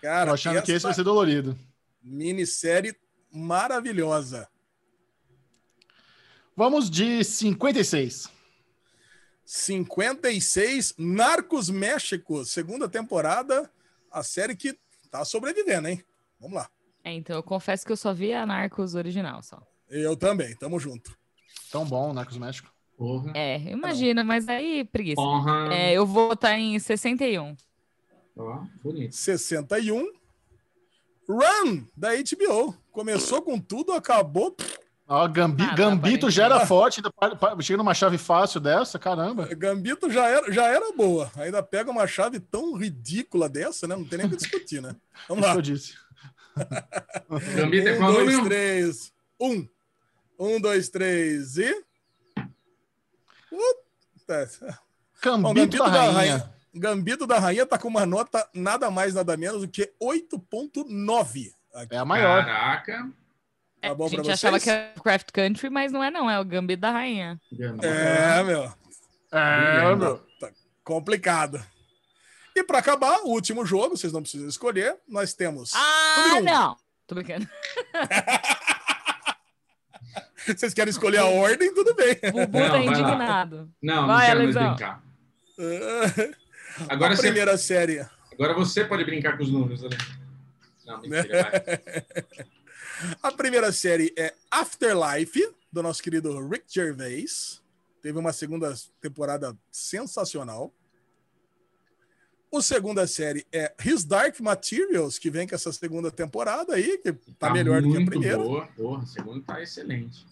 Cara, 0.00 0.30
Tô 0.30 0.34
achando 0.34 0.62
que 0.62 0.72
esse 0.72 0.82
vai 0.84 0.94
ser 0.94 1.04
dolorido. 1.04 1.58
minissérie 2.02 2.96
maravilhosa. 3.30 4.48
Vamos 6.56 6.90
de 6.90 7.22
56. 7.24 8.28
56, 9.44 10.94
Narcos 10.98 11.70
México, 11.70 12.44
segunda 12.44 12.88
temporada. 12.88 13.70
A 14.10 14.22
série 14.22 14.56
que 14.56 14.76
tá 15.10 15.24
sobrevivendo, 15.24 15.88
hein? 15.88 16.04
Vamos 16.42 16.56
lá. 16.56 16.68
É, 17.04 17.12
então 17.12 17.36
eu 17.36 17.42
confesso 17.42 17.86
que 17.86 17.92
eu 17.92 17.96
só 17.96 18.12
vi 18.12 18.32
a 18.32 18.44
Narcos 18.44 18.96
original 18.96 19.42
só. 19.42 19.62
Eu 19.88 20.16
também, 20.16 20.56
tamo 20.56 20.78
junto. 20.80 21.16
Tão 21.70 21.84
bom, 21.84 22.12
né, 22.12 22.24
com 22.24 22.30
os 22.32 22.38
México. 22.38 22.70
Porra. 22.98 23.32
É, 23.34 23.58
imagina, 23.70 24.24
mas 24.24 24.48
aí 24.48 24.84
preguiça. 24.84 25.16
Porra. 25.16 25.72
É, 25.72 25.92
eu 25.92 26.04
vou 26.04 26.28
votar 26.28 26.58
em 26.58 26.78
61. 26.78 27.56
Ó, 28.36 28.64
bonito. 28.82 29.14
61. 29.14 30.04
Run, 31.28 31.84
da 31.96 32.10
HBO. 32.10 32.76
Começou 32.90 33.40
com 33.40 33.58
tudo, 33.58 33.92
acabou. 33.92 34.56
Ó, 35.06 35.28
Gambi, 35.28 35.62
Nada, 35.62 35.76
Gambito 35.76 36.30
já 36.30 36.44
era 36.46 36.66
forte, 36.66 37.02
chega 37.60 37.76
numa 37.76 37.94
chave 37.94 38.18
fácil 38.18 38.60
dessa, 38.60 38.98
caramba. 38.98 39.46
Gambito 39.54 40.10
já 40.10 40.28
era, 40.28 40.52
já 40.52 40.66
era 40.66 40.92
boa. 40.92 41.30
Ainda 41.36 41.62
pega 41.62 41.90
uma 41.90 42.06
chave 42.06 42.40
tão 42.40 42.74
ridícula 42.74 43.48
dessa, 43.48 43.86
né? 43.86 43.94
Não 43.94 44.04
tem 44.04 44.18
nem 44.18 44.26
o 44.26 44.30
que 44.30 44.36
discutir, 44.36 44.80
né? 44.80 44.96
Vamos 45.28 45.44
Isso 45.44 45.48
lá. 45.48 45.52
que 45.52 45.58
eu 45.58 45.62
disse. 45.62 46.01
Gambito 47.54 47.88
é 47.88 47.94
um, 47.94 47.98
qual 47.98 48.12
dois, 48.12 48.26
número? 48.26 48.44
três. 48.48 49.12
Um. 49.40 49.68
Um, 50.38 50.60
dois, 50.60 50.88
três 50.88 51.56
e. 51.56 51.84
Puta. 53.48 54.48
Bom, 55.40 55.54
Gambito 55.54 55.78
da 55.78 56.10
rainha. 56.10 56.52
Gambito 56.74 57.26
da 57.26 57.38
Rainha 57.38 57.66
tá 57.66 57.78
com 57.78 57.88
uma 57.88 58.06
nota 58.06 58.48
nada 58.54 58.90
mais, 58.90 59.12
nada 59.12 59.36
menos 59.36 59.60
do 59.60 59.68
que 59.68 59.92
8.9. 60.02 61.52
aqui. 61.74 61.94
É 61.94 61.98
a 61.98 62.04
maior. 62.04 62.44
Caraca. 62.44 63.10
Tá 63.82 63.88
É, 63.88 63.94
bom 63.94 64.06
a 64.06 64.08
gente 64.08 64.30
achava 64.30 64.58
que 64.58 64.70
era 64.70 64.94
Craft 65.00 65.32
Country, 65.32 65.68
mas 65.68 65.92
não 65.92 66.02
é 66.02 66.10
não, 66.10 66.30
é 66.30 66.40
o 66.40 66.44
Gambito 66.44 66.80
da 66.80 66.90
Rainha. 66.90 67.38
Gambito. 67.52 67.84
É, 67.86 68.42
meu. 68.42 68.72
É, 69.32 69.94
meu. 69.94 70.26
Complicado. 70.82 71.62
E 72.54 72.62
para 72.62 72.78
acabar, 72.78 73.20
o 73.22 73.28
último 73.28 73.64
jogo, 73.64 73.96
vocês 73.96 74.12
não 74.12 74.22
precisam 74.22 74.48
escolher, 74.48 74.96
nós 75.08 75.32
temos. 75.34 75.72
Ah, 75.74 76.36
um. 76.36 76.42
não! 76.42 76.76
Tô 77.06 77.14
brincando. 77.14 77.48
Vocês 80.44 80.74
querem 80.74 80.90
escolher 80.90 81.18
a 81.18 81.26
ordem, 81.26 81.72
tudo 81.72 81.94
bem. 81.94 82.18
Bubu 82.32 82.58
Não, 82.58 82.70
tá 82.70 82.78
indignado. 82.78 83.72
Não, 83.80 83.94
não 84.02 84.06
Vai, 84.08 84.26
quero 84.26 84.42
mais 84.42 84.54
brincar. 84.54 85.02
Agora 86.88 87.12
a 87.12 87.16
você, 87.16 87.22
primeira 87.22 87.56
série. 87.56 88.06
agora 88.32 88.52
você 88.54 88.84
pode 88.84 89.04
brincar 89.04 89.36
com 89.36 89.44
os 89.44 89.50
números, 89.50 89.84
Ale. 89.84 89.96
Não, 90.84 91.00
mentira, 91.00 91.42
vai. 91.42 91.52
A 93.22 93.32
primeira 93.32 93.72
série 93.72 94.12
é 94.16 94.32
Afterlife, 94.50 95.54
do 95.72 95.82
nosso 95.82 96.02
querido 96.02 96.48
Rick 96.48 96.64
Gervais. 96.68 97.60
Teve 98.00 98.18
uma 98.18 98.32
segunda 98.32 98.72
temporada 99.00 99.56
sensacional. 99.70 100.72
O 102.52 102.60
segunda 102.60 103.06
série 103.06 103.46
é 103.50 103.74
His 103.82 104.04
Dark 104.04 104.38
Materials, 104.38 105.18
que 105.18 105.30
vem 105.30 105.48
com 105.48 105.54
essa 105.54 105.72
segunda 105.72 106.10
temporada 106.10 106.74
aí, 106.74 106.98
que 106.98 107.10
tá, 107.38 107.50
melhor 107.50 107.80
do 107.80 107.90
que 107.90 108.02
a 108.02 108.04
primeira. 108.04 108.36
boa. 108.36 108.66
Porra, 108.76 109.02
a 109.02 109.06
segunda 109.06 109.42
tá 109.42 109.62
excelente. 109.62 110.26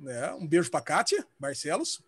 né? 0.00 0.32
Um 0.32 0.46
beijo 0.46 0.70
pra 0.70 0.80
Kátia 0.80 1.22
Barcelos. 1.38 2.00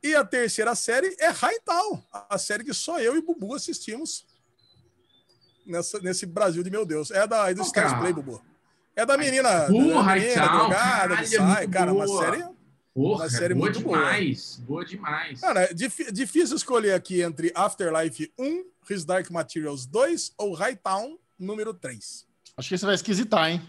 E 0.00 0.14
a 0.14 0.24
terceira 0.24 0.72
série 0.76 1.16
é 1.18 1.30
Hightown, 1.30 2.00
a 2.30 2.38
série 2.38 2.62
que 2.62 2.72
só 2.72 3.00
eu 3.00 3.16
e 3.16 3.20
Bubu 3.20 3.52
assistimos 3.52 4.24
nessa, 5.66 5.98
nesse 5.98 6.26
Brasil 6.26 6.62
de 6.62 6.70
meu 6.70 6.86
Deus. 6.86 7.10
É 7.10 7.26
da 7.26 7.50
é 7.50 7.54
do 7.54 7.62
Stars. 7.62 7.98
Play, 7.98 8.12
Bubu. 8.12 8.40
É 8.94 9.04
da 9.04 9.18
menina, 9.18 9.66
Porra, 9.66 9.66
da 9.66 9.74
menina 9.74 10.02
Hightown, 10.02 10.58
drogada, 10.58 10.74
caralho, 10.76 11.28
que 11.28 11.34
é 11.34 11.38
sai. 11.38 11.66
Cara, 11.66 11.92
uma 11.92 12.06
boa. 12.06 12.24
série... 12.24 12.57
Porra, 12.98 13.24
Uma 13.24 13.30
série 13.30 13.54
boa 13.54 13.66
muito 13.66 13.80
boa. 13.80 13.96
demais. 13.96 14.56
Boa 14.66 14.84
demais. 14.84 15.40
Cara, 15.40 15.60
é 15.64 15.72
difí- 15.72 16.10
difícil 16.10 16.56
escolher 16.56 16.94
aqui 16.94 17.20
entre 17.22 17.52
Afterlife 17.54 18.32
1, 18.36 18.64
His 18.90 19.04
Dark 19.04 19.30
Materials 19.30 19.86
2 19.86 20.32
ou 20.36 20.52
Hightown 20.52 21.16
número 21.38 21.72
3. 21.72 22.26
Acho 22.56 22.68
que 22.68 22.74
esse 22.74 22.84
vai 22.84 22.96
esquisitar, 22.96 23.50
hein? 23.50 23.62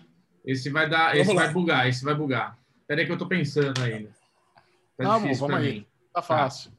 Esse 0.43 0.71
vai 0.71 0.89
dar, 0.89 1.11
Vamos 1.11 1.19
esse 1.27 1.33
lá. 1.35 1.43
vai 1.43 1.53
bugar, 1.53 1.87
esse 1.87 2.03
vai 2.03 2.15
bugar. 2.15 2.57
Peraí 2.87 3.05
que 3.05 3.11
eu 3.11 3.17
tô 3.19 3.27
pensando 3.27 3.79
ainda. 3.83 4.09
Tá 4.97 5.03
Tá 5.03 5.19
bom, 5.19 5.33
vamos 5.35 5.55
aí. 5.57 5.73
mim. 5.73 5.85
Tá 6.11 6.23
fácil. 6.23 6.71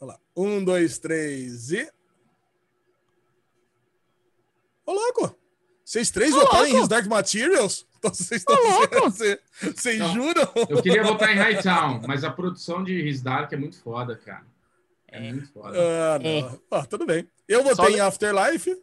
Vamos 0.00 0.14
lá. 0.16 0.20
Um, 0.36 0.64
dois, 0.64 0.98
três 0.98 1.70
e. 1.70 1.88
Ô, 4.84 4.92
louco! 4.92 5.38
Vocês 5.84 6.10
três 6.10 6.34
Ô, 6.34 6.40
votaram 6.40 6.66
em! 6.66 6.80
His 6.80 6.88
Dark 6.88 7.06
Materials? 7.06 7.86
Então 8.04 8.14
vocês 8.14 8.40
estão 8.42 8.56
louco! 8.56 9.10
Vocês 9.10 9.38
vocês 9.60 9.98
juram? 10.12 10.50
Eu 10.68 10.82
queria 10.82 11.02
votar 11.02 11.30
em 11.34 11.38
Hightown, 11.38 12.02
mas 12.06 12.22
a 12.24 12.30
produção 12.30 12.84
de 12.84 12.92
His 13.08 13.22
Dark 13.22 13.52
é 13.52 13.56
muito 13.56 13.78
foda, 13.80 14.14
cara. 14.16 14.44
É, 15.08 15.28
É. 15.28 15.32
muito 15.32 15.50
foda. 15.52 15.78
Ah, 15.78 16.18
É. 16.22 16.58
Ah, 16.70 16.84
tudo 16.86 17.06
bem. 17.06 17.26
Eu 17.48 17.62
votei 17.62 17.76
Só 17.76 17.88
em 17.90 18.00
Afterlife 18.00 18.76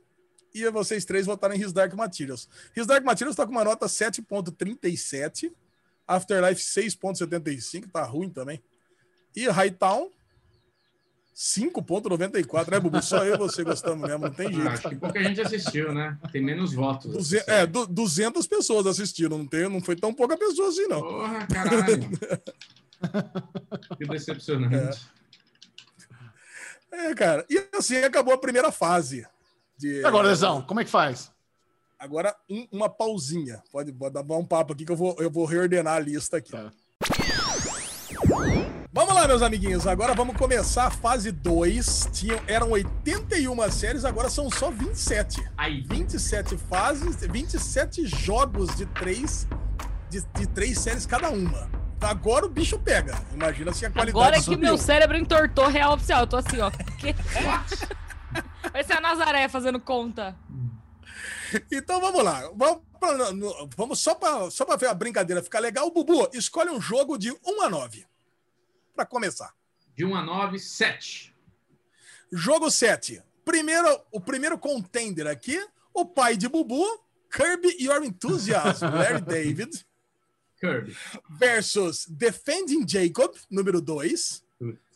e 0.54 0.68
vocês 0.72 1.06
três 1.06 1.26
votaram 1.28 1.54
em 1.56 1.62
His 1.62 1.72
Dark 1.72 1.94
Materials. 1.94 2.50
His 2.76 2.88
Dark 2.88 3.04
Materials 3.04 3.36
tá 3.36 3.46
com 3.46 3.52
uma 3.52 3.64
nota 3.64 3.86
7.37. 3.86 5.52
Afterlife 6.08 6.62
6.75, 6.62 7.92
tá 7.92 8.04
ruim 8.04 8.30
também. 8.30 8.62
E 9.36 9.48
Hightown 9.48 10.10
5.94, 11.42 12.70
né, 12.70 12.80
Bubu? 12.80 13.02
Só 13.02 13.26
eu 13.26 13.34
e 13.34 13.38
você 13.38 13.64
gostamos 13.64 14.08
mesmo, 14.08 14.26
não 14.26 14.32
tem 14.32 14.46
Ah, 14.48 14.52
jeito. 14.52 14.68
acho 14.70 14.90
que 14.90 14.96
pouca 14.96 15.24
gente 15.24 15.42
assistiu, 15.42 15.92
né? 15.92 16.16
Tem 16.32 16.40
menos 16.40 16.72
votos. 16.72 17.12
Duze- 17.12 17.44
é, 17.48 17.66
du- 17.66 17.88
200 17.88 18.46
pessoas 18.46 18.86
assistiram, 18.86 19.40
não, 19.40 19.48
tem, 19.48 19.68
não 19.68 19.82
foi 19.82 19.96
tão 19.96 20.14
pouca 20.14 20.38
pessoa 20.38 20.70
assim, 20.70 20.86
não. 20.88 21.02
Porra, 21.02 21.48
caralho. 21.48 22.10
que 23.98 24.06
decepcionante. 24.06 25.02
É, 26.92 27.16
cara. 27.16 27.44
E 27.50 27.60
assim 27.76 27.98
acabou 27.98 28.36
a 28.36 28.38
primeira 28.38 28.72
fase. 28.72 29.26
De, 29.80 30.02
E 30.02 30.06
agora, 30.06 30.28
Lesão, 30.28 30.62
como 30.62 30.80
é 30.80 30.86
que 30.86 30.92
faz? 30.92 31.32
Agora, 31.98 32.36
um- 32.48 32.68
uma 32.72 32.88
pausinha. 32.88 33.64
Pode, 33.72 33.92
pode 33.92 34.14
dar 34.14 34.22
um 34.38 34.46
papo 34.46 34.74
aqui 34.74 34.86
que 34.86 34.92
eu 34.92 34.96
vou, 34.96 35.16
eu 35.18 35.32
vou 35.32 35.46
reordenar 35.46 35.96
a 35.96 36.00
lista 36.00 36.38
aqui. 36.38 36.52
Tá. 36.52 36.72
Vamos 38.94 39.16
lá, 39.16 39.26
meus 39.26 39.42
amiguinhos. 39.42 39.88
Agora 39.88 40.14
vamos 40.14 40.36
começar 40.36 40.88
a 40.88 40.92
fase 40.92 41.32
2. 41.32 42.10
Tinham, 42.12 42.40
eram 42.46 42.72
81 42.72 43.72
séries, 43.72 44.04
agora 44.04 44.30
são 44.30 44.50
só 44.52 44.70
27. 44.70 45.42
Aí, 45.58 45.82
27 45.82 46.58
fases, 46.58 47.16
27 47.26 48.06
jogos 48.06 48.76
de 48.76 48.86
três, 48.88 49.48
de, 50.10 50.22
de 50.36 50.46
três 50.48 50.78
séries 50.78 51.06
cada 51.06 51.30
uma. 51.30 51.70
Agora 52.02 52.46
o 52.46 52.50
bicho 52.50 52.78
pega. 52.80 53.16
Imagina 53.34 53.72
se 53.72 53.86
a 53.86 53.92
qualidade 53.92 54.18
Agora 54.26 54.36
que 54.38 54.44
subiu. 54.44 54.60
meu 54.60 54.78
cérebro 54.78 55.16
entortou 55.18 55.68
real 55.68 55.94
oficial. 55.94 56.22
Eu 56.22 56.28
tô 56.28 56.38
assim, 56.38 56.60
ó. 56.60 56.70
Que- 57.00 57.16
Vai 58.74 58.84
ser 58.84 58.94
a 58.94 59.02
Nazaré 59.02 59.48
fazendo 59.48 59.80
conta. 59.80 60.36
Então 61.72 62.02
vamos 62.02 62.24
lá. 62.24 62.50
Vamos, 62.56 62.80
pra- 63.00 63.18
vamos 63.78 64.00
só 64.00 64.16
para 64.16 64.50
só 64.50 64.66
pra 64.66 64.76
ver 64.76 64.88
a 64.88 64.94
brincadeira 64.94 65.42
ficar 65.44 65.60
legal. 65.60 65.92
Bubu, 65.92 66.28
escolhe 66.34 66.70
um 66.72 66.82
jogo 66.82 67.18
de 67.18 67.32
1 67.32 67.62
a 67.64 67.70
9. 67.70 68.06
Para 68.94 69.06
começar. 69.06 69.54
De 69.96 70.06
1 70.06 70.16
a 70.16 70.24
9, 70.24 70.60
7. 70.60 71.36
Jogo 72.32 72.70
7. 72.72 73.22
Primeiro, 73.44 74.02
o 74.12 74.22
primeiro 74.22 74.58
contender 74.58 75.28
aqui, 75.28 75.60
o 75.94 76.06
pai 76.06 76.38
de 76.38 76.48
Bubu, 76.48 76.86
Kirby 77.32 77.76
Your 77.84 78.04
Enthusiasm, 78.04 78.86
Larry 78.94 79.22
David, 79.22 79.86
Kirby. 80.60 80.96
versus 81.30 82.06
Defending 82.08 82.88
Jacob, 82.88 83.34
número 83.50 83.82
2, 83.82 84.44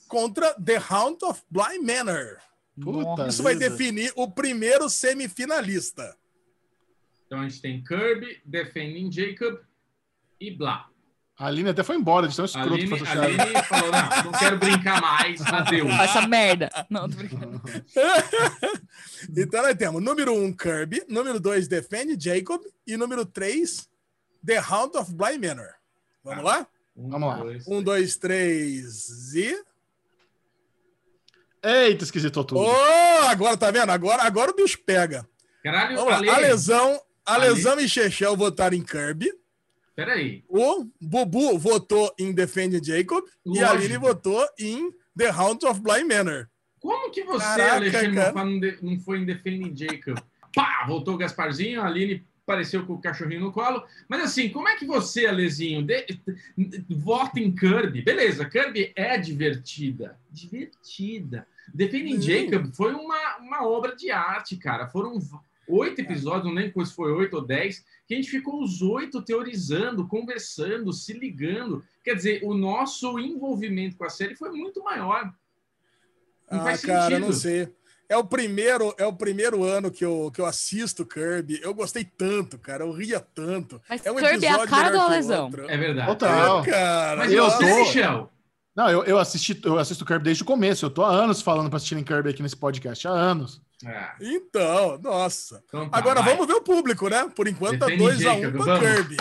contra 0.07 0.53
The 0.53 0.77
Hound 0.91 1.17
of 1.25 1.41
Bly 1.49 1.79
Manor. 1.79 2.37
Puta 2.79 3.27
Isso 3.27 3.41
vai 3.41 3.53
vida. 3.55 3.69
definir 3.69 4.11
o 4.15 4.29
primeiro 4.29 4.89
semifinalista. 4.89 6.15
Então 7.25 7.39
a 7.39 7.49
gente 7.49 7.61
tem 7.61 7.83
Kirby, 7.83 8.41
Defending 8.45 9.11
Jacob 9.11 9.59
e 10.39 10.51
Blá. 10.51 10.89
A 11.37 11.47
Aline 11.47 11.69
até 11.69 11.83
foi 11.83 11.97
embora, 11.97 12.27
de 12.29 12.35
tão 12.35 12.45
escroto 12.45 12.73
Aline, 12.73 12.89
que 12.97 13.05
foi. 13.05 13.07
Aline 13.17 13.63
falou: 13.63 13.91
não, 13.91 14.23
não 14.23 14.31
quero 14.39 14.57
brincar 14.57 15.01
mais. 15.01 15.41
Adeus. 15.41 15.91
Essa 15.99 16.25
merda. 16.27 16.69
Não, 16.89 17.09
tô 17.09 17.15
brincando. 17.17 17.61
Então 19.35 19.61
nós 19.63 19.75
temos 19.75 20.01
número 20.03 20.31
1, 20.33 20.43
um, 20.45 20.53
Kirby, 20.53 21.03
número 21.09 21.39
2, 21.39 21.67
Defend 21.67 22.15
Jacob 22.23 22.61
e 22.85 22.95
número 22.95 23.25
3, 23.25 23.89
The 24.45 24.59
Hound 24.61 24.95
of 24.97 25.13
Bly 25.13 25.37
Manor. 25.39 25.73
Vamos 26.23 26.43
lá? 26.43 26.67
Um, 26.95 27.09
Vamos 27.09 27.27
lá. 27.29 27.37
dois, 27.37 27.67
Um, 27.67 27.83
dois, 27.83 28.15
três 28.17 29.33
e. 29.33 29.61
Eita, 31.63 32.03
esquisitou 32.03 32.43
tudo. 32.43 32.61
Oh, 32.61 33.27
agora 33.27 33.57
tá 33.57 33.71
vendo? 33.71 33.89
Agora, 33.89 34.23
agora 34.23 34.51
o 34.51 34.55
bicho 34.55 34.77
pega. 34.85 35.27
Caralho, 35.63 35.97
Vamos 35.97 36.13
Ale, 36.13 36.27
lá. 36.27 36.35
A 36.35 36.39
lesão, 36.39 37.01
a 37.25 37.33
Ale. 37.33 37.49
lesão 37.49 37.79
e 37.79 37.89
Chechel 37.89 38.37
votaram 38.37 38.77
em 38.77 38.83
Kirby. 38.83 39.31
Peraí. 39.95 40.43
O 40.49 40.85
Bubu 41.01 41.57
votou 41.57 42.13
em 42.19 42.33
Defend 42.33 42.79
Jacob. 42.83 43.23
E 43.45 43.49
Lógico. 43.49 43.65
a 43.65 43.71
Aline 43.71 43.97
votou 43.97 44.45
em 44.59 44.91
The 45.17 45.31
Hound 45.31 45.65
of 45.65 45.79
Bly 45.81 46.03
Manor. 46.03 46.47
Como 46.79 47.09
que 47.11 47.23
você, 47.23 47.43
Caraca, 47.45 47.75
Alexandre, 47.75 48.15
cara. 48.15 48.43
Não, 48.81 48.99
foi 48.99 49.19
em 49.19 49.25
Defending 49.25 49.75
Jacob? 49.75 50.17
Pá! 50.53 50.85
Voltou 50.87 51.15
o 51.15 51.17
Gasparzinho, 51.17 51.81
a 51.81 51.85
Aline 51.87 52.23
apareceu 52.43 52.85
com 52.85 52.93
o 52.93 53.01
cachorrinho 53.01 53.41
no 53.41 53.51
colo. 53.51 53.83
Mas 54.07 54.21
assim, 54.23 54.49
como 54.49 54.69
é 54.69 54.75
que 54.75 54.85
você, 54.85 55.25
Alezinho, 55.25 55.81
de- 55.81 56.05
vota 56.89 57.39
em 57.39 57.51
Kirby? 57.55 58.03
Beleza, 58.03 58.47
Kirby 58.47 58.91
é 58.95 59.17
divertida. 59.17 60.15
Divertida. 60.29 61.47
Defending 61.73 62.17
Hum. 62.17 62.21
Jacob 62.21 62.71
foi 62.75 62.93
uma, 62.93 63.37
uma 63.37 63.67
obra 63.67 63.95
de 63.95 64.11
arte, 64.11 64.55
cara. 64.57 64.87
Foram 64.87 65.19
oito 65.67 66.01
episódios, 66.01 66.45
não 66.45 66.53
lembro 66.53 66.85
se 66.85 66.93
foi 66.93 67.11
oito 67.11 67.35
ou 67.35 67.45
dez, 67.45 67.83
que 68.07 68.13
a 68.13 68.17
gente 68.17 68.29
ficou 68.29 68.63
os 68.63 68.81
oito 68.81 69.21
teorizando, 69.21 70.07
conversando, 70.07 70.93
se 70.93 71.13
ligando. 71.13 71.83
Quer 72.03 72.15
dizer, 72.15 72.41
o 72.43 72.53
nosso 72.53 73.17
envolvimento 73.19 73.97
com 73.97 74.05
a 74.05 74.09
série 74.09 74.35
foi 74.35 74.51
muito 74.51 74.83
maior. 74.83 75.33
Não 76.51 76.61
ah, 76.61 76.63
faz 76.63 76.81
cara, 76.81 77.19
não 77.19 77.31
sei. 77.31 77.69
É 78.07 78.15
o 78.15 78.23
primeiro, 78.23 78.93
é 78.99 79.05
o 79.05 79.13
primeiro 79.13 79.63
ano 79.63 79.89
que 79.89 80.05
eu, 80.05 80.31
que 80.31 80.39
eu 80.39 80.45
assisto 80.45 81.05
Kirby. 81.05 81.59
Eu 81.63 81.73
gostei 81.73 82.03
tanto, 82.03 82.57
cara. 82.59 82.83
Eu 82.83 82.91
ria 82.91 83.19
tanto. 83.19 83.81
Mas 83.89 84.05
É 84.05 84.11
um 84.11 84.15
Kirby 84.15 84.45
é 84.45 84.49
a 84.49 84.51
episódio 84.51 84.69
cara 84.69 84.89
do 84.89 84.91
melhor 84.91 85.05
que 85.05 85.11
o 85.11 85.13
Alesão. 85.13 85.45
outro. 85.45 85.69
É 85.69 85.77
verdade. 85.77 86.07
Total. 86.07 86.63
Cara, 86.63 87.17
Mas 87.17 87.31
Eu 87.33 87.45
você, 87.45 87.69
tô- 87.69 87.79
Michel, 87.79 88.31
Não, 88.75 88.89
eu, 88.91 89.03
eu, 89.05 89.17
assisti, 89.17 89.59
eu 89.63 89.79
assisto 89.79 90.05
Kirby 90.05 90.23
desde 90.23 90.43
o 90.43 90.45
começo. 90.45 90.85
Eu 90.85 90.91
tô 90.91 91.03
há 91.03 91.09
anos 91.09 91.41
falando 91.41 91.67
pra 91.69 91.77
assistirem 91.77 92.03
Kirby 92.03 92.29
aqui 92.29 92.43
nesse 92.43 92.55
podcast. 92.57 93.07
Há 93.07 93.11
anos. 93.11 93.59
É, 93.85 94.11
Então, 94.21 94.97
nossa. 94.99 95.63
então 95.67 95.89
tá, 95.89 95.97
Agora 95.97 96.21
vai. 96.21 96.33
vamos 96.33 96.47
ver 96.47 96.53
o 96.55 96.61
público, 96.61 97.07
né? 97.09 97.29
Por 97.35 97.47
enquanto 97.47 97.79
tá 97.79 97.85
Defende 97.85 98.03
2x1 98.03 98.19
Jacob, 98.21 98.51
pra 98.51 98.63
vamos. 98.65 98.79
Kirby. 98.79 99.17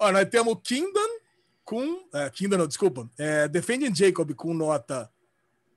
Ó, 0.00 0.12
nós 0.12 0.28
temos 0.28 0.56
Kingdom 0.62 1.08
com. 1.64 2.02
É, 2.14 2.30
Kingdom 2.30 2.58
não, 2.58 2.66
desculpa. 2.66 3.08
É, 3.18 3.48
Defending 3.48 3.94
Jacob 3.94 4.32
com 4.34 4.54
nota 4.54 5.10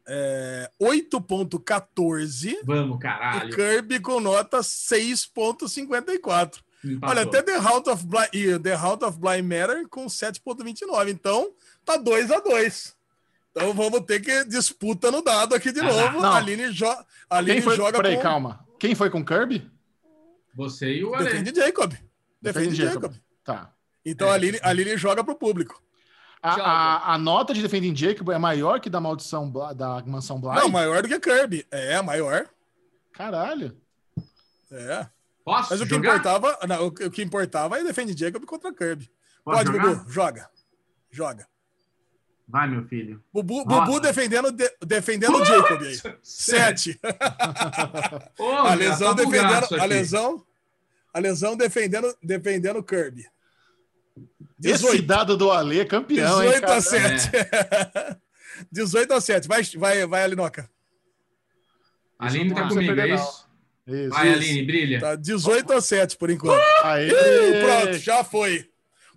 é, 0.07 0.69
8.14 0.81 2.57
Vamos, 2.63 2.97
e 2.97 2.99
caralho. 2.99 3.55
Kirby 3.55 3.99
com 3.99 4.19
nota 4.19 4.59
6.54. 4.59 6.59
Empatou. 6.83 7.09
Olha, 7.09 7.23
até 7.23 7.41
The 7.41 7.57
Hound 7.57 7.89
of 7.89 8.05
Blind, 8.05 8.29
e 8.33 8.59
The 8.59 8.75
Hound 8.77 9.03
of 9.03 9.19
Blind 9.19 9.43
Matter 9.43 9.87
com 9.89 10.05
7.29. 10.05 11.09
Então, 11.09 11.51
tá 11.83 11.97
2 11.97 12.31
a 12.31 12.39
2 12.39 12.95
Então 13.51 13.73
vamos 13.73 14.01
ter 14.01 14.19
que 14.19 14.45
disputa 14.45 15.09
no 15.11 15.21
dado 15.21 15.55
aqui 15.55 15.71
de 15.71 15.79
Ah, 15.79 15.83
novo. 15.83 16.21
não. 16.21 16.31
A 16.31 16.37
Aline, 16.37 16.71
jo 16.71 16.85
a 16.85 17.05
Aline 17.37 17.53
Quem 17.55 17.61
foi? 17.61 17.75
joga 17.75 17.97
Peraí, 17.97 18.15
com 18.17 18.21
calma. 18.21 18.65
Quem 18.79 18.95
foi 18.95 19.09
com 19.09 19.25
Kirby? 19.25 19.69
Você 20.55 20.93
e 20.97 21.03
o 21.03 21.13
Ale. 21.15 21.25
Defende 21.25 21.55
Jacob. 21.59 21.91
Defende 21.91 22.67
Defende 22.69 22.75
Jacob. 22.75 23.01
Jacob. 23.03 23.17
Tá. 23.43 23.73
Então 24.05 24.27
É. 24.27 24.31
a 24.31 24.33
Aline, 24.35 24.59
a 24.61 24.69
Aline 24.69 24.97
joga 24.97 25.23
pro 25.23 25.35
público. 25.35 25.81
A, 26.41 26.53
a, 26.53 27.13
a 27.15 27.17
nota 27.17 27.53
de 27.53 27.61
Defending 27.61 27.93
Jacob 27.95 28.29
é 28.29 28.37
maior 28.37 28.79
que 28.79 28.89
da 28.89 29.01
maldição 29.01 29.49
Bla- 29.51 29.73
da 29.73 30.01
mansão 30.05 30.39
Bly? 30.39 30.55
Não, 30.55 30.69
maior 30.69 31.01
do 31.01 31.07
que 31.09 31.19
Kirby. 31.19 31.65
É, 31.69 32.01
maior. 32.01 32.47
Caralho. 33.11 33.75
É. 34.71 35.05
Posso 35.43 35.71
Mas 35.71 35.81
o 35.81 35.83
que 35.85 35.89
jogar? 35.95 36.09
importava, 36.15 36.57
não, 36.67 36.85
o 36.87 36.91
que- 36.91 37.03
o 37.05 37.11
que 37.11 37.21
importava 37.23 37.77
é 37.79 37.83
Defende 37.83 38.17
Jacob 38.17 38.45
contra 38.45 38.71
Kirby. 38.73 39.09
Posso 39.43 39.57
Pode, 39.65 39.71
jogar? 39.77 39.95
Bubu, 39.95 40.09
joga. 40.11 40.49
Joga. 41.11 41.47
Vai, 42.49 42.67
meu 42.67 42.83
filho. 42.87 43.23
Bubu. 43.31 43.63
Bubu 43.63 43.99
defendendo, 43.99 44.51
de- 44.51 44.73
defendendo 44.83 45.35
o 45.37 45.45
Jacob 45.45 45.79
aí. 45.83 46.01
Sete. 46.23 46.99
A 48.65 48.73
lesão 48.73 49.15
tá 49.15 49.23
defendendo. 49.23 49.79
A 49.79 49.85
lesão. 49.85 50.43
A 51.13 51.19
lesão 51.19 51.55
defendendo, 51.55 52.15
defendendo 52.23 52.83
Kirby. 52.83 53.27
Esse 54.63 54.83
18, 54.83 55.03
dado 55.03 55.37
do 55.37 55.51
Ale 55.51 55.79
é 55.79 55.85
campeão, 55.85 56.43
hein, 56.43 56.49
18 56.59 56.61
cara? 56.61 56.75
a 56.77 56.81
7. 56.81 57.31
18 58.71 59.13
a 59.13 59.21
7. 59.21 59.47
Vai, 59.47 59.63
vai, 59.63 60.07
vai, 60.07 60.23
Alinoca. 60.23 60.69
A 62.17 62.25
Aline 62.27 62.53
tá 62.53 62.67
comigo, 62.67 62.99
é 62.99 63.13
isso? 63.13 63.47
Isso. 63.87 64.09
Vai, 64.09 64.29
Isso. 64.29 64.37
Aline, 64.37 64.63
brilha. 64.65 64.99
Tá 64.99 65.15
18 65.15 65.71
a 65.71 65.81
7 65.81 66.17
por 66.17 66.29
enquanto. 66.31 66.61
Aê! 66.83 67.09
Ih, 67.09 67.63
Pronto, 67.63 67.97
já 67.99 68.23
foi. 68.23 68.69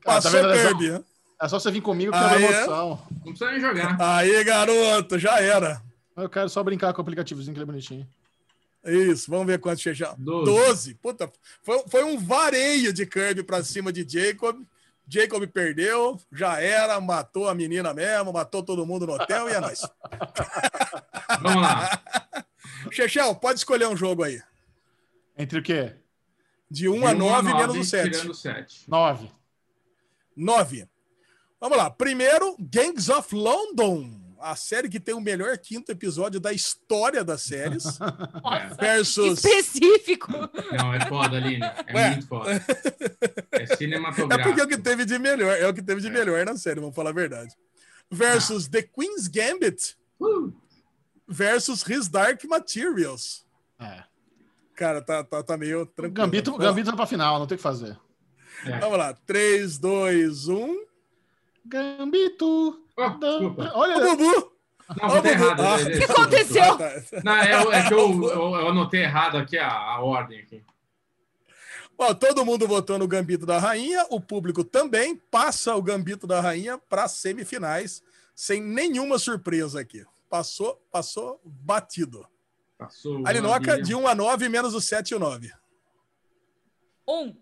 Ah, 0.04 0.20
tá 0.20 0.30
Passou 0.30 0.42
lesão? 0.42 0.78
Kirby. 0.78 1.04
É 1.42 1.48
só 1.48 1.58
você 1.58 1.72
vir 1.72 1.80
comigo 1.80 2.12
que 2.12 2.18
é 2.18 2.20
uma 2.20 2.36
é? 2.36 2.42
emoção. 2.44 3.02
Não 3.10 3.32
precisa 3.32 3.50
nem 3.50 3.60
jogar. 3.60 3.96
Aí, 4.00 4.44
garoto, 4.44 5.18
já 5.18 5.40
era. 5.40 5.82
Eu 6.16 6.28
quero 6.28 6.48
só 6.48 6.62
brincar 6.62 6.92
com 6.92 7.00
o 7.00 7.02
aplicativozinho 7.02 7.52
que 7.52 7.58
ele 7.58 7.64
é 7.64 7.66
bonitinho. 7.66 8.08
Isso, 8.84 9.28
vamos 9.28 9.48
ver 9.48 9.58
quanto 9.58 9.80
chega. 9.80 10.14
Doze. 10.16 10.44
12. 10.44 10.94
Puta, 10.94 11.32
foi, 11.64 11.82
foi 11.88 12.04
um 12.04 12.16
vareio 12.16 12.92
de 12.92 13.04
Kirby 13.04 13.42
pra 13.42 13.64
cima 13.64 13.92
de 13.92 14.06
Jacob. 14.08 14.62
Jacob 15.08 15.44
perdeu, 15.48 16.16
já 16.30 16.60
era, 16.60 17.00
matou 17.00 17.48
a 17.48 17.54
menina 17.56 17.92
mesmo, 17.92 18.32
matou 18.32 18.62
todo 18.62 18.86
mundo 18.86 19.04
no 19.04 19.14
hotel 19.14 19.48
e 19.48 19.52
é 19.52 19.60
nóis. 19.60 19.80
Vamos 21.42 21.60
lá. 21.60 22.02
Chechel, 22.92 23.34
pode 23.34 23.58
escolher 23.58 23.88
um 23.88 23.96
jogo 23.96 24.22
aí. 24.22 24.40
Entre 25.36 25.58
o 25.58 25.62
quê? 25.62 25.96
De 26.70 26.88
1 26.88 27.00
De 27.00 27.06
a 27.06 27.10
um 27.10 27.18
9 27.18 27.42
menos 27.48 27.62
o 27.62 27.66
nove, 27.66 27.84
7. 27.84 28.10
Tirando 28.10 28.30
o 28.30 28.34
7. 28.34 28.84
Nove. 28.88 29.28
9. 30.36 30.91
Vamos 31.62 31.78
lá. 31.78 31.88
Primeiro, 31.88 32.56
Gangs 32.58 33.08
of 33.08 33.32
London. 33.32 34.20
A 34.40 34.56
série 34.56 34.88
que 34.88 34.98
tem 34.98 35.14
o 35.14 35.20
melhor 35.20 35.56
quinto 35.58 35.92
episódio 35.92 36.40
da 36.40 36.52
história 36.52 37.22
das 37.22 37.42
séries. 37.42 37.84
Nossa, 38.42 38.74
versus. 38.80 39.44
específico. 39.44 40.32
Não, 40.76 40.92
é 40.92 41.06
foda, 41.06 41.36
Aline. 41.36 41.62
É 41.86 41.94
Ué. 41.94 42.10
muito 42.10 42.26
foda. 42.26 42.50
É 43.52 43.62
É 43.62 43.76
cinematográfico. 43.76 44.48
porque 44.48 44.60
é 44.60 44.64
o 44.64 44.68
que 44.68 44.78
teve 44.78 45.04
de 45.04 45.16
melhor. 45.20 45.56
É 45.56 45.68
o 45.68 45.72
que 45.72 45.80
teve 45.80 46.00
de 46.00 46.10
melhor 46.10 46.44
na 46.44 46.56
série, 46.56 46.80
vamos 46.80 46.96
falar 46.96 47.10
a 47.10 47.12
verdade. 47.12 47.54
Versus 48.10 48.66
The 48.66 48.82
Queen's 48.82 49.28
Gambit. 49.28 49.96
Uh, 50.20 50.52
Versus 51.28 51.88
His 51.88 52.08
Dark 52.08 52.42
Materials. 52.44 53.46
É. 53.78 54.02
Cara, 54.74 55.00
tá, 55.00 55.22
tá, 55.22 55.40
tá 55.44 55.56
meio 55.56 55.86
tranquilo. 55.86 56.14
Gambito. 56.14 56.58
Gambito 56.58 56.86
vai 56.86 56.96
pra 56.96 57.06
final, 57.06 57.38
não 57.38 57.46
tem 57.46 57.54
o 57.54 57.58
que 57.58 57.62
fazer. 57.62 57.96
é. 58.66 58.80
Vamos 58.80 58.98
lá. 58.98 59.14
3, 59.24 59.78
2, 59.78 60.48
1. 60.48 60.91
Gambito. 61.64 62.82
Oh, 62.96 63.78
Olha, 63.78 64.00
Bubu! 64.00 64.52
Não, 65.00 65.08
Bubu! 65.08 65.28
errado. 65.28 65.60
Ah. 65.60 65.76
O 65.76 65.86
que 65.86 66.04
aconteceu? 66.04 66.64
Ah, 66.64 66.76
tá. 66.76 67.22
Não, 67.24 67.36
é, 67.36 67.78
é 67.78 67.88
que 67.88 67.94
eu, 67.94 68.22
eu, 68.24 68.54
eu 68.54 68.68
anotei 68.68 69.02
errado 69.02 69.38
aqui 69.38 69.56
a, 69.56 69.68
a 69.70 70.00
ordem 70.02 70.40
aqui. 70.40 70.62
Bom, 71.96 72.14
todo 72.14 72.44
mundo 72.44 72.66
votou 72.66 72.98
no 72.98 73.06
Gambito 73.06 73.46
da 73.46 73.58
Rainha, 73.58 74.06
o 74.10 74.20
público 74.20 74.64
também 74.64 75.14
passa 75.30 75.74
o 75.76 75.82
Gambito 75.82 76.26
da 76.26 76.40
Rainha 76.40 76.78
para 76.78 77.06
semifinais, 77.06 78.02
sem 78.34 78.60
nenhuma 78.60 79.18
surpresa 79.18 79.80
aqui. 79.80 80.04
Passou, 80.28 80.82
passou 80.90 81.40
batido. 81.44 82.26
Passou. 82.78 83.20
o 83.20 83.26
Alinoca, 83.28 83.80
de 83.80 83.94
1 83.94 84.08
a 84.08 84.14
9, 84.14 84.48
menos 84.48 84.74
o 84.74 84.80
7 84.80 85.10
e 85.10 85.14
o 85.14 85.18
9. 85.18 85.52
Um. 87.06 87.36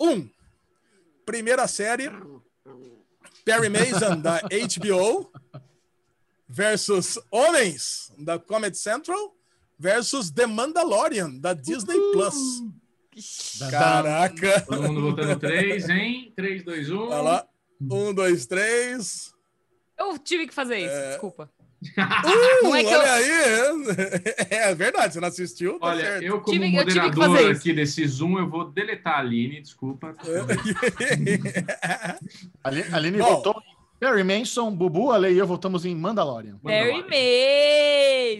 1. 0.00 0.30
Primeira 1.26 1.66
série, 1.66 2.08
Perry 3.46 3.68
Mason, 3.68 4.20
da 4.20 4.40
HBO, 4.40 5.30
versus 6.48 7.16
Homens, 7.30 8.12
da 8.18 8.40
Comedy 8.40 8.76
Central, 8.76 9.36
versus 9.78 10.32
The 10.32 10.46
Mandalorian, 10.46 11.38
da 11.38 11.54
Disney 11.54 11.96
Plus. 12.12 12.36
Caraca! 13.70 14.60
Todo 14.62 14.82
mundo 14.82 15.00
votando 15.00 15.38
3, 15.38 15.88
hein? 15.88 16.32
3, 16.34 16.64
2, 16.64 16.90
1. 16.90 16.98
Olha 16.98 17.22
lá. 17.22 17.48
Um, 17.80 18.12
dois, 18.12 18.46
três. 18.46 19.32
Eu 19.96 20.18
tive 20.18 20.48
que 20.48 20.54
fazer 20.54 20.78
isso, 20.78 21.08
desculpa. 21.10 21.48
Uh, 22.64 22.74
é 22.74 22.82
que 22.84 22.94
olha 22.94 23.20
eu- 23.20 23.90
aí! 23.90 23.96
É 24.50 24.74
verdade, 24.74 25.12
você 25.14 25.20
não 25.20 25.28
assistiu? 25.28 25.78
Tá 25.78 25.86
Olha, 25.88 26.00
certo. 26.04 26.22
eu 26.22 26.40
como 26.40 26.52
Tive- 26.52 26.66
eu 26.66 26.72
moderador 26.72 27.40
isso. 27.40 27.50
aqui 27.50 27.72
desse 27.72 28.06
Zoom, 28.06 28.38
eu 28.38 28.48
vou 28.48 28.70
deletar 28.70 29.14
a 29.16 29.18
Aline, 29.20 29.60
desculpa. 29.60 30.16
Ali- 32.64 32.84
Aline 32.92 33.18
Bom. 33.18 33.24
votou 33.36 33.54
em 33.66 33.76
Perry 33.98 34.24
Manson, 34.24 34.70
Bubu, 34.74 35.10
Ale 35.12 35.32
e 35.32 35.38
eu 35.38 35.46
votamos 35.46 35.84
em 35.84 35.94
Mandalorian. 35.94 36.58
Perry. 36.64 37.04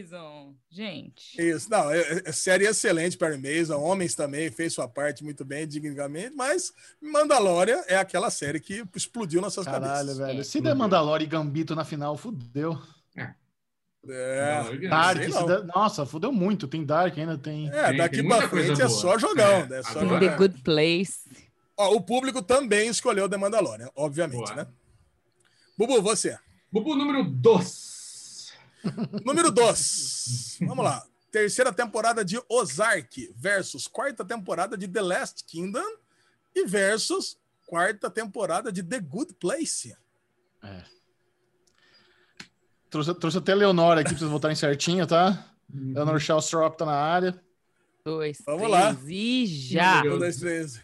Mason. 0.02 0.54
Gente. 0.70 1.40
Isso, 1.40 1.70
não, 1.70 1.90
é, 1.90 2.22
é 2.26 2.32
série 2.32 2.66
excelente, 2.66 3.16
Perry 3.16 3.38
Mason, 3.38 3.80
Homens 3.80 4.14
também 4.14 4.50
fez 4.50 4.74
sua 4.74 4.86
parte 4.86 5.24
muito 5.24 5.42
bem, 5.42 5.66
dignamente, 5.66 6.34
mas 6.36 6.70
Mandalorian 7.00 7.80
é 7.86 7.96
aquela 7.96 8.28
série 8.28 8.60
que 8.60 8.84
explodiu 8.94 9.40
nossas 9.40 9.64
Caralho, 9.64 9.84
cabeças. 10.08 10.18
velho. 10.18 10.44
Se 10.44 10.60
der 10.60 10.74
Mandalorian 10.74 11.24
e 11.24 11.28
Gambito 11.28 11.74
na 11.74 11.82
final, 11.84 12.18
fudeu. 12.18 12.78
É. 13.16 13.34
Dark, 14.88 15.18
der- 15.18 15.64
nossa, 15.74 16.06
fudeu 16.06 16.30
muito. 16.30 16.68
Tem 16.68 16.84
Dark 16.84 17.16
ainda, 17.18 17.36
tem. 17.36 17.68
é, 17.70 17.88
Tem- 17.88 17.96
daqui 17.96 18.16
tem 18.18 18.28
pra 18.28 18.36
muita 18.36 18.48
coisa 18.50 18.66
frente 18.76 18.82
é 18.82 18.88
só 18.88 19.18
jogão. 19.18 19.44
É, 19.70 19.78
É, 19.78 19.82
só 19.82 20.00
agora- 20.00 20.20
The. 20.30 20.36
Good 20.36 20.62
Place. 20.62 21.18
Ó, 21.76 21.94
o 21.96 22.00
público 22.00 22.40
também 22.40 22.88
escolheu 22.88 23.28
The 23.28 23.36
Mandalorian, 23.36 23.90
obviamente, 23.96 24.44
Boa. 24.44 24.54
né? 24.54 24.66
Bubu, 25.76 26.00
você. 26.00 26.38
Bubu 26.72 26.94
número 26.94 27.24
2. 27.24 28.52
Número 29.24 29.50
2. 29.50 30.58
Vamos 30.60 30.84
lá. 30.84 31.04
Terceira 31.32 31.72
temporada 31.72 32.24
de 32.24 32.40
Ozark 32.48 33.34
versus 33.36 33.86
quarta 33.88 34.24
temporada 34.24 34.76
de 34.76 34.86
The 34.88 35.00
Last 35.02 35.44
Kingdom 35.44 35.84
e 36.54 36.64
versus 36.64 37.36
quarta 37.66 38.08
temporada 38.08 38.70
de 38.72 38.82
The 38.82 39.00
Good 39.00 39.34
Place. 39.34 39.94
Trouxe, 42.96 43.14
trouxe 43.14 43.38
até 43.38 43.52
a 43.52 43.56
Leonora 43.56 44.00
aqui 44.00 44.10
pra 44.10 44.18
vocês 44.18 44.30
votarem 44.30 44.56
certinho, 44.56 45.06
tá? 45.06 45.44
Leonor 45.72 46.18
Shawstrop 46.18 46.78
tá 46.78 46.86
na 46.86 46.94
área. 46.94 47.38
Dois, 48.02 48.38
Vamos 48.46 48.60
três 48.62 48.72
lá. 48.72 48.96
e 49.06 49.46
já. 49.46 50.00
Um, 50.02 50.18
dois, 50.18 50.36
três. 50.38 50.80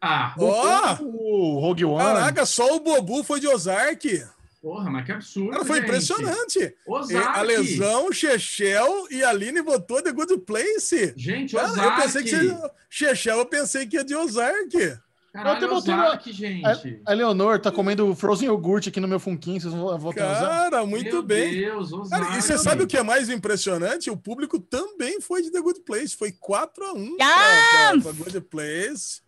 Ah, 0.00 0.34
Ó! 0.38 0.96
O 1.02 1.58
Rogue 1.60 1.84
One. 1.84 2.02
Caraca, 2.02 2.46
só 2.46 2.76
o 2.76 2.80
Bobu 2.80 3.22
foi 3.22 3.40
de 3.40 3.48
Ozark. 3.48 4.24
porra, 4.62 4.88
mas 4.90 5.04
que 5.04 5.12
absurdo. 5.12 5.50
Cara, 5.50 5.64
foi 5.66 5.76
gente. 5.80 5.88
impressionante. 5.88 6.74
Ozark. 6.86 7.38
A 7.38 7.42
Lesão, 7.42 8.10
Chechel 8.10 9.06
e 9.10 9.22
a 9.22 9.28
Aline 9.28 9.60
votou 9.60 10.00
The 10.02 10.12
Good 10.12 10.38
Place. 10.46 11.12
Gente, 11.14 11.54
Cara, 11.56 11.68
Ozark. 11.72 11.90
eu 11.98 12.02
pensei 12.04 12.22
que 12.22 12.30
você... 12.30 12.70
Chechel, 12.88 13.38
eu 13.38 13.46
pensei 13.46 13.86
que 13.86 13.96
ia 13.96 14.04
de 14.04 14.14
Ozark. 14.16 14.98
Caralho, 15.32 15.62
Eu 15.64 15.68
te 15.68 15.74
botei 15.74 15.94
Ozark, 15.94 16.32
gente. 16.32 17.00
A 17.06 17.12
Leonor 17.12 17.60
tá 17.60 17.70
comendo 17.70 18.14
frozen 18.16 18.46
iogurte 18.48 18.88
aqui 18.88 18.98
no 18.98 19.06
meu 19.06 19.20
funquinho. 19.20 19.60
Vocês 19.60 19.72
vão 19.72 19.86
Ozark? 19.86 20.18
Cara, 20.18 20.84
muito 20.84 21.08
Meu 21.12 21.22
bem. 21.22 21.52
Deus, 21.52 21.92
Ozark. 21.92 22.24
Cara, 22.26 22.36
e 22.38 22.42
você 22.42 22.58
sabe 22.58 22.82
o 22.82 22.86
que 22.86 22.96
é 22.96 23.02
mais 23.04 23.28
impressionante? 23.28 24.10
O 24.10 24.16
público 24.16 24.58
também 24.58 25.20
foi 25.20 25.42
de 25.42 25.52
The 25.52 25.60
Good 25.60 25.80
Place. 25.82 26.16
Foi 26.16 26.32
4x1 26.32 27.16
pra, 27.16 27.92
pra, 27.92 28.02
pra 28.02 28.12
Good 28.12 28.40
Place. 28.42 29.22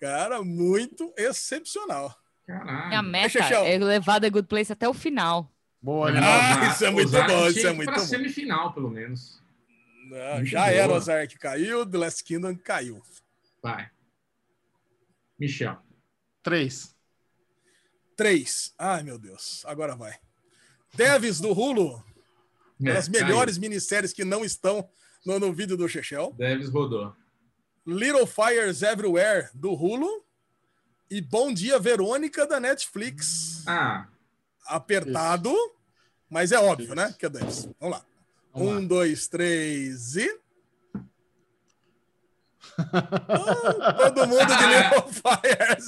Cara, 0.00 0.42
muito 0.42 1.12
excepcional. 1.16 2.14
Caralho. 2.46 2.88
Minha 2.88 3.02
meta 3.02 3.28
Chechel. 3.28 3.64
é 3.64 3.76
levar 3.78 4.20
The 4.20 4.30
Good 4.30 4.48
Place 4.48 4.72
até 4.72 4.88
o 4.88 4.94
final. 4.94 5.50
Boa, 5.82 6.08
Ah, 6.08 6.12
Leonor. 6.56 6.72
isso 6.72 6.84
é 6.86 6.90
muito 6.90 7.08
Ozark 7.08 7.30
bom, 7.32 7.46
isso 7.48 7.66
é 7.66 7.72
muito 7.72 7.90
pra 7.90 8.00
bom. 8.00 8.06
semifinal, 8.06 8.72
pelo 8.72 8.88
menos. 8.90 9.38
Não, 10.10 10.44
já 10.46 10.60
boa. 10.60 10.70
era 10.70 10.92
Ozark 10.94 11.38
caiu, 11.38 11.84
The 11.84 11.98
Last 11.98 12.24
Kingdom 12.24 12.56
caiu. 12.56 13.02
Vai. 13.62 13.88
Michel. 15.38 15.76
Três. 16.42 16.94
3. 18.16 18.74
Ai, 18.76 19.02
meu 19.02 19.18
Deus. 19.18 19.62
Agora 19.64 19.94
vai. 19.94 20.14
Devs 20.94 21.40
do 21.40 21.52
Hulu. 21.52 22.04
É, 22.84 22.92
as 22.92 23.08
melhores 23.08 23.58
minisséries 23.58 24.12
que 24.12 24.24
não 24.24 24.44
estão 24.44 24.88
no, 25.24 25.38
no 25.38 25.52
vídeo 25.52 25.76
do 25.76 25.88
Chechel. 25.88 26.30
caiu. 26.30 26.36
Deves 26.36 26.68
rodou. 26.68 27.14
Little 27.86 28.26
Fires 28.26 28.82
Everywhere 28.82 29.48
do 29.54 29.72
Hulu. 29.72 30.24
E 31.10 31.20
Bom 31.20 31.52
Dia 31.52 31.78
Verônica 31.78 32.46
da 32.46 32.60
Netflix. 32.60 33.64
Ah, 33.66 34.08
Apertado, 34.66 35.54
mas 36.28 36.52
é 36.52 36.58
óbvio, 36.58 36.94
né? 36.94 37.14
Que 37.18 37.26
é 37.26 37.28
Devs. 37.30 37.68
Vamos 37.80 37.96
lá. 37.96 38.04
Vamos 38.52 38.68
um, 38.68 38.80
lá. 38.80 38.86
dois, 38.86 39.28
três 39.28 40.16
e. 40.16 40.40
Todo 43.96 44.28
mundo 44.28 44.46
de 44.46 44.66
Little 44.66 45.08
Fires. 45.12 45.86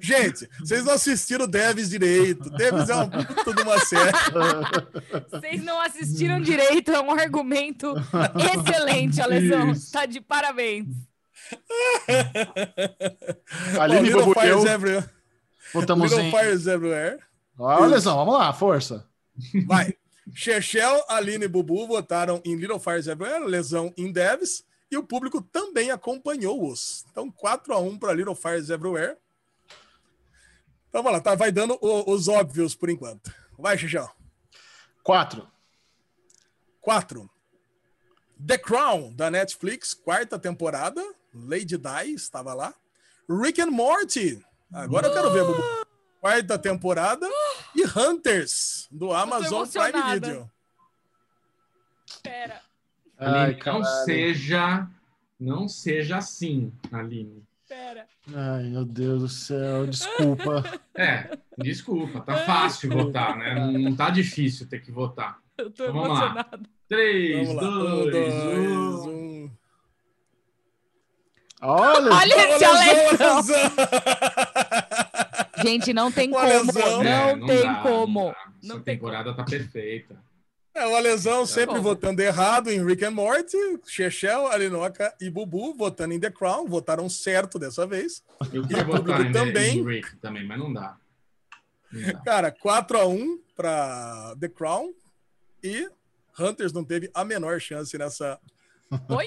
Gente, 0.00 0.48
vocês 0.58 0.84
não 0.84 0.94
assistiram 0.94 1.46
Devs 1.46 1.90
direito. 1.90 2.50
Devs 2.50 2.88
é 2.88 2.94
uma 2.94 3.24
puta 3.24 3.54
de 3.54 3.62
uma 3.62 3.78
série. 3.78 4.10
Vocês 5.30 5.62
não 5.62 5.80
assistiram 5.80 6.40
direito, 6.40 6.90
é 6.90 7.00
um 7.00 7.12
argumento 7.12 7.94
excelente, 8.52 9.20
Alesão. 9.20 9.70
Isso. 9.70 9.92
Tá 9.92 10.04
de 10.06 10.20
parabéns. 10.20 10.88
Aline, 13.78 14.10
Bom, 14.10 14.18
Little 14.18 14.30
e 14.30 14.34
Fires 14.34 14.64
Everywhere. 14.64 15.08
votamos 15.72 16.10
Little 16.10 16.26
em... 16.26 16.30
Fires 16.30 16.66
Everywhere. 16.66 17.18
Lesão, 17.88 18.16
vamos 18.16 18.34
lá, 18.34 18.52
força. 18.52 19.06
Vai. 19.66 19.94
Chechel, 20.34 21.04
Aline 21.08 21.44
e 21.44 21.48
Bubu 21.48 21.86
votaram 21.86 22.40
em 22.44 22.56
Little 22.56 22.80
Fires 22.80 23.06
Everywhere, 23.06 23.44
lesão 23.44 23.92
em 23.96 24.10
Devs, 24.10 24.64
e 24.92 24.96
o 24.98 25.02
público 25.02 25.40
também 25.40 25.90
acompanhou-os. 25.90 27.04
Então, 27.10 27.30
4 27.30 27.72
a 27.72 27.78
1 27.78 27.98
para 27.98 28.12
Little 28.12 28.34
Fires 28.34 28.68
Everywhere. 28.68 29.16
Então, 30.88 31.02
vamos 31.02 31.12
lá, 31.12 31.20
tá, 31.20 31.34
vai 31.34 31.50
dando 31.50 31.78
o- 31.80 32.12
os 32.12 32.28
óbvios 32.28 32.74
por 32.74 32.90
enquanto. 32.90 33.34
Vai, 33.58 33.78
Chechel. 33.78 34.10
Quatro. 35.02 35.50
4. 36.82 37.30
The 38.46 38.58
Crown, 38.58 39.14
da 39.14 39.30
Netflix, 39.30 39.94
quarta 39.94 40.38
temporada. 40.38 41.02
Lady 41.34 41.78
Di 41.78 42.12
estava 42.12 42.52
lá. 42.52 42.74
Rick 43.28 43.62
and 43.62 43.70
Morty. 43.70 44.44
Agora 44.70 45.06
eu 45.06 45.14
quero 45.14 45.32
ver, 45.32 45.44
Bubu. 45.44 45.62
Quarta 46.20 46.58
temporada. 46.58 47.26
E 47.74 47.82
Hunters, 47.86 48.88
do 48.90 49.12
Amazon 49.12 49.66
Prime. 49.66 50.14
Video. 50.20 50.50
Pera, 52.22 52.61
Ai, 53.22 53.44
Aline, 53.44 53.52
não 53.56 53.80
caralho. 53.80 54.04
seja, 54.04 54.86
não 55.38 55.68
seja 55.68 56.16
assim, 56.18 56.72
Aline. 56.90 57.42
pera. 57.68 58.06
Ai, 58.34 58.64
meu 58.64 58.84
Deus 58.84 59.22
do 59.22 59.28
céu, 59.28 59.86
desculpa. 59.86 60.62
É, 60.94 61.38
desculpa, 61.56 62.20
tá 62.20 62.36
fácil 62.44 62.90
votar, 62.90 63.36
né? 63.38 63.54
Não, 63.54 63.72
não 63.72 63.96
tá 63.96 64.10
difícil 64.10 64.68
ter 64.68 64.80
que 64.82 64.92
votar. 64.92 65.38
Eu 65.56 65.70
tô 65.70 65.86
Vamos 65.86 66.08
lá. 66.08 66.14
emocionada. 66.26 66.60
3, 66.88 67.48
Vamos 67.48 67.54
lá. 67.54 67.62
2, 67.62 67.72
Um, 68.04 68.10
dois, 68.10 68.34
1. 69.06 69.10
um. 69.10 69.50
Olha, 71.62 72.12
Olha 72.12 72.34
esse. 72.56 72.64
Alesão! 72.64 73.42
Gente, 75.62 75.92
não 75.94 76.10
tem 76.10 76.30
como. 76.30 76.42
Alesão. 76.42 77.02
Não, 77.02 77.46
tem 77.46 77.62
dá, 77.62 77.74
como. 77.82 78.26
dá. 78.30 78.36
Não 78.62 78.76
Essa 78.76 78.84
tem 78.84 78.94
temporada 78.96 79.34
tá 79.34 79.44
perfeita. 79.44 80.16
É, 80.74 80.86
o 80.86 80.96
Alesão 80.96 81.44
sempre 81.44 81.76
bom. 81.76 81.82
votando 81.82 82.22
errado 82.22 82.70
em 82.70 82.84
Rick 82.84 83.04
and 83.04 83.10
Morty, 83.10 83.56
Chechel, 83.86 84.46
Alinoca 84.46 85.14
e 85.20 85.28
Bubu 85.28 85.74
votando 85.74 86.14
em 86.14 86.20
The 86.20 86.30
Crown, 86.30 86.66
votaram 86.66 87.08
certo 87.10 87.58
dessa 87.58 87.86
vez. 87.86 88.22
Eu 88.52 88.66
queria 88.66 88.82
o 88.82 88.86
votar 88.86 89.20
em, 89.26 89.32
também. 89.32 89.78
em 89.78 89.84
Rick 89.86 90.16
também, 90.16 90.46
mas 90.46 90.58
não 90.58 90.72
dá. 90.72 90.96
Não 91.92 92.12
dá. 92.12 92.20
Cara, 92.24 92.50
4 92.50 92.98
a 92.98 93.06
1 93.06 93.38
para 93.54 94.34
The 94.40 94.48
Crown 94.48 94.92
e 95.62 95.88
Hunters 96.38 96.72
não 96.72 96.82
teve 96.84 97.10
a 97.12 97.22
menor 97.22 97.60
chance 97.60 97.96
nessa. 97.98 98.38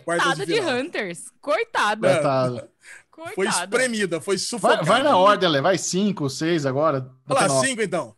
Coitada 0.04 0.46
de 0.46 0.54
de. 0.56 0.60
Hunters. 0.60 1.26
Coitada. 1.42 2.08
É. 2.08 2.14
coitado. 2.16 2.70
Foi 3.16 3.34
Coitada. 3.36 3.64
espremida, 3.64 4.20
foi 4.20 4.36
Vai, 4.36 4.46
sufocada. 4.46 4.84
vai 4.84 5.02
na 5.04 5.16
ordem, 5.16 5.48
Ale. 5.48 5.62
Vai 5.62 5.78
cinco, 5.78 6.30
seis 6.30 6.66
agora. 6.66 7.10
Olha 7.30 7.42
lá, 7.42 7.48
Nove. 7.48 7.68
5 7.68 7.82
então. 7.82 8.16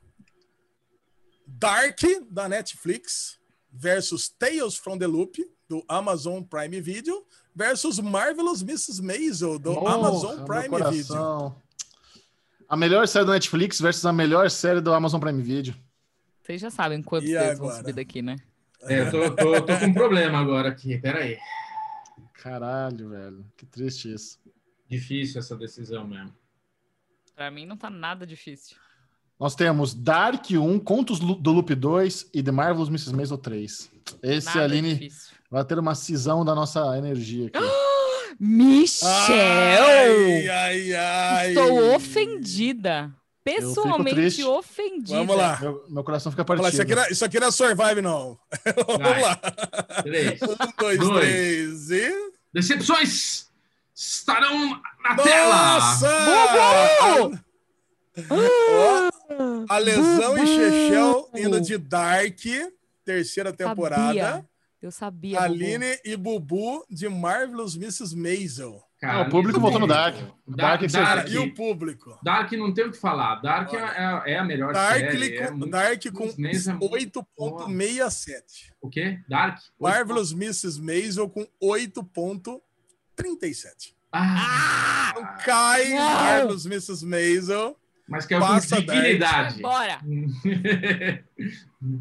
Dark, 1.59 1.99
da 2.29 2.47
Netflix, 2.47 3.39
versus 3.71 4.29
Tales 4.29 4.75
from 4.75 4.97
the 4.99 5.07
Loop, 5.07 5.37
do 5.67 5.83
Amazon 5.89 6.43
Prime 6.43 6.79
Video, 6.81 7.25
versus 7.55 7.99
Marvelous 7.99 8.61
Mrs. 8.61 9.01
Maisel, 9.01 9.57
do 9.57 9.87
Amazon 9.87 10.45
Prime. 10.45 10.69
Video. 10.91 11.55
A 12.69 12.77
melhor 12.77 13.07
série 13.07 13.25
do 13.25 13.31
Netflix 13.31 13.79
versus 13.79 14.05
a 14.05 14.13
melhor 14.13 14.51
série 14.51 14.81
do 14.81 14.93
Amazon 14.93 15.19
Prime 15.19 15.41
Video. 15.41 15.73
Vocês 16.43 16.61
já 16.61 16.69
sabem 16.69 17.01
quantos 17.01 17.29
dedos 17.29 17.59
vão 17.59 17.71
subir 17.71 17.93
daqui, 17.93 18.21
né? 18.21 18.35
É, 18.83 19.01
eu 19.01 19.11
tô, 19.11 19.35
tô, 19.35 19.61
tô 19.65 19.79
com 19.79 19.85
um 19.85 19.93
problema 19.93 20.37
agora 20.37 20.69
aqui. 20.69 20.97
Pera 20.99 21.19
aí. 21.19 21.39
Caralho, 22.33 23.09
velho. 23.09 23.45
Que 23.57 23.65
triste 23.65 24.13
isso. 24.13 24.39
Difícil 24.87 25.39
essa 25.39 25.55
decisão 25.57 26.07
mesmo. 26.07 26.33
Pra 27.35 27.49
mim 27.49 27.65
não 27.65 27.75
tá 27.75 27.89
nada 27.89 28.27
difícil. 28.27 28.77
Nós 29.39 29.53
temos 29.55 29.93
Dark 29.93 30.45
1, 30.49 30.79
Contos 30.79 31.19
do 31.19 31.51
Loop 31.51 31.75
2 31.75 32.29
e 32.33 32.41
The 32.41 32.51
Marvelous 32.51 32.89
Mrs. 32.89 33.13
Maisel 33.15 33.37
3. 33.37 33.91
Esse, 34.23 34.47
Nada 34.47 34.63
Aline, 34.63 34.93
difícil. 34.95 35.35
vai 35.51 35.63
ter 35.63 35.77
uma 35.77 35.93
cisão 35.93 36.43
da 36.43 36.55
nossa 36.55 36.97
energia 36.97 37.47
aqui. 37.47 37.59
Michel! 38.39 39.07
Ai, 39.29 40.47
ai, 40.49 40.93
ai. 40.93 41.49
Estou 41.49 41.95
ofendida. 41.95 43.11
pessoalmente 43.43 44.43
ofendida. 44.43 45.17
Vamos 45.17 45.35
lá. 45.37 45.57
Meu, 45.61 45.83
meu 45.89 46.03
coração 46.03 46.31
fica 46.31 46.43
lá, 46.47 46.69
isso, 46.69 46.81
aqui 46.81 46.93
partido. 46.93 46.95
não, 46.95 47.11
isso 47.11 47.25
aqui 47.25 47.39
não 47.39 47.47
é 47.47 47.51
Survive, 47.51 48.01
não. 48.01 48.37
Vamos 48.87 49.21
lá. 49.21 49.35
Três. 50.03 50.41
Um, 50.41 50.55
dois, 50.79 50.99
Dois. 50.99 51.19
três 51.25 51.91
e. 51.91 52.31
Decepções 52.53 53.47
estarão 53.95 54.81
na 55.03 55.15
tela. 55.15 55.55
Nossa! 55.79 56.09
Bubu! 58.17 59.16
A 59.69 59.77
lesão 59.77 60.35
e 60.37 60.41
Bubu! 60.41 60.47
Chechel 60.47 61.29
indo 61.35 61.61
de 61.61 61.77
Dark, 61.77 62.39
terceira 63.03 63.51
temporada. 63.53 64.03
Sabia. 64.05 64.45
Eu 64.81 64.91
sabia. 64.91 65.39
Bubu. 65.41 65.53
Aline 65.53 65.99
e 66.05 66.15
Bubu 66.15 66.85
de 66.89 67.09
Marvelous 67.09 67.75
Mrs. 67.75 68.15
Maisel. 68.15 68.81
Cara, 68.99 69.19
Ah, 69.19 69.27
o 69.27 69.29
público 69.29 69.59
votou 69.59 69.79
no. 69.79 69.85
Dark. 69.87 70.15
Dark 70.47 70.81
é 70.83 70.87
Dark, 70.87 71.05
Cara, 71.07 71.29
e 71.29 71.37
o 71.37 71.53
público? 71.53 72.17
Dark 72.23 72.51
não 72.53 72.73
tem 72.73 72.85
o 72.85 72.91
que 72.91 72.97
falar. 72.97 73.35
Dark 73.41 73.71
é, 73.73 73.77
é- 73.77 74.23
é 74.33 74.39
a 74.39 74.43
melhor 74.43 74.73
Dark, 74.73 74.97
série. 74.99 75.37
é 75.37 75.47
com, 75.47 75.53
muito- 75.57 75.71
Dark 75.71 76.03
com 76.13 76.23
Mrs. 76.23 76.41
Maisel 76.41 76.73
é 76.73 76.77
muito 76.89 77.27
8,67. 77.37 78.73
O 78.81 78.89
quê? 78.89 79.19
Dark? 79.29 79.59
Marvelous 79.79 80.31
Mrs. 80.31 80.81
Maisel 80.81 81.29
com 81.29 81.45
8,37. 81.61 83.93
Ah! 84.11 85.11
Então 85.11 85.27
cai 85.45 85.89
Não. 85.89 85.97
Marvelous 85.97 86.65
Mrs. 86.65 87.05
Maisel. 87.05 87.77
Mas 88.07 88.25
que 88.25 88.33
é 88.33 88.39
com 88.39 88.47
Passa 88.47 88.81
dignidade. 88.81 89.61
Bora. 89.61 89.99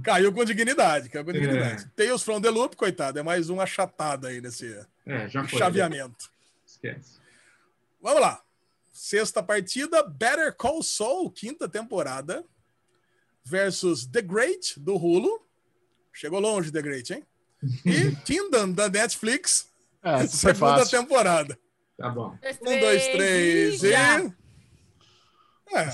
Caiu 0.02 0.32
com 0.32 0.44
dignidade, 0.44 1.08
caiu 1.08 1.24
com 1.24 1.30
É. 1.30 1.34
dignidade. 1.34 1.86
Tales 1.96 2.22
from 2.22 2.40
the 2.40 2.50
Loop, 2.50 2.76
coitado, 2.76 3.18
é 3.18 3.22
mais 3.22 3.50
um 3.50 3.60
achatado 3.60 4.26
aí 4.26 4.40
nesse 4.40 4.66
é, 5.04 5.28
já 5.28 5.44
foi. 5.46 5.58
chaveamento. 5.58 6.30
Esquece. 6.66 7.18
Vamos 8.00 8.20
lá. 8.20 8.40
Sexta 8.92 9.42
partida, 9.42 10.02
Better 10.04 10.54
Call 10.54 10.82
Saul, 10.82 11.30
quinta 11.30 11.68
temporada, 11.68 12.44
versus 13.44 14.06
The 14.06 14.22
Great, 14.22 14.78
do 14.80 14.96
Hulu. 14.96 15.44
Chegou 16.12 16.40
longe, 16.40 16.72
The 16.72 16.82
Great, 16.82 17.12
hein? 17.12 17.24
E 17.84 18.14
Kingdom, 18.24 18.72
da 18.72 18.88
Netflix, 18.88 19.68
É, 20.02 20.24
segunda 20.26 20.78
fácil. 20.78 20.98
temporada. 21.00 21.58
Tá 21.98 22.08
bom. 22.10 22.36
Um, 22.62 22.80
dois, 22.80 23.06
três 23.08 23.82
e... 23.82 23.90
já. 23.90 24.32
É, 25.68 25.84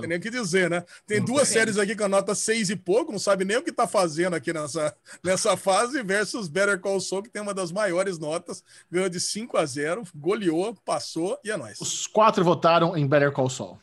tem 0.00 0.08
nem 0.08 0.18
o 0.18 0.20
que 0.20 0.30
dizer, 0.30 0.68
né? 0.68 0.84
Tem 1.06 1.18
Não 1.18 1.24
duas 1.26 1.48
tem. 1.48 1.58
séries 1.58 1.78
aqui 1.78 1.96
com 1.96 2.04
a 2.04 2.08
nota 2.08 2.34
seis 2.34 2.68
e 2.68 2.76
pouco, 2.76 3.10
não 3.10 3.18
sabe 3.18 3.44
nem 3.44 3.56
o 3.56 3.62
que 3.62 3.72
tá 3.72 3.86
fazendo 3.88 4.34
aqui 4.34 4.52
nessa, 4.52 4.94
nessa 5.24 5.56
fase, 5.56 6.02
versus 6.02 6.48
Better 6.48 6.78
Call 6.78 7.00
Saul, 7.00 7.22
que 7.22 7.30
tem 7.30 7.40
uma 7.40 7.54
das 7.54 7.72
maiores 7.72 8.18
notas, 8.18 8.62
ganhou 8.90 9.08
de 9.08 9.18
5 9.18 9.56
a 9.56 9.64
0, 9.64 10.04
goleou, 10.14 10.74
passou 10.84 11.38
e 11.42 11.50
é 11.50 11.56
nóis. 11.56 11.80
Os 11.80 12.06
quatro 12.06 12.44
votaram 12.44 12.96
em 12.96 13.06
Better 13.06 13.32
Call 13.32 13.48
Saul. 13.48 13.78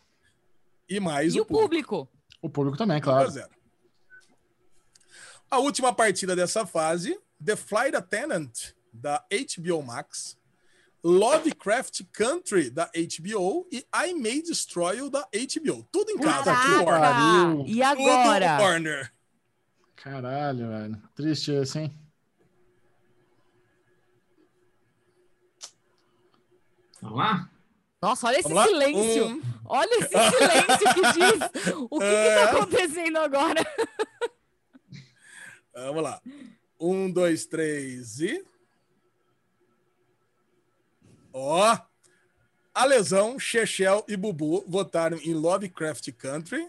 E 0.87 0.99
mais 0.99 1.33
E 1.33 1.41
o 1.41 1.45
público? 1.45 2.07
O 2.41 2.49
público 2.49 2.77
também, 2.77 2.97
5 2.97 3.09
a 3.09 3.13
claro. 3.13 3.29
0. 3.31 3.49
A 5.51 5.57
última 5.57 5.91
partida 5.93 6.35
dessa 6.35 6.65
fase, 6.65 7.19
The 7.43 7.55
Flight 7.55 7.95
Attendant, 7.95 8.51
da 8.93 9.23
HBO 9.31 9.81
Max, 9.81 10.37
Lovecraft 11.03 12.01
Country, 12.11 12.69
da 12.69 12.85
HBO, 12.93 13.67
e 13.71 13.85
I 13.93 14.13
May 14.13 14.41
Destroy 14.41 14.97
You, 14.97 15.09
da 15.09 15.21
HBO. 15.21 15.87
Tudo 15.91 16.11
em 16.11 16.17
casa, 16.19 16.53
tudo 16.55 16.83
Warner. 16.85 16.85
Caraca! 16.85 17.63
E 17.65 17.81
agora? 17.81 18.49
Tudo 18.57 18.63
Warner. 18.63 19.13
Caralho, 19.95 20.67
velho. 20.69 21.01
Triste 21.15 21.51
esse, 21.51 21.79
hein? 21.79 21.93
Vamos 27.01 27.17
lá? 27.17 27.49
Nossa, 28.01 28.27
olha 28.27 28.39
esse 28.39 28.51
lá? 28.53 28.65
silêncio. 28.65 29.27
Um, 29.27 29.41
Olha 29.65 29.99
esse 29.99 30.07
silêncio 30.09 30.93
que 30.93 31.01
diz. 31.13 31.75
O 31.89 31.99
que, 31.99 32.05
que 32.05 32.05
É. 32.05 32.35
tá 32.45 32.51
acontecendo 32.51 33.17
agora? 33.17 33.61
Vamos 35.73 36.03
lá. 36.03 36.21
Um, 36.79 37.11
dois, 37.11 37.45
três 37.45 38.19
e. 38.21 38.43
Ó! 41.33 41.77
A 42.73 42.85
Lesão, 42.85 43.37
Chechel 43.39 44.05
e 44.07 44.15
Bubu 44.15 44.63
votaram 44.67 45.17
em 45.17 45.33
Lovecraft 45.33 46.11
Country 46.13 46.65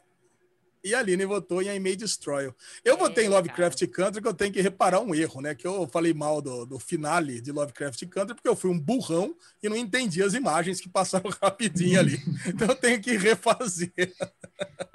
e 0.83 0.95
a 0.95 0.99
Aline 1.01 1.27
votou 1.27 1.61
em 1.63 1.69
I 1.69 1.79
May 1.79 1.95
Destroy. 1.95 2.45
You. 2.47 2.55
Eu 2.83 2.97
votei 2.97 3.25
em 3.25 3.27
Eita. 3.27 3.37
Lovecraft 3.37 3.87
Country 3.89 4.23
que 4.23 4.27
eu 4.27 4.33
tenho 4.35 4.51
que 4.53 4.63
reparar 4.63 5.01
um 5.01 5.15
erro, 5.15 5.43
né? 5.43 5.55
Que 5.55 5.67
eu 5.67 5.87
falei 5.87 6.15
mal 6.15 6.41
do, 6.41 6.65
do 6.65 6.79
finale 6.79 7.41
de 7.41 7.53
Lovecraft 7.53 8.03
Country 8.09 8.35
porque 8.35 8.49
eu 8.49 8.57
fui 8.57 8.71
um 8.71 8.79
burrão 8.81 9.37
e 9.63 9.69
não 9.69 9.77
entendi 9.77 10.23
as 10.23 10.33
imagens 10.33 10.81
que 10.81 10.89
passaram 10.89 11.31
rapidinho 11.41 12.01
ali. 12.01 12.19
Então 12.47 12.69
eu 12.69 12.77
tenho 12.77 13.01
que 13.01 13.17
refazer. 13.17 13.93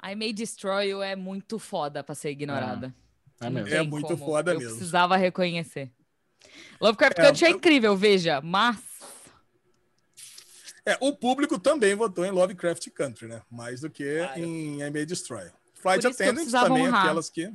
I 0.04 0.14
May 0.16 0.32
Destroy 0.32 0.88
You 0.90 1.02
é 1.02 1.14
muito 1.14 1.58
foda 1.58 2.02
pra 2.02 2.14
ser 2.16 2.30
ignorada. 2.30 2.92
É 3.40 3.48
tem 3.48 3.72
É 3.74 3.82
muito 3.82 4.08
como. 4.08 4.18
foda 4.26 4.52
Eu 4.54 4.58
mesmo. 4.58 4.74
precisava 4.76 5.16
reconhecer. 5.16 5.90
Lovecraft 6.80 7.18
É, 7.18 7.22
Country 7.22 7.44
é 7.46 7.50
incrível, 7.50 7.96
veja, 7.96 8.40
mas 8.42 8.76
É, 10.86 10.96
o 11.00 11.12
público 11.12 11.58
também 11.58 11.96
votou 11.96 12.24
em 12.24 12.30
Lovecraft 12.30 12.88
Country, 12.90 13.26
né? 13.26 13.42
Mais 13.50 13.80
do 13.80 13.90
que 13.90 14.20
em 14.36 14.80
I 14.80 14.90
May 14.90 15.04
Destroy. 15.04 15.50
Flight 15.74 16.04
eu 16.04 16.14
precisava 16.14 16.68
também, 16.68 16.86
honrar. 16.86 17.02
aquelas 17.02 17.28
que 17.28 17.52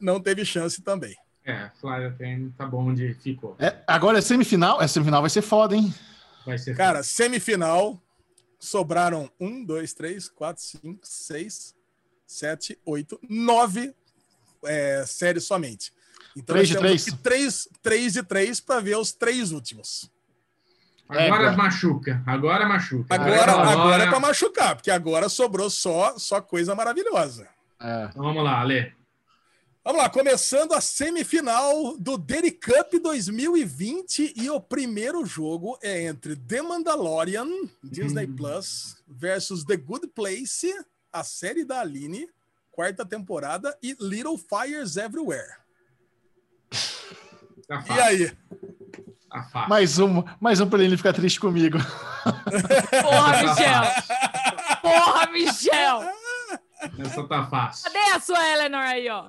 não 0.00 0.18
teve 0.18 0.44
chance 0.44 0.80
também. 0.80 1.14
É, 1.44 1.70
Flávia 1.80 2.14
tem, 2.16 2.50
tá 2.50 2.66
bom 2.66 2.88
onde 2.88 3.14
ficou. 3.14 3.56
É, 3.58 3.82
agora 3.86 4.18
é 4.18 4.20
semifinal. 4.22 4.80
É 4.80 4.88
semifinal, 4.88 5.20
vai 5.20 5.30
ser 5.30 5.42
foda, 5.42 5.76
hein? 5.76 5.94
Vai 6.46 6.56
ser. 6.56 6.76
Cara, 6.76 7.02
semifinal, 7.02 8.00
sobraram 8.58 9.30
um, 9.38 9.62
dois, 9.64 9.92
três, 9.92 10.28
quatro, 10.28 10.62
cinco, 10.62 11.00
seis, 11.02 11.74
sete, 12.26 12.78
oito, 12.86 13.20
nove 13.28 13.94
é, 14.64 15.04
séries 15.06 15.44
somente. 15.44 15.92
Então 16.36 16.54
Três 16.54 16.70
nós 16.70 16.80
de 16.80 16.86
temos 16.86 17.02
três? 17.02 17.08
aqui 17.08 17.22
três, 17.22 17.68
três 17.82 18.12
de 18.14 18.22
três 18.22 18.60
para 18.60 18.80
ver 18.80 18.96
os 18.96 19.12
três 19.12 19.52
últimos. 19.52 20.10
Agora 21.20 21.52
É, 21.52 21.56
machuca. 21.56 22.22
Agora 22.26 22.66
machuca. 22.66 23.14
Agora, 23.14 23.52
Agora- 23.52 23.70
agora 23.70 24.04
é 24.04 24.08
para 24.08 24.20
machucar, 24.20 24.74
porque 24.76 24.90
agora 24.90 25.28
sobrou 25.28 25.68
só, 25.70 26.18
só 26.18 26.40
coisa 26.40 26.74
maravilhosa. 26.74 27.48
É. 27.80 28.06
Então 28.10 28.22
vamos 28.22 28.42
lá, 28.44 28.60
Ale. 28.60 28.92
Vamos 29.84 30.00
lá, 30.00 30.08
começando 30.08 30.74
a 30.74 30.80
semifinal 30.80 31.96
do 31.98 32.16
Dairy 32.16 32.52
Cup 32.52 32.92
2020 33.02 34.32
e 34.36 34.48
o 34.48 34.60
primeiro 34.60 35.26
jogo 35.26 35.76
é 35.82 36.04
entre 36.04 36.36
The 36.36 36.62
Mandalorian, 36.62 37.48
Disney 37.82 38.26
Hum. 38.26 38.36
Plus, 38.36 39.02
versus 39.08 39.64
The 39.64 39.76
Good 39.76 40.06
Place, 40.14 40.72
a 41.12 41.24
série 41.24 41.64
da 41.64 41.80
Aline, 41.80 42.28
quarta 42.70 43.04
temporada, 43.04 43.76
e 43.82 43.96
Little 44.00 44.38
Fires 44.38 44.96
Everywhere. 44.96 45.50
Tá 47.66 47.84
E 47.88 48.00
aí? 48.00 48.32
Tá. 49.52 49.66
Mais 49.68 49.98
um, 49.98 50.22
mais 50.40 50.60
um 50.60 50.68
pra 50.68 50.82
ele 50.82 50.96
ficar 50.96 51.12
triste 51.12 51.40
comigo. 51.40 51.78
Porra, 53.02 53.32
Tá 53.32 53.42
Michel! 53.42 53.82
Porra, 54.82 55.26
Michel! 55.32 56.02
Essa 56.98 57.22
tá 57.28 57.46
fácil. 57.46 57.84
Cadê 57.92 58.10
a 58.12 58.20
sua 58.20 58.48
Eleanor 58.52 58.80
aí, 58.82 59.08
ó? 59.08 59.24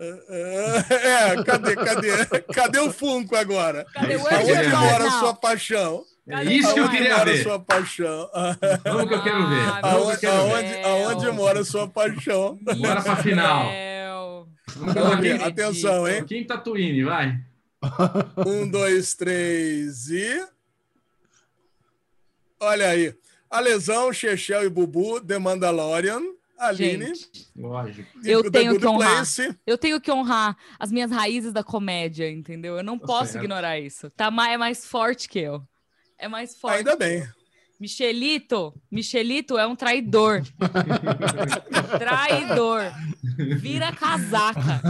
É, 0.89 1.43
cadê, 1.43 1.75
cadê? 1.75 2.25
Cadê 2.53 2.80
o 2.80 2.91
Funko 2.91 3.35
agora? 3.35 3.85
Cadê 3.93 4.13
É 4.13 4.17
o 4.17 4.21
Aonde 4.27 4.38
queria 4.45 4.59
Angel 4.59 4.80
ver. 4.80 4.91
mora 4.91 5.07
a 5.07 5.11
sua 5.11 5.34
paixão? 5.35 6.03
É 6.27 6.43
isso 6.45 6.73
que 6.73 6.80
eu 6.80 6.84
Aonde 6.85 6.97
queria 6.97 7.17
mora 7.17 7.31
ver. 7.31 7.43
sua 7.43 7.59
paixão? 7.59 8.30
Vamos 8.84 9.07
que 9.07 9.13
eu 9.13 9.23
quero 9.23 9.47
ver. 9.49 9.67
Ah, 9.69 9.80
Aonde, 9.91 10.25
aonde, 10.25 10.75
aonde 10.84 11.31
mora 11.31 11.59
a 11.61 11.65
sua 11.65 11.88
paixão? 11.88 12.57
Bora 12.77 13.01
pra 13.01 13.15
final. 13.17 13.67
Vamos 14.75 15.43
atenção, 15.43 16.07
hein? 16.07 16.25
Quem 16.25 16.45
Tatooine, 16.45 17.03
vai. 17.03 17.38
Um, 18.45 18.68
dois, 18.68 19.14
três 19.14 20.10
e. 20.10 20.45
Olha 22.60 22.89
aí. 22.89 23.14
A 23.49 23.60
lesão, 23.60 24.11
Chechel 24.11 24.64
e 24.65 24.69
Bubu, 24.69 25.22
The 25.22 25.38
Mandalorian, 25.38 26.22
Aline. 26.57 27.07
Gente, 27.07 27.47
Lógico. 27.55 28.10
eu 28.23 28.49
tenho 28.49 28.80
que 28.80 28.88
honrar. 28.88 29.15
Place. 29.18 29.55
eu 29.68 29.77
tenho 29.77 29.99
que 30.01 30.11
honrar 30.11 30.57
as 30.80 30.91
minhas 30.91 31.11
raízes 31.11 31.51
da 31.53 31.64
comédia, 31.64 32.30
entendeu? 32.31 32.77
Eu 32.77 32.84
não 32.84 32.97
Tá 32.97 33.05
posso 33.05 33.34
certo. 33.34 33.43
ignorar 33.43 33.80
isso. 33.80 34.10
Tá 34.11 34.27
é 34.49 34.57
mais 34.57 34.85
forte 34.85 35.27
que 35.27 35.39
eu. 35.39 35.61
É 36.18 36.27
mais 36.27 36.55
forte. 36.55 36.77
Ainda 36.77 36.95
bem. 36.95 37.27
Michelito, 37.88 38.73
Michelito 38.89 39.57
é 39.57 39.68
um 39.68 39.76
traidor. 39.76 40.41
traidor. 41.99 42.80
Vira 43.60 43.91
casaca. 43.91 44.81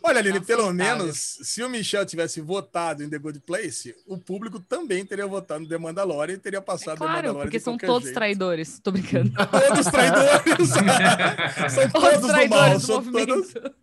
Olha, 0.00 0.20
Aline, 0.20 0.38
pelo 0.40 0.72
menos, 0.72 1.38
se 1.42 1.60
o 1.64 1.68
Michel 1.68 2.06
tivesse 2.06 2.40
votado 2.40 3.02
em 3.02 3.10
The 3.10 3.18
Good 3.18 3.40
Place, 3.40 3.96
o 4.06 4.16
público 4.16 4.60
também 4.60 5.04
teria 5.04 5.26
votado 5.26 5.64
no 5.64 5.68
The 5.68 5.76
Mandalorian 5.76 6.34
e 6.34 6.38
teria 6.38 6.58
É 6.58 6.62
passado 6.62 6.98
The 6.98 6.98
claro, 6.98 7.14
Mandalorian 7.16 7.42
porque 7.42 7.58
de 7.58 7.64
são 7.64 7.76
todos 7.76 8.04
jeito. 8.04 8.14
traidores. 8.14 8.78
Tô 8.78 8.92
brincando. 8.92 9.32
Todos 9.34 9.86
traidores. 9.86 10.68
são 11.74 11.90
Todos 11.90 12.20
do 12.20 12.26
mal. 12.28 12.36
traidores 12.36 12.80
do 12.82 12.86
São 12.86 13.02
todas, 13.02 13.26
movimento. 13.26 13.74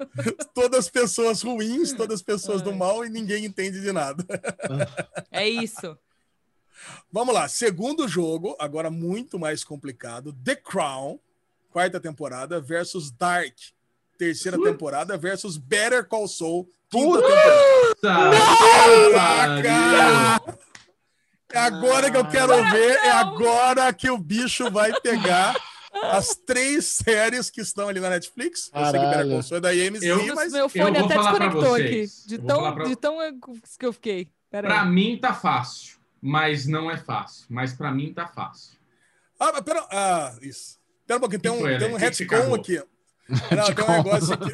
todas 0.53 0.89
pessoas 0.89 1.41
ruins, 1.41 1.91
todas 1.91 2.21
pessoas 2.21 2.61
do 2.61 2.69
Ai. 2.69 2.77
mal 2.77 3.05
e 3.05 3.09
ninguém 3.09 3.43
entende 3.43 3.81
de 3.81 3.91
nada. 3.91 4.25
É 5.29 5.49
isso. 5.49 5.97
Vamos 7.11 7.33
lá, 7.33 7.47
segundo 7.47 8.07
jogo, 8.07 8.55
agora 8.59 8.89
muito 8.89 9.39
mais 9.39 9.63
complicado. 9.63 10.33
The 10.43 10.55
Crown, 10.55 11.19
quarta 11.71 11.99
temporada, 11.99 12.59
versus 12.59 13.11
Dark, 13.11 13.53
terceira 14.17 14.57
temporada, 14.61 15.17
versus 15.17 15.57
Better 15.57 16.05
Call 16.07 16.27
Saul, 16.27 16.67
quinta 16.89 17.21
temporada. 17.21 18.37
Caraca! 19.13 20.57
É 21.53 21.59
agora 21.59 22.09
que 22.09 22.17
eu 22.17 22.27
quero 22.27 22.55
ver, 22.71 22.95
é 23.03 23.11
agora 23.11 23.93
que 23.93 24.09
o 24.09 24.17
bicho 24.17 24.71
vai 24.71 24.91
pegar 25.01 25.55
as 26.05 26.35
três 26.35 26.85
séries 26.85 27.51
que 27.51 27.61
estão 27.61 27.87
ali 27.87 27.99
na 27.99 28.09
Netflix. 28.09 28.71
Eu 28.73 28.85
sei 28.89 28.99
que 28.99 29.05
Better 29.05 29.29
Call 29.29 29.43
Saul 29.43 29.57
é 29.57 29.61
da 29.61 29.69
AMC, 29.69 30.03
Eu- 30.05 30.35
mas 30.35 30.51
Meu 30.51 30.67
fone 30.67 30.97
vou 30.99 31.05
até 31.05 31.15
desconectou 31.17 31.75
aqui. 31.75 31.83
vocês. 32.07 32.23
De 32.25 32.37
tão, 32.39 32.73
pra- 32.73 32.83
de 32.85 32.95
tão 32.95 33.17
que 33.79 33.85
eu 33.85 33.93
fiquei. 33.93 34.27
Pera 34.49 34.67
Pra 34.67 34.81
aí. 34.81 34.89
mim 34.89 35.17
tá 35.21 35.33
fácil, 35.33 35.92
mas 36.25 36.65
não 36.65 36.89
é 36.89 36.95
fácil. 36.95 37.45
Mas 37.49 37.73
pra 37.73 37.91
mim 37.91 38.13
tá 38.13 38.25
fácil. 38.25 38.77
Ah, 39.37 39.51
mas 39.51 39.61
pera, 39.61 39.85
ah, 39.91 40.33
isso. 40.41 40.79
Pera 41.05 41.17
um 41.17 41.19
pouquinho, 41.19 41.41
tem 41.41 41.51
um, 41.51 41.57
tem 41.77 41.93
um 41.93 41.97
retcon 41.97 42.55
aqui. 42.55 42.81
Não, 43.27 43.75
tem 43.75 43.85
um 43.85 43.91
negócio 43.91 44.33
aqui. 44.33 44.51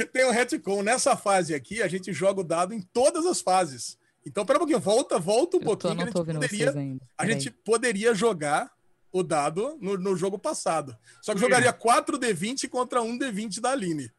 tem 0.10 0.24
um 0.24 0.30
retcon. 0.30 0.82
Nessa 0.82 1.14
fase 1.18 1.54
aqui, 1.54 1.82
a 1.82 1.88
gente 1.88 2.14
joga 2.14 2.40
o 2.40 2.44
dado 2.44 2.72
em 2.72 2.80
todas 2.80 3.26
as 3.26 3.42
fases. 3.42 3.98
Então, 4.24 4.46
pera 4.46 4.56
um 4.56 4.60
pouquinho, 4.60 4.80
volta, 4.80 5.18
volta 5.18 5.58
um 5.58 5.60
Eu 5.60 5.66
tô, 5.66 5.76
pouquinho. 5.76 5.94
não 5.96 6.04
a 6.04 6.12
tô 6.12 6.24
gente 6.24 6.32
poderia, 6.32 6.48
vocês 6.48 6.76
ainda. 6.76 7.04
a 7.18 7.26
gente 7.26 7.50
poderia 7.50 8.14
jogar 8.14 8.72
o 9.12 9.22
dado 9.22 9.76
no, 9.82 9.98
no 9.98 10.16
jogo 10.16 10.38
passado. 10.38 10.96
Só 11.20 11.32
que 11.32 11.40
quê? 11.40 11.44
jogaria 11.44 11.74
4 11.74 12.18
D20 12.18 12.70
contra 12.70 13.02
1 13.02 13.18
D20 13.18 13.60
da 13.60 13.72
Aline. 13.72 14.10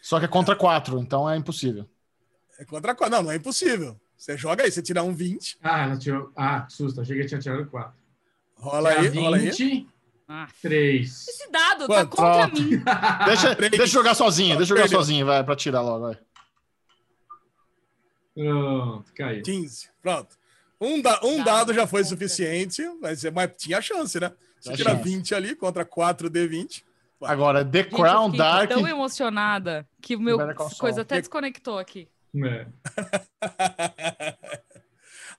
Só 0.00 0.18
que 0.18 0.24
é 0.24 0.28
contra 0.28 0.56
quatro, 0.56 0.98
então 0.98 1.28
é 1.28 1.36
impossível. 1.36 1.86
É 2.58 2.64
contra 2.64 2.94
4. 2.94 3.14
Não, 3.14 3.24
não 3.24 3.30
é 3.30 3.36
impossível. 3.36 4.00
Você 4.18 4.36
joga 4.36 4.64
aí, 4.64 4.70
você 4.72 4.82
tira 4.82 5.02
um 5.02 5.14
20, 5.14 5.58
Ah, 5.62 5.84
ela 5.84 5.96
tirou. 5.96 6.32
Ah, 6.36 6.62
que 6.62 6.72
susto. 6.72 7.00
Achei 7.00 7.16
que 7.18 7.26
tinha 7.26 7.40
tirado 7.40 7.64
quatro. 7.66 7.94
rola 8.56 8.90
aí, 8.90 9.10
Tinha 9.10 9.22
rola 9.22 9.36
aí. 9.36 9.50
20, 9.50 9.88
Ah, 10.26 10.48
3. 10.60 11.28
esse 11.28 11.50
dado 11.50 11.86
Quanto? 11.86 12.16
tá 12.16 12.22
contra 12.22 12.48
Pronto. 12.48 12.62
mim. 12.62 12.82
Deixa, 13.24 13.54
deixa 13.54 13.82
eu 13.82 13.86
jogar 13.86 14.14
sozinho, 14.14 14.56
deixa 14.56 14.72
eu 14.72 14.76
jogar 14.76 14.88
sozinho, 14.88 15.24
vai, 15.24 15.44
pra 15.44 15.54
tirar 15.56 15.80
logo, 15.82 16.06
vai. 16.08 16.18
Pronto, 18.34 19.12
caiu. 19.14 19.42
15. 19.42 19.88
Pronto. 20.02 20.36
Um, 20.80 21.00
da, 21.00 21.20
um 21.24 21.38
Dado 21.38 21.44
dado 21.44 21.74
já 21.74 21.86
foi 21.86 22.02
contra. 22.02 22.16
suficiente, 22.16 22.82
mas, 23.00 23.24
mas 23.24 23.50
tinha 23.56 23.80
chance, 23.82 24.18
né? 24.20 24.30
Você 24.60 24.74
tira 24.74 24.90
chance. 24.90 25.02
20 25.04 25.34
ali 25.34 25.56
contra 25.56 25.84
4 25.84 26.30
D20. 26.30 26.82
Agora, 27.20 27.64
The 27.64 27.82
Gente, 27.82 27.92
eu 27.92 27.98
Crown 27.98 28.24
fiquei 28.26 28.38
Dark. 28.38 28.68
tão 28.70 28.86
emocionada 28.86 29.88
que 30.00 30.14
o 30.14 30.20
meu 30.20 30.38
coisa 30.78 31.02
até 31.02 31.16
desconectou 31.18 31.78
aqui. 31.78 32.08
É. 32.36 32.66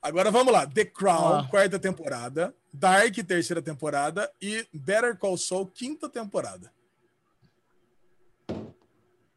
Agora 0.01 0.31
vamos 0.31 0.53
lá. 0.53 0.65
The 0.65 0.85
Crown, 0.85 1.39
Ah. 1.39 1.47
quarta 1.49 1.77
temporada. 1.77 2.55
Dark, 2.73 3.13
terceira 3.27 3.61
temporada. 3.61 4.31
E 4.41 4.65
Better 4.73 5.17
Call 5.17 5.37
Saul, 5.37 5.67
quinta 5.67 6.07
temporada. 6.09 6.71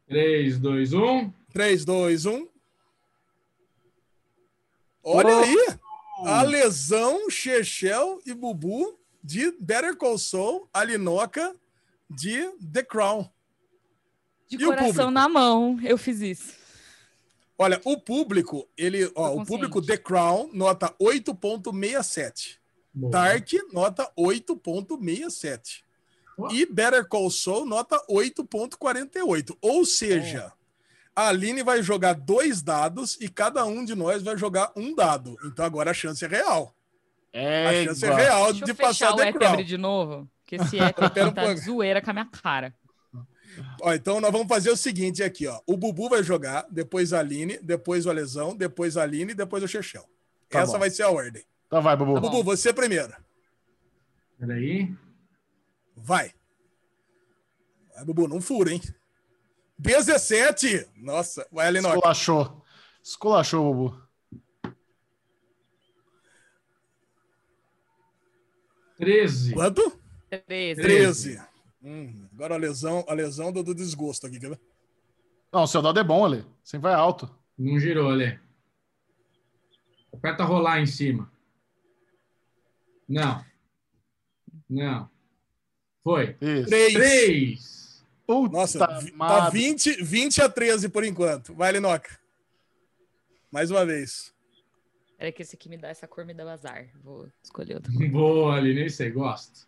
3, 0.07 0.59
2, 0.59 0.93
1. 0.93 1.31
3, 1.51 1.85
2, 1.85 2.25
1. 2.25 2.47
Olha 5.03 5.35
Oh. 5.35 5.39
aí! 5.43 5.57
A 6.25 6.43
lesão, 6.43 7.29
Chechel 7.29 8.21
e 8.25 8.33
Bubu 8.33 8.97
de 9.23 9.51
Better 9.59 9.95
Call 9.97 10.17
Saul, 10.17 10.69
a 10.73 10.83
Linoca 10.83 11.53
de 12.09 12.49
The 12.71 12.83
Crown. 12.83 13.29
De 14.47 14.55
E 14.57 14.65
o 14.65 14.69
coração 14.69 15.09
na 15.11 15.27
mão, 15.27 15.79
eu 15.83 15.97
fiz 15.97 16.21
isso. 16.21 16.62
Olha, 17.57 17.79
o 17.85 17.99
público, 17.99 18.67
ele, 18.77 19.11
ó, 19.15 19.35
o 19.35 19.45
público 19.45 19.81
The 19.81 19.97
Crown 19.97 20.49
nota 20.53 20.93
8.67. 20.99 22.57
Boa. 22.93 23.11
Dark 23.11 23.47
nota 23.71 24.11
8.67. 24.17 25.83
Ó. 26.37 26.51
E 26.51 26.65
Better 26.65 27.07
Call 27.07 27.29
Saul 27.29 27.65
nota 27.65 28.01
8.48. 28.09 29.55
Ou 29.61 29.85
seja, 29.85 30.51
a 31.15 31.27
Aline 31.27 31.61
vai 31.63 31.83
jogar 31.83 32.13
dois 32.13 32.61
dados 32.61 33.17
e 33.21 33.29
cada 33.29 33.65
um 33.65 33.85
de 33.85 33.93
nós 33.95 34.23
vai 34.23 34.37
jogar 34.37 34.71
um 34.75 34.95
dado. 34.95 35.37
Então 35.45 35.63
agora 35.65 35.91
a 35.91 35.93
chance 35.93 36.23
é 36.25 36.27
real. 36.27 36.75
A 37.33 37.37
É, 37.37 37.85
chance 37.85 38.03
é 38.03 38.07
igual. 38.07 38.21
real 38.21 38.45
Deixa 38.51 38.65
de 38.65 38.71
eu 38.71 38.75
fechar 38.75 38.87
passar 39.11 39.13
o 39.13 39.17
The 39.17 39.33
Crown. 39.33 39.63
de 39.63 39.77
novo, 39.77 40.29
que 40.45 40.55
esse 40.55 40.77
um 41.27 41.31
tá 41.33 41.55
zoeira 41.55 42.01
com 42.01 42.09
a 42.09 42.13
minha 42.13 42.25
cara. 42.25 42.73
Ó, 43.81 43.93
então 43.93 44.19
nós 44.21 44.31
vamos 44.31 44.47
fazer 44.47 44.69
o 44.69 44.77
seguinte 44.77 45.23
aqui, 45.23 45.47
ó. 45.47 45.59
O 45.65 45.75
Bubu 45.77 46.09
vai 46.09 46.23
jogar, 46.23 46.65
depois 46.69 47.13
a 47.13 47.19
Aline, 47.19 47.57
depois 47.61 48.05
o 48.05 48.09
Alesão, 48.09 48.55
depois 48.55 48.97
a 48.97 49.03
Aline, 49.03 49.33
depois 49.33 49.63
o 49.63 49.67
Chechel. 49.67 50.07
Tá 50.49 50.59
Essa 50.59 50.73
bom. 50.73 50.79
vai 50.79 50.89
ser 50.89 51.03
a 51.03 51.09
ordem. 51.09 51.43
Então 51.67 51.81
vai, 51.81 51.95
Bubu. 51.95 52.15
Tá. 52.15 52.19
Bubu, 52.21 52.43
você 52.43 52.71
primeiro. 52.73 53.13
Peraí. 54.39 54.93
Vai. 55.95 56.31
Vai, 57.95 58.05
Bubu, 58.05 58.27
não 58.27 58.41
fura, 58.41 58.71
hein? 58.71 58.81
17! 59.77 60.87
Nossa, 60.95 61.47
vai, 61.51 61.67
Alinoca. 61.67 61.95
Esculachou. 61.95 62.63
Esculachou, 63.03 63.73
Bubu. 63.73 64.03
13. 68.97 69.53
Quanto? 69.53 69.99
13. 70.47 70.81
13. 70.81 71.41
Hum, 71.83 72.22
agora 72.33 72.55
a 72.55 72.57
lesão, 72.57 73.05
a 73.07 73.13
lesão 73.13 73.51
do, 73.51 73.63
do 73.63 73.73
desgosto 73.73 74.27
aqui, 74.27 74.39
quer 74.39 74.49
ver? 74.49 74.59
Não, 75.51 75.63
o 75.63 75.67
seu 75.67 75.81
dado 75.81 75.99
é 75.99 76.03
bom, 76.03 76.25
Ale. 76.25 76.45
Sempre 76.63 76.89
vai 76.89 76.93
alto. 76.93 77.29
Não 77.57 77.79
girou, 77.79 78.09
ali. 78.09 78.39
Aperta 80.11 80.43
rolar 80.43 80.79
em 80.79 80.85
cima. 80.85 81.31
Não. 83.07 83.43
Não. 84.69 85.09
Foi. 86.03 86.35
Isso. 86.41 86.69
3. 86.69 86.93
3. 86.93 88.05
Puta 88.25 88.57
Nossa, 88.57 88.79
tá 88.79 88.99
madre. 89.13 89.59
20, 89.59 90.03
20 90.03 90.41
a 90.41 90.49
13 90.49 90.89
por 90.89 91.03
enquanto. 91.03 91.53
Vai, 91.53 91.71
Linoca. 91.71 92.17
Mais 93.51 93.69
uma 93.69 93.85
vez. 93.85 94.33
Era 95.17 95.31
que 95.31 95.41
esse 95.41 95.55
aqui 95.55 95.69
me 95.69 95.77
dá 95.77 95.89
essa 95.89 96.07
cor, 96.07 96.25
me 96.25 96.33
dá 96.33 96.51
azar. 96.51 96.89
Vou 97.03 97.29
escolher 97.43 97.75
outro. 97.75 97.91
Boa, 98.09 98.55
ali, 98.55 98.73
nem 98.73 98.89
sei, 98.89 99.11
gosto. 99.11 99.67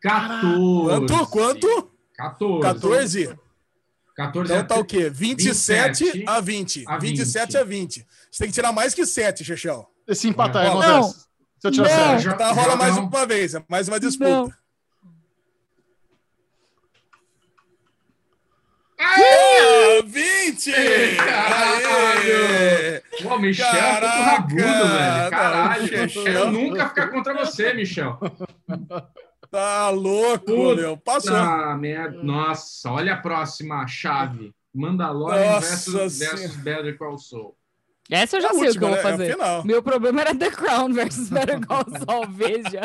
14. 0.00 0.56
Quanto? 0.86 1.26
Quanto? 1.28 1.90
14. 2.16 2.62
14? 2.62 3.38
14 4.16 4.52
Então 4.52 4.66
tá 4.66 4.74
o 4.76 4.84
quê? 4.84 5.08
27 5.10 6.04
27 6.04 6.24
a 6.28 6.40
20. 6.40 6.84
a 6.86 6.98
27 6.98 7.46
20. 7.52 7.56
a 7.56 7.64
20. 7.64 8.06
Você 8.30 8.38
tem 8.38 8.48
que 8.48 8.54
tirar 8.54 8.72
mais 8.72 8.94
que 8.94 9.06
7, 9.06 9.44
Chechel. 9.44 9.86
E 10.06 10.14
se 10.14 10.28
empatar, 10.28 10.64
Não. 10.64 10.80
acontece. 10.80 11.20
Se 11.58 11.68
eu 11.68 11.70
tirar 11.70 11.88
Não. 11.88 11.96
sério. 11.96 12.20
Já- 12.20 12.34
Tá, 12.34 12.52
rola 12.52 12.70
já 12.70 12.76
mais 12.76 12.96
não. 12.96 13.04
uma 13.06 13.26
vez. 13.26 13.54
É 13.54 13.64
mais 13.68 13.88
uma 13.88 13.98
disputa. 14.00 14.30
Não. 14.30 14.52
Ah, 18.98 20.02
20! 20.04 20.72
Caralho! 21.16 22.46
Aê! 22.46 23.02
Pô, 23.22 23.38
Michel 23.38 23.66
é 23.66 23.70
Caraca! 23.72 24.16
muito 24.16 24.30
rabudo, 24.30 24.88
velho. 24.88 25.30
Caralho. 25.30 26.02
Michel. 26.02 26.26
Eu 26.26 26.52
nunca 26.52 26.88
ficar 26.90 27.08
contra 27.08 27.34
você, 27.34 27.72
Michel. 27.72 28.18
Tá 29.50 29.90
louco, 29.90 30.44
Puta. 30.46 30.80
meu. 30.80 30.96
Passou. 30.96 31.34
Ah, 31.34 31.76
merda. 31.76 32.22
Nossa, 32.22 32.90
olha 32.90 33.14
a 33.14 33.16
próxima 33.16 33.86
chave. 33.86 34.54
Mandalorian 34.72 35.52
Nossa 35.54 35.68
versus, 35.90 36.12
Senhora. 36.12 36.36
versus 36.36 36.56
Better 36.58 36.96
Call 36.98 37.18
Saul. 37.18 37.56
Essa 38.08 38.36
eu 38.36 38.40
já 38.40 38.48
É 38.48 38.50
a 38.50 38.54
sei 38.54 38.60
o 38.60 38.62
que 38.72 38.78
última, 38.78 38.86
eu 38.86 38.90
vou 38.90 38.96
né? 38.96 38.96
É 38.96 39.00
a 39.00 39.10
fazer. 39.18 39.32
final. 39.32 39.64
Meu 39.64 39.82
problema 39.82 40.20
era 40.20 40.34
The 40.34 40.50
Crown 40.50 40.92
versus 40.92 41.28
Better 41.28 41.66
Call 41.66 41.84
Saul, 42.06 42.26
veja. 42.30 42.80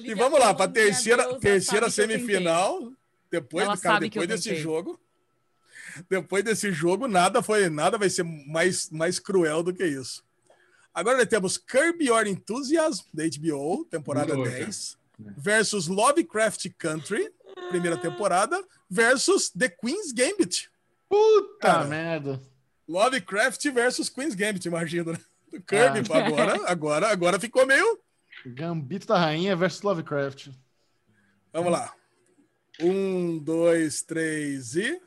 E 0.00 0.14
vamos 0.14 0.40
lá, 0.40 0.54
para 0.54 0.64
Olivia 0.64 0.84
terceira, 0.84 1.34
terceira 1.38 1.90
semifinal. 1.90 2.90
Depois, 3.30 3.64
Ela 3.66 3.76
cara, 3.76 4.00
depois 4.00 4.26
desse 4.28 4.48
tentei. 4.48 4.62
jogo. 4.62 4.98
Depois 6.08 6.42
desse 6.42 6.72
jogo, 6.72 7.06
nada 7.06 7.42
foi, 7.42 7.68
nada 7.68 7.98
vai 7.98 8.08
ser 8.08 8.22
mais, 8.22 8.88
mais 8.90 9.18
cruel 9.18 9.62
do 9.62 9.74
que 9.74 9.84
isso. 9.84 10.24
Agora 10.94 11.16
nós 11.18 11.26
temos 11.26 11.56
Curb 11.56 12.04
Your 12.04 12.26
Enthusiasm, 12.26 13.04
da 13.14 13.24
HBO, 13.24 13.84
temporada 13.86 14.34
Boa, 14.34 14.48
10, 14.48 14.98
cara. 15.22 15.34
versus 15.38 15.86
Lovecraft 15.88 16.68
Country, 16.76 17.32
primeira 17.70 17.96
temporada, 17.96 18.62
versus 18.90 19.48
The 19.50 19.68
Queen's 19.70 20.12
Gambit. 20.12 20.70
Puta 21.08 21.58
Cara. 21.60 21.84
merda. 21.84 22.40
Lovecraft 22.88 23.64
versus 23.70 24.08
Queen's 24.10 24.34
Gambit, 24.34 24.66
imagina, 24.66 25.12
né? 25.12 25.18
Kirby, 25.66 26.00
Ah. 26.10 26.26
agora, 26.26 26.70
agora, 26.70 27.08
agora 27.08 27.40
ficou 27.40 27.66
meio. 27.66 27.98
Gambito 28.46 29.06
da 29.06 29.18
Rainha 29.18 29.54
versus 29.54 29.82
Lovecraft. 29.82 30.48
Vamos 31.52 31.72
lá. 31.72 31.94
Um, 32.80 33.38
dois, 33.38 34.02
três 34.02 34.74
e. 34.76 35.00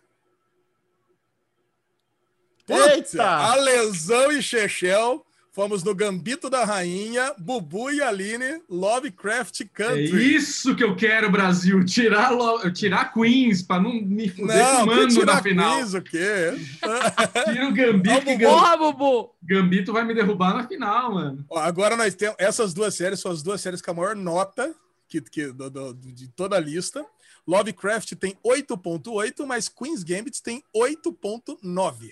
Eita! 2.67 2.95
Putz, 2.97 3.15
A 3.19 3.55
lesão 3.55 4.31
e 4.31 4.41
Chechel 4.41 5.24
Fomos 5.55 5.85
no 5.85 5.95
Gambito 5.95 6.49
da 6.49 6.65
Rainha, 6.65 7.33
Bubu 7.37 7.89
e 7.89 8.01
Aline, 8.01 8.61
Lovecraft 8.69 9.61
É 9.61 9.63
Country. 9.65 10.35
isso 10.35 10.75
que 10.75 10.83
eu 10.83 10.97
quero, 10.97 11.31
Brasil. 11.31 11.85
Tirar, 11.85 12.31
lo- 12.31 12.69
tirar 12.73 13.13
Queens 13.13 13.61
para 13.61 13.81
não 13.81 13.93
me 13.93 14.27
fuder 14.27 14.57
Não, 14.57 14.85
na 15.25 15.41
final. 15.41 15.77
quiz, 15.77 15.93
o 15.93 16.01
quê? 16.01 16.51
Tira 17.45 17.69
o 17.69 17.73
Gambito, 17.73 18.19
que 18.19 18.25
Vamos, 18.25 18.37
Gam- 18.37 18.49
Porra, 18.49 18.75
Bubu! 18.75 19.31
Gambito 19.41 19.93
vai 19.93 20.03
me 20.03 20.13
derrubar 20.13 20.53
na 20.57 20.67
final, 20.67 21.13
mano. 21.13 21.45
Ó, 21.49 21.57
agora 21.57 21.95
nós 21.95 22.13
temos 22.15 22.35
essas 22.37 22.73
duas 22.73 22.93
séries, 22.93 23.21
são 23.21 23.31
as 23.31 23.41
duas 23.41 23.61
séries 23.61 23.81
com 23.81 23.91
a 23.91 23.93
maior 23.93 24.13
nota 24.13 24.75
que, 25.07 25.21
que, 25.21 25.53
do- 25.53 25.69
do- 25.69 25.93
de 25.93 26.27
toda 26.27 26.57
a 26.57 26.59
lista. 26.59 27.05
Lovecraft 27.47 28.11
tem 28.15 28.35
8.8, 28.43 29.45
mas 29.45 29.69
Queen's 29.69 30.03
Gambit 30.03 30.43
tem 30.43 30.61
8.9. 30.75 32.09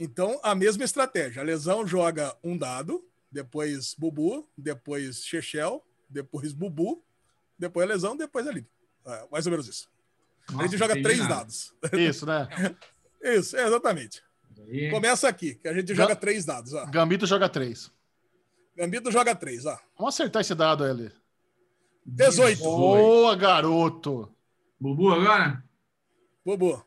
Então, 0.00 0.40
a 0.42 0.54
mesma 0.54 0.82
estratégia. 0.82 1.42
A 1.42 1.44
lesão 1.44 1.86
joga 1.86 2.34
um 2.42 2.56
dado, 2.56 3.06
depois 3.30 3.94
Bubu, 3.96 4.48
depois 4.56 5.22
Chechel, 5.22 5.84
depois 6.08 6.54
Bubu, 6.54 7.04
depois 7.58 7.84
a 7.84 7.92
lesão, 7.92 8.16
depois 8.16 8.46
a 8.46 8.50
Lívia. 8.50 8.70
É, 9.06 9.28
mais 9.30 9.46
ou 9.46 9.50
menos 9.50 9.68
isso. 9.68 9.90
a 10.48 10.52
Nossa, 10.52 10.64
gente 10.68 10.78
joga 10.78 10.94
três 11.02 11.18
nada. 11.18 11.34
dados. 11.34 11.74
Isso, 11.92 12.24
né? 12.24 12.48
Isso, 13.22 13.54
é, 13.54 13.66
exatamente. 13.66 14.22
Aí, 14.66 14.90
Começa 14.90 15.28
aqui, 15.28 15.56
que 15.56 15.68
a 15.68 15.74
gente 15.74 15.94
joga 15.94 16.16
três 16.16 16.46
dados. 16.46 16.72
Ó. 16.72 16.86
Gambito 16.86 17.26
joga 17.26 17.50
3. 17.50 17.92
Gambito 18.74 19.10
joga 19.10 19.34
três, 19.34 19.66
ó. 19.66 19.78
Vamos 19.98 20.14
acertar 20.14 20.40
esse 20.40 20.54
dado 20.54 20.84
aí, 20.84 20.90
ali. 20.90 21.12
18. 22.06 22.62
Boa, 22.62 23.36
garoto. 23.36 24.34
Bubu 24.80 25.12
agora? 25.12 25.62
Bubu. 26.42 26.82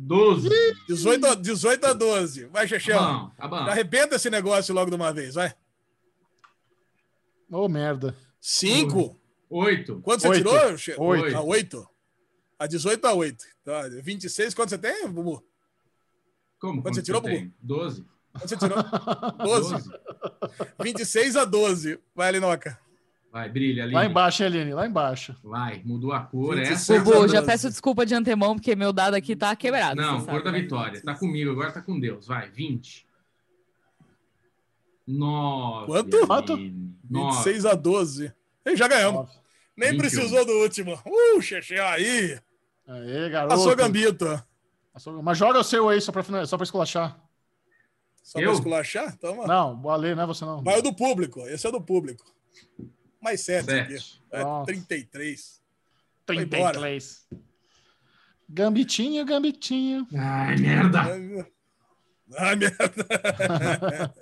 12. 0.00 0.48
18, 0.86 1.26
a- 1.26 1.34
18 1.34 1.84
a 1.86 1.92
12. 1.92 2.44
Vai, 2.46 2.64
Tá 2.64 2.68
Chechel. 2.68 2.98
bom, 3.00 3.30
tá 3.36 3.48
bom. 3.48 3.56
Arrebenta 3.56 4.14
esse 4.16 4.30
negócio 4.30 4.72
logo 4.74 4.90
de 4.90 4.96
uma 4.96 5.12
vez, 5.12 5.34
vai. 5.34 5.52
Ô, 7.50 7.68
merda. 7.68 8.14
5. 8.40 9.18
8. 9.50 10.00
Quanto 10.02 10.20
você 10.22 10.28
Oito. 10.28 10.48
tirou? 10.48 10.78
Che- 10.78 10.94
Oito. 10.98 11.36
A 11.36 11.40
8. 11.42 11.88
A 12.58 12.66
18 12.66 13.04
a 13.06 13.12
8. 13.14 13.44
Tá, 13.64 13.88
26, 14.02 14.54
quanto 14.54 14.70
você 14.70 14.78
tem, 14.78 15.08
Bubu? 15.08 15.42
Como? 16.60 16.82
Quanto 16.82 16.94
você 16.96 17.02
tirou, 17.02 17.20
tenho? 17.22 17.52
12. 17.60 18.04
Quanto 18.32 18.48
você 18.48 18.56
tirou? 18.56 18.78
12. 19.38 19.70
12. 19.72 19.90
26 20.82 21.36
a 21.36 21.44
12. 21.44 21.98
Vai, 22.14 22.32
Linoca. 22.32 22.78
Vai, 23.38 23.48
brilha 23.48 23.84
ali. 23.84 23.94
Lá 23.94 24.04
embaixo, 24.04 24.42
Aline? 24.42 24.74
Lá 24.74 24.86
embaixo. 24.86 25.36
Vai, 25.44 25.80
mudou 25.84 26.12
a 26.12 26.20
cor. 26.20 26.56
26 26.56 26.80
Essa 26.80 26.94
é 26.94 26.98
a 26.98 27.00
Bubu, 27.02 27.28
já 27.28 27.40
peço 27.40 27.68
desculpa 27.68 28.04
de 28.04 28.12
antemão, 28.12 28.56
porque 28.56 28.74
meu 28.74 28.92
dado 28.92 29.14
aqui 29.14 29.36
tá 29.36 29.54
quebrado. 29.54 30.00
Não, 30.00 30.24
cor 30.26 30.42
da 30.42 30.50
né? 30.50 30.60
vitória. 30.60 31.00
Tá 31.00 31.14
comigo, 31.14 31.52
agora 31.52 31.70
tá 31.70 31.80
com 31.80 32.00
Deus. 32.00 32.26
Vai, 32.26 32.50
20. 32.50 33.06
9. 35.06 35.86
Quanto? 35.86 36.26
Quanto? 36.26 36.56
26 36.56 37.64
a 37.64 37.74
12. 37.74 38.32
E 38.66 38.76
já 38.76 38.88
ganhamos. 38.88 39.30
Nem 39.76 39.92
21. 39.92 40.00
precisou 40.00 40.44
do 40.44 40.52
último. 40.60 41.00
Uh, 41.06 41.40
Chechel 41.40 41.86
aí. 41.86 42.38
Aê, 42.88 43.28
garoto. 43.30 43.54
Passou 43.54 43.76
Gambito. 43.76 44.42
Passou- 44.92 45.22
Mas 45.22 45.38
joga 45.38 45.60
o 45.60 45.64
seu 45.64 45.88
aí, 45.88 46.00
só 46.00 46.10
pra, 46.10 46.24
final- 46.24 46.44
só 46.44 46.56
pra 46.56 46.64
esculachar. 46.64 47.16
Só 48.20 48.40
Eu? 48.40 48.46
pra 48.46 48.54
esculachar? 48.54 49.16
Toma. 49.16 49.46
Não, 49.46 49.80
o 49.80 49.90
Ale, 49.90 50.14
não 50.16 50.24
é 50.24 50.26
você 50.26 50.44
não. 50.44 50.60
Vai 50.62 50.80
o 50.80 50.82
do 50.82 50.92
público. 50.92 51.40
Esse 51.46 51.68
é 51.68 51.70
do 51.70 51.80
público. 51.80 52.24
Mais 53.20 53.40
7 53.40 53.70
aqui. 53.70 53.98
7. 53.98 54.22
É, 54.30 54.42
Nossa. 54.42 54.66
33. 54.66 55.62
Tem, 56.26 56.36
Vai 56.36 56.46
tem 56.46 56.58
embora. 56.60 56.76
inglês. 56.76 57.26
Gambitinho, 58.48 59.24
gambitinho. 59.26 60.06
Ai, 60.16 60.56
merda. 60.56 61.00
Ai, 62.36 62.56
merda. 62.56 62.78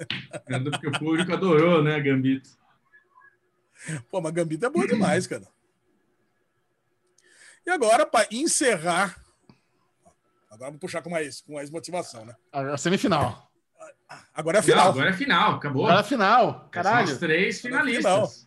Merda, 0.48 0.70
porque 0.70 0.86
o 0.86 0.93
público 0.93 1.32
adorou, 1.32 1.82
né, 1.82 2.01
Gambito? 2.01 2.51
Pô, 4.10 4.20
mas 4.20 4.32
Gambito 4.32 4.64
é 4.64 4.70
boa 4.70 4.86
demais, 4.86 5.27
cara. 5.27 5.47
E 7.66 7.70
agora, 7.70 8.06
para 8.06 8.28
encerrar. 8.31 9.20
Agora 10.48 10.70
vamos 10.70 10.81
puxar 10.81 11.02
com 11.02 11.10
mais, 11.10 11.40
com 11.40 11.55
mais 11.55 11.68
motivação, 11.68 12.24
né? 12.24 12.35
A 12.52 12.77
final. 12.78 13.51
Agora 14.32 14.59
é 14.59 14.60
a 14.60 14.62
Final. 14.62 14.78
final. 14.78 14.89
agora 14.93 15.10
é 15.10 15.12
final, 15.12 15.55
acabou. 15.56 15.82
Agora 15.85 15.98
é 15.98 16.01
a 16.01 16.05
final. 16.05 16.60
São 16.60 16.68
Caralho. 16.70 17.12
as 17.12 17.18
três 17.18 17.64
Agora 17.64 17.82
é 17.82 17.85
finalistas. 17.85 18.45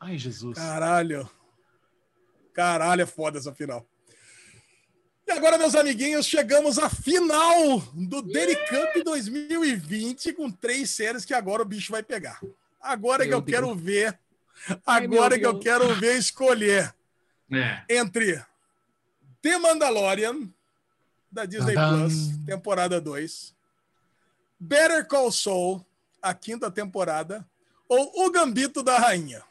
Ai, 0.00 0.16
Jesus. 0.18 0.56
Caralho. 0.56 1.28
Caralho, 2.54 3.02
é 3.02 3.06
foda 3.06 3.38
essa 3.38 3.54
final. 3.54 3.86
E 5.26 5.30
agora, 5.30 5.58
meus 5.58 5.74
amiguinhos, 5.74 6.26
chegamos 6.26 6.78
à 6.78 6.88
final 6.88 7.80
do 7.92 8.22
Daily 8.22 8.56
Cup 8.56 9.04
2020 9.04 10.32
com 10.32 10.50
três 10.50 10.90
séries 10.90 11.24
que 11.24 11.34
agora 11.34 11.62
o 11.62 11.66
bicho 11.66 11.92
vai 11.92 12.02
pegar. 12.02 12.40
Agora 12.80 13.24
que 13.24 13.28
Meu 13.28 13.38
eu 13.38 13.42
Deus. 13.42 13.54
quero 13.60 13.74
ver. 13.74 14.18
Ai, 14.86 15.04
Agora 15.04 15.38
que 15.38 15.44
eu 15.46 15.52
Deus. 15.52 15.64
quero 15.64 15.94
ver 15.96 16.16
escolher 16.18 16.94
É. 17.52 17.82
entre 17.90 18.42
The 19.42 19.58
Mandalorian, 19.58 20.48
da 21.30 21.44
Disney 21.44 21.74
Tadam. 21.74 22.00
Plus, 22.08 22.44
temporada 22.46 23.00
2, 23.00 23.54
Better 24.58 25.06
Call 25.06 25.30
Saul, 25.30 25.84
a 26.22 26.32
quinta 26.34 26.70
temporada, 26.70 27.46
ou 27.88 28.26
O 28.26 28.30
Gambito 28.32 28.82
da 28.82 28.98
Rainha. 28.98 29.44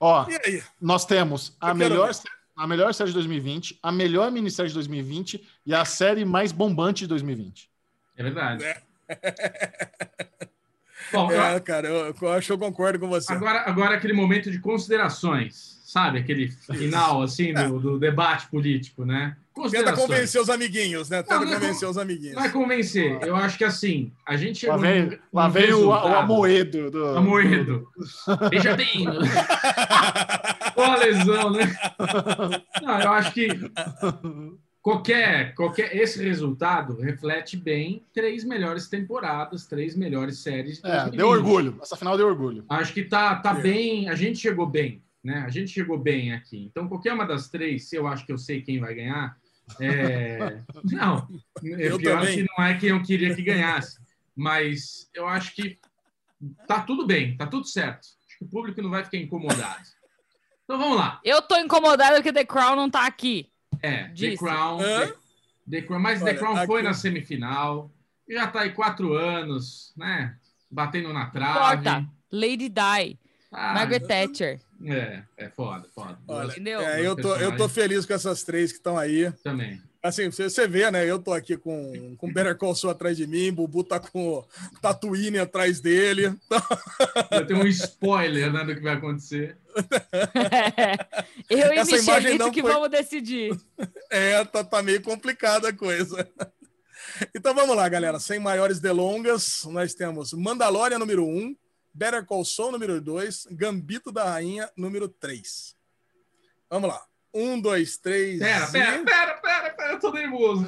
Ó, 0.00 0.26
E 0.28 0.38
aí? 0.46 0.62
nós 0.80 1.04
temos 1.04 1.56
a 1.60 1.70
Eu 1.70 1.74
melhor, 1.74 2.10
a 2.56 2.66
melhor 2.66 2.94
série 2.94 3.10
de 3.10 3.14
2020, 3.14 3.78
a 3.82 3.90
melhor 3.92 4.30
minissérie 4.30 4.68
de 4.68 4.74
2020 4.74 5.46
e 5.66 5.74
a 5.74 5.84
série 5.84 6.24
mais 6.24 6.52
bombante 6.52 7.00
de 7.00 7.08
2020. 7.08 7.68
É 8.16 8.22
verdade. 8.22 8.64
É. 8.64 8.82
Bom, 11.12 11.30
eu- 11.30 11.40
É, 11.42 11.60
cara, 11.60 11.88
eu, 11.88 12.14
eu 12.20 12.32
acho 12.32 12.46
que 12.48 12.52
eu 12.52 12.58
concordo 12.58 12.98
com 12.98 13.08
você. 13.08 13.32
agora, 13.32 13.60
agora 13.68 13.94
aquele 13.96 14.12
momento 14.12 14.50
de 14.50 14.58
considerações, 14.58 15.80
sabe? 15.84 16.18
Aquele 16.18 16.48
final, 16.50 17.22
assim, 17.22 17.52
do, 17.54 17.78
do 17.78 17.98
debate 17.98 18.48
político, 18.48 19.04
né? 19.04 19.36
Tenta 19.70 19.92
convencer 19.92 20.40
os 20.40 20.48
amiguinhos, 20.50 21.08
né? 21.10 21.22
Tenta 21.22 21.34
Não, 21.40 21.44
não 21.46 21.52
convencer 21.54 21.80
con- 21.86 21.90
os 21.90 21.98
amiguinhos. 21.98 22.36
É 22.44 22.48
convencer. 22.48 23.18
Eu 23.22 23.34
acho 23.36 23.56
que, 23.58 23.64
assim, 23.64 24.12
a 24.26 24.36
gente 24.36 24.66
Lá 24.66 24.78
chegou 24.78 24.90
vem, 25.10 25.18
lá 25.32 25.48
vem 25.48 25.72
o, 25.72 25.86
o 25.88 25.92
Amoedo. 25.92 26.90
Do, 26.90 27.06
Amoedo. 27.16 27.88
Veja 28.50 28.76
bem. 28.76 29.06
Olha 30.76 30.92
a 30.92 30.96
lesão, 30.96 31.50
né? 31.50 31.76
Não, 32.82 33.00
eu 33.00 33.12
acho 33.12 33.32
que 33.32 33.48
qualquer, 34.80 35.54
qualquer 35.54 35.94
esse 35.96 36.22
resultado 36.22 36.96
reflete 37.00 37.56
bem 37.56 38.02
três 38.14 38.44
melhores 38.44 38.88
temporadas, 38.88 39.66
três 39.66 39.96
melhores 39.96 40.38
séries. 40.38 40.80
de 40.80 40.86
É, 40.86 40.90
2020. 41.04 41.16
deu 41.18 41.28
orgulho. 41.28 41.78
Essa 41.82 41.96
final 41.96 42.16
deu 42.16 42.26
orgulho. 42.26 42.64
Acho 42.68 42.92
que 42.92 43.02
tá, 43.04 43.34
tá 43.36 43.56
É. 43.58 43.62
bem. 43.62 44.08
A 44.08 44.14
gente 44.14 44.38
chegou 44.38 44.66
bem, 44.66 45.02
né? 45.22 45.42
A 45.46 45.50
gente 45.50 45.70
chegou 45.72 45.98
bem 45.98 46.32
aqui. 46.32 46.64
Então, 46.70 46.88
qualquer 46.88 47.12
uma 47.12 47.26
das 47.26 47.48
três, 47.48 47.88
se 47.88 47.96
eu 47.96 48.06
acho 48.06 48.24
que 48.24 48.32
eu 48.32 48.38
sei 48.38 48.62
quem 48.62 48.78
vai 48.78 48.94
ganhar, 48.94 49.36
é... 49.80 50.60
não, 50.84 51.28
Eu 51.62 51.98
pior 51.98 52.20
também. 52.20 52.36
que 52.44 52.46
não 52.56 52.64
é 52.64 52.74
quem 52.78 52.88
eu 52.90 53.02
queria 53.02 53.34
que 53.34 53.42
ganhasse, 53.42 53.98
mas 54.34 55.08
eu 55.14 55.26
acho 55.26 55.54
que 55.54 55.78
tá 56.66 56.80
tudo 56.82 57.06
bem, 57.06 57.36
tá 57.36 57.46
tudo 57.46 57.66
certo. 57.66 58.06
Acho 58.28 58.38
que 58.38 58.44
o 58.44 58.48
público 58.48 58.80
não 58.82 58.90
vai 58.90 59.04
ficar 59.04 59.18
incomodado. 59.18 59.82
Então 60.64 60.78
vamos 60.78 60.96
lá. 60.96 61.20
Eu 61.24 61.40
tô 61.42 61.56
incomodada 61.56 62.16
porque 62.16 62.32
The 62.32 62.44
Crown 62.44 62.76
não 62.76 62.90
tá 62.90 63.06
aqui. 63.06 63.50
É, 63.82 64.04
The 64.04 64.12
Disse. 64.14 64.36
Crown. 64.38 64.80
Hã? 64.80 65.06
The, 65.06 65.14
The 65.70 65.82
Crown 65.82 66.00
mas 66.00 66.18
The 66.20 66.24
Olha, 66.30 66.38
Crown 66.38 66.66
foi 66.66 66.80
aqui- 66.80 66.88
na 66.88 66.94
semifinal. 66.94 67.90
Já 68.28 68.46
tá 68.46 68.60
aí 68.60 68.72
quatro 68.72 69.14
anos, 69.14 69.92
né? 69.96 70.36
Batendo 70.70 71.12
na 71.12 71.26
trave. 71.30 72.06
Lady 72.30 72.68
Di, 72.68 73.18
Ah, 73.50 73.72
Margaret 73.72 74.00
Thatcher. 74.06 74.60
É, 74.84 75.22
é 75.36 75.48
foda, 75.48 75.86
foda. 75.94 76.18
Olha, 76.28 76.50
Entendeu? 76.52 76.80
é, 76.80 77.04
eu, 77.04 77.16
tô, 77.16 77.34
eu 77.36 77.56
tô 77.56 77.68
feliz 77.68 78.06
com 78.06 78.12
essas 78.14 78.42
três 78.44 78.70
que 78.70 78.78
estão 78.78 78.96
aí. 78.96 79.32
Também. 79.42 79.80
Assim, 80.00 80.30
você, 80.30 80.48
você 80.48 80.68
vê, 80.68 80.88
né? 80.92 81.04
Eu 81.04 81.18
tô 81.18 81.32
aqui 81.32 81.56
com, 81.56 82.14
com 82.16 82.32
Better 82.32 82.56
Call 82.56 82.74
Saul 82.74 82.92
atrás 82.92 83.16
de 83.16 83.26
mim, 83.26 83.52
Bubu 83.52 83.82
tá 83.82 83.98
com 83.98 84.44
Tatooine 84.80 85.38
atrás 85.40 85.80
dele. 85.80 86.32
Eu 87.32 87.44
tenho 87.44 87.60
um 87.60 87.66
spoiler 87.66 88.52
né, 88.52 88.64
do 88.64 88.76
que 88.76 88.80
vai 88.80 88.94
acontecer. 88.94 89.56
Eu 91.50 91.72
e 91.72 91.78
Essa 91.78 91.96
imagem 91.96 92.14
Michelito 92.14 92.44
não 92.44 92.50
que 92.52 92.60
foi- 92.60 92.72
vamos 92.72 92.90
decidir. 92.90 93.58
É, 94.10 94.42
tá, 94.44 94.64
tá 94.64 94.82
meio 94.82 95.02
complicada 95.02 95.68
a 95.68 95.72
coisa. 95.72 96.26
Então 97.36 97.54
vamos 97.54 97.76
lá, 97.76 97.86
galera. 97.88 98.18
Sem 98.18 98.38
maiores 98.38 98.80
delongas, 98.80 99.64
nós 99.66 99.92
temos 99.92 100.32
Mandalorian 100.32 100.98
número 100.98 101.26
1, 101.26 101.54
Better 101.92 102.24
Call 102.24 102.44
Saul 102.44 102.72
número 102.72 103.00
2, 103.00 103.48
Gambito 103.52 104.12
da 104.12 104.24
Rainha 104.24 104.70
número 104.76 105.08
3. 105.08 105.74
Vamos 106.70 106.88
lá. 106.90 107.00
Um, 107.32 107.60
dois, 107.60 107.98
três. 107.98 108.38
Pera, 108.38 108.64
e- 108.68 108.72
pera, 108.72 109.04
pera, 109.04 109.34
pera, 109.34 109.70
pera, 109.70 109.92
eu 109.92 110.00
tô 110.00 110.10
nervoso. 110.10 110.64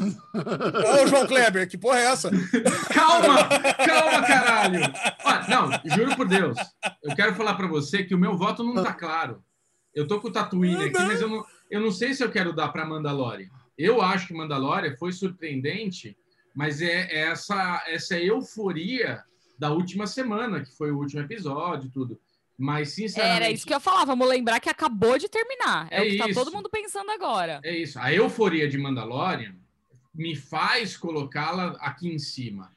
Ô, 1.03 1.07
João 1.07 1.27
Kleber, 1.27 1.69
que 1.69 1.79
porra 1.79 1.99
é 1.99 2.05
essa? 2.05 2.31
Calma, 2.93 3.49
calma, 3.77 4.27
caralho. 4.27 4.81
Olha, 5.25 5.47
não, 5.49 5.97
juro 5.97 6.15
por 6.17 6.29
Deus. 6.29 6.59
Eu 7.03 7.17
quero 7.17 7.35
falar 7.35 7.55
pra 7.55 7.67
você 7.67 8.05
que 8.05 8.15
o 8.15 8.19
meu 8.19 8.37
voto 8.37 8.63
não 8.63 8.83
tá 8.83 8.93
claro. 8.93 9.43
Eu 9.95 10.07
tô 10.07 10.21
com 10.21 10.29
o 10.29 10.33
Tatooine 10.33 10.85
aqui, 10.85 11.03
mas 11.03 11.21
eu 11.21 11.29
não, 11.29 11.45
eu 11.71 11.81
não 11.81 11.91
sei 11.91 12.13
se 12.15 12.23
eu 12.23 12.31
quero 12.31 12.53
dar 12.53 12.69
pra 12.69 12.85
Mandalorian. 12.85 13.49
Eu 13.77 14.03
acho 14.03 14.27
que 14.29 14.35
Mandalorian 14.35 14.95
foi 14.99 15.13
surpreendente, 15.13 16.17
mas 16.55 16.83
é, 16.83 17.07
é 17.11 17.21
essa, 17.31 17.83
essa 17.87 18.19
euforia 18.19 19.25
da 19.61 19.71
última 19.71 20.07
semana, 20.07 20.61
que 20.65 20.75
foi 20.75 20.91
o 20.91 20.97
último 20.99 21.21
episódio 21.21 21.89
e 21.89 21.91
tudo. 21.91 22.19
Mas, 22.57 22.91
sinceramente. 22.91 23.37
Era 23.43 23.51
isso 23.51 23.67
que 23.67 23.75
eu 23.75 23.81
falar. 23.81 24.07
Vamos 24.07 24.27
lembrar 24.27 24.59
que 24.59 24.71
acabou 24.71 25.19
de 25.19 25.29
terminar. 25.29 25.87
É, 25.91 25.99
É 25.99 26.03
o 26.03 26.11
que 26.11 26.17
tá 26.17 26.29
isso. 26.29 26.39
todo 26.39 26.53
mundo 26.53 26.69
pensando 26.71 27.11
agora. 27.11 27.61
É 27.63 27.77
isso. 27.77 27.99
A 27.99 28.13
euforia 28.13 28.67
de 28.69 28.79
Mandalorian 28.79 29.55
me 30.15 30.35
faz 30.35 30.97
colocá-la 30.97 31.77
aqui 31.81 32.09
em 32.09 32.19
cima. 32.19 32.73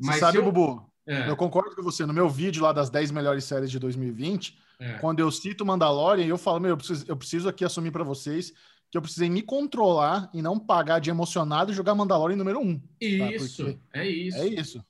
Você 0.00 0.06
Mas 0.10 0.20
sabe, 0.20 0.32
se 0.32 0.38
eu... 0.38 0.44
Bubu? 0.44 0.88
É, 1.06 1.28
Eu 1.28 1.36
concordo 1.36 1.74
com 1.74 1.82
você. 1.82 2.06
No 2.06 2.12
meu 2.12 2.28
vídeo 2.28 2.62
lá 2.62 2.72
das 2.72 2.88
10 2.90 3.10
melhores 3.10 3.44
séries 3.44 3.70
de 3.70 3.78
2020, 3.78 4.56
é. 4.80 4.92
quando 4.94 5.20
eu 5.20 5.30
cito 5.30 5.66
Mandalorian, 5.66 6.26
eu 6.26 6.38
falo, 6.38 6.60
meu, 6.60 6.70
eu 6.70 6.76
preciso, 6.76 7.04
eu 7.08 7.16
preciso 7.16 7.48
aqui 7.48 7.64
assumir 7.64 7.90
pra 7.90 8.04
vocês 8.04 8.52
que 8.90 8.96
eu 8.96 9.02
precisei 9.02 9.28
me 9.28 9.42
controlar 9.42 10.30
e 10.32 10.40
não 10.40 10.58
pagar 10.58 10.98
de 10.98 11.10
emocionado 11.10 11.70
e 11.72 11.74
jogar 11.74 11.94
Mandalorian 11.94 12.36
número 12.36 12.58
um. 12.60 12.80
Isso, 13.00 13.64
porque- 13.64 13.78
é 13.92 14.08
isso. 14.08 14.38
É 14.38 14.46
isso. 14.46 14.84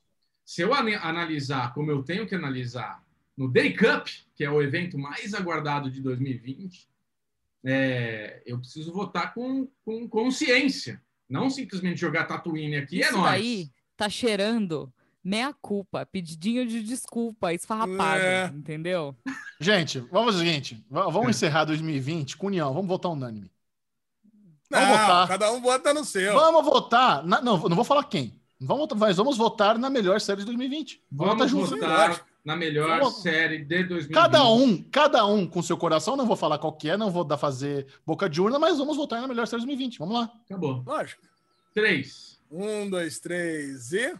Se 0.49 0.63
eu 0.63 0.73
ana- 0.73 0.99
analisar 1.03 1.75
como 1.75 1.91
eu 1.91 2.01
tenho 2.01 2.25
que 2.25 2.33
analisar 2.33 3.03
no 3.37 3.47
Day 3.47 3.71
Cup, 3.77 4.07
que 4.35 4.43
é 4.43 4.49
o 4.49 4.63
evento 4.63 4.97
mais 4.97 5.35
aguardado 5.35 5.91
de 5.91 6.01
2020, 6.01 6.89
é, 7.63 8.41
eu 8.47 8.57
preciso 8.57 8.91
votar 8.91 9.31
com, 9.35 9.67
com 9.85 10.09
consciência. 10.09 10.99
Não 11.29 11.51
simplesmente 11.51 11.99
jogar 12.01 12.25
Tatooine 12.25 12.77
aqui, 12.77 12.99
é 13.03 13.05
Isso 13.05 13.15
nóis. 13.17 13.29
daí 13.31 13.69
tá 13.95 14.09
cheirando 14.09 14.91
meia 15.23 15.53
culpa, 15.53 16.03
pedidinho 16.03 16.65
de 16.67 16.81
desculpa, 16.81 17.53
esfarrapado, 17.53 18.19
É. 18.23 18.47
entendeu? 18.47 19.15
Gente, 19.59 19.99
vamos 19.99 20.33
fazer 20.33 20.37
o 20.37 20.47
seguinte. 20.47 20.83
Vamos 20.89 21.27
É. 21.27 21.29
encerrar 21.29 21.65
2020 21.65 22.35
com 22.35 22.47
união. 22.47 22.73
Vamos 22.73 22.87
votar 22.87 23.11
unânime. 23.11 23.51
Não, 24.71 24.79
Vamos 24.79 24.97
votar. 24.99 25.27
cada 25.27 25.51
um 25.51 25.61
vota 25.61 25.93
no 25.93 26.03
seu. 26.03 26.33
Vamos 26.33 26.65
votar. 26.65 27.23
na- 27.23 27.39
não, 27.39 27.59
não 27.69 27.75
vou 27.75 27.85
falar 27.85 28.05
quem. 28.05 28.38
Vamos, 28.59 28.87
vamos 29.15 29.37
votar 29.37 29.77
na 29.77 29.89
melhor 29.89 30.19
série 30.19 30.39
de 30.39 30.45
2020. 30.45 31.01
Vamos 31.11 31.33
votar 31.33 31.47
Vamos 31.47 31.69
junto. 31.69 31.79
votar 31.81 32.25
na 32.43 32.55
melhor 32.57 32.99
Vamos- 32.99 33.21
série 33.21 33.59
de 33.59 33.83
2020. 33.85 34.13
Cada 34.13 34.43
um, 34.49 34.83
cada 34.83 35.25
um 35.25 35.47
com 35.47 35.61
seu 35.63 35.77
coração. 35.77 36.17
Não 36.17 36.25
vou 36.25 36.35
falar 36.35 36.57
qual 36.59 36.73
que 36.73 36.89
é, 36.89 36.97
não 36.97 37.09
vou 37.09 37.23
dar 37.23 37.37
fazer 37.37 37.87
boca 38.05 38.29
de 38.29 38.41
urna, 38.41 38.59
mas 38.59 38.77
vamos 38.77 38.97
votar 38.97 39.21
na 39.21 39.27
melhor 39.27 39.47
série 39.47 39.61
de 39.61 39.67
2020. 39.67 39.99
Vamos 39.99 40.15
lá. 40.15 40.31
Acabou. 40.45 40.83
Lógico. 40.85 41.21
Três. 41.73 42.37
Um, 42.51 42.89
dois, 42.89 43.19
três 43.19 43.93
e. 43.93 44.13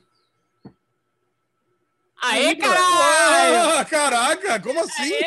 Aê, 2.22 2.56
caralho! 2.56 3.80
Ah, 3.80 3.86
caraca, 3.86 4.60
como 4.62 4.80
assim? 4.82 5.12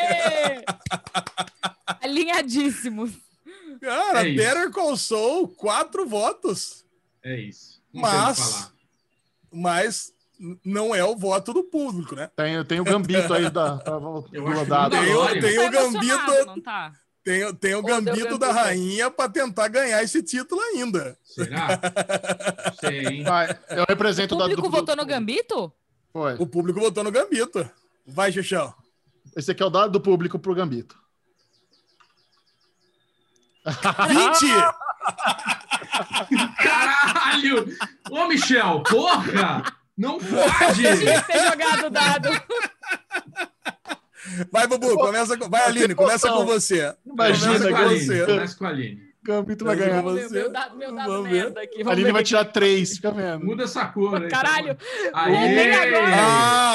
Alinhadíssimos. 2.01 3.11
Cara, 3.81 4.27
É. 4.27 4.33
Better 4.33 4.71
Call 4.71 4.95
Saul, 4.95 5.47
quatro 5.49 6.07
votos. 6.07 6.85
É 7.23 7.39
isso. 7.39 7.81
Não 7.93 8.01
tem 8.03 8.11
o 8.11 8.13
que 8.13 8.19
Mas, 8.25 8.39
falar. 8.39 8.72
Mas 9.53 10.11
não 10.65 10.93
é 10.95 11.03
o 11.03 11.15
voto 11.15 11.53
do 11.53 11.63
público, 11.63 12.15
né? 12.15 12.29
Tem, 12.35 12.63
tem 12.65 12.79
o 12.79 12.83
Gambito 12.83 13.33
aí 13.33 13.49
da, 13.49 13.79
Eu 14.31 14.43
do 14.43 14.65
dado. 14.65 14.91
Tem, 14.91 15.15
o- 15.15 15.23
Mandalorian. 15.23 15.41
tem 15.41 15.55
Tá 15.55 15.61
o 15.61 15.71
Gambito, 15.71 16.13
emocionado, 16.13 16.45
não 16.47 16.61
tá? 16.61 16.93
tem, 17.23 17.53
tem 17.55 17.73
o 17.73 17.77
Ou 17.77 17.83
deu 17.83 18.01
Gambito 18.03 18.37
da 18.37 18.47
Gambito. 18.47 18.65
rainha 18.65 19.11
para 19.11 19.29
tentar 19.29 19.67
ganhar 19.69 20.03
esse 20.03 20.21
título 20.23 20.61
ainda. 20.61 21.17
Será? 21.23 21.79
Hein? 22.91 23.23
Vai, 23.23 23.57
eu 23.69 23.83
O 23.83 23.85
represento 23.87 24.35
o 24.35 24.37
dado 24.37 24.49
público 24.49 24.69
do 24.69 24.75
votou 24.77 24.95
no 24.95 25.05
Gambito? 25.05 25.71
Foi. 26.11 26.35
O 26.35 26.45
público 26.45 26.79
votou 26.79 27.03
no 27.03 27.11
Gambito. 27.11 27.67
Vai, 28.05 28.31
Xuxão. 28.31 28.73
Esse 29.35 29.51
aqui 29.51 29.63
é 29.63 29.65
o 29.65 29.69
dado 29.69 29.91
do 29.93 30.01
público 30.01 30.37
pro 30.37 30.53
Gambito. 30.53 30.95
20! 33.65 33.73
Caralho! 36.57 37.65
Ô, 38.09 38.27
Michel, 38.27 38.81
porra! 38.83 39.63
Não 39.97 40.17
pode! 40.19 40.75
Tinha 40.75 41.21
que 41.21 41.27
ter 41.31 41.39
jogado 41.49 41.89
dado. 41.89 42.29
Vai, 44.51 44.65
Bubu, 44.67 44.95
começa 44.97 45.37
com... 45.37 45.49
Vai, 45.49 45.65
Aline, 45.65 45.93
começa 45.95 46.29
com 46.29 46.45
você. 46.45 46.95
Imagina 47.05 47.53
Começa 47.59 47.69
com 47.69 47.75
a 47.75 47.79
Aline. 47.79 48.05
você. 48.05 48.25
Começa 48.25 48.57
com 48.57 48.65
a 48.65 48.69
Aline. 48.69 49.13
Gambito 49.25 49.63
vai 49.63 49.75
ganhar. 49.75 50.03
Meu, 50.03 50.13
Você- 50.15 50.29
meu 50.33 50.51
dado, 50.51 50.75
meu 50.77 50.93
dado 50.93 51.09
Vamos 51.09 51.29
ver. 51.29 51.43
merda 51.43 51.61
aqui. 51.61 51.75
A 51.75 51.77
Vamos 51.77 51.91
Aline 51.91 52.05
ver 52.07 52.11
vai 52.13 52.23
tirar 52.23 52.45
três, 52.45 52.95
fica 52.95 53.11
vendo. 53.11 53.45
Muda 53.45 53.63
essa 53.63 53.85
cor 53.85 54.21
aí. 54.21 54.29
Caralho! 54.29 54.77
Aê! 55.13 55.31
Roubei 55.33 55.73
agora. 55.73 56.15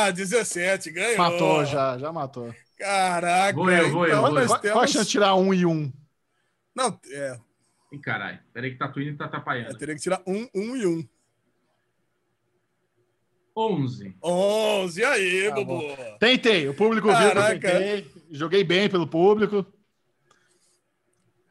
Ah, 0.06 0.10
17, 0.10 0.90
ganhou. 0.90 1.18
Matou 1.18 1.64
já, 1.66 1.98
já 1.98 2.12
matou. 2.12 2.54
Caraca. 2.78 3.54
Vou 3.54 3.70
eu, 3.70 3.90
vou 3.90 4.06
eu, 4.06 4.18
então 4.18 4.30
vou 4.30 4.40
eu. 4.40 4.72
qual 4.72 4.84
a 4.84 4.86
chance 4.86 5.04
de 5.06 5.10
tirar 5.10 5.34
um 5.34 5.52
e 5.52 5.66
um? 5.66 5.92
Não, 6.74 6.98
é, 7.10 7.38
Ih, 7.92 7.98
caralho. 7.98 8.38
Peraí 8.52 8.72
que 8.72 8.78
Tatooine 8.78 9.16
tá 9.16 9.24
eu 9.24 9.28
atrapalhando. 9.28 9.78
teria 9.78 9.94
que 9.94 10.00
tirar 10.00 10.20
um, 10.26 10.48
um 10.54 10.76
e 10.76 10.86
um. 10.86 11.08
11. 13.56 14.14
11, 14.22 15.04
aí, 15.04 15.48
Tá 15.48 15.54
Bubu. 15.56 15.82
Tentei, 16.20 16.68
o 16.68 16.74
público 16.74 17.08
viu 17.08 17.16
que 17.16 17.24
eu 17.24 17.34
Caraca. 17.34 17.70
tentei. 17.70 18.10
Joguei 18.30 18.62
bem 18.62 18.88
pelo 18.88 19.06
público. 19.06 19.66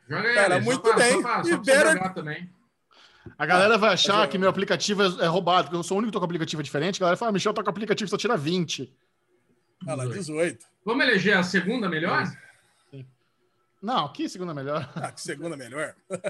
Joga 0.07 0.29
aí, 0.29 0.35
Cara, 0.35 0.61
muito 0.61 0.87
só 0.87 0.93
pra, 0.93 0.95
bem. 0.95 1.11
Só 1.11 1.21
pra, 1.21 1.43
só 1.43 1.97
pra 1.97 2.09
também. 2.09 2.49
A 3.37 3.45
galera 3.45 3.77
vai 3.77 3.93
achar 3.93 4.25
que 4.29 4.37
meu 4.37 4.47
aplicativo 4.47 5.03
é, 5.03 5.25
é 5.25 5.27
roubado, 5.27 5.63
porque 5.65 5.75
eu 5.75 5.83
sou 5.83 5.97
o 5.97 5.99
único 5.99 6.11
que 6.11 6.13
tô 6.13 6.19
com 6.19 6.25
aplicativo 6.25 6.63
diferente. 6.63 6.97
A 6.97 7.01
galera 7.01 7.17
fala, 7.17 7.29
ah, 7.29 7.33
Michel 7.33 7.53
tá 7.53 7.61
com 7.61 7.69
aplicativo, 7.69 8.09
só 8.09 8.15
tira 8.17 8.37
20. 8.37 8.89
Olha 9.85 9.95
lá, 9.95 10.05
18. 10.05 10.65
Vamos 10.85 11.05
eleger 11.05 11.37
a 11.37 11.43
segunda 11.43 11.89
melhor? 11.89 12.23
Não, 13.81 14.11
que 14.11 14.27
segunda 14.27 14.53
melhor. 14.53 14.89
Ah, 14.95 15.11
que 15.11 15.21
segunda 15.21 15.55
melhor. 15.57 15.93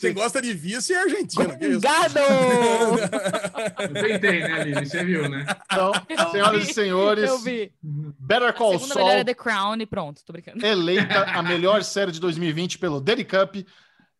Quem 0.00 0.12
gosta 0.12 0.42
de 0.42 0.52
vice 0.52 0.92
é 0.92 1.00
argentino. 1.00 1.56
Que 1.58 1.66
isso? 1.68 1.80
Gado! 1.80 2.18
Eu 3.80 3.94
tentei, 3.94 4.40
né, 4.40 4.52
Aline? 4.60 4.86
Você 4.86 5.04
viu, 5.04 5.28
né? 5.28 5.46
Então, 5.70 5.92
Eu 6.08 6.30
senhoras 6.30 6.64
vi, 6.64 6.70
e 6.70 6.74
senhores, 6.74 7.30
Eu 7.30 7.38
vi. 7.38 7.72
Better 7.82 8.48
A 8.48 8.52
Call 8.52 8.72
segunda 8.72 8.94
Saul 8.94 9.06
melhor 9.06 9.20
é 9.20 9.24
The 9.24 9.34
Crown 9.34 9.76
e 9.76 9.86
pronto, 9.86 10.24
tô 10.24 10.32
brincando. 10.32 10.64
eleita 10.66 11.24
a 11.26 11.42
melhor 11.42 11.84
série 11.84 12.10
de 12.10 12.18
2020 12.20 12.78
pelo 12.78 13.00
Daily 13.00 13.24
Cup. 13.24 13.56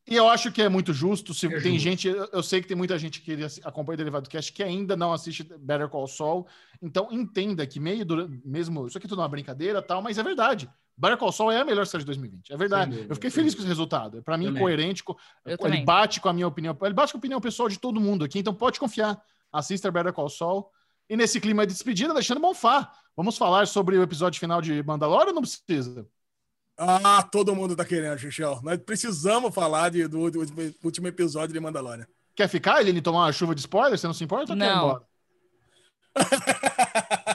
E 0.09 0.15
eu 0.15 0.29
acho 0.29 0.53
que 0.53 0.63
é 0.63 0.69
muito 0.69 0.93
justo. 0.93 1.35
Se 1.35 1.47
É 1.47 1.61
tem 1.61 1.73
justo. 1.73 1.79
gente, 1.81 2.07
eu 2.07 2.29
eu 2.33 2.43
sei 2.45 2.61
que 2.61 2.69
tem 2.69 2.77
muita 2.77 2.97
gente 2.97 3.21
que 3.21 3.37
acompanha 3.65 3.95
o 3.95 3.99
Derivado 3.99 4.31
Cast 4.31 4.53
que 4.53 4.63
ainda 4.63 4.97
não 4.97 5.13
assiste 5.13 5.43
Better 5.59 5.89
Call 5.89 6.07
Saul. 6.07 6.47
Então 6.81 7.09
entenda 7.11 7.67
que 7.67 7.81
meio 7.81 8.07
mesmo 8.45 8.87
isso 8.87 8.97
aqui 8.97 9.09
tudo 9.09 9.21
é 9.21 9.25
uma 9.25 9.29
brincadeira, 9.29 9.83
tal, 9.83 10.01
mas 10.01 10.17
é 10.17 10.23
verdade. 10.23 10.71
Better 10.99 11.19
Call 11.19 11.31
Saul 11.33 11.53
é 11.53 11.61
a 11.61 11.65
melhor 11.65 11.87
série 11.87 12.03
de 12.03 12.07
2020. 12.07 12.53
É 12.53 12.57
verdade. 12.57 12.91
Dúvida, 12.93 13.13
eu 13.13 13.15
fiquei 13.17 13.31
feliz 13.31 13.55
com 13.55 13.61
esse 13.61 13.69
resultado. 13.69 14.23
Para 14.23 14.37
mim 14.39 14.47
Também. 14.47 14.63
coerente, 14.63 15.05
co- 15.05 15.17
Eu 15.45 15.51
ele 15.53 15.59
também. 15.59 15.85
bate 15.85 16.21
com 16.21 16.29
a 16.29 16.33
minha 16.33 16.47
opinião, 16.49 16.77
ele 16.83 16.95
bate 16.95 17.13
com 17.13 17.19
a 17.19 17.21
opinião 17.21 17.41
pessoal 17.41 17.69
de 17.69 17.79
todo 17.79 18.01
mundo 18.01 18.25
aqui, 18.25 18.39
então 18.39 18.55
pode 18.55 18.81
confiar. 18.81 19.21
Assista 19.53 19.91
Better 19.91 20.13
Call 20.13 20.29
Saul. 20.31 20.71
E 21.09 21.17
nesse 21.17 21.41
clima 21.41 21.67
de 21.67 21.73
despedida, 21.75 22.13
Alexandre 22.13 22.43
Bonfá. 22.43 22.91
Vamos 23.17 23.37
falar 23.39 23.67
sobre 23.67 23.97
o 23.97 24.03
episódio 24.03 24.41
final 24.41 24.61
de 24.63 24.83
Mandalorian 24.83 25.29
ou 25.29 25.35
não 25.35 25.43
precisa? 25.43 26.07
Ah, 26.79 27.23
todo 27.23 27.55
mundo 27.55 27.75
tá 27.77 27.85
querendo, 27.85 28.19
Xuxel. 28.19 28.61
Nós 28.63 28.77
precisamos 28.79 29.55
falar 29.55 29.91
de- 29.91 30.07
do, 30.09 30.31
do 30.31 30.41
último- 30.83 31.09
episódio 31.09 31.53
de 31.55 31.61
Mandalorian. 31.61 32.07
Quer 32.35 32.49
ficar, 32.49 32.81
Eline, 32.81 33.01
tomar 33.01 33.21
uma 33.25 33.33
chuva 33.33 33.55
de 33.55 33.61
spoiler? 33.61 33.99
Você 33.99 34.07
não 34.07 34.13
se 34.15 34.25
importa 34.25 34.53
ou 34.53 34.59
quer 34.59 34.65
ir 34.65 34.69
Não. 34.75 34.85
embora? 34.85 35.03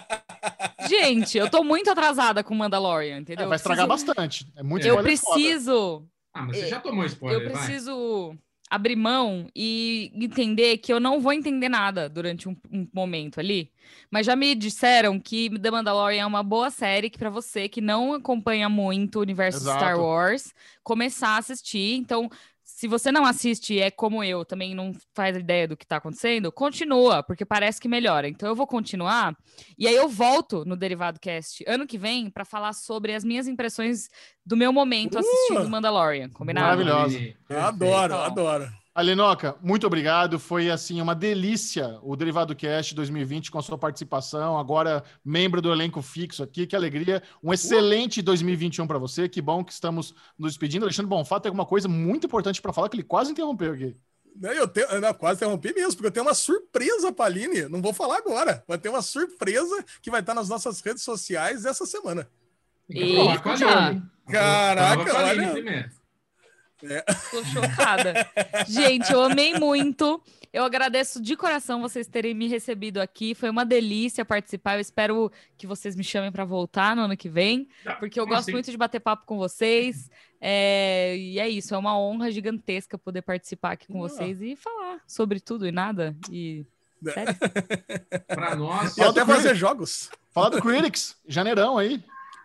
Gente, 0.99 1.38
eu 1.38 1.49
tô 1.49 1.63
muito 1.63 1.89
atrasada 1.89 2.43
com 2.43 2.53
Mandalorian, 2.55 3.19
entendeu? 3.19 3.45
É, 3.45 3.47
vai 3.47 3.55
estragar 3.55 3.88
preciso- 3.88 4.07
bastante. 4.13 4.47
É 4.55 4.63
muito 4.63 4.85
Eu 4.85 4.95
foda. 4.95 5.03
preciso, 5.07 6.07
Ah, 6.34 6.43
mas 6.43 6.57
você 6.57 6.65
É, 6.65 6.68
já 6.68 6.80
tomou 6.80 7.05
spoiler, 7.05 7.41
eu 7.41 7.51
vai. 7.51 7.65
preciso 7.65 8.35
abrir 8.69 8.95
mão 8.95 9.47
e 9.53 10.11
entender 10.15 10.77
que 10.77 10.93
eu 10.93 10.99
não 10.99 11.19
vou 11.19 11.34
entender 11.34 11.68
nada 11.68 12.07
durante 12.07 12.47
um, 12.47 12.55
um 12.72 12.88
momento 12.93 13.38
ali. 13.39 13.69
Mas 14.09 14.26
já 14.26 14.34
me 14.34 14.55
disseram 14.55 15.19
que 15.19 15.49
The 15.59 15.69
Mandalorian 15.72 16.22
é 16.23 16.26
uma 16.26 16.41
boa 16.41 16.69
série 16.69 17.09
que 17.09 17.18
pra 17.19 17.30
você 17.30 17.68
que 17.68 17.81
não 17.81 18.13
acompanha 18.13 18.69
muito 18.69 19.18
o 19.18 19.22
universo 19.22 19.59
Exato. 19.59 19.77
Star 19.77 19.99
Wars 19.99 20.53
começar 20.84 21.31
a 21.35 21.38
assistir. 21.39 21.95
Então, 21.97 22.30
se 22.82 22.88
você 22.88 23.12
não 23.12 23.24
assiste, 23.28 23.80
é 23.80 23.91
como 23.91 24.24
eu, 24.24 24.44
também 24.44 24.74
não 24.74 24.91
faz 25.14 25.38
ideia 25.38 25.68
do 25.68 25.78
que 25.78 25.86
tá 25.86 25.98
acontecendo, 25.98 26.52
continua, 26.52 27.22
porque 27.22 27.45
parece 27.45 27.80
que 27.80 27.88
melhora. 27.88 28.28
Então 28.28 28.49
eu 28.49 28.56
vou 28.56 28.66
continuar 28.66 29.38
e 29.78 29.88
aí 29.88 29.95
eu 29.95 30.10
volto 30.10 30.66
no 30.66 30.76
Derivado 30.76 31.20
Cast 31.20 31.64
ano 31.68 31.86
que 31.86 31.95
vem 31.95 32.28
pra 32.28 32.44
falar 32.44 32.74
sobre 32.74 33.14
as 33.14 33.24
minhas 33.24 33.48
impressões 33.48 34.10
do 34.44 34.58
meu 34.58 34.74
momento 34.74 35.14
Uh! 35.14 35.20
assistindo 35.20 35.70
Mandalorian, 35.70 36.30
combinado? 36.30 36.84
Maravilhoso. 36.84 37.18
Aline. 37.18 37.38
Adoro, 37.52 38.14
Então. 38.16 38.24
adoro. 38.24 38.81
Alinoca, 38.93 39.55
muito 39.61 39.88
obrigado. 39.88 40.38
Foi 40.38 40.69
assim 40.69 41.01
uma 41.01 41.15
delícia 41.15 41.97
o 42.03 42.13
Derivado 42.15 42.53
Cast 42.53 42.93
2020 42.93 43.49
com 43.49 43.57
a 43.57 43.61
sua 43.61 43.77
participação. 43.77 44.57
Agora 44.57 45.03
membro 45.23 45.61
do 45.61 45.72
elenco 45.72 46.01
fixo 46.01 46.43
aqui, 46.43 46.68
que 46.68 46.76
alegria. 46.76 47.23
Um 47.41 47.53
excelente 47.53 48.22
2021 48.22 48.85
para 48.85 48.99
você. 48.99 49.30
Que 49.30 49.41
bom 49.41 49.63
que 49.63 49.72
estamos 49.72 50.13
nos 50.38 50.51
despedindo. 50.51 50.84
Alexandre 50.84 51.09
Bonfá 51.09 51.39
tem 51.39 51.49
alguma 51.49 51.65
coisa 51.65 51.88
muito 51.88 52.27
importante 52.27 52.61
para 52.61 52.73
falar 52.73 52.89
que 52.89 52.97
ele 52.97 53.03
quase 53.03 53.31
interrompeu 53.31 53.73
aqui. 53.73 53.95
Não, 54.35 54.51
Eu, 54.51 54.68
tenho, 54.68 54.88
eu 54.88 54.99
não, 54.99 55.13
quase 55.13 55.38
interrompi 55.38 55.73
mesmo, 55.73 55.93
porque 55.93 56.07
eu 56.07 56.11
tenho 56.11 56.26
uma 56.26 56.34
surpresa 56.34 57.13
pra 57.13 57.26
Aline. 57.26 57.69
Não 57.69 57.81
vou 57.81 57.93
falar 57.93 58.18
agora. 58.18 58.61
Vai 58.68 58.77
ter 58.77 58.89
uma 58.89 59.01
surpresa 59.01 59.85
que 60.01 60.11
vai 60.11 60.19
estar 60.19 60.34
nas 60.34 60.49
nossas 60.49 60.81
redes 60.81 61.03
sociais 61.03 61.63
essa 61.63 61.85
semana. 61.85 62.27
Eita. 62.89 63.39
Caraca, 64.27 65.18
olha. 65.18 65.91
É. 66.84 67.02
Tô 67.30 67.44
chocada. 67.45 68.14
Gente, 68.68 69.12
eu 69.12 69.24
amei 69.24 69.53
muito. 69.58 70.22
Eu 70.53 70.66
agradeço 70.66 71.22
de 71.22 71.38
coração 71.38 71.82
vocês 71.82 72.08
terem 72.08 72.34
me 72.34 72.48
recebido 72.48 72.99
aqui. 72.99 73.34
Foi 73.34 73.49
uma 73.49 73.66
delícia 73.66 74.26
participar. 74.26 74.76
Eu 74.76 74.82
espero 74.82 75.32
que 75.58 75.66
vocês 75.66 75.95
me 75.95 76.03
chamem 76.03 76.32
para 76.32 76.44
voltar 76.44 76.95
no 76.95 77.03
ano 77.03 77.16
que 77.16 77.30
vem, 77.30 77.70
porque 77.99 78.20
eu 78.20 78.28
gosto 78.28 78.52
muito 78.52 78.70
de 78.70 78.78
bater 78.78 78.99
papo 78.99 79.26
com 79.26 79.38
vocês. 79.38 80.10
É... 80.41 81.16
E 81.18 81.40
é 81.40 81.48
isso, 81.48 81.74
é 81.74 81.78
uma 81.78 81.98
honra 81.98 82.32
gigantesca 82.32 82.98
poder 82.98 83.22
participar 83.22 83.72
aqui 83.72 83.88
com 83.88 83.99
vocês 83.99 84.41
e 84.41 84.56
falar 84.56 84.99
sobre 85.08 85.40
tudo 85.40 85.68
e 85.68 85.72
nada. 85.72 86.16
E 86.30 86.66
Sério? 87.03 87.36
Para 88.28 88.56
nós. 88.56 88.98
E 88.98 89.02
até 89.02 89.26
fazer 89.26 89.56
jogos. 89.56 90.12
Fala 90.32 90.49
do 90.49 90.62
Critics, 90.62 91.18
janeirão 91.28 91.78
aí. 91.78 92.03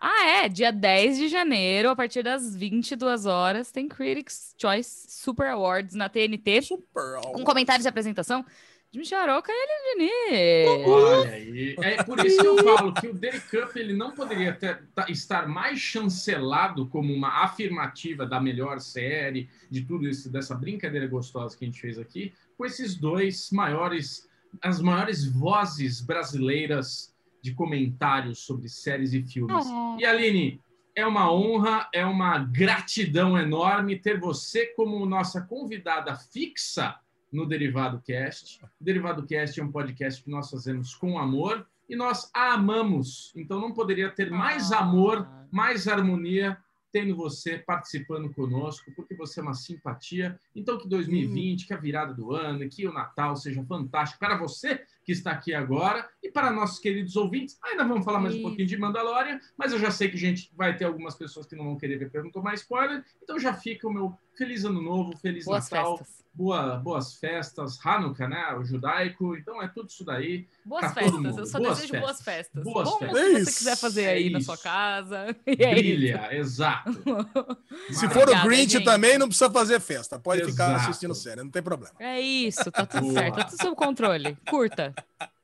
Ah, 0.08 0.44
é. 0.44 0.48
Dia 0.48 0.70
10 0.70 1.18
de 1.18 1.26
janeiro, 1.26 1.90
a 1.90 1.96
partir 1.96 2.22
das 2.22 2.54
22 2.54 3.26
horas, 3.26 3.72
tem 3.72 3.88
Critics' 3.88 4.54
Choice 4.56 5.06
Super 5.08 5.48
Awards 5.48 5.96
na 5.96 6.08
TNT. 6.08 6.62
Super 6.62 7.20
com 7.32 7.42
comentários 7.42 7.82
de 7.82 7.88
apresentação 7.88 8.46
de 8.92 9.00
Michel 9.00 9.18
Aroca 9.18 9.50
e 9.50 9.96
Eliane 9.96 10.84
Olha 10.86 11.30
aí. 11.32 11.76
É 11.80 12.04
por 12.04 12.24
isso 12.24 12.40
que 12.40 12.46
eu 12.46 12.56
falo 12.62 12.94
que 12.94 13.08
o 13.08 13.14
Day 13.14 13.40
Cup 13.50 13.74
ele 13.74 13.94
não 13.94 14.12
poderia 14.12 14.52
ter, 14.52 14.86
tá, 14.94 15.06
estar 15.08 15.48
mais 15.48 15.80
chancelado 15.80 16.86
como 16.86 17.12
uma 17.12 17.42
afirmativa 17.42 18.24
da 18.24 18.40
melhor 18.40 18.78
série, 18.78 19.50
de 19.68 19.82
tudo 19.82 20.08
isso, 20.08 20.30
dessa 20.30 20.54
brincadeira 20.54 21.08
gostosa 21.08 21.58
que 21.58 21.64
a 21.64 21.66
gente 21.66 21.80
fez 21.80 21.98
aqui, 21.98 22.32
com 22.56 22.64
esses 22.64 22.94
dois 22.94 23.50
maiores, 23.50 24.30
as 24.62 24.80
maiores 24.80 25.26
vozes 25.26 26.00
brasileiras 26.00 27.12
de 27.46 27.54
comentários 27.54 28.40
sobre 28.40 28.68
séries 28.68 29.12
e 29.12 29.22
filmes. 29.22 29.66
Uhum. 29.66 30.00
E 30.00 30.04
Aline, 30.04 30.60
é 30.96 31.06
uma 31.06 31.32
honra, 31.32 31.88
é 31.92 32.04
uma 32.04 32.38
gratidão 32.38 33.38
enorme 33.38 33.96
ter 33.96 34.18
você 34.18 34.66
como 34.66 35.06
nossa 35.06 35.40
convidada 35.40 36.16
fixa 36.16 36.98
no 37.30 37.46
Derivado 37.46 38.02
Cast. 38.04 38.64
O 38.80 38.84
Derivado 38.84 39.24
Cast 39.24 39.60
é 39.60 39.64
um 39.64 39.70
podcast 39.70 40.24
que 40.24 40.30
nós 40.30 40.50
fazemos 40.50 40.96
com 40.96 41.20
amor 41.20 41.64
e 41.88 41.94
nós 41.94 42.28
a 42.34 42.54
amamos. 42.54 43.32
Então 43.36 43.60
não 43.60 43.72
poderia 43.72 44.10
ter 44.10 44.28
mais 44.28 44.72
amor, 44.72 45.28
mais 45.52 45.86
harmonia 45.86 46.58
tendo 46.90 47.14
você 47.14 47.58
participando 47.58 48.32
conosco, 48.32 48.90
porque 48.96 49.14
você 49.14 49.38
é 49.38 49.42
uma 49.42 49.54
simpatia. 49.54 50.40
Então, 50.54 50.78
que 50.78 50.88
2020, 50.88 51.66
que 51.66 51.74
a 51.74 51.76
virada 51.76 52.14
do 52.14 52.34
ano, 52.34 52.66
que 52.70 52.88
o 52.88 52.92
Natal 52.92 53.36
seja 53.36 53.62
fantástico 53.64 54.18
para 54.18 54.38
você 54.38 54.82
que 55.06 55.12
está 55.12 55.30
aqui 55.30 55.54
agora 55.54 56.06
e 56.20 56.28
para 56.28 56.50
nossos 56.50 56.80
queridos 56.80 57.14
ouvintes. 57.14 57.56
Ainda 57.62 57.84
vamos 57.84 58.04
falar 58.04 58.18
mais 58.18 58.34
um 58.34 58.42
pouquinho 58.42 58.66
de 58.66 58.76
Mandalorian, 58.76 59.38
mas 59.56 59.72
eu 59.72 59.78
já 59.78 59.92
sei 59.92 60.08
que 60.10 60.16
a 60.16 60.20
gente 60.20 60.50
vai 60.56 60.76
ter 60.76 60.84
algumas 60.84 61.14
pessoas 61.14 61.46
que 61.46 61.54
não 61.54 61.64
vão 61.64 61.78
querer 61.78 61.96
ver 61.96 62.10
perguntou 62.10 62.42
mais 62.42 62.60
spoiler. 62.60 63.04
Então 63.22 63.38
já 63.38 63.54
fica 63.54 63.86
o 63.86 63.92
meu 63.92 64.18
feliz 64.36 64.64
ano 64.64 64.82
novo, 64.82 65.16
feliz 65.16 65.44
Boas 65.44 65.70
Natal. 65.70 65.98
Festas 65.98 66.26
boa, 66.36 66.76
boas 66.76 67.14
festas, 67.14 67.78
Hanukkah, 67.84 68.28
né? 68.28 68.54
O 68.54 68.64
judaico, 68.64 69.34
então 69.36 69.62
é 69.62 69.68
tudo 69.68 69.88
isso 69.88 70.04
daí. 70.04 70.46
Boas 70.64 70.92
festas, 70.92 71.36
eu 71.36 71.46
só 71.46 71.58
boas 71.58 71.76
desejo 71.76 71.92
festas. 71.92 72.00
boas 72.00 72.20
festas. 72.20 72.64
Boas 72.64 72.88
Bom, 72.88 72.98
festas. 72.98 73.20
Se 73.20 73.44
você 73.44 73.58
quiser 73.58 73.76
fazer 73.76 74.06
aí 74.06 74.26
é 74.26 74.30
na 74.30 74.40
sua 74.40 74.58
casa. 74.58 75.26
É 75.46 75.74
Brilha, 75.74 76.28
exato. 76.32 76.90
Se 77.90 78.08
for 78.10 78.28
o 78.28 78.42
Grinch 78.42 78.72
gente. 78.72 78.84
também, 78.84 79.16
não 79.16 79.28
precisa 79.28 79.50
fazer 79.50 79.80
festa. 79.80 80.18
Pode 80.18 80.42
exato. 80.42 80.52
ficar 80.52 80.76
assistindo 80.76 81.14
série, 81.14 81.42
não 81.42 81.50
tem 81.50 81.62
problema. 81.62 81.94
É 81.98 82.20
isso, 82.20 82.70
tá 82.70 82.84
tudo 82.84 83.02
boa. 83.02 83.14
certo, 83.14 83.36
tá 83.36 83.44
tudo 83.44 83.62
sob 83.62 83.76
controle. 83.76 84.36
Curta. 84.48 84.92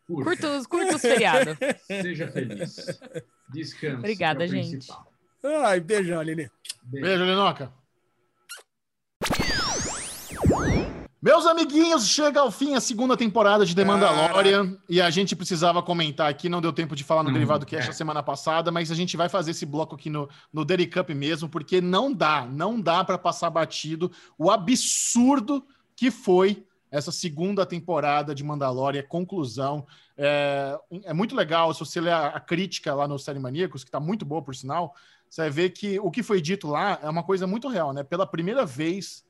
Curta 0.06 0.50
os, 0.50 0.66
curta 0.66 0.96
os 0.96 1.00
feriados. 1.00 1.56
Seja 1.86 2.28
feliz. 2.28 2.76
Descanse. 3.52 3.96
Obrigada, 3.96 4.44
é 4.44 4.48
gente. 4.48 4.70
Principal. 4.70 5.12
Ai, 5.64 5.80
beijão, 5.80 6.20
Aline. 6.20 6.50
Beijo, 6.82 7.06
Beijo 7.06 7.24
Linoca. 7.24 7.72
Meus 11.22 11.46
amiguinhos, 11.46 12.08
chega 12.08 12.40
ao 12.40 12.50
fim 12.50 12.74
a 12.74 12.80
segunda 12.80 13.16
temporada 13.16 13.64
de 13.64 13.76
The 13.76 13.84
Mandalorian 13.84 14.76
e 14.88 15.00
a 15.00 15.08
gente 15.08 15.36
precisava 15.36 15.80
comentar 15.80 16.28
aqui, 16.28 16.48
não 16.48 16.60
deu 16.60 16.72
tempo 16.72 16.96
de 16.96 17.04
falar 17.04 17.22
no 17.22 17.30
hum, 17.30 17.32
Derivado 17.32 17.64
Cash 17.64 17.86
é. 17.86 17.90
a 17.90 17.92
semana 17.92 18.24
passada, 18.24 18.72
mas 18.72 18.90
a 18.90 18.94
gente 18.96 19.16
vai 19.16 19.28
fazer 19.28 19.52
esse 19.52 19.64
bloco 19.64 19.94
aqui 19.94 20.10
no, 20.10 20.28
no 20.52 20.64
Daily 20.64 20.88
Cup 20.88 21.10
mesmo, 21.10 21.48
porque 21.48 21.80
não 21.80 22.12
dá, 22.12 22.44
não 22.44 22.80
dá 22.80 23.04
para 23.04 23.16
passar 23.16 23.50
batido 23.50 24.10
o 24.36 24.50
absurdo 24.50 25.64
que 25.94 26.10
foi 26.10 26.66
essa 26.92 27.10
segunda 27.10 27.64
temporada 27.64 28.34
de 28.34 28.44
Mandalorian, 28.44 29.02
conclusão. 29.02 29.86
É, 30.16 30.78
é 31.04 31.12
muito 31.14 31.34
legal, 31.34 31.72
se 31.72 31.80
você 31.80 32.00
ler 32.00 32.12
a, 32.12 32.28
a 32.28 32.40
crítica 32.40 32.94
lá 32.94 33.08
no 33.08 33.18
Série 33.18 33.38
Maníacos, 33.38 33.82
que 33.82 33.88
está 33.88 33.98
muito 33.98 34.26
boa, 34.26 34.42
por 34.42 34.54
sinal, 34.54 34.94
você 35.28 35.40
vai 35.40 35.50
ver 35.50 35.70
que 35.70 35.98
o 35.98 36.10
que 36.10 36.22
foi 36.22 36.42
dito 36.42 36.68
lá 36.68 37.00
é 37.02 37.08
uma 37.08 37.22
coisa 37.22 37.46
muito 37.46 37.66
real, 37.66 37.94
né? 37.94 38.04
Pela 38.04 38.26
primeira 38.26 38.66
vez 38.66 39.24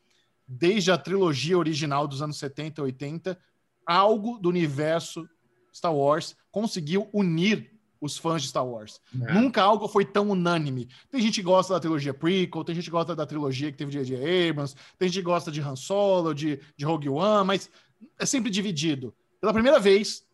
desde 0.46 0.90
a 0.90 0.98
trilogia 0.98 1.56
original 1.56 2.08
dos 2.08 2.20
anos 2.20 2.36
70 2.36 2.80
e 2.80 2.84
80, 2.84 3.38
algo 3.86 4.38
do 4.38 4.48
universo 4.48 5.26
Star 5.72 5.94
Wars 5.94 6.36
conseguiu 6.50 7.08
unir 7.12 7.71
os 8.02 8.18
fãs 8.18 8.42
de 8.42 8.48
Star 8.48 8.66
Wars. 8.66 9.00
É. 9.14 9.32
Nunca 9.32 9.62
algo 9.62 9.86
foi 9.86 10.04
tão 10.04 10.28
unânime. 10.30 10.88
Tem 11.08 11.22
gente 11.22 11.36
que 11.36 11.42
gosta 11.42 11.72
da 11.72 11.78
trilogia 11.78 12.12
prequel, 12.12 12.64
tem 12.64 12.74
gente 12.74 12.86
que 12.86 12.90
gosta 12.90 13.14
da 13.14 13.24
trilogia 13.24 13.70
que 13.70 13.78
teve 13.78 13.92
J.J. 13.92 14.50
Abrams, 14.50 14.74
tem 14.98 15.08
gente 15.08 15.20
que 15.20 15.24
gosta 15.24 15.52
de 15.52 15.60
Han 15.60 15.76
Solo, 15.76 16.34
de, 16.34 16.60
de 16.76 16.84
Rogue 16.84 17.08
One, 17.08 17.46
mas 17.46 17.70
é 18.18 18.26
sempre 18.26 18.50
dividido. 18.50 19.14
Pela 19.40 19.52
primeira 19.52 19.78
vez 19.78 20.26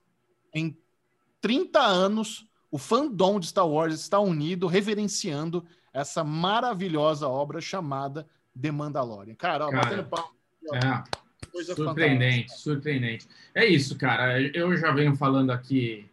em 0.54 0.74
30 1.42 1.78
anos, 1.78 2.48
o 2.70 2.78
fandom 2.78 3.38
de 3.38 3.48
Star 3.48 3.68
Wars 3.68 4.00
está 4.00 4.18
unido, 4.18 4.66
reverenciando 4.66 5.66
essa 5.92 6.24
maravilhosa 6.24 7.28
obra 7.28 7.60
chamada 7.60 8.26
The 8.58 8.70
Mandalorian. 8.70 9.34
Cara, 9.34 9.66
ó, 9.66 9.70
cara, 9.70 9.82
batendo 9.84 10.04
pau. 10.04 10.32
É, 10.72 11.64
surpreendente, 11.74 12.48
fantástica. 12.48 12.58
surpreendente. 12.58 13.28
É 13.54 13.66
isso, 13.66 13.94
cara. 13.98 14.40
Eu 14.40 14.74
já 14.74 14.90
venho 14.90 15.14
falando 15.14 15.50
aqui 15.50 16.08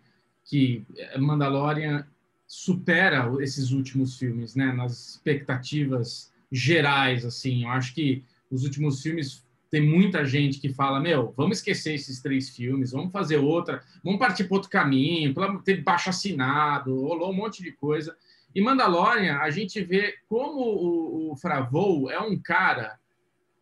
que 0.46 0.86
Mandalorian 1.18 2.06
supera 2.48 3.32
esses 3.40 3.72
últimos 3.72 4.18
filmes, 4.18 4.56
né? 4.56 4.72
Nas 4.72 5.10
expectativas 5.10 6.32
gerais, 6.52 7.26
assim. 7.26 7.64
Eu 7.64 7.70
acho 7.70 7.94
que 7.94 8.24
os 8.50 8.64
últimos 8.64 9.02
filmes 9.02 9.44
tem 9.70 9.82
muita 9.82 10.24
gente 10.24 10.60
que 10.60 10.70
fala, 10.70 11.00
meu, 11.00 11.34
vamos 11.36 11.58
esquecer 11.58 11.96
esses 11.96 12.22
três 12.22 12.50
filmes, 12.50 12.92
vamos 12.92 13.12
fazer 13.12 13.38
outra, 13.38 13.84
vamos 14.04 14.20
partir 14.20 14.46
para 14.46 14.56
outro 14.56 14.70
caminho, 14.70 15.34
ter 15.64 15.84
baixo 15.84 16.10
assinado, 16.10 16.96
rolou 17.02 17.32
um 17.32 17.36
monte 17.36 17.62
de 17.62 17.72
coisa. 17.72 18.16
E 18.54 18.62
Mandalorian, 18.62 19.38
a 19.38 19.50
gente 19.50 19.84
vê 19.84 20.16
como 20.30 20.62
o, 20.62 21.32
o 21.32 21.36
Fravou 21.36 22.10
é 22.10 22.20
um 22.22 22.38
cara 22.38 22.98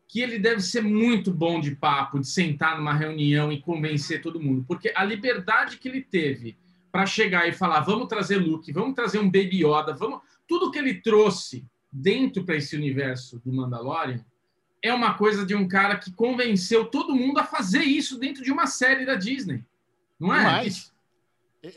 que 0.08 0.22
ele 0.22 0.38
deve 0.38 0.62
ser 0.62 0.82
muito 0.82 1.34
bom 1.34 1.60
de 1.60 1.76
papo, 1.76 2.20
de 2.20 2.28
sentar 2.28 2.78
numa 2.78 2.94
reunião 2.94 3.52
e 3.52 3.60
convencer 3.60 4.22
todo 4.22 4.40
mundo, 4.40 4.64
porque 4.68 4.94
a 4.96 5.04
liberdade 5.04 5.78
que 5.78 5.90
ele 5.90 6.02
teve 6.02 6.56
para 6.94 7.08
chegar 7.08 7.50
e 7.50 7.52
falar, 7.52 7.82
vamos 7.82 8.08
trazer 8.08 8.38
Luke, 8.38 8.72
vamos 8.72 8.94
trazer 8.94 9.18
um 9.18 9.26
Baby 9.26 9.66
Yoda, 9.66 9.94
vamos 9.94 10.22
tudo 10.48 10.70
que 10.70 10.78
ele 10.78 11.02
trouxe 11.02 11.66
dentro 11.92 12.46
para 12.46 12.56
esse 12.56 12.76
universo 12.76 13.42
do 13.44 13.52
Mandalorian 13.52 14.24
é 14.84 14.94
uma 14.94 15.14
coisa 15.14 15.46
de 15.46 15.56
um 15.56 15.68
cara 15.68 15.98
que 15.98 16.12
convenceu 16.12 16.86
todo 16.86 17.16
mundo 17.16 17.40
a 17.40 17.46
fazer 17.46 17.84
isso 17.84 18.20
dentro 18.20 18.44
de 18.44 18.52
uma 18.52 18.68
série 18.68 19.06
da 19.06 19.16
Disney. 19.16 19.66
Não 20.20 20.36
é? 20.36 20.44
Mais. 20.44 20.93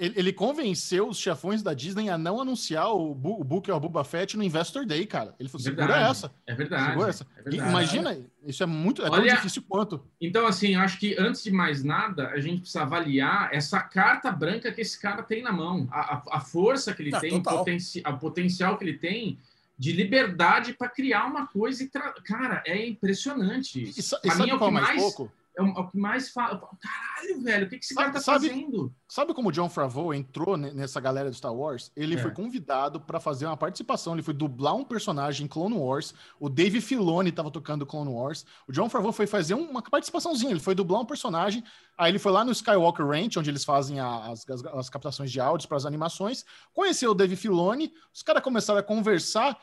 Ele, 0.01 0.33
convenceu 0.33 1.09
os 1.09 1.17
chefões 1.17 1.63
da 1.63 1.73
Disney 1.73 2.09
a 2.09 2.19
não 2.19 2.41
anunciar 2.41 2.93
o, 2.93 3.15
Bu, 3.15 3.41
o 3.41 3.45
Booker 3.45 3.73
ou 3.73 3.77
o 3.77 3.81
Boba 3.81 4.03
Fett 4.03 4.37
no 4.37 4.43
Investor 4.43 4.85
Day, 4.85 5.07
cara. 5.07 5.33
Ele 5.39 5.49
falou, 5.49 5.63
segura 5.63 5.87
verdade, 5.87 6.11
essa. 6.11 6.35
É 6.45 6.55
verdade. 6.57 6.87
Segura 6.87 7.09
essa. 7.09 7.27
É 7.37 7.43
verdade. 7.43 7.71
Imagina, 7.71 8.19
isso 8.45 8.65
é 8.65 8.67
muito 8.67 9.03
é 9.03 9.09
Olha, 9.09 9.25
tão 9.29 9.37
difícil 9.37 9.63
quanto. 9.69 10.05
Então, 10.21 10.45
assim, 10.45 10.75
eu 10.75 10.81
acho 10.81 10.99
que 10.99 11.15
antes 11.17 11.45
de 11.45 11.53
mais 11.53 11.85
nada, 11.85 12.31
a 12.31 12.41
gente 12.41 12.63
precisa 12.63 12.83
avaliar 12.83 13.55
essa 13.55 13.79
carta 13.81 14.33
branca 14.33 14.73
que 14.73 14.81
esse 14.81 15.01
cara 15.01 15.23
tem 15.23 15.41
na 15.41 15.53
mão. 15.53 15.87
A, 15.93 16.17
a, 16.17 16.23
a 16.33 16.41
força 16.41 16.93
que 16.93 17.03
ele 17.03 17.15
ah, 17.15 17.21
tem, 17.21 17.37
o, 17.37 17.41
potenci, 17.41 18.03
o 18.05 18.19
potencial 18.19 18.77
que 18.77 18.83
ele 18.83 18.99
tem 18.99 19.39
de 19.79 19.93
liberdade 19.93 20.73
para 20.73 20.89
criar 20.89 21.27
uma 21.27 21.47
coisa 21.47 21.85
e 21.85 21.87
tra... 21.87 22.13
cara, 22.25 22.61
é 22.67 22.85
impressionante. 22.89 23.79
E, 23.79 23.85
e, 23.85 24.31
e 24.31 24.35
mim 24.35 24.51
é 24.51 24.55
o 24.55 24.59
que 24.59 24.71
mais, 24.71 24.87
mais 24.89 25.01
pouco? 25.01 25.33
É 25.57 25.63
o, 25.63 25.67
é 25.69 25.81
o 25.81 25.89
que 25.89 25.99
mais 25.99 26.29
fala. 26.31 26.61
Caralho, 26.81 27.43
velho, 27.43 27.67
o 27.67 27.69
que, 27.71 27.79
que 27.79 27.85
esse 27.85 27.95
sabe, 27.95 28.07
cara 28.07 28.19
tá 28.19 28.21
sabe, 28.21 28.49
fazendo? 28.49 28.95
Sabe 29.09 29.35
como 29.35 29.49
o 29.49 29.53
John 29.53 29.69
Favreau 29.69 30.13
entrou 30.13 30.57
nessa 30.57 31.01
galera 31.01 31.31
do 31.31 31.35
Star 31.35 31.55
Wars? 31.55 31.91
Ele 31.97 32.15
é. 32.15 32.19
foi 32.19 32.31
convidado 32.31 33.01
para 33.01 33.19
fazer 33.19 33.47
uma 33.47 33.57
participação, 33.57 34.13
ele 34.13 34.23
foi 34.23 34.35
dublar 34.35 34.75
um 34.77 34.85
personagem 34.85 35.47
em 35.47 35.49
Clone 35.49 35.75
Wars. 35.75 36.15
O 36.39 36.49
Dave 36.49 36.81
Filoni 36.81 37.31
estava 37.31 37.51
tocando 37.51 37.87
Clone 37.87 38.11
Wars. 38.11 38.45
O 38.69 38.73
John 38.73 38.91
Favreau 38.91 39.13
foi 39.13 39.27
fazer 39.27 39.55
uma 39.55 39.83
participaçãozinha, 39.83 40.51
ele 40.51 40.61
foi 40.61 40.75
dublar 40.75 41.01
um 41.01 41.07
personagem. 41.07 41.65
Aí 41.97 42.13
ele 42.13 42.19
foi 42.19 42.33
lá 42.33 42.45
no 42.45 42.53
Skywalker 42.53 43.07
Ranch, 43.07 43.39
onde 43.39 43.49
eles 43.49 43.65
fazem 43.65 43.99
as, 43.99 44.49
as, 44.49 44.65
as 44.65 44.91
captações 44.91 45.33
de 45.33 45.41
áudios 45.41 45.67
para 45.67 45.79
as 45.79 45.87
animações. 45.87 46.45
Conheceu 46.75 47.13
o 47.13 47.15
Dave 47.15 47.37
Filoni, 47.37 47.95
os 48.13 48.23
caras 48.23 48.43
começaram 48.43 48.81
a 48.81 48.83
conversar. 48.83 49.59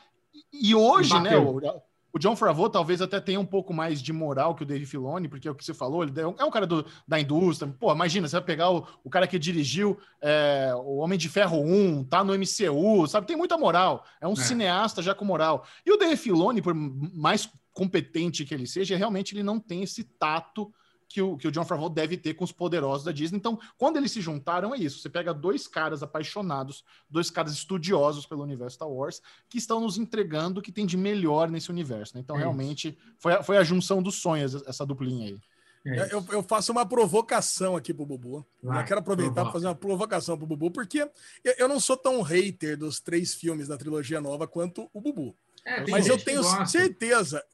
E 0.52 0.74
hoje, 0.74 1.16
né? 1.20 1.36
O, 1.36 1.60
o 2.14 2.18
John 2.18 2.36
Favreau 2.36 2.70
talvez 2.70 3.02
até 3.02 3.20
tenha 3.20 3.40
um 3.40 3.44
pouco 3.44 3.74
mais 3.74 4.00
de 4.00 4.12
moral 4.12 4.54
que 4.54 4.62
o 4.62 4.66
Dave 4.66 4.86
Filoni, 4.86 5.28
porque 5.28 5.48
é 5.48 5.50
o 5.50 5.54
que 5.54 5.64
você 5.64 5.74
falou, 5.74 6.04
ele 6.04 6.12
é 6.20 6.44
um 6.44 6.50
cara 6.50 6.64
do, 6.64 6.86
da 7.08 7.18
indústria. 7.18 7.74
Pô, 7.78 7.92
imagina, 7.92 8.28
você 8.28 8.36
vai 8.36 8.44
pegar 8.44 8.70
o, 8.70 8.86
o 9.02 9.10
cara 9.10 9.26
que 9.26 9.36
dirigiu 9.36 9.98
é, 10.22 10.72
o 10.76 10.98
Homem 10.98 11.18
de 11.18 11.28
Ferro 11.28 11.60
1, 11.60 12.04
tá 12.04 12.22
no 12.22 12.32
MCU, 12.32 13.08
sabe? 13.08 13.26
Tem 13.26 13.36
muita 13.36 13.58
moral. 13.58 14.04
É 14.20 14.28
um 14.28 14.34
é. 14.34 14.36
cineasta 14.36 15.02
já 15.02 15.12
com 15.12 15.24
moral. 15.24 15.66
E 15.84 15.90
o 15.90 15.96
Dave 15.96 16.16
Filoni, 16.16 16.62
por 16.62 16.72
mais 16.72 17.50
competente 17.72 18.44
que 18.44 18.54
ele 18.54 18.68
seja, 18.68 18.96
realmente 18.96 19.34
ele 19.34 19.42
não 19.42 19.58
tem 19.58 19.82
esse 19.82 20.04
tato 20.04 20.72
que 21.08 21.20
o, 21.22 21.36
que 21.36 21.48
o 21.48 21.52
John 21.52 21.64
Favreau 21.64 21.88
deve 21.88 22.16
ter 22.16 22.34
com 22.34 22.44
os 22.44 22.52
poderosos 22.52 23.04
da 23.04 23.12
Disney. 23.12 23.38
Então, 23.38 23.58
quando 23.76 23.96
eles 23.96 24.12
se 24.12 24.20
juntaram, 24.20 24.74
é 24.74 24.78
isso. 24.78 24.98
Você 24.98 25.08
pega 25.08 25.32
dois 25.32 25.66
caras 25.66 26.02
apaixonados, 26.02 26.84
dois 27.08 27.30
caras 27.30 27.52
estudiosos 27.52 28.26
pelo 28.26 28.42
universo 28.42 28.76
Star 28.76 28.88
Wars, 28.88 29.20
que 29.48 29.58
estão 29.58 29.80
nos 29.80 29.98
entregando 29.98 30.60
o 30.60 30.62
que 30.62 30.72
tem 30.72 30.86
de 30.86 30.96
melhor 30.96 31.50
nesse 31.50 31.70
universo. 31.70 32.14
Né? 32.14 32.20
Então, 32.20 32.36
é 32.36 32.40
realmente, 32.40 32.98
foi 33.18 33.34
a, 33.34 33.42
foi 33.42 33.56
a 33.56 33.64
junção 33.64 34.02
dos 34.02 34.16
sonhos, 34.16 34.54
essa 34.66 34.84
duplinha 34.84 35.26
aí. 35.28 35.38
É 35.86 36.14
eu, 36.14 36.24
eu, 36.30 36.42
faço 36.42 36.72
uma 36.72 36.86
provocação 36.86 37.76
aqui 37.76 37.92
pro 37.92 38.06
Bubu. 38.06 38.46
Vai, 38.62 38.82
eu 38.82 38.86
quero 38.86 39.00
aproveitar 39.00 39.42
para 39.42 39.52
fazer 39.52 39.66
uma 39.66 39.74
provocação 39.74 40.36
pro 40.36 40.46
Bubu, 40.46 40.70
porque 40.70 41.06
eu, 41.44 41.54
eu, 41.58 41.68
não 41.68 41.78
sou 41.78 41.94
tão 41.94 42.22
hater 42.22 42.78
dos 42.78 43.00
três 43.00 43.34
filmes 43.34 43.68
da 43.68 43.76
trilogia 43.76 44.18
nova 44.18 44.48
quanto 44.48 44.88
o 44.94 45.00
Bubu. 45.00 45.36
É, 45.62 45.84
Mas 45.90 46.06
eu 46.06 46.16
tenho 46.18 46.42
certeza. 46.66 47.44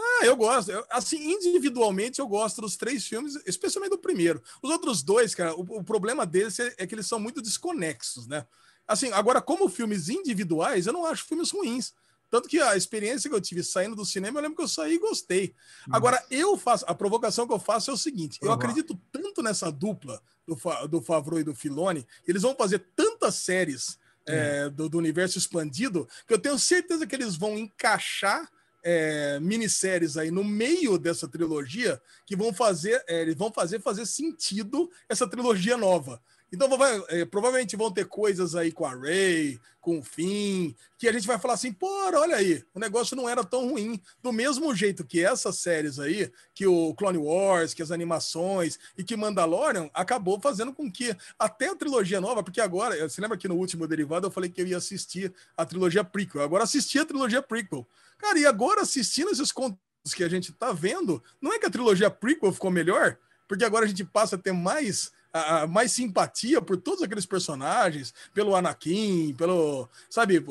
Ah, 0.00 0.26
eu 0.26 0.36
gosto. 0.36 0.70
Eu, 0.70 0.84
assim, 0.90 1.32
individualmente, 1.32 2.20
eu 2.20 2.26
gosto 2.26 2.60
dos 2.60 2.76
três 2.76 3.06
filmes, 3.06 3.34
especialmente 3.46 3.90
do 3.90 3.98
primeiro. 3.98 4.42
Os 4.62 4.70
outros 4.70 5.02
dois, 5.02 5.34
cara, 5.34 5.54
o, 5.54 5.60
o 5.60 5.84
problema 5.84 6.24
deles 6.24 6.58
é, 6.58 6.74
é, 6.78 6.86
que 6.86 6.94
eles 6.94 7.06
são 7.06 7.20
muito 7.20 7.42
desconexos, 7.42 8.26
né? 8.26 8.46
Assim, 8.86 9.12
agora, 9.12 9.40
como 9.40 9.68
filmes 9.68 10.08
individuais, 10.08 10.86
eu 10.86 10.92
não 10.92 11.06
acho 11.06 11.24
filmes 11.24 11.50
ruins. 11.50 11.92
Tanto 12.30 12.48
que 12.48 12.60
a 12.60 12.76
experiência 12.76 13.28
que 13.28 13.34
eu 13.34 13.40
tive 13.40 13.62
saindo 13.62 13.96
do 13.96 14.04
cinema, 14.04 14.38
eu 14.38 14.42
lembro 14.42 14.56
que 14.56 14.62
eu 14.62 14.68
saí 14.68 14.94
e 14.94 14.98
gostei. 14.98 15.54
Agora, 15.90 16.24
eu 16.30 16.56
faço. 16.56 16.84
A 16.86 16.94
provocação 16.94 17.46
que 17.46 17.52
eu 17.52 17.58
faço 17.58 17.90
é 17.90 17.94
o 17.94 17.96
seguinte: 17.96 18.38
eu 18.40 18.52
acredito 18.52 18.98
tanto 19.10 19.42
nessa 19.42 19.70
dupla 19.70 20.22
do, 20.46 20.56
do 20.88 21.00
Favreau 21.00 21.40
e 21.40 21.44
do 21.44 21.54
Filoni, 21.54 22.06
eles 22.26 22.42
vão 22.42 22.54
fazer 22.54 22.78
tantas 22.94 23.34
séries 23.34 23.98
é, 24.26 24.68
do, 24.70 24.88
do 24.88 24.98
universo 24.98 25.38
expandido, 25.38 26.08
que 26.26 26.32
eu 26.32 26.38
tenho 26.38 26.58
certeza 26.58 27.06
que 27.06 27.16
eles 27.16 27.36
vão 27.36 27.58
encaixar 27.58 28.48
é, 28.82 29.38
minisséries 29.40 30.16
aí 30.16 30.30
no 30.30 30.44
meio 30.44 30.98
dessa 30.98 31.28
trilogia 31.28 32.00
que 32.26 32.36
vão 32.36 32.52
fazer, 32.52 33.02
é, 33.08 33.22
eles 33.22 33.36
vão 33.36 33.52
fazer 33.52 33.80
fazer 33.80 34.06
sentido 34.06 34.90
essa 35.08 35.28
trilogia 35.28 35.76
nova. 35.76 36.20
Então 36.52 36.68
vai, 36.76 37.00
é, 37.08 37.24
provavelmente 37.24 37.76
vão 37.76 37.92
ter 37.92 38.06
coisas 38.06 38.56
aí 38.56 38.72
com 38.72 38.84
a 38.84 38.92
Ray, 38.92 39.60
com 39.80 40.00
o 40.00 40.02
Finn, 40.02 40.74
que 40.98 41.08
a 41.08 41.12
gente 41.12 41.26
vai 41.26 41.38
falar 41.38 41.54
assim, 41.54 41.72
pô, 41.72 41.88
olha 41.88 42.36
aí, 42.36 42.62
o 42.74 42.80
negócio 42.80 43.16
não 43.16 43.28
era 43.28 43.44
tão 43.44 43.70
ruim. 43.70 44.00
Do 44.20 44.32
mesmo 44.32 44.74
jeito 44.74 45.04
que 45.04 45.24
essas 45.24 45.58
séries 45.58 46.00
aí, 46.00 46.30
que 46.52 46.66
o 46.66 46.92
Clone 46.94 47.18
Wars, 47.18 47.72
que 47.72 47.82
as 47.82 47.92
animações 47.92 48.78
e 48.98 49.04
que 49.04 49.16
Mandalorian 49.16 49.88
acabou 49.94 50.40
fazendo 50.40 50.72
com 50.72 50.90
que 50.90 51.16
até 51.38 51.68
a 51.68 51.76
trilogia 51.76 52.20
nova, 52.20 52.42
porque 52.42 52.60
agora, 52.60 53.08
você 53.08 53.20
lembra 53.20 53.38
que 53.38 53.48
no 53.48 53.56
último 53.56 53.86
derivado 53.86 54.26
eu 54.26 54.30
falei 54.30 54.50
que 54.50 54.60
eu 54.60 54.66
ia 54.66 54.76
assistir 54.76 55.32
a 55.56 55.64
trilogia 55.64 56.02
prequel, 56.02 56.42
agora 56.42 56.64
assisti 56.64 56.98
a 56.98 57.06
trilogia 57.06 57.40
prequel. 57.40 57.86
Cara, 58.20 58.38
e 58.38 58.46
agora 58.46 58.82
assistindo 58.82 59.30
esses 59.30 59.50
contos 59.50 59.78
que 60.14 60.22
a 60.22 60.28
gente 60.28 60.52
tá 60.52 60.72
vendo, 60.72 61.22
não 61.40 61.52
é 61.52 61.58
que 61.58 61.66
a 61.66 61.70
trilogia 61.70 62.10
prequel 62.10 62.52
ficou 62.52 62.70
melhor? 62.70 63.16
Porque 63.48 63.64
agora 63.64 63.84
a 63.84 63.88
gente 63.88 64.04
passa 64.04 64.36
a 64.36 64.38
ter 64.38 64.52
mais 64.52 65.10
a, 65.32 65.66
mais 65.66 65.92
simpatia 65.92 66.60
por 66.60 66.76
todos 66.76 67.02
aqueles 67.02 67.26
personagens, 67.26 68.12
pelo 68.34 68.54
Anakin, 68.54 69.34
pelo, 69.34 69.88
sabe, 70.08 70.44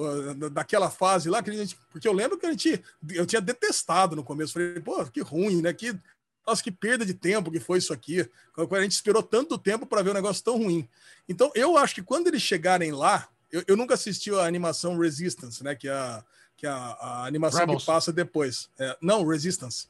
daquela 0.52 0.90
fase 0.90 1.30
lá 1.30 1.44
que 1.44 1.50
a 1.50 1.54
gente, 1.54 1.78
porque 1.92 2.08
eu 2.08 2.14
lembro 2.14 2.38
que 2.38 2.46
a 2.46 2.52
gente, 2.52 2.82
eu 3.10 3.26
tinha 3.26 3.42
detestado 3.42 4.16
no 4.16 4.24
começo, 4.24 4.54
falei, 4.54 4.80
pô, 4.80 5.06
que 5.06 5.22
ruim, 5.22 5.62
né? 5.62 5.74
Que, 5.74 5.98
nossa, 6.46 6.64
que 6.64 6.72
perda 6.72 7.06
de 7.06 7.14
tempo 7.14 7.52
que 7.52 7.60
foi 7.60 7.78
isso 7.78 7.94
aqui. 7.94 8.28
A 8.58 8.82
gente 8.82 8.94
esperou 8.94 9.22
tanto 9.22 9.58
tempo 9.58 9.86
para 9.86 10.02
ver 10.02 10.12
um 10.12 10.16
negócio 10.16 10.44
tão 10.44 10.58
ruim. 10.58 10.88
Então, 11.28 11.52
eu 11.54 11.78
acho 11.78 11.94
que 11.94 12.02
quando 12.02 12.28
eles 12.28 12.42
chegarem 12.42 12.92
lá, 12.92 13.28
eu, 13.52 13.64
eu 13.68 13.78
nunca 13.78 13.94
assisti 13.94 14.32
a 14.32 14.46
animação 14.46 14.98
Resistance, 14.98 15.64
né? 15.64 15.76
Que 15.76 15.88
é 15.88 15.92
a, 15.92 16.24
que 16.60 16.68
é 16.68 16.70
a, 16.70 16.76
a 16.76 17.26
animação 17.26 17.62
Rebels. 17.62 17.84
que 17.84 17.88
passa 17.88 18.12
depois. 18.12 18.70
É, 18.78 18.98
não, 19.02 19.26
Resistance 19.26 19.88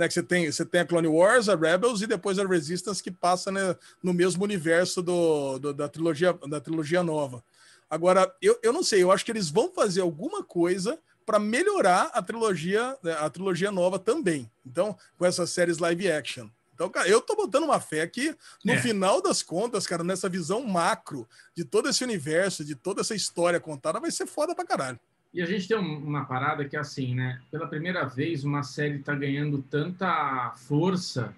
né? 0.00 0.08
Que 0.08 0.14
você 0.14 0.22
tem, 0.22 0.50
você 0.50 0.64
tem 0.64 0.80
a 0.80 0.86
Clone 0.86 1.06
Wars, 1.06 1.48
a 1.48 1.54
Rebels 1.54 2.00
e 2.00 2.06
depois 2.06 2.38
a 2.38 2.46
Resistance 2.46 3.02
que 3.02 3.10
passa 3.10 3.52
né, 3.52 3.76
no 4.02 4.14
mesmo 4.14 4.42
universo 4.42 5.02
do, 5.02 5.58
do, 5.58 5.74
da 5.74 5.88
trilogia 5.88 6.32
da 6.48 6.58
trilogia 6.58 7.02
nova. 7.02 7.44
Agora, 7.88 8.34
eu, 8.40 8.58
eu 8.62 8.72
não 8.72 8.82
sei, 8.82 9.02
eu 9.02 9.12
acho 9.12 9.24
que 9.24 9.30
eles 9.30 9.50
vão 9.50 9.70
fazer 9.72 10.00
alguma 10.00 10.42
coisa 10.42 10.98
para 11.26 11.38
melhorar 11.38 12.10
a 12.14 12.22
trilogia 12.22 12.96
né, 13.02 13.12
a 13.12 13.28
trilogia 13.28 13.70
nova 13.70 13.98
também. 13.98 14.50
Então, 14.64 14.96
com 15.18 15.26
essas 15.26 15.50
séries 15.50 15.78
live 15.78 16.10
action. 16.10 16.48
Então, 16.74 16.88
cara, 16.88 17.06
eu 17.06 17.20
tô 17.20 17.36
botando 17.36 17.64
uma 17.64 17.78
fé 17.78 18.06
que, 18.06 18.34
no 18.64 18.72
é. 18.72 18.80
final 18.80 19.20
das 19.20 19.42
contas, 19.42 19.86
cara, 19.86 20.02
nessa 20.02 20.30
visão 20.30 20.64
macro 20.64 21.28
de 21.54 21.62
todo 21.62 21.90
esse 21.90 22.02
universo, 22.02 22.64
de 22.64 22.74
toda 22.74 23.02
essa 23.02 23.14
história 23.14 23.60
contada, 23.60 24.00
vai 24.00 24.10
ser 24.10 24.26
foda 24.26 24.54
pra 24.54 24.64
caralho. 24.64 24.98
E 25.32 25.40
a 25.40 25.46
gente 25.46 25.68
tem 25.68 25.76
uma 25.76 26.24
parada 26.24 26.64
que 26.64 26.76
é 26.76 26.80
assim, 26.80 27.14
né? 27.14 27.40
Pela 27.50 27.68
primeira 27.68 28.04
vez, 28.04 28.42
uma 28.42 28.62
série 28.62 28.96
está 28.96 29.14
ganhando 29.14 29.62
tanta 29.62 30.52
força 30.56 31.34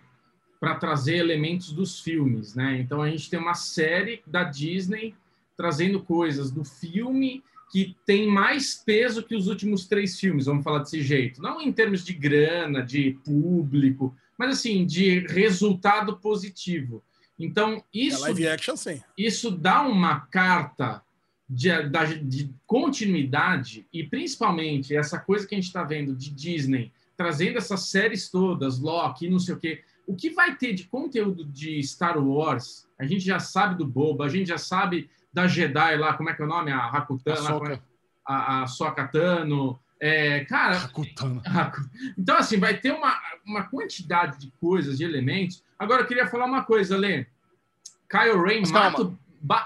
para 0.58 0.76
trazer 0.76 1.16
elementos 1.16 1.72
dos 1.72 2.00
filmes, 2.00 2.54
né? 2.54 2.78
Então 2.80 3.02
a 3.02 3.10
gente 3.10 3.28
tem 3.28 3.38
uma 3.38 3.54
série 3.54 4.22
da 4.26 4.44
Disney 4.44 5.14
trazendo 5.56 6.02
coisas 6.02 6.50
do 6.50 6.64
filme 6.64 7.42
que 7.70 7.96
tem 8.06 8.26
mais 8.28 8.74
peso 8.74 9.22
que 9.22 9.34
os 9.34 9.46
últimos 9.48 9.86
três 9.86 10.20
filmes, 10.20 10.46
vamos 10.46 10.62
falar 10.62 10.80
desse 10.80 11.02
jeito. 11.02 11.40
Não 11.42 11.60
em 11.60 11.72
termos 11.72 12.04
de 12.04 12.12
grana, 12.12 12.82
de 12.82 13.18
público, 13.24 14.14
mas 14.38 14.58
assim, 14.58 14.86
de 14.86 15.20
resultado 15.26 16.18
positivo. 16.18 17.02
Então, 17.38 17.82
isso. 17.92 18.18
É 18.18 18.20
live 18.20 18.48
action, 18.48 18.76
sim. 18.76 19.02
Isso 19.16 19.50
dá 19.50 19.82
uma 19.82 20.20
carta 20.20 21.02
de, 21.52 21.70
de 22.24 22.54
continuidade 22.66 23.86
e 23.92 24.02
principalmente 24.02 24.96
essa 24.96 25.18
coisa 25.18 25.46
que 25.46 25.54
a 25.54 25.58
gente 25.58 25.66
está 25.66 25.84
vendo 25.84 26.14
de 26.14 26.30
Disney 26.30 26.90
trazendo 27.16 27.58
essas 27.58 27.88
séries 27.88 28.30
todas, 28.30 28.78
Loki, 28.80 29.28
não 29.28 29.38
sei 29.38 29.54
o 29.54 29.58
quê. 29.58 29.84
O 30.06 30.16
que 30.16 30.30
vai 30.30 30.56
ter 30.56 30.72
de 30.72 30.84
conteúdo 30.84 31.44
de 31.44 31.80
Star 31.82 32.18
Wars? 32.18 32.88
A 32.98 33.04
gente 33.04 33.24
já 33.24 33.38
sabe 33.38 33.76
do 33.76 33.86
Boba, 33.86 34.24
a 34.24 34.28
gente 34.28 34.48
já 34.48 34.58
sabe 34.58 35.08
da 35.32 35.46
Jedi 35.46 35.96
lá, 35.96 36.14
como 36.14 36.30
é 36.30 36.34
que 36.34 36.42
é 36.42 36.44
o 36.44 36.48
nome? 36.48 36.72
A 36.72 36.86
Rakutano, 36.86 37.80
a, 38.26 38.62
a 38.62 38.66
Sokatano. 38.66 39.78
É, 40.00 40.44
cara, 40.46 40.90
então 42.18 42.36
assim, 42.36 42.58
vai 42.58 42.76
ter 42.76 42.92
uma, 42.92 43.16
uma 43.46 43.62
quantidade 43.64 44.38
de 44.38 44.50
coisas, 44.60 44.98
de 44.98 45.04
elementos. 45.04 45.62
Agora 45.78 46.02
eu 46.02 46.06
queria 46.06 46.26
falar 46.26 46.46
uma 46.46 46.64
coisa, 46.64 46.96
Lê. 46.96 47.26
Kyle 48.10 48.42
Ray 48.42 48.62
mata, 48.68 49.16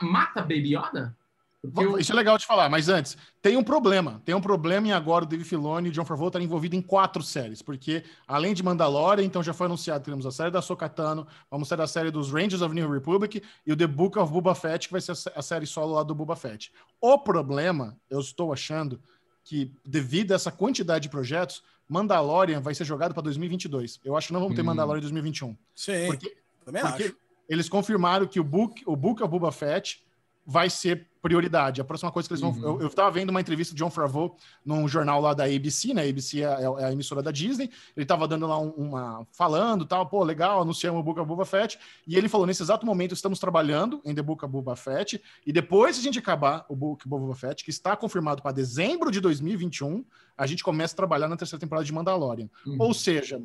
mata 0.02 0.42
Baby 0.42 0.76
Yoda? 0.76 1.16
Eu... 1.62 1.98
Isso 1.98 2.12
é 2.12 2.14
legal 2.14 2.38
de 2.38 2.46
falar, 2.46 2.68
mas 2.68 2.88
antes, 2.88 3.16
tem 3.42 3.56
um 3.56 3.62
problema. 3.62 4.22
Tem 4.24 4.34
um 4.34 4.40
problema 4.40 4.88
em 4.88 4.92
agora 4.92 5.24
o 5.24 5.26
Dave 5.26 5.44
Filoni 5.44 5.88
e 5.88 5.90
John 5.90 6.04
Favreau 6.04 6.28
estarem 6.28 6.46
envolvidos 6.46 6.78
em 6.78 6.82
quatro 6.82 7.22
séries, 7.22 7.62
porque 7.62 8.04
além 8.26 8.54
de 8.54 8.62
Mandalorian, 8.62 9.24
então 9.24 9.42
já 9.42 9.52
foi 9.52 9.66
anunciado 9.66 10.04
que 10.04 10.10
temos 10.10 10.26
a 10.26 10.30
série 10.30 10.50
da 10.50 10.62
Sokatano, 10.62 11.26
vamos 11.50 11.68
ter 11.68 11.80
a 11.80 11.86
série 11.86 12.10
dos 12.10 12.30
Rangers 12.30 12.62
of 12.62 12.74
New 12.74 12.90
Republic 12.90 13.42
e 13.66 13.72
o 13.72 13.76
The 13.76 13.86
Book 13.86 14.18
of 14.18 14.32
Boba 14.32 14.54
Fett, 14.54 14.86
que 14.88 14.92
vai 14.92 15.00
ser 15.00 15.12
a 15.34 15.42
série 15.42 15.66
solo 15.66 15.94
lá 15.94 16.02
do 16.02 16.14
Boba 16.14 16.36
Fett. 16.36 16.72
O 17.00 17.18
problema, 17.18 17.96
eu 18.08 18.20
estou 18.20 18.52
achando, 18.52 19.00
que 19.44 19.72
devido 19.84 20.32
a 20.32 20.34
essa 20.34 20.50
quantidade 20.50 21.04
de 21.04 21.08
projetos, 21.08 21.62
Mandalorian 21.88 22.60
vai 22.60 22.74
ser 22.74 22.84
jogado 22.84 23.14
para 23.14 23.22
2022. 23.22 24.00
Eu 24.04 24.16
acho 24.16 24.28
que 24.28 24.32
não 24.32 24.40
vamos 24.40 24.56
ter 24.56 24.62
hum. 24.62 24.66
Mandalorian 24.66 24.98
em 24.98 25.02
2021. 25.02 25.56
Sim, 25.74 26.06
porque, 26.06 26.36
também 26.64 26.82
porque 26.82 27.04
acho. 27.04 27.16
Eles 27.48 27.68
confirmaram 27.68 28.26
que 28.26 28.40
o 28.40 28.44
Book, 28.44 28.82
o 28.84 28.96
Book 28.96 29.22
of 29.22 29.30
Boba 29.30 29.52
Fett 29.52 30.04
vai 30.46 30.70
ser 30.70 31.08
prioridade. 31.20 31.80
A 31.80 31.84
próxima 31.84 32.12
coisa 32.12 32.28
que 32.28 32.34
eles 32.34 32.40
vão. 32.40 32.52
Uhum. 32.52 32.80
Eu, 32.80 32.86
estava 32.86 33.10
vendo 33.10 33.30
uma 33.30 33.40
entrevista 33.40 33.74
de 33.74 33.82
John 33.82 33.90
Favreau 33.90 34.36
num 34.64 34.86
jornal 34.86 35.20
lá 35.20 35.34
da 35.34 35.44
ABC, 35.44 35.92
né? 35.92 36.02
A 36.02 36.08
ABC 36.08 36.40
é, 36.40 36.44
é, 36.44 36.62
é 36.62 36.84
a 36.84 36.92
emissora 36.92 37.20
da 37.20 37.32
Disney. 37.32 37.68
Ele 37.96 38.04
estava 38.04 38.28
dando 38.28 38.46
lá 38.46 38.56
um, 38.56 38.70
uma. 38.70 39.26
falando 39.32 39.84
tal, 39.84 40.06
pô, 40.06 40.22
legal, 40.22 40.62
anunciamos 40.62 41.00
o 41.00 41.02
Book 41.02 41.18
of 41.18 41.28
Boba 41.28 41.44
Fett. 41.44 41.78
E 42.06 42.16
ele 42.16 42.28
falou: 42.28 42.46
nesse 42.46 42.62
exato 42.62 42.86
momento 42.86 43.12
estamos 43.12 43.40
trabalhando 43.40 44.00
em 44.04 44.14
The 44.14 44.22
Book 44.22 44.44
of 44.44 44.52
Boba 44.52 44.76
Fett. 44.76 45.20
E 45.44 45.52
depois, 45.52 45.98
a 45.98 46.00
gente 46.00 46.18
acabar 46.18 46.64
o 46.68 46.76
Book 46.76 47.02
of 47.02 47.08
Boba 47.08 47.34
Fett, 47.34 47.64
que 47.64 47.70
está 47.70 47.96
confirmado 47.96 48.40
para 48.40 48.52
dezembro 48.52 49.10
de 49.10 49.20
2021, 49.20 50.04
a 50.38 50.46
gente 50.46 50.62
começa 50.62 50.94
a 50.94 50.96
trabalhar 50.96 51.26
na 51.26 51.36
terceira 51.36 51.58
temporada 51.58 51.84
de 51.84 51.92
Mandalorian. 51.92 52.48
Uhum. 52.64 52.76
Ou 52.78 52.94
seja. 52.94 53.42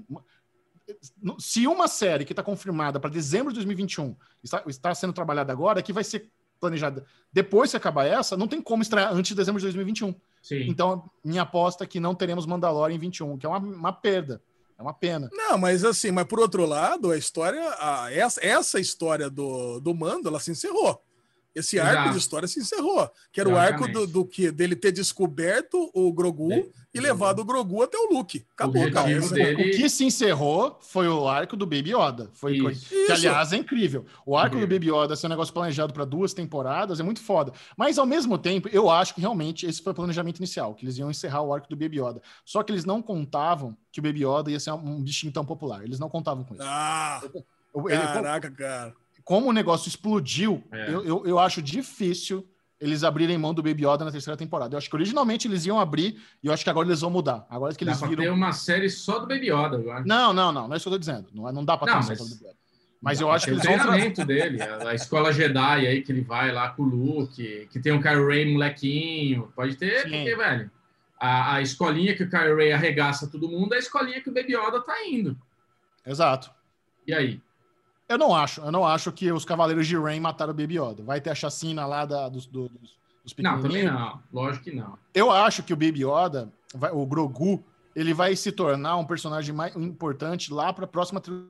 Se 1.39 1.65
uma 1.67 1.87
série 1.87 2.25
que 2.25 2.33
está 2.33 2.43
confirmada 2.43 2.99
para 2.99 3.09
dezembro 3.09 3.53
de 3.53 3.59
2021 3.59 4.13
está, 4.43 4.61
está 4.67 4.93
sendo 4.93 5.13
trabalhada 5.13 5.53
agora, 5.53 5.81
que 5.81 5.93
vai 5.93 6.03
ser 6.03 6.29
planejada 6.61 7.05
depois 7.33 7.71
que 7.71 7.77
acabar 7.77 8.05
essa, 8.05 8.35
não 8.35 8.47
tem 8.47 8.61
como 8.61 8.81
estrear 8.83 9.13
antes 9.13 9.29
de 9.29 9.35
dezembro 9.35 9.59
de 9.59 9.65
2021. 9.65 10.13
Sim. 10.41 10.67
Então, 10.67 11.09
minha 11.23 11.43
aposta 11.43 11.83
é 11.83 11.87
que 11.87 11.99
não 11.99 12.13
teremos 12.13 12.45
Mandalorian 12.45 12.95
em 12.95 12.99
21, 12.99 13.37
que 13.37 13.45
é 13.45 13.49
uma, 13.49 13.59
uma 13.59 13.93
perda. 13.93 14.41
É 14.77 14.81
uma 14.81 14.93
pena. 14.93 15.29
Não, 15.31 15.57
mas 15.57 15.85
assim, 15.85 16.11
mas 16.11 16.25
por 16.25 16.39
outro 16.39 16.65
lado, 16.65 17.11
a 17.11 17.17
história, 17.17 17.61
a, 17.79 18.11
essa, 18.11 18.43
essa 18.45 18.79
história 18.79 19.29
do, 19.29 19.79
do 19.79 19.93
Mando, 19.93 20.27
ela 20.27 20.39
se 20.39 20.51
encerrou. 20.51 21.01
Esse 21.53 21.79
arco 21.79 21.93
Exato. 21.93 22.11
de 22.13 22.17
história 22.19 22.47
se 22.47 22.59
encerrou. 22.59 23.09
Que 23.31 23.41
era 23.41 23.49
o 23.49 23.57
arco 23.57 23.79
do, 23.81 23.89
Exatamente. 23.89 24.11
do 24.13 24.25
que 24.25 24.51
dele 24.51 24.75
ter 24.75 24.91
descoberto 24.91 25.91
o 25.93 26.11
Grogu 26.13 26.47
De- 26.47 26.71
e 26.93 26.99
levado 26.99 27.39
o 27.39 27.45
Grogu 27.45 27.81
até 27.83 27.97
o 27.97 28.13
Luke. 28.13 28.45
Acabou, 28.53 28.81
objetivo 28.83 29.29
cara. 29.29 29.35
dele- 29.43 29.61
Ele- 29.61 29.71
O 29.73 29.75
que 29.77 29.89
se 29.89 30.05
encerrou 30.05 30.77
foi 30.81 31.07
o 31.09 31.27
arco 31.27 31.57
do 31.57 31.65
Baby 31.65 31.91
Yoda. 31.93 32.29
Foi 32.33 32.53
Isso. 32.53 32.63
coisa- 32.63 32.85
que, 32.87 33.11
aliás, 33.11 33.51
é 33.51 33.57
incrível. 33.57 34.05
O 34.25 34.37
arco 34.37 34.55
do. 34.57 34.65
Baby 34.67 34.89
Yoda 34.91 35.15
ser 35.15 35.27
um 35.27 35.29
negócio 35.29 35.53
planejado 35.53 35.93
para 35.93 36.05
duas 36.05 36.33
temporadas 36.33 36.99
é 36.99 37.03
muito 37.03 37.21
foda. 37.21 37.51
Mas, 37.75 37.97
ao 37.97 38.05
mesmo 38.05 38.37
tempo, 38.37 38.69
eu 38.69 38.89
acho 38.89 39.13
que 39.13 39.19
realmente 39.21 39.65
esse 39.65 39.81
foi 39.81 39.91
o 39.91 39.95
planejamento 39.95 40.37
inicial, 40.37 40.73
que 40.73 40.85
eles 40.85 40.97
iam 40.97 41.11
encerrar 41.11 41.41
o 41.41 41.53
arco 41.53 41.67
do 41.69 41.75
Baby 41.75 41.99
Yoda. 41.99 42.21
Só 42.45 42.63
que 42.63 42.71
eles 42.71 42.85
não 42.85 43.01
contavam 43.01 43.75
que 43.91 43.99
o 43.99 44.03
Baby 44.03 44.23
Yoda 44.25 44.49
ia 44.51 44.59
ser 44.59 44.71
um 44.71 45.01
bichinho 45.01 45.33
tão 45.33 45.45
popular. 45.45 45.83
Eles 45.83 45.99
não 45.99 46.09
contavam 46.09 46.43
com 46.45 46.53
isso. 46.55 46.63
Ah, 46.65 47.21
O- 47.73 47.89
ele- 47.89 48.01
caraca, 48.01 48.49
cara. 48.51 48.93
Como 49.23 49.49
o 49.49 49.53
negócio 49.53 49.87
explodiu, 49.87 50.63
É. 50.71 50.89
eu, 50.93 51.03
eu, 51.05 51.23
eu 51.27 51.39
acho 51.39 51.61
difícil 51.61 52.47
eles 52.79 53.03
abrirem 53.03 53.37
mão 53.37 53.53
do 53.53 53.61
Baby 53.61 53.85
Yoda 53.85 54.03
na 54.03 54.11
terceira 54.11 54.35
temporada. 54.35 54.73
Eu 54.73 54.77
acho 54.79 54.89
que 54.89 54.95
originalmente 54.95 55.47
eles 55.47 55.65
iam 55.67 55.79
abrir 55.79 56.19
e 56.41 56.47
eu 56.47 56.53
acho 56.53 56.63
que 56.63 56.69
agora 56.69 56.87
eles 56.87 57.01
vão 57.01 57.11
mudar. 57.11 57.45
Agora 57.49 57.75
que 57.75 57.85
Dá 57.85 57.91
eles 57.91 57.99
pra 57.99 58.09
viram. 58.09 58.23
ter 58.23 58.29
uma 58.31 58.51
série 58.53 58.89
só 58.89 59.19
do 59.19 59.27
Baby 59.27 59.51
Yoda 59.51 59.77
agora. 59.77 60.03
Não, 60.05 60.33
não, 60.33 60.51
não, 60.51 60.67
não 60.67 60.73
é 60.73 60.77
isso 60.77 60.85
que 60.85 60.89
eu 60.89 60.93
tô 60.93 60.97
dizendo. 60.97 61.27
Não, 61.33 61.47
é- 61.47 61.51
não 61.51 61.63
dá 61.63 61.77
pra 61.77 61.85
ter 61.85 61.91
Não, 61.93 61.99
uma 61.99 62.07
mas- 62.07 62.17
série 62.17 62.29
do 62.29 62.35
Baby 62.35 62.45
Yoda. 62.49 62.61
Mas 63.03 63.17
Dá 63.17 63.23
eu 63.23 63.27
pra 63.27 63.35
acho 63.35 63.45
que 63.45 63.51
o 63.51 63.55
vão. 63.55 63.63
treinamento 63.63 64.25
dele, 64.25 64.61
a, 64.61 64.93
escola 64.93 65.33
Jedi 65.33 65.87
aí 65.87 66.01
que 66.03 66.11
ele 66.11 66.21
vai 66.21 66.51
lá 66.51 66.69
com 66.69 66.83
o 66.83 66.85
Luke, 66.85 67.67
que 67.71 67.79
tem 67.79 67.91
o 67.91 68.01
Kylo 68.01 68.27
Ren 68.27 68.53
molequinho. 68.53 69.51
Pode 69.55 69.75
ter, 69.75 70.03
Sim. 70.03 70.09
porque, 70.11 70.35
velho, 70.35 70.69
a, 71.19 71.55
a 71.55 71.61
escolinha 71.63 72.15
que 72.15 72.23
o 72.23 72.29
Kylo 72.29 72.55
Ren 72.57 72.73
arregaça 72.73 73.27
todo 73.27 73.47
mundo 73.49 73.73
é 73.73 73.77
a 73.77 73.79
escolinha 73.79 74.21
que 74.21 74.29
o 74.29 74.33
Baby 74.33 74.55
Yoda 74.55 74.81
tá 74.81 75.03
indo. 75.07 75.35
Exato. 76.05 76.51
E 77.07 77.13
aí? 77.13 77.41
Eu 78.11 78.17
não 78.17 78.35
acho. 78.35 78.61
Eu 78.61 78.71
não 78.71 78.85
acho 78.85 79.11
que 79.11 79.31
os 79.31 79.45
Cavaleiros 79.45 79.87
de 79.87 79.97
Rain 79.97 80.19
mataram 80.19 80.51
o 80.51 80.55
Baby 80.55 80.79
Yoda. 80.79 81.03
Vai 81.03 81.21
ter 81.21 81.29
a 81.29 81.35
chacina 81.35 81.85
lá 81.85 82.05
da- 82.05 82.27
dos, 82.29 82.45
do- 82.45 82.69
dos, 82.69 82.95
dos 83.23 83.33
Não, 83.37 83.51
também 83.61 83.61
pequenininhos. 83.83 83.93
não. 83.99 84.19
Lógico 84.33 84.63
que 84.65 84.71
não. 84.75 84.97
Eu 85.13 85.31
acho 85.31 85.63
que 85.63 85.73
o 85.73 85.75
Baby 85.77 86.03
Yoda, 86.05 86.51
vai- 86.75 86.91
o 86.91 87.05
Grogu, 87.05 87.63
ele 87.95 88.13
vai 88.13 88.35
se 88.35 88.51
tornar 88.51 88.97
um 88.97 89.05
personagem 89.05 89.53
mais 89.53 89.75
importante 89.75 90.53
lá 90.53 90.71
para 90.73 90.85
a 90.85 90.87
próxima 90.87 91.19
trilogia. 91.21 91.49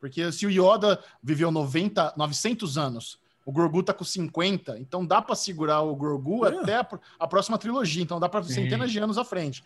Porque 0.00 0.30
se 0.30 0.46
o 0.46 0.50
Yoda 0.50 1.02
viveu 1.22 1.50
90, 1.50 2.14
900 2.16 2.78
anos, 2.78 3.18
o 3.44 3.50
Grogu 3.50 3.82
tá 3.82 3.92
com 3.92 4.04
50, 4.04 4.78
então 4.78 5.04
dá 5.04 5.20
para 5.22 5.34
segurar 5.34 5.80
o 5.80 5.96
Grogu 5.96 6.46
É. 6.46 6.56
até 6.56 6.76
a, 6.76 6.86
a 7.18 7.26
próxima 7.26 7.58
trilogia. 7.58 8.02
Então 8.02 8.20
dá 8.20 8.28
para 8.28 8.42
centenas 8.44 8.92
de 8.92 8.98
anos 8.98 9.18
à 9.18 9.24
frente. 9.24 9.64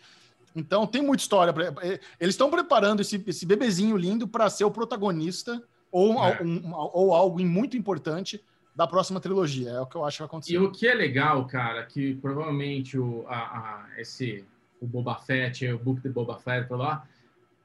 Então 0.55 0.87
tem 0.87 1.01
muita 1.01 1.21
história. 1.23 1.51
pra- 1.53 1.73
eh, 1.81 1.99
Eles 2.19 2.33
estão 2.35 2.49
preparando 2.49 3.01
esse, 3.01 3.21
esse 3.27 3.45
bebezinho 3.45 3.97
lindo 3.97 4.27
para 4.27 4.49
ser 4.49 4.63
o 4.65 4.71
protagonista 4.71 5.61
ou, 5.93 6.21
É. 6.25 6.41
um- 6.41 6.71
ou 6.73 7.13
algo 7.13 7.39
muito 7.45 7.77
importante 7.77 8.43
da 8.75 8.87
próxima 8.87 9.19
trilogia. 9.19 9.69
É 9.69 9.79
o 9.79 9.85
que 9.85 9.95
eu 9.95 10.03
acho 10.03 10.17
que 10.17 10.23
vai 10.23 10.27
acontecer. 10.27 10.53
E 10.53 10.57
o 10.57 10.71
que 10.71 10.87
é 10.87 10.93
legal, 10.95 11.45
cara, 11.45 11.85
que 11.85 12.15
provavelmente 12.15 12.97
o, 12.97 13.23
a, 13.27 13.35
a- 13.37 13.85
esse, 13.99 14.43
o 14.81 14.87
Boba 14.87 15.15
Fett, 15.15 15.65
o 15.67 15.77
book 15.77 16.01
de 16.01 16.09
Boba 16.09 16.37
Fett, 16.39 16.73
lá, 16.73 17.07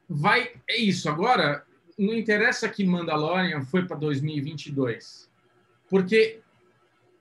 vai. 0.09 0.51
É 0.69 0.77
isso. 0.79 1.09
Agora, 1.09 1.65
não 1.99 2.15
interessa 2.15 2.69
que 2.69 2.85
Mandalorian 2.85 3.63
foi 3.63 3.85
para 3.87 3.97
2022, 3.97 5.29
porque 5.89 6.41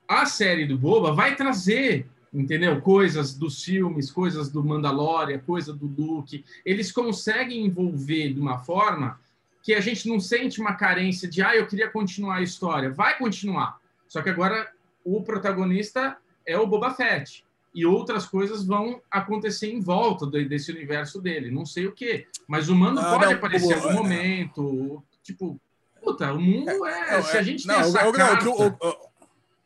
a 0.08 0.26
série 0.26 0.66
do 0.66 0.78
Boba 0.78 1.14
vai 1.14 1.36
trazer, 1.36 2.06
entendeu? 2.34 2.82
Coisas 2.82 3.34
dos 3.34 3.64
filmes, 3.64 4.12
coisas 4.12 4.50
do 4.50 4.64
Mandalorian, 4.64 5.40
coisa 5.40 5.74
do 5.74 5.86
Luke. 5.88 6.44
Eles 6.66 6.92
conseguem 6.92 7.66
envolver 7.66 8.34
de 8.34 8.40
uma 8.40 8.60
forma 8.60 9.20
que 9.68 9.74
a 9.74 9.82
gente 9.82 10.08
não 10.08 10.18
sente 10.18 10.62
uma 10.62 10.76
carência 10.76 11.28
de, 11.28 11.42
ah, 11.42 11.54
eu 11.54 11.68
queria 11.68 11.90
continuar 11.90 12.36
a 12.38 12.42
história. 12.42 12.90
Vai 12.90 13.18
continuar. 13.18 13.82
Só 14.08 14.22
que 14.22 14.30
agora 14.30 14.72
o 15.04 15.22
protagonista 15.22 16.16
é 16.46 16.58
o 16.58 16.66
Boba 16.66 16.92
Fett. 16.94 17.44
E 17.76 17.86
outras 17.86 18.26
coisas 18.26 18.66
vão 18.66 19.02
acontecer 19.12 19.70
em 19.70 19.82
volta 19.82 20.26
de- 20.26 20.46
desse 20.46 20.72
universo 20.72 21.22
dele. 21.22 21.52
Não 21.52 21.66
sei 21.66 21.86
o 21.86 21.92
quê. 21.92 22.28
Mas 22.48 22.70
o 22.70 22.76
Mando 22.78 23.02
Ah, 23.02 23.10
pode 23.12 23.26
não, 23.26 23.34
aparecer 23.34 23.72
em 23.72 23.74
algum 23.74 23.90
é. 23.90 23.94
momento. 23.94 25.04
Tipo, 25.22 25.60
puta, 26.02 26.32
o 26.32 26.40
mundo 26.40 26.86
é. 26.86 27.12
Não, 27.18 27.22
se 27.24 27.36
a 27.36 27.42
é- 27.42 27.44
gente 27.44 27.68
não, 27.68 27.76
tem 27.76 27.84
o- 27.84 27.88
essa 27.88 28.02
não, 28.04 28.10
o 28.10 28.14
carta... 28.14 28.50
o- 28.50 28.68
o- 28.70 29.07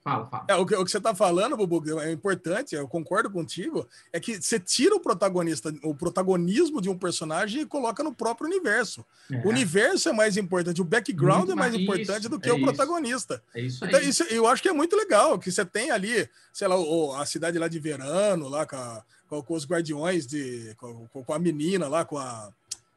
Fala, 0.03 0.25
fala. 0.25 0.45
É, 0.47 0.55
o 0.55 0.65
que, 0.65 0.75
o 0.75 0.83
que 0.83 0.89
você 0.89 0.97
está 0.97 1.13
falando, 1.13 1.55
Bubu, 1.55 1.99
é 1.99 2.11
importante, 2.11 2.73
eu 2.73 2.87
concordo 2.87 3.29
contigo, 3.29 3.87
é 4.11 4.19
que 4.19 4.41
você 4.41 4.59
tira 4.59 4.95
o 4.95 4.99
protagonista, 4.99 5.71
o 5.83 5.93
protagonismo 5.93 6.81
de 6.81 6.89
um 6.89 6.97
personagem 6.97 7.61
e 7.61 7.65
coloca 7.67 8.03
no 8.03 8.11
próprio 8.13 8.47
universo. 8.47 9.05
É, 9.31 9.37
O 9.45 9.49
universo 9.49 10.09
é 10.09 10.13
mais 10.13 10.37
importante, 10.37 10.81
o 10.81 10.85
background 10.85 11.39
Muito 11.47 11.51
é 11.51 11.55
mais 11.55 11.71
mais- 11.73 11.83
importante 11.83 12.21
isso, 12.21 12.29
do 12.29 12.39
que 12.39 12.49
é 12.49 12.53
o 12.53 12.55
isso. 12.57 12.65
protagonista. 12.65 13.43
é 13.53 13.61
isso 13.61 13.83
aí. 13.85 13.89
Então, 13.91 14.01
isso, 14.01 14.23
eu 14.23 14.47
acho 14.47 14.61
que 14.63 14.69
é 14.69 14.73
muito 14.73 14.95
legal, 14.95 15.37
que 15.37 15.51
você 15.51 15.63
tem 15.63 15.91
ali, 15.91 16.27
sei 16.51 16.67
lá, 16.67 16.75
o- 16.79 17.13
a 17.13 17.25
cidade 17.25 17.59
lá 17.59 17.67
de 17.67 17.79
Verano, 17.79 18.49
lá 18.49 18.65
com, 18.65 18.75
a- 18.75 19.03
com- 19.29 19.53
os 19.55 19.65
guardiões, 19.67 20.25
de, 20.25 20.73
com- 20.77 21.07
com 21.07 21.33
a 21.33 21.37
menina 21.37 21.87
lá, 21.87 22.03
com 22.03 22.17
a, 22.17 22.51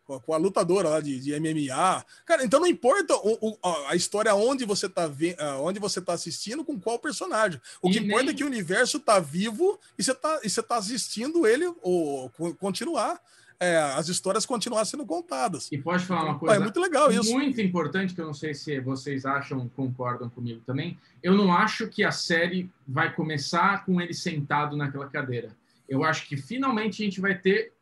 com 0.07 0.35
a, 0.35 0.37
lutadora 0.37 0.89
lá 0.89 1.01
de, 1.01 1.19
de 1.19 1.33
MMA. 1.41 2.05
Cara, 2.27 2.45
então 2.45 2.61
não 2.61 2.67
importa 2.67 3.15
o- 3.17 3.39
o- 3.51 3.59
a- 3.89 3.97
história 3.97 4.35
onde 4.35 4.65
você 4.65 4.89
tá 4.89 5.07
ve- 5.07 5.37
ah, 5.39 5.59
onde 5.61 5.81
você 5.81 6.01
tá 6.01 6.13
assistindo, 6.13 6.65
com 6.65 6.79
qual 6.79 6.99
personagem. 6.99 7.61
O 7.81 7.91
que 7.91 7.99
E 7.99 8.03
importa 8.03 8.25
nem- 8.25 8.33
é 8.33 8.37
que 8.37 8.45
o 8.45 8.47
universo 8.47 9.01
tá 9.01 9.19
vivo 9.19 9.79
e 9.99 10.03
você 10.03 10.15
tá, 10.15 10.41
e 10.45 10.51
você 10.51 10.63
tá 10.63 10.77
assistindo 10.77 11.47
ele 11.47 11.67
ou, 11.83 12.29
co- 12.31 12.55
continuar, 12.57 13.19
é, 13.59 13.79
as 13.79 14.09
histórias 14.09 14.45
continuar 14.45 14.85
sendo 14.85 15.07
contadas. 15.07 15.71
E 15.73 15.79
pode 15.79 16.05
falar 16.05 16.25
uma 16.25 16.39
coisa 16.39 16.57
é 16.57 16.59
muito 16.59 16.79
legal 16.81 17.11
isso. 17.11 17.33
muito 17.33 17.61
importante, 17.61 18.13
que 18.13 18.21
eu 18.21 18.27
não 18.27 18.35
sei 18.35 18.53
se 18.53 18.79
vocês 18.81 19.25
acham, 19.25 19.69
concordam 19.75 20.29
comigo 20.29 20.61
também. 20.67 20.99
Eu 21.23 21.35
não 21.35 21.53
acho 21.53 21.87
que 21.89 22.05
a 22.05 22.11
série 22.11 22.69
vai 22.87 23.15
começar 23.15 23.87
com 23.87 24.01
ele 24.01 24.13
sentado 24.13 24.77
naquela 24.77 25.09
cadeira. 25.09 25.57
Eu 25.89 26.03
acho 26.05 26.27
que 26.29 26.37
finalmente 26.37 27.01
a 27.03 27.05
gente 27.07 27.21
vai 27.21 27.39
ter 27.39 27.73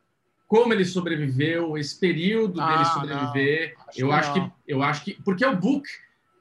como 0.53 0.71
ele 0.75 0.85
sobreviveu, 0.85 1.79
esse 1.79 1.99
período 1.99 2.61
dele 2.61 2.83
Ah, 2.83 2.85
sobreviver. 2.85 3.75
não. 3.75 3.85
Acho 3.89 4.01
eu 4.01 4.09
que 4.09 4.13
acho 4.15 4.29
não. 4.37 4.49
que 4.51 4.53
eu 4.69 4.83
acho 4.83 5.05
que 5.05 5.23
porque 5.25 5.43
é 5.45 5.49
o 5.49 5.57
book, 5.57 5.89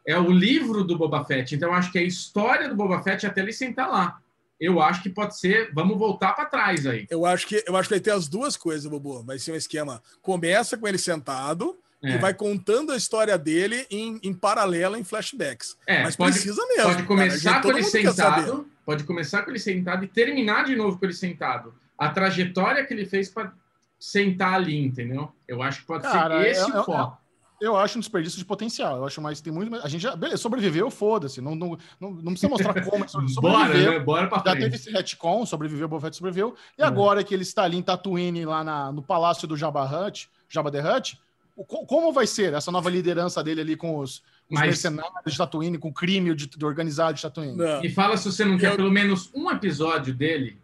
é 0.05 0.19
o 0.19 0.29
livro 0.29 0.83
do 0.83 0.97
Boba 0.97 1.23
Fett. 1.23 1.55
Então 1.55 1.69
eu 1.69 1.73
acho 1.75 1.93
que 1.93 1.97
a 1.97 2.03
história 2.03 2.67
do 2.67 2.75
Boba 2.75 3.01
Fett 3.01 3.25
é 3.25 3.29
até 3.29 3.39
ele 3.39 3.53
sentar 3.53 3.89
lá. 3.89 4.19
Eu 4.59 4.81
acho 4.81 5.01
que 5.01 5.09
pode 5.09 5.39
ser, 5.39 5.71
vamos 5.73 5.97
voltar 5.97 6.33
para 6.33 6.43
trás 6.43 6.85
aí. 6.85 7.07
Eu 7.09 7.25
acho 7.25 7.47
que 7.47 7.63
eu 7.65 7.77
acho 7.77 7.88
que 7.88 7.95
vai 7.95 8.01
ter 8.01 8.11
as 8.11 8.27
duas 8.27 8.57
coisas, 8.57 8.85
Bobo. 8.91 9.23
Vai 9.23 9.39
ser 9.39 9.53
um 9.53 9.55
esquema. 9.55 10.03
Começa 10.21 10.77
com 10.77 10.85
ele 10.89 10.97
sentado 10.97 11.77
É. 12.03 12.15
e 12.15 12.17
vai 12.17 12.33
contando 12.33 12.91
a 12.91 12.97
história 12.97 13.38
dele 13.38 13.88
em, 13.89 14.19
em 14.21 14.33
paralelo 14.33 14.97
em 14.97 15.05
flashbacks. 15.05 15.77
É, 15.88 16.03
Mas 16.03 16.17
pode, 16.17 16.33
precisa 16.33 16.61
mesmo. 16.67 16.83
Pode 16.83 16.95
cara. 16.95 17.07
começar 17.07 17.38
Já 17.38 17.55
com 17.55 17.61
todo 17.61 17.77
ele 17.77 17.83
sentado, 17.85 18.67
pode 18.85 19.03
começar 19.05 19.43
com 19.43 19.51
ele 19.51 19.59
sentado 19.59 20.03
e 20.03 20.07
terminar 20.09 20.65
de 20.65 20.75
novo 20.75 20.97
com 20.99 21.05
ele 21.05 21.13
sentado. 21.13 21.73
A 21.97 22.09
trajetória 22.09 22.85
que 22.85 22.93
ele 22.93 23.05
fez 23.05 23.29
para 23.29 23.53
sentar 24.02 24.56
ali, 24.56 24.84
entendeu? 24.84 25.32
Eu 25.48 25.61
acho 25.61 25.82
que 25.82 25.86
pode 25.86 26.02
Cara, 26.03 26.41
ser 26.41 26.49
esse 26.49 26.72
é- 26.72 26.76
é- 26.76 26.80
o 26.80 26.84
foco. 26.84 27.22
Eu 27.61 27.78
acho 27.78 27.99
um 27.99 28.02
desperdício 28.02 28.40
de 28.40 28.45
potencial. 28.45 28.98
Eu 28.98 29.06
acho 29.06 29.22
mais 29.22 29.40
tem 29.40 29.53
muito. 29.53 29.69
mais- 29.69 29.86
A 29.86 29.88
gente 29.88 30.02
já. 30.02 30.15
Beleza, 30.15 30.38
sobreviveu, 30.41 30.90
foda-se. 30.90 31.40
Não, 31.40 31.53
não, 31.53 31.78
não, 31.99 32.10
não 32.10 32.32
precisa 32.32 32.49
mostrar 32.49 32.73
como 32.84 33.07
sobreviveu. 33.07 33.40
Bora, 33.41 33.73
né? 33.91 33.99
Bora 33.99 34.28
pra 34.28 34.38
Já 34.40 34.44
teve 34.56 34.61
frente. 34.61 34.76
esse 34.78 34.90
retcon, 34.91 35.45
sobreviveu, 35.45 35.86
o 35.86 35.90
Boba 35.90 36.02
Fett 36.02 36.15
sobreviveu. 36.18 36.56
E 36.76 36.82
É. 36.82 36.86
agora 36.86 37.23
que 37.23 37.32
ele 37.36 37.44
está 37.44 37.61
ali 37.64 37.78
em 37.78 37.84
Tatooine, 37.84 38.45
lá 38.45 38.64
na- 38.64 38.91
no 38.91 39.03
palácio 39.03 39.48
do 39.48 39.56
Jabba 39.56 39.84
Hutt, 39.86 40.28
Jabba 40.49 40.72
the 40.72 40.82
Hutt, 40.82 41.19
o- 41.56 41.64
co- 41.64 41.86
como 41.86 42.11
vai 42.11 42.26
ser 42.26 42.52
essa 42.56 42.72
nova 42.72 42.90
liderança 42.90 43.44
dele 43.44 43.61
ali 43.61 43.76
com 43.76 43.99
os, 43.99 44.15
os 44.15 44.22
Mas- 44.49 44.61
mercenários 44.65 45.32
de 45.32 45.38
Tatooine, 45.38 45.78
com 45.78 45.90
o 45.90 45.94
crime 45.94 46.34
de, 46.34 46.48
de 46.48 46.65
organizado 46.65 47.14
de 47.14 47.22
Tatooine? 47.22 47.56
Não. 47.56 47.84
E 47.86 47.90
fala 47.91 48.18
se 48.18 48.26
você 48.32 48.44
não 48.44 48.57
quer 48.57 48.72
Eu- 48.72 48.78
pelo 48.78 48.90
menos 48.90 49.30
um 49.36 49.52
episódio 49.52 50.15
dele 50.15 50.57
É, 50.57 50.60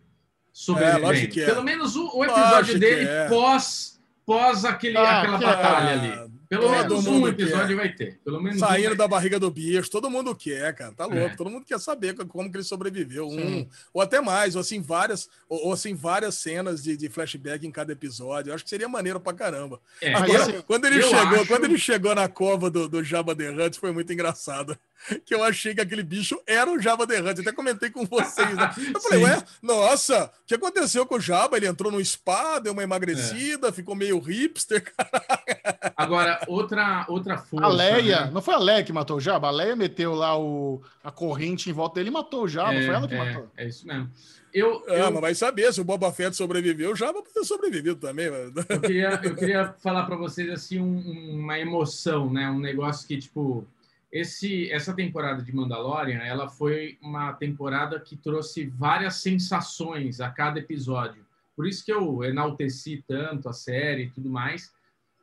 sobrevivendo. 0.61 1.01
lógico 1.05 1.33
que 1.33 1.41
é. 1.41 1.45
Pelo 1.45 1.63
menos 1.63 1.95
o, 1.95 2.09
o 2.17 2.25
episódio 2.25 2.79
dele 2.79 3.07
é. 3.07 3.27
pós, 3.29 3.99
pós 4.25 4.65
aquele, 4.65 4.97
Ah, 4.97 5.21
aquela 5.21 5.37
que 5.37 5.43
é. 5.43 5.47
batalha 5.47 5.91
ali. 5.93 6.27
Pelo 6.49 6.61
Todo 6.61 6.71
menos 6.71 7.07
um 7.07 7.27
episódio 7.27 7.67
quer. 7.67 7.75
vai 7.75 7.89
ter. 7.93 8.19
Pelo 8.23 8.41
menos 8.41 8.55
um 8.61 8.65
Saindo 8.65 8.87
vai 8.87 8.95
da 8.95 9.05
barriga 9.05 9.37
do 9.37 9.51
bicho, 9.51 9.91
todo 9.91 10.09
mundo 10.09 10.33
quer, 10.33 10.73
cara. 10.73 10.93
Tá 10.93 11.03
louco. 11.05 11.19
É. 11.19 11.35
Todo 11.35 11.49
mundo 11.49 11.65
quer 11.65 11.77
saber 11.77 12.15
co- 12.15 12.25
como 12.25 12.49
que 12.49 12.55
ele 12.55 12.63
sobreviveu. 12.63 13.27
Um, 13.27 13.67
ou 13.93 14.01
até 14.01 14.21
mais, 14.21 14.55
ou 14.55 14.61
assim, 14.61 14.81
várias, 14.81 15.27
ou, 15.49 15.65
ou 15.67 15.73
assim, 15.73 15.93
várias 15.93 16.35
cenas 16.35 16.81
de, 16.81 16.95
de 16.95 17.09
flashback 17.09 17.67
em 17.67 17.71
cada 17.71 17.91
episódio. 17.91 18.51
Eu 18.51 18.55
acho 18.55 18.63
que 18.63 18.69
seria 18.69 18.87
maneiro 18.87 19.19
pra 19.19 19.33
caramba. 19.33 19.81
É, 20.01 20.11
Mas, 20.11 20.23
Agora, 20.23 20.43
assim, 20.43 20.61
quando 20.65 20.85
ele 20.85 21.01
chegou, 21.01 21.19
acho- 21.39 21.47
quando 21.47 21.65
ele 21.65 21.77
chegou 21.77 22.15
na 22.15 22.29
cova 22.29 22.69
do, 22.71 22.87
do 22.87 23.03
Jabba 23.03 23.35
the 23.35 23.49
Hutt, 23.51 23.77
foi 23.77 23.91
muito 23.91 24.13
engraçado. 24.13 24.77
Que 25.25 25.33
eu 25.35 25.43
achei 25.43 25.73
que 25.75 25.81
aquele 25.81 26.03
bicho 26.03 26.37
era 26.45 26.69
o 26.71 26.79
Jabba 26.79 27.05
the 27.07 27.19
Hutt. 27.21 27.41
Até 27.41 27.51
comentei 27.51 27.89
com 27.89 28.05
vocês. 28.05 28.55
Né? 28.55 28.69
Eu 28.93 28.99
falei, 29.01 29.19
Sim. 29.19 29.25
ué, 29.25 29.43
nossa, 29.61 30.25
o 30.25 30.29
que 30.45 30.55
aconteceu 30.55 31.05
com 31.05 31.15
o 31.15 31.19
Jabba? 31.19 31.55
Ele 31.57 31.67
entrou 31.67 31.91
no 31.91 32.03
spa, 32.03 32.59
deu 32.59 32.73
uma 32.73 32.81
É. 32.81 32.85
emagrecida, 32.85 33.71
ficou 33.71 33.95
meio 33.95 34.19
hipster. 34.19 34.91
Agora, 35.95 36.39
outra, 36.47 37.05
outra 37.07 37.37
força. 37.37 37.65
A 37.65 37.69
Leia, 37.69 38.25
né? 38.25 38.31
não 38.33 38.41
foi 38.41 38.53
a 38.55 38.59
Leia 38.59 38.83
que 38.83 38.93
matou 38.93 39.17
o 39.17 39.21
Jabba? 39.21 39.47
A 39.47 39.51
Leia 39.51 39.75
meteu 39.75 40.13
lá 40.13 40.37
o, 40.37 40.81
a 41.03 41.11
corrente 41.11 41.69
em 41.69 41.73
volta 41.73 41.95
dele 41.95 42.09
e 42.09 42.13
matou 42.13 42.43
o 42.43 42.47
Jabba. 42.47 42.73
É, 42.75 42.85
foi 42.85 42.95
ela 42.95 43.07
que 43.07 43.15
é, 43.15 43.17
matou. 43.17 43.49
é 43.57 43.67
isso 43.67 43.87
mesmo. 43.87 44.09
Eu, 44.53 44.83
É, 44.87 45.01
eu, 45.01 45.11
mas 45.11 45.21
vai 45.21 45.35
saber 45.35 45.71
se 45.73 45.79
o 45.81 45.83
Boba 45.83 46.11
Fett 46.11 46.35
sobreviveu, 46.35 46.91
o 46.91 46.95
Jabba 46.95 47.21
pode 47.21 47.33
ter 47.33 47.43
sobrevivido 47.43 47.95
também. 47.97 48.29
Mano. 48.31 48.53
eu 48.69 48.81
queria, 48.81 49.09
eu 49.23 49.35
queria 49.35 49.73
falar 49.83 50.05
para 50.05 50.15
vocês 50.15 50.49
assim 50.49 50.79
um- 50.79 51.35
uma 51.41 51.59
emoção, 51.59 52.31
né? 52.31 52.49
Um 52.49 52.59
negócio 52.59 53.07
que 53.07 53.17
tipo 53.17 53.65
esse, 54.11 54.71
essa 54.71 54.93
temporada 54.93 55.43
de 55.43 55.53
Mandalorian, 55.53 56.19
ela 56.19 56.49
foi 56.49 56.97
uma 57.01 57.33
temporada 57.33 57.99
que 57.99 58.15
trouxe 58.15 58.65
várias 58.65 59.15
sensações 59.15 60.21
a 60.21 60.29
cada 60.29 60.59
episódio. 60.59 61.25
Por 61.55 61.67
isso 61.67 61.83
que 61.83 61.91
eu 61.91 62.23
enalteci 62.23 63.03
tanto 63.07 63.49
a 63.49 63.53
série 63.53 64.03
e 64.03 64.09
tudo 64.09 64.29
mais. 64.29 64.71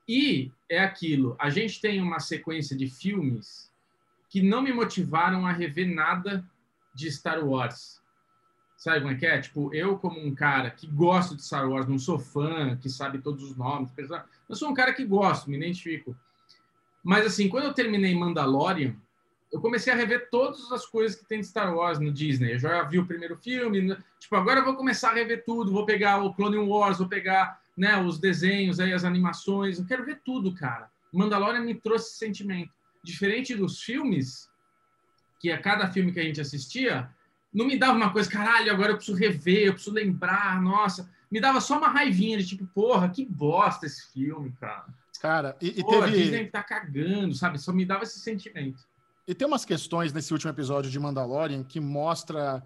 E 0.07 0.53
é 0.69 0.81
aquilo, 0.81 1.35
a 1.39 1.49
gente 1.49 1.81
tem 1.81 2.01
uma 2.01 2.21
sequência 2.21 2.77
de 2.77 2.89
filmes 2.89 3.73
que 4.29 4.43
não 4.43 4.61
me 4.61 4.73
motivaram 4.73 5.47
a 5.47 5.53
rever 5.53 5.89
nada 5.95 6.45
de 6.95 7.11
Star 7.11 7.43
Wars. 7.43 8.03
Sabe 8.77 9.01
como 9.01 9.13
é 9.13 9.17
que 9.17 9.25
é? 9.25 9.41
Tipo, 9.41 9.73
eu 9.73 9.97
como 9.97 10.21
um 10.21 10.35
cara 10.35 10.71
que 10.71 10.87
gosto 10.87 11.35
de 11.35 11.43
Star 11.43 11.67
Wars, 11.71 11.89
não 11.89 11.99
sou 11.99 12.19
fã, 12.19 12.77
que 12.77 12.91
sabe 12.91 13.19
todos 13.19 13.43
os 13.43 13.57
nomes, 13.57 13.91
eu 14.47 14.57
sou 14.57 14.69
um 14.69 14.75
cara 14.75 14.93
que 14.93 15.07
gosto, 15.07 15.49
me 15.49 15.57
identifico. 15.57 16.15
Mas 17.05 17.27
assim, 17.27 17.49
quando 17.51 17.65
eu 17.65 17.75
terminei 17.75 18.15
Mandalorian, 18.15 18.97
eu 19.53 19.61
comecei 19.61 19.93
a 19.93 19.97
rever 19.97 20.31
todas 20.31 20.73
as 20.73 20.87
coisas 20.87 21.17
que 21.17 21.27
tem 21.27 21.41
de 21.41 21.47
Star 21.47 21.73
Wars 21.73 22.01
no 22.01 22.11
Disney. 22.11 22.55
Eu 22.55 22.59
já 22.59 22.83
vi 22.83 22.99
o 22.99 23.07
primeiro 23.07 23.37
filme, 23.37 23.83
né? 23.83 23.97
tipo, 24.19 24.35
agora 24.35 24.61
eu 24.61 24.65
vou 24.65 24.75
começar 24.75 25.11
a 25.11 25.15
rever 25.15 25.45
tudo, 25.45 25.71
vou 25.71 25.85
pegar 25.85 26.25
o 26.25 26.35
Clone 26.35 26.57
Wars, 26.57 26.99
vou 26.99 27.07
pegar, 27.07 27.61
né, 27.77 28.01
os 28.03 28.19
desenhos 28.19 28.81
aí, 28.81 28.93
as 28.93 29.05
animações, 29.05 29.79
eu 29.79 29.87
quero 29.87 30.05
ver 30.05 30.21
tudo, 30.25 30.55
cara. 30.55 30.91
Mandalorian 31.13 31.61
me 31.61 31.75
trouxe 31.75 32.09
esse 32.09 32.19
sentimento. 32.19 32.73
Diferente 33.05 33.55
dos 33.55 33.81
filmes, 33.81 34.51
que 35.39 35.53
a 35.53 35.61
cada 35.61 35.89
filme 35.89 36.11
que 36.11 36.19
a 36.19 36.25
gente 36.25 36.41
assistia, 36.41 37.09
não 37.53 37.67
me 37.67 37.79
dava 37.79 37.93
uma 37.93 38.11
coisa, 38.11 38.29
caralho, 38.29 38.73
agora 38.73 38.93
eu 38.93 38.97
preciso 38.97 39.17
rever, 39.17 39.67
eu 39.67 39.75
preciso 39.75 39.95
lembrar, 39.95 40.61
nossa. 40.61 41.09
Me 41.31 41.39
dava 41.39 41.61
só 41.61 41.79
uma 41.79 41.89
raivinha 41.89 42.39
de 42.39 42.47
tipo, 42.47 42.67
porra, 42.67 43.09
que 43.09 43.25
bosta 43.25 43.87
esse 43.87 44.11
filme, 44.13 44.53
cara. 44.59 44.87
Cara, 45.21 45.57
e, 45.61 45.81
e 45.81 45.83
Pô, 45.83 45.91
teve. 45.91 46.05
a 46.05 46.11
Disney 46.11 46.47
tá 46.51 46.63
cagando, 46.63 47.35
sabe? 47.35 47.59
Só 47.59 47.73
me 47.73 47.85
dava 47.85 48.03
esse 48.03 48.21
sentimento. 48.21 48.85
E 49.27 49.35
tem 49.35 49.47
umas 49.47 49.65
questões 49.65 50.13
nesse 50.13 50.33
último 50.33 50.51
episódio 50.51 50.91
de 50.91 51.01
Mandalorian 51.01 51.65
que 51.65 51.81
mostra 51.81 52.63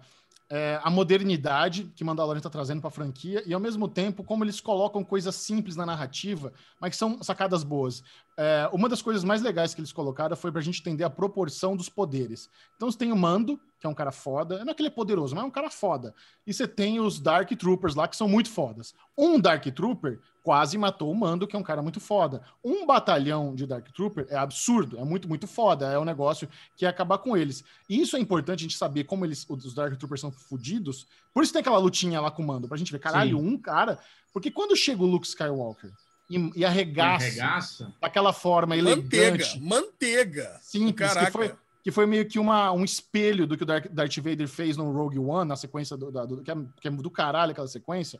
é, 0.49 0.79
a 0.83 0.89
modernidade 0.89 1.91
que 1.95 2.03
Mandalorian 2.03 2.39
está 2.39 2.49
trazendo 2.49 2.81
para 2.81 2.87
a 2.87 2.91
franquia 2.91 3.43
e, 3.45 3.53
ao 3.53 3.59
mesmo 3.59 3.87
tempo, 3.87 4.23
como 4.23 4.43
eles 4.43 4.59
colocam 4.59 5.03
coisas 5.03 5.35
simples 5.35 5.75
na 5.75 5.85
narrativa, 5.85 6.51
mas 6.81 6.91
que 6.91 6.97
são 6.97 7.21
sacadas 7.21 7.63
boas. 7.63 8.03
É, 8.35 8.67
uma 8.73 8.89
das 8.89 9.01
coisas 9.01 9.23
mais 9.23 9.43
legais 9.43 9.75
que 9.75 9.79
eles 9.79 9.93
colocaram 9.93 10.35
foi 10.35 10.51
para 10.51 10.59
a 10.59 10.63
gente 10.63 10.79
entender 10.79 11.03
a 11.03 11.09
proporção 11.09 11.77
dos 11.77 11.87
poderes. 11.87 12.49
Então, 12.75 12.89
você 12.89 12.97
tem 12.97 13.11
o 13.11 13.15
Mando, 13.15 13.59
que 13.79 13.85
é 13.85 13.89
um 13.89 13.93
cara 13.93 14.11
foda, 14.11 14.65
não 14.65 14.71
é 14.71 14.73
que 14.73 14.81
ele 14.81 14.89
é 14.89 14.91
poderoso, 14.91 15.35
mas 15.35 15.43
é 15.43 15.47
um 15.47 15.51
cara 15.51 15.69
foda. 15.69 16.15
E 16.47 16.53
você 16.53 16.67
tem 16.67 16.99
os 16.99 17.19
Dark 17.19 17.49
Troopers 17.51 17.93
lá, 17.93 18.07
que 18.07 18.17
são 18.17 18.27
muito 18.27 18.49
fodas. 18.49 18.95
Um 19.15 19.39
Dark 19.39 19.63
Trooper 19.67 20.19
quase 20.49 20.79
matou 20.79 21.11
o 21.11 21.15
Mando, 21.15 21.45
que 21.45 21.55
é 21.55 21.59
um 21.59 21.63
cara 21.63 21.79
muito 21.79 21.99
foda. 21.99 22.41
Um 22.63 22.83
batalhão 22.83 23.53
de 23.53 23.67
Dark 23.67 23.87
Trooper 23.91 24.25
é 24.31 24.35
absurdo, 24.35 24.97
é 24.97 25.03
muito, 25.03 25.29
muito 25.29 25.45
foda. 25.45 25.85
É 25.93 25.99
um 25.99 26.03
negócio 26.03 26.49
que 26.75 26.85
ia 26.85 26.89
acabar 26.89 27.19
com 27.19 27.37
eles. 27.37 27.63
E 27.87 28.01
isso 28.01 28.17
é 28.17 28.19
importante 28.19 28.61
a 28.61 28.63
gente 28.63 28.75
saber 28.75 29.03
como 29.03 29.23
eles, 29.23 29.45
os 29.47 29.75
Dark 29.75 29.95
Troopers 29.95 30.21
são 30.21 30.31
fodidos. 30.31 31.05
Por 31.31 31.43
isso 31.43 31.53
tem 31.53 31.59
aquela 31.59 31.77
lutinha 31.77 32.19
lá 32.19 32.31
com 32.31 32.41
o 32.41 32.47
Mando, 32.47 32.67
pra 32.67 32.79
gente 32.79 32.91
ver, 32.91 32.97
caralho, 32.97 33.37
Sim. 33.37 33.47
um 33.47 33.59
cara. 33.59 33.99
Porque 34.33 34.49
quando 34.49 34.75
chega 34.75 35.03
o 35.03 35.05
Luke 35.05 35.27
Skywalker 35.27 35.91
e, 36.27 36.51
e 36.55 36.65
arregaça, 36.65 37.27
arregaça 37.27 37.93
daquela 38.01 38.33
forma 38.33 38.75
elegante. 38.75 39.59
Manteiga, 39.59 39.75
manteiga. 39.75 40.59
Simples, 40.63 41.13
Caraca. 41.13 41.25
que 41.27 41.31
foi 41.31 41.55
que 41.83 41.91
foi 41.91 42.07
meio 42.07 42.27
que 42.27 42.39
uma, 42.39 42.71
um 42.71 42.83
espelho 42.83 43.45
do 43.45 43.55
que 43.55 43.63
o 43.63 43.65
Darth, 43.67 43.87
Darth 43.91 44.17
Vader 44.17 44.47
fez 44.47 44.75
no 44.75 44.91
Rogue 44.91 45.19
One, 45.19 45.47
na 45.47 45.55
sequência 45.55 45.95
do, 45.95 46.11
da, 46.11 46.25
do 46.25 46.41
que, 46.41 46.51
é, 46.51 46.55
que, 46.81 46.87
é, 46.87 46.91
do 46.91 47.09
caralho 47.11 47.51
aquela 47.51 47.67
sequência. 47.67 48.19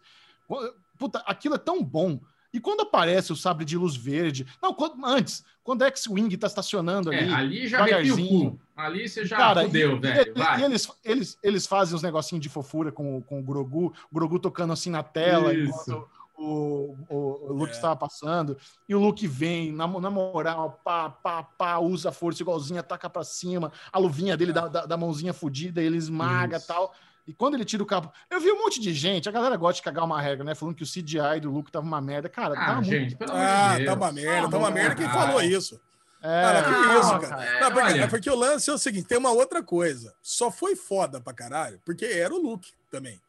Puta, 1.00 1.24
aquilo 1.26 1.56
é 1.56 1.58
tão 1.58 1.84
bom. 1.84 2.20
E 2.54 2.60
quando 2.60 2.82
aparece 2.82 3.32
o 3.32 3.36
sabre 3.36 3.64
de 3.64 3.78
luz 3.78 3.96
verde. 3.96 4.46
Não, 4.62 4.74
quando, 4.74 5.04
antes, 5.06 5.46
quando 5.64 5.84
a 5.84 5.88
X-Wing 5.88 6.36
tá 6.36 6.48
estacionando 6.48 7.10
ali. 7.10 7.32
É, 7.32 7.34
ali 7.34 7.68
já 7.68 7.84
devagarzinho. 7.84 8.60
Ali 8.76 9.08
você 9.08 9.26
já 9.26 9.38
Cara, 9.38 9.64
fudeu, 9.64 9.98
e, 9.98 10.00
velho. 10.00 10.34
E, 10.36 10.60
e, 10.60 10.64
eles, 10.64 10.92
eles, 11.04 11.38
eles 11.42 11.68
fazem 11.68 11.96
uns 11.96 12.02
negocinhos 12.02 12.42
de 12.42 12.50
fofura 12.50 12.92
com, 12.92 13.22
com 13.22 13.40
o 13.40 13.44
Grogu, 13.44 13.94
o 14.12 14.16
Grogu 14.16 14.40
tocando 14.40 14.74
assim 14.74 14.90
na 14.90 15.04
tela, 15.04 15.54
Isso. 15.54 15.70
enquanto 15.70 16.10
o, 16.40 16.96
o, 17.10 17.16
o 17.50 17.54
Luke 17.54 17.72
é. 17.72 17.76
estava 17.76 17.96
passando. 17.96 18.58
E 18.88 18.96
o 18.96 19.00
Luke 19.00 19.28
vem, 19.28 19.72
na, 19.72 19.88
na 19.88 20.10
moral, 20.10 20.80
pá, 20.84 21.10
pá, 21.10 21.44
pá, 21.44 21.78
usa 21.78 22.10
a 22.10 22.12
força 22.12 22.42
igualzinho, 22.42 22.80
ataca 22.80 23.10
pra 23.10 23.24
cima, 23.24 23.72
a 23.92 24.00
luvinha 24.00 24.36
dele 24.38 24.54
da, 24.54 24.68
da, 24.68 24.86
da 24.86 24.98
mãozinha 24.98 25.34
fudida, 25.34 25.82
ele 25.82 25.98
esmaga 25.98 26.58
e 26.58 26.62
tal. 26.62 26.94
E 27.30 27.34
quando 27.34 27.54
ele 27.54 27.64
tira 27.64 27.84
o 27.84 27.86
cabo, 27.86 28.12
eu 28.28 28.42
vi 28.42 28.52
um 28.52 28.58
monte 28.58 28.82
de 28.82 28.92
gente, 28.92 29.30
a 29.30 29.32
galera 29.32 29.56
gosta 29.56 29.76
de 29.76 29.84
cagar 29.84 30.04
uma 30.04 30.20
regra, 30.20 30.44
né? 30.44 30.56
Falando 30.56 30.74
que 30.74 30.82
o 30.82 30.88
CGI 30.88 31.40
do 31.40 31.52
Luke 31.52 31.72
tava 31.72 31.86
uma 31.86 32.02
merda. 32.02 32.28
Cara, 32.28 32.56
ah, 32.58 32.66
tá 32.78 32.82
gente, 32.82 33.16
muito... 33.16 33.32
Ah, 33.32 33.78
tá 33.86 33.94
uma 33.94 34.12
merda, 34.12 34.50
tá 34.50 34.58
uma 34.58 34.72
merda. 34.72 34.96
Quem 34.96 35.08
falou 35.08 35.40
isso? 35.40 35.80
É, 36.24 36.42
cara, 36.42 36.64
que 36.64 36.72
não, 36.72 37.00
isso, 37.00 37.20
cara? 37.20 37.46
É, 37.46 37.62
não, 37.62 37.72
porque, 37.72 38.00
é 38.00 38.08
porque 38.08 38.30
o 38.32 38.36
lance 38.36 38.68
é 38.68 38.74
o 38.74 38.80
seguinte: 38.80 39.08
tem 39.08 39.20
uma 39.20 39.30
outra 39.30 39.62
coisa. 39.62 40.16
Só 40.24 40.50
foi 40.50 40.76
foda 40.76 41.22
pra 41.22 41.32
caralho, 41.32 41.80
porque 41.86 42.04
era 42.04 42.34
o 42.34 42.42
Luke 42.42 42.74
também. 42.90 43.22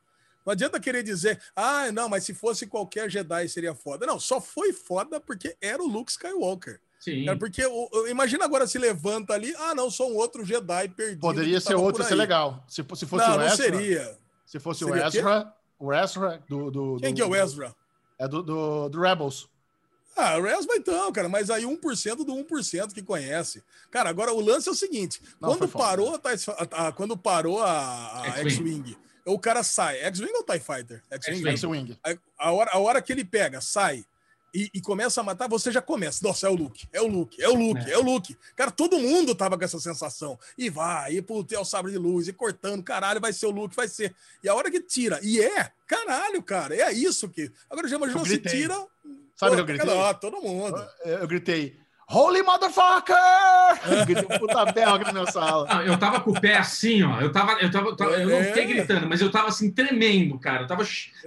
Não 0.46 0.52
adianta 0.52 0.80
querer 0.80 1.02
dizer, 1.02 1.38
ah, 1.54 1.92
não, 1.92 2.08
mas 2.08 2.24
se 2.24 2.32
fosse 2.32 2.66
qualquer 2.66 3.10
Jedi 3.10 3.46
seria 3.50 3.74
foda. 3.74 4.06
Não, 4.06 4.18
só 4.18 4.40
foi 4.40 4.72
foda 4.72 5.20
porque 5.20 5.54
era 5.60 5.82
o 5.82 5.86
Luke 5.86 6.10
Skywalker. 6.10 6.80
Sim. 7.00 7.24
Cara, 7.24 7.38
porque 7.38 7.62
imagina 8.10 8.44
agora 8.44 8.66
se 8.66 8.78
levanta 8.78 9.32
ali, 9.32 9.54
ah, 9.56 9.74
não, 9.74 9.90
sou 9.90 10.12
um 10.12 10.16
outro 10.16 10.44
Jedi 10.44 10.88
perdido. 10.90 11.20
Poderia 11.20 11.58
ser 11.58 11.74
outro, 11.74 12.02
ia 12.02 12.08
ser 12.08 12.14
legal. 12.14 12.62
Se, 12.68 12.84
se 12.94 13.06
fosse 13.06 13.26
não, 13.26 13.38
o 13.38 13.40
Ezra. 13.40 13.48
Não, 13.48 13.56
seria. 13.56 14.18
Se 14.44 14.60
fosse 14.60 14.84
seria 14.84 15.02
o 15.02 15.06
Ezra, 15.06 15.54
o 15.78 15.92
Ezra 15.94 16.42
do, 16.46 16.70
do, 16.70 16.96
Quem 17.00 17.14
do, 17.14 17.16
que 17.16 17.22
é 17.22 17.24
o 17.24 17.34
Ezra? 17.34 17.74
É 18.18 18.28
do, 18.28 18.42
do, 18.42 18.88
do 18.90 19.00
Rebels. 19.00 19.48
Ah, 20.14 20.36
o 20.36 20.46
Ezra 20.46 20.76
então, 20.76 21.10
cara, 21.10 21.26
mas 21.26 21.48
aí 21.48 21.64
1% 21.64 22.16
do 22.16 22.34
1% 22.34 22.92
que 22.92 23.02
conhece. 23.02 23.64
Cara, 23.90 24.10
agora 24.10 24.34
o 24.34 24.40
lance 24.40 24.68
é 24.68 24.72
o 24.72 24.74
seguinte: 24.74 25.22
não, 25.40 25.56
quando, 25.56 25.68
parou 25.70 26.14
a, 26.14 26.88
a, 26.88 26.92
quando 26.92 27.16
parou 27.16 27.62
a, 27.62 28.20
a 28.20 28.26
X-Wing, 28.40 28.94
o 29.24 29.38
cara 29.38 29.62
sai. 29.62 30.00
X-Wing 30.00 30.34
ou 30.34 30.44
TIE 30.44 30.60
Fighter? 30.60 31.02
X-Wing. 31.10 31.48
X-Wing. 31.48 31.98
A, 32.04 32.46
a, 32.46 32.52
hora, 32.52 32.70
a 32.74 32.78
hora 32.78 33.00
que 33.00 33.10
ele 33.10 33.24
pega, 33.24 33.62
sai 33.62 34.04
e, 34.54 34.70
e, 34.74 34.80
começa 34.80 35.20
a 35.20 35.24
matar, 35.24 35.48
você 35.48 35.70
já 35.70 35.80
começa. 35.80 36.26
Nossa, 36.26 36.46
é 36.46 36.50
o 36.50 36.54
Luke, 36.54 36.88
é 36.92 37.00
o 37.00 37.06
Luke, 37.06 37.42
é 37.42 37.48
o 37.48 37.54
Luke, 37.54 37.90
é, 37.90 37.94
é 37.94 37.98
o 37.98 38.02
Luke. 38.02 38.36
Cara, 38.56 38.70
todo 38.70 38.98
mundo 38.98 39.34
tava 39.34 39.56
com 39.56 39.64
essa 39.64 39.78
sensação. 39.78 40.38
E 40.58 40.68
vai, 40.68 41.14
e 41.14 41.22
pro 41.22 41.46
o 41.58 41.64
sabre 41.64 41.92
de 41.92 41.98
luz, 41.98 42.28
e 42.28 42.32
cortando, 42.32 42.82
caralho, 42.82 43.20
vai 43.20 43.32
ser 43.32 43.46
o 43.46 43.50
Luke, 43.50 43.76
vai 43.76 43.88
ser. 43.88 44.14
E 44.42 44.48
a 44.48 44.54
hora 44.54 44.70
que 44.70 44.80
tira, 44.80 45.20
e 45.22 45.40
é, 45.40 45.70
caralho, 45.86 46.42
cara, 46.42 46.74
é 46.74 46.92
isso 46.92 47.28
que. 47.28 47.50
Agora 47.68 47.88
já 47.88 47.96
imaginou 47.96 48.24
se 48.24 48.38
tira. 48.38 48.74
Sabe 49.36 49.52
o 49.52 49.54
que 49.54 49.60
eu 49.60 49.66
gritei? 49.66 49.86
Não, 49.86 50.14
todo 50.14 50.42
mundo. 50.42 50.86
Eu, 51.04 51.18
eu 51.18 51.28
gritei. 51.28 51.78
Holy 52.12 52.42
motherfucker! 52.42 53.16
Gritei 54.04 54.38
puta 54.38 54.64
belga 54.72 55.04
na 55.04 55.12
minha 55.12 55.30
sala. 55.30 55.66
Não, 55.68 55.82
eu 55.82 55.96
tava 55.96 56.20
com 56.20 56.32
o 56.32 56.40
pé 56.40 56.56
assim, 56.56 57.04
ó. 57.04 57.20
Eu 57.20 57.30
tava, 57.30 57.52
eu 57.60 57.70
tava, 57.70 57.90
eu 58.16 58.28
não 58.28 58.44
fiquei 58.44 58.64
é. 58.64 58.66
gritando, 58.66 59.08
mas 59.08 59.20
eu 59.20 59.30
tava 59.30 59.48
assim 59.48 59.70
tremendo, 59.70 60.36
cara. 60.38 60.62
Eu 60.62 60.66
tava, 60.66 60.82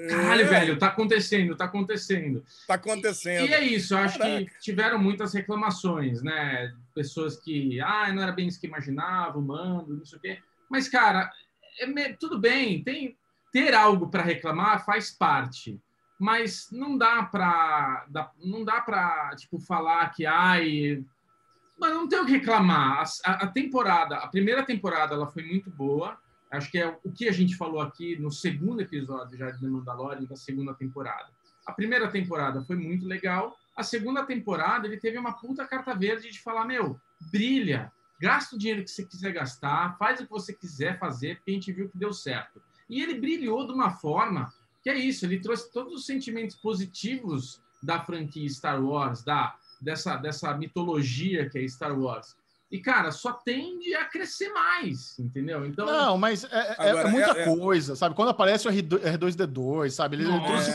caralho, 0.09 0.41
é. 0.41 0.43
velho, 0.43 0.77
tá 0.77 0.87
acontecendo, 0.87 1.55
tá 1.55 1.65
acontecendo. 1.65 2.43
Tá 2.67 2.73
acontecendo. 2.73 3.45
E, 3.45 3.49
e 3.49 3.53
é 3.53 3.63
isso, 3.63 3.93
eu 3.93 3.99
acho 3.99 4.19
Caraca. 4.19 4.45
que 4.45 4.59
tiveram 4.59 4.99
muitas 4.99 5.33
reclamações, 5.33 6.21
né? 6.21 6.73
Pessoas 6.93 7.37
que, 7.37 7.79
ah, 7.79 8.11
não 8.11 8.21
era 8.21 8.33
bem 8.33 8.47
isso 8.47 8.59
que 8.59 8.67
imaginava, 8.67 9.39
mando, 9.39 9.95
não 9.95 10.05
sei 10.05 10.17
o 10.17 10.21
quê. 10.21 10.39
Mas, 10.69 10.89
cara, 10.89 11.31
é, 11.79 12.13
tudo 12.19 12.37
bem, 12.37 12.83
tem 12.83 13.15
ter 13.53 13.73
algo 13.73 14.09
para 14.09 14.23
reclamar 14.23 14.83
faz 14.83 15.11
parte 15.11 15.79
mas 16.23 16.69
não 16.71 16.97
dá 16.97 17.21
para 17.21 18.05
não 18.41 18.63
dá 18.63 18.79
para 18.79 19.35
tipo 19.35 19.59
falar 19.59 20.07
que 20.13 20.25
ai 20.25 21.03
mas 21.77 21.93
não 21.93 22.07
tem 22.07 22.17
o 22.17 22.25
que 22.25 22.31
reclamar 22.31 23.03
a, 23.25 23.31
a, 23.31 23.47
temporada 23.47 24.15
a 24.15 24.27
primeira 24.29 24.63
temporada 24.63 25.15
ela 25.15 25.27
foi 25.27 25.43
muito 25.43 25.69
boa. 25.69 26.17
Acho 26.49 26.71
que 26.71 26.77
é 26.77 26.87
o 27.03 27.11
que 27.11 27.27
a 27.27 27.31
gente 27.33 27.57
falou 27.57 27.81
aqui 27.81 28.15
no 28.15 28.31
segundo 28.31 28.79
episódio 28.79 29.37
já 29.37 29.51
de 29.51 29.67
Mandalorian 29.67 30.23
da 30.23 30.35
segunda 30.37 30.73
temporada. 30.73 31.27
A 31.65 31.73
primeira 31.73 32.07
temporada 32.07 32.63
foi 32.63 32.77
muito 32.77 33.05
legal. 33.05 33.57
A 33.75 33.83
segunda 33.83 34.23
temporada 34.23 34.87
ele 34.87 34.97
teve 34.97 35.17
uma 35.17 35.33
puta 35.33 35.67
carta 35.67 35.93
verde 35.93 36.31
de 36.31 36.39
falar 36.39 36.63
meu 36.63 36.97
brilha 37.31 37.91
gasta 38.21 38.55
o 38.55 38.59
dinheiro 38.59 38.83
que 38.83 38.91
você 38.91 39.03
quiser 39.03 39.33
gastar 39.33 39.97
faz 39.97 40.21
o 40.21 40.23
que 40.23 40.31
você 40.31 40.53
quiser 40.53 40.97
fazer 40.97 41.35
porque 41.35 41.51
a 41.51 41.55
gente 41.55 41.73
viu 41.73 41.89
que 41.89 41.97
deu 41.97 42.13
certo 42.13 42.61
e 42.89 43.01
ele 43.01 43.19
brilhou 43.19 43.67
de 43.67 43.73
uma 43.73 43.91
forma 43.91 44.53
que 44.83 44.89
é 44.89 44.95
isso, 44.95 45.25
ele 45.25 45.39
trouxe 45.39 45.71
todos 45.71 45.93
os 45.93 46.05
sentimentos 46.05 46.55
positivos 46.55 47.61
da 47.81 48.03
franquia 48.03 48.49
Star 48.49 48.83
Wars, 48.83 49.23
da 49.23 49.55
dessa, 49.83 50.15
dessa 50.15 50.53
mitologia 50.55 51.49
que 51.49 51.59
é 51.59 51.67
Star 51.67 51.97
Wars. 51.99 52.35
E, 52.71 52.79
cara, 52.79 53.11
só 53.11 53.33
tende 53.33 53.93
a 53.93 54.05
crescer 54.05 54.49
mais, 54.49 55.19
entendeu? 55.19 55.63
Então. 55.63 55.85
Não, 55.85 56.17
mas 56.17 56.43
é, 56.45 56.47
é, 56.57 56.89
Agora, 56.89 57.07
é 57.07 57.11
muita 57.11 57.37
é, 57.37 57.41
é, 57.43 57.55
coisa, 57.55 57.95
sabe? 57.95 58.15
Quando 58.15 58.29
aparece 58.29 58.67
o 58.67 58.71
R2D2, 58.71 59.91
sabe? 59.91 60.15
Ele, 60.15 60.27
ele 60.27 60.39
trouxe. 60.43 60.71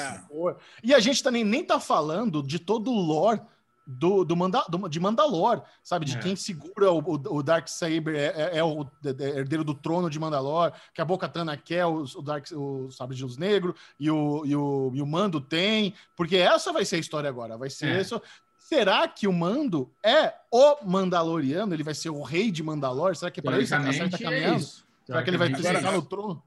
E 0.85 0.95
a 0.95 1.01
gente 1.01 1.25
também 1.25 1.43
nem 1.43 1.65
tá 1.65 1.81
falando 1.81 2.41
de 2.41 2.61
todo 2.61 2.93
o 2.93 3.01
lore 3.01 3.41
do, 3.89 4.23
do, 4.23 4.37
Manda, 4.37 4.63
do, 4.69 4.87
de 4.87 5.01
Mandalor, 5.01 5.63
sabe? 5.83 6.05
De 6.05 6.19
é. 6.19 6.21
quem 6.21 6.37
segura 6.37 6.93
o, 6.93 6.99
o, 6.99 7.39
o 7.39 7.43
Dark 7.43 7.67
Saber 7.69 8.15
é, 8.15 8.27
é, 8.27 8.59
é 8.59 8.65
o 8.65 8.87
é 9.03 9.39
herdeiro 9.39 9.65
do 9.65 9.73
trono 9.73 10.11
de 10.11 10.19
Mandalor, 10.19 10.73
que 10.93 11.01
a 11.01 11.05
Boca 11.07 11.27
Tana 11.27 11.57
quer 11.57 11.87
o, 11.87 12.03
o, 12.03 12.23
Dark, 12.23 12.47
o 12.53 12.91
Sabre 12.91 13.17
de 13.17 13.23
Luz 13.23 13.39
Negro 13.39 13.75
e 13.99 14.11
o, 14.11 14.45
e, 14.45 14.55
o, 14.55 14.91
e 14.95 15.01
o 15.01 15.07
Mando 15.07 15.41
tem, 15.41 15.95
porque 16.15 16.37
essa 16.37 16.71
vai 16.71 16.85
ser 16.85 16.97
a 16.97 16.99
história 16.99 17.31
agora. 17.31 17.57
Vai 17.57 17.71
ser 17.71 17.89
é. 17.89 18.01
isso. 18.03 18.21
Será 18.59 19.09
que 19.09 19.27
o 19.27 19.33
Mando 19.33 19.91
é 20.05 20.35
o 20.51 20.85
Mandaloriano? 20.85 21.73
Ele 21.73 21.83
vai 21.83 21.95
ser 21.95 22.11
o 22.11 22.21
rei 22.21 22.51
de 22.51 22.63
Mandalor? 22.63 23.17
Será 23.17 23.31
que 23.31 23.41
é 23.41 23.43
para 23.43 23.59
isso 23.59 23.75
que 23.75 23.89
a 23.89 23.93
série 23.93 24.11
tá 24.11 24.19
é 24.19 24.23
caminhando? 24.23 24.67
Será 25.07 25.23
que 25.23 25.31
ele 25.31 25.39
vai 25.39 25.49
é 25.49 25.91
no 25.91 26.03
trono? 26.03 26.43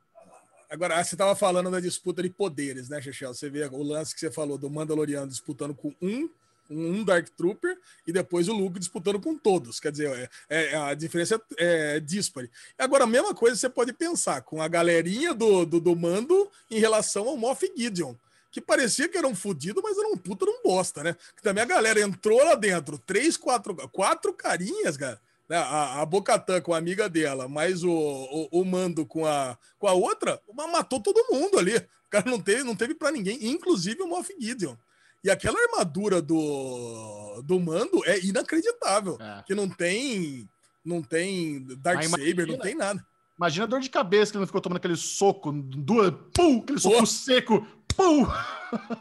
Agora, 0.70 1.04
você 1.04 1.16
estava 1.16 1.36
falando 1.36 1.72
da 1.72 1.80
disputa 1.80 2.22
de 2.22 2.30
poderes, 2.30 2.88
né, 2.88 3.02
Chechel? 3.02 3.34
Você 3.34 3.50
vê 3.50 3.66
o 3.66 3.84
lance 3.84 4.14
que 4.14 4.20
você 4.22 4.32
falou 4.32 4.58
do 4.58 4.70
Mandaloriano 4.70 5.28
disputando 5.28 5.74
com 5.74 5.94
um, 6.02 6.30
um 6.72 7.04
Dark 7.04 7.28
Trooper, 7.30 7.78
e 8.08 8.12
depois 8.12 8.48
o 8.48 8.54
Luke 8.54 8.80
disputando 8.80 9.20
com 9.20 9.38
todos. 9.38 9.80
Quer 9.80 9.92
dizer, 9.92 10.30
é, 10.50 10.74
é- 10.74 10.76
a 10.78 10.94
diferença 10.94 11.42
é, 11.58 11.98
é 11.98 12.00
díspare. 12.00 12.50
Agora, 12.78 13.04
a 13.04 13.08
mesma 13.08 13.34
coisa 13.36 13.56
você 13.56 13.70
pode 13.70 13.94
pensar 13.94 14.42
com 14.42 14.62
a 14.62 14.68
galerinha 14.68 15.34
do, 15.34 15.66
do, 15.66 15.80
do 15.80 15.96
Mando 15.96 16.50
em 16.70 16.80
relação 16.80 17.28
ao 17.28 17.38
Moff 17.38 17.72
Gideon. 17.76 18.16
Que 18.50 18.60
parecia 18.60 19.08
que 19.08 19.18
era 19.18 19.28
um 19.28 19.36
fudido, 19.36 19.82
mas 19.82 19.98
era 19.98 20.10
um 20.10 20.18
puta 20.18 20.46
de 20.46 20.52
um 20.52 20.62
bosta, 20.62 21.02
né? 21.04 21.16
Que 21.36 21.42
também 21.42 21.64
a 21.64 21.68
galera 21.68 22.02
entrou 22.02 22.44
lá 22.44 22.54
dentro, 22.54 22.98
três, 22.98 23.38
quatro, 23.38 23.74
quatro 23.90 24.34
carinhas, 24.34 24.98
cara. 24.98 25.22
né? 25.48 25.56
A, 25.58 26.02
a 26.02 26.06
Bocatã 26.06 26.60
com 26.60 26.74
a 26.74 26.78
amiga 26.78 27.08
dela, 27.08 27.48
mais 27.48 27.82
o, 27.82 27.90
o, 27.92 28.60
o 28.62 28.66
Mando 28.66 29.06
com 29.06 29.26
a, 29.26 29.58
com 29.80 29.88
a 29.88 29.94
outra, 29.94 30.42
matou 30.54 31.00
todo 31.00 31.34
mundo 31.34 31.58
ali. 31.58 31.78
O 31.78 32.10
cara 32.10 32.30
não 32.30 32.42
teve, 32.42 32.64
não 32.64 32.76
teve 32.76 32.94
para 32.94 33.12
ninguém, 33.12 33.38
inclusive 33.48 34.02
o 34.02 34.08
Moff 34.08 34.36
Gideon. 34.38 34.76
E 35.24 35.30
aquela 35.30 35.58
armadura 35.60 36.22
do, 36.22 37.42
do 37.46 37.60
Mando 37.60 38.04
é 38.06 38.20
inacreditável. 38.26 39.18
É. 39.20 39.44
Que 39.46 39.54
não 39.56 39.70
tem. 39.70 40.48
Não 40.84 41.02
tem 41.02 41.64
Dark 41.78 41.98
Mas 41.98 42.10
Saber, 42.10 42.24
não 42.36 42.44
imagina- 42.44 42.64
tem 42.64 42.76
nada. 42.76 43.06
Imagina 43.38 43.64
a 43.66 43.68
dor 43.68 43.80
de 43.80 43.90
cabeça 43.90 44.32
que 44.32 44.38
ele 44.38 44.42
não 44.42 44.48
ficou 44.48 44.62
tomando 44.62 44.78
aquele 44.78 44.96
soco, 44.96 45.52
duas, 45.52 46.14
pum, 46.34 46.60
aquele 46.60 46.80
soco 46.80 47.00
Pô. 47.00 47.06
seco, 47.06 47.68
pum. 47.92 48.26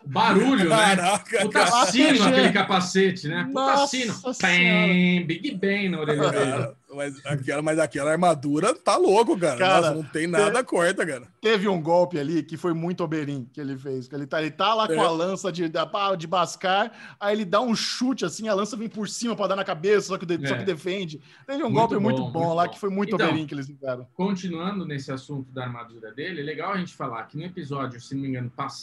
Barulho, 0.05 0.69
né? 0.69 0.77
Caraca, 0.97 1.39
Puta 1.43 1.65
cara. 1.65 1.87
sino 1.87 2.25
aquele 2.27 2.53
capacete, 2.53 3.29
né? 3.29 3.45
Puta 3.45 3.61
Nossa 3.61 3.87
sino. 3.87 4.15
Bem, 4.43 5.25
Big 5.27 5.53
Bang 5.55 5.89
na 5.89 6.01
orelha 6.01 6.31
dele. 6.31 6.69
Mas, 6.93 7.25
aquela, 7.25 7.62
mas 7.62 7.79
aquela 7.79 8.11
armadura 8.11 8.75
tá 8.75 8.97
louco, 8.97 9.39
cara. 9.39 9.57
Cara, 9.57 9.81
Nossa, 9.81 9.95
não 9.95 10.03
tem 10.03 10.27
nada 10.27 10.65
corta, 10.65 11.07
cara. 11.07 11.23
Teve 11.41 11.69
um 11.69 11.81
golpe 11.81 12.19
ali 12.19 12.43
que 12.43 12.57
foi 12.57 12.75
muito 12.75 13.05
Oberyn 13.05 13.45
que 13.53 13.61
ele 13.61 13.79
fez. 13.79 14.09
Ele 14.12 14.27
tá, 14.27 14.41
ele 14.43 14.51
tá 14.51 14.75
lá 14.75 14.89
com 14.89 14.95
É. 14.95 14.99
a 14.99 15.09
lança 15.11 15.53
de, 15.53 15.71
de 16.19 16.27
bascar, 16.27 16.91
aí 17.21 17.37
ele 17.37 17.45
dá 17.45 17.61
um 17.61 17.77
chute 17.77 18.25
assim, 18.25 18.49
a 18.49 18.55
lança 18.55 18.77
vem 18.77 18.89
por 18.89 19.09
cima 19.09 19.37
pra 19.37 19.47
dar 19.47 19.55
na 19.55 19.62
cabeça, 19.62 20.09
só 20.09 20.19
que, 20.19 20.27
de- 20.27 20.45
É. 20.45 20.49
só 20.49 20.57
que 20.57 20.65
defende. 20.65 21.21
Teve 21.47 21.62
um 21.62 21.71
Muito 21.71 21.75
golpe 21.75 21.95
bom, 21.95 22.01
muito 22.01 22.23
bom 22.33 22.41
muito 22.41 22.55
lá 22.55 22.65
bom. 22.67 22.71
que 22.73 22.79
foi 22.81 22.91
muito 22.91 23.15
Então, 23.15 23.47
que 23.47 23.55
eles 23.55 23.69
fizeram. 23.69 24.05
Continuando 24.15 24.85
nesse 24.85 25.12
assunto 25.12 25.49
da 25.53 25.62
armadura 25.62 26.11
dele, 26.12 26.41
é 26.41 26.45
legal 26.45 26.73
a 26.73 26.77
gente 26.79 26.93
falar 26.93 27.23
que 27.29 27.37
no 27.37 27.45
episódio, 27.45 28.01
se 28.01 28.17
não 28.17 28.23
me 28.23 28.29
engano, 28.31 28.51
passado, 28.51 28.80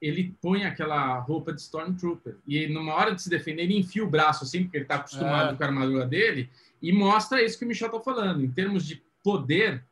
ele 0.00 0.34
põe 0.42 0.64
aquela 0.64 1.18
roupa 1.20 1.52
de 1.52 1.60
Stormtrooper. 1.60 2.36
E 2.46 2.66
numa 2.66 2.92
hora 2.94 3.14
de 3.14 3.22
se 3.22 3.30
defender, 3.30 3.62
ele 3.62 3.78
enfia 3.78 4.02
o 4.04 4.10
braço 4.10 4.42
assim, 4.44 4.64
porque 4.64 4.78
ele 4.78 4.84
tá 4.84 4.96
acostumado 4.96 5.54
É. 5.54 5.56
com 5.56 5.62
a 5.62 5.66
armadura 5.66 6.06
dele, 6.06 6.50
e 6.80 6.92
mostra 6.92 7.40
isso 7.42 7.58
que 7.58 7.64
o 7.64 7.68
Michel 7.68 7.88
tá 7.88 8.00
falando. 8.00 8.44
Em 8.44 8.50
termos 8.50 8.84
de 8.84 9.00
poder, 9.22 9.84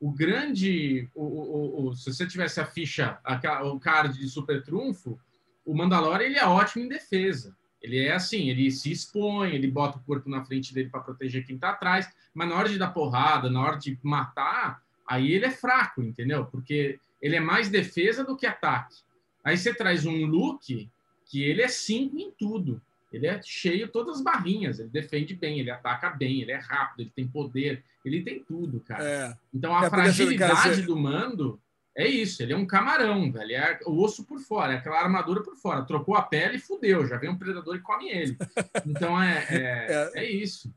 o 0.00 0.10
grande. 0.10 1.08
O, 1.14 1.22
o- 1.24 1.86
o- 1.90 1.94
se 1.96 2.12
você 2.12 2.26
tivesse 2.26 2.60
a 2.60 2.66
ficha, 2.66 3.18
a, 3.22 3.62
o 3.64 3.78
card 3.78 4.18
de 4.18 4.28
super 4.28 4.60
trunfo, 4.64 5.16
o 5.64 5.72
Mandalorian 5.76 6.26
ele 6.26 6.38
é 6.38 6.44
ótimo 6.44 6.84
em 6.84 6.88
defesa. 6.88 7.56
Ele 7.80 7.98
é 8.00 8.12
assim, 8.14 8.48
ele 8.48 8.68
se 8.72 8.90
expõe, 8.90 9.50
ele 9.54 9.68
bota 9.68 9.98
o 9.98 10.02
corpo 10.02 10.28
na 10.28 10.44
frente 10.44 10.74
dele 10.74 10.88
para 10.88 11.00
proteger 11.00 11.44
quem 11.46 11.56
tá 11.58 11.70
atrás, 11.70 12.08
mas 12.34 12.48
na 12.48 12.56
hora 12.56 12.68
de 12.68 12.78
dar 12.78 12.88
porrada, 12.92 13.48
na 13.50 13.60
hora 13.60 13.76
de 13.76 13.96
matar, 14.02 14.82
aí 15.06 15.30
ele 15.32 15.46
é 15.46 15.50
fraco, 15.50 16.02
entendeu? 16.02 16.46
Porque 16.46 16.98
ele 17.22 17.36
é 17.36 17.40
mais 17.40 17.68
defesa 17.68 18.24
do 18.24 18.36
que 18.36 18.44
ataque. 18.44 18.96
Aí 19.44 19.56
você 19.56 19.72
traz 19.72 20.04
um 20.04 20.26
Luke 20.26 20.90
que 21.24 21.42
ele 21.42 21.62
é 21.62 21.68
cinco 21.68 22.18
em 22.18 22.30
tudo. 22.32 22.82
Ele 23.12 23.26
é 23.26 23.40
cheio 23.42 23.88
todas 23.88 24.16
as 24.16 24.22
barrinhas, 24.22 24.78
ele 24.78 24.88
defende 24.88 25.34
bem, 25.34 25.60
ele 25.60 25.70
ataca 25.70 26.10
bem, 26.10 26.40
ele 26.40 26.50
é 26.50 26.56
rápido, 26.56 27.00
ele 27.00 27.12
tem 27.14 27.28
poder, 27.28 27.84
ele 28.04 28.22
tem 28.22 28.42
tudo, 28.42 28.80
cara. 28.80 29.04
É. 29.04 29.36
Então 29.54 29.76
a 29.76 29.84
É, 29.84 29.90
porque, 29.90 30.00
assim, 30.08 30.14
fragilidade 30.14 30.82
do 30.82 30.96
mando 30.96 31.60
é 31.94 32.08
isso, 32.08 32.42
ele 32.42 32.54
é 32.54 32.56
um 32.56 32.66
camarão, 32.66 33.30
velho. 33.30 33.52
É 33.52 33.78
o 33.84 34.02
osso 34.02 34.24
por 34.24 34.40
fora, 34.40 34.72
é 34.72 34.76
aquela 34.76 34.98
armadura 34.98 35.42
por 35.42 35.56
fora. 35.56 35.82
Trocou 35.82 36.16
a 36.16 36.22
pele 36.22 36.56
e 36.56 36.60
fudeu, 36.60 37.06
já 37.06 37.18
vem 37.18 37.28
um 37.28 37.36
predador 37.38 37.76
e 37.76 37.80
come 37.80 38.08
ele. 38.08 38.36
Então 38.86 39.22
é, 39.22 39.46
é, 39.50 40.10
é 40.14 40.30
isso. 40.30 40.72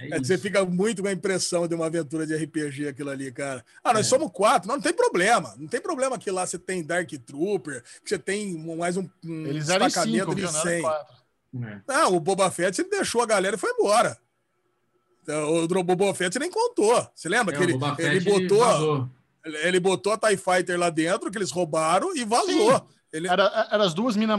É 0.00 0.16
É, 0.16 0.18
você 0.18 0.36
fica 0.38 0.64
muito 0.64 1.02
com 1.02 1.08
a 1.08 1.12
impressão 1.12 1.68
de 1.68 1.74
uma 1.74 1.86
aventura 1.86 2.26
de 2.26 2.34
RPG 2.34 2.88
aquilo 2.88 3.10
ali, 3.10 3.30
cara. 3.30 3.64
Ah, 3.84 3.92
nós 3.92 4.06
É. 4.06 4.08
somos 4.08 4.30
quatro, 4.32 4.68
não, 4.68 4.76
não 4.76 4.82
tem 4.82 4.92
problema. 4.92 5.54
Não 5.58 5.68
tem 5.68 5.80
problema 5.80 6.18
que 6.18 6.30
lá 6.30 6.46
você 6.46 6.58
tem 6.58 6.82
Dark 6.82 7.10
Trooper, 7.26 7.82
que 8.02 8.08
você 8.08 8.18
tem 8.18 8.56
mais 8.76 8.96
um, 8.96 9.08
um 9.24 9.46
Eles 9.46 9.66
destacamento 9.66 10.18
cinco, 10.18 10.34
de 10.34 10.42
viu? 10.42 10.52
Não 10.52 10.60
era 10.60 10.70
100. 10.70 10.82
quatro. 10.82 11.16
É. 11.64 11.80
Não, 11.86 12.16
o 12.16 12.20
Boba 12.20 12.50
Fett 12.50 12.80
ele 12.80 12.88
deixou 12.90 13.20
a 13.22 13.26
galera 13.26 13.56
e 13.56 13.58
foi 13.58 13.70
embora. 13.70 14.18
O 15.28 15.68
Boba 15.84 16.14
Fett 16.14 16.38
nem 16.38 16.50
contou. 16.50 17.06
Você 17.14 17.28
lembra 17.28 17.54
É, 17.54 17.58
que 17.58 17.62
ele, 17.64 17.78
ele 17.98 18.20
botou, 18.20 18.58
vazou. 18.58 19.10
ele 19.44 19.78
botou 19.80 20.12
a 20.12 20.18
TIE 20.18 20.36
Fighter 20.36 20.78
lá 20.78 20.90
dentro, 20.90 21.30
que 21.30 21.38
eles 21.38 21.50
roubaram 21.50 22.16
e 22.16 22.24
vazou. 22.24 22.88
Ele, 23.12 23.28
Era, 23.28 23.68
era 23.70 23.84
as 23.84 23.92
duas 23.92 24.16
minas 24.16 24.38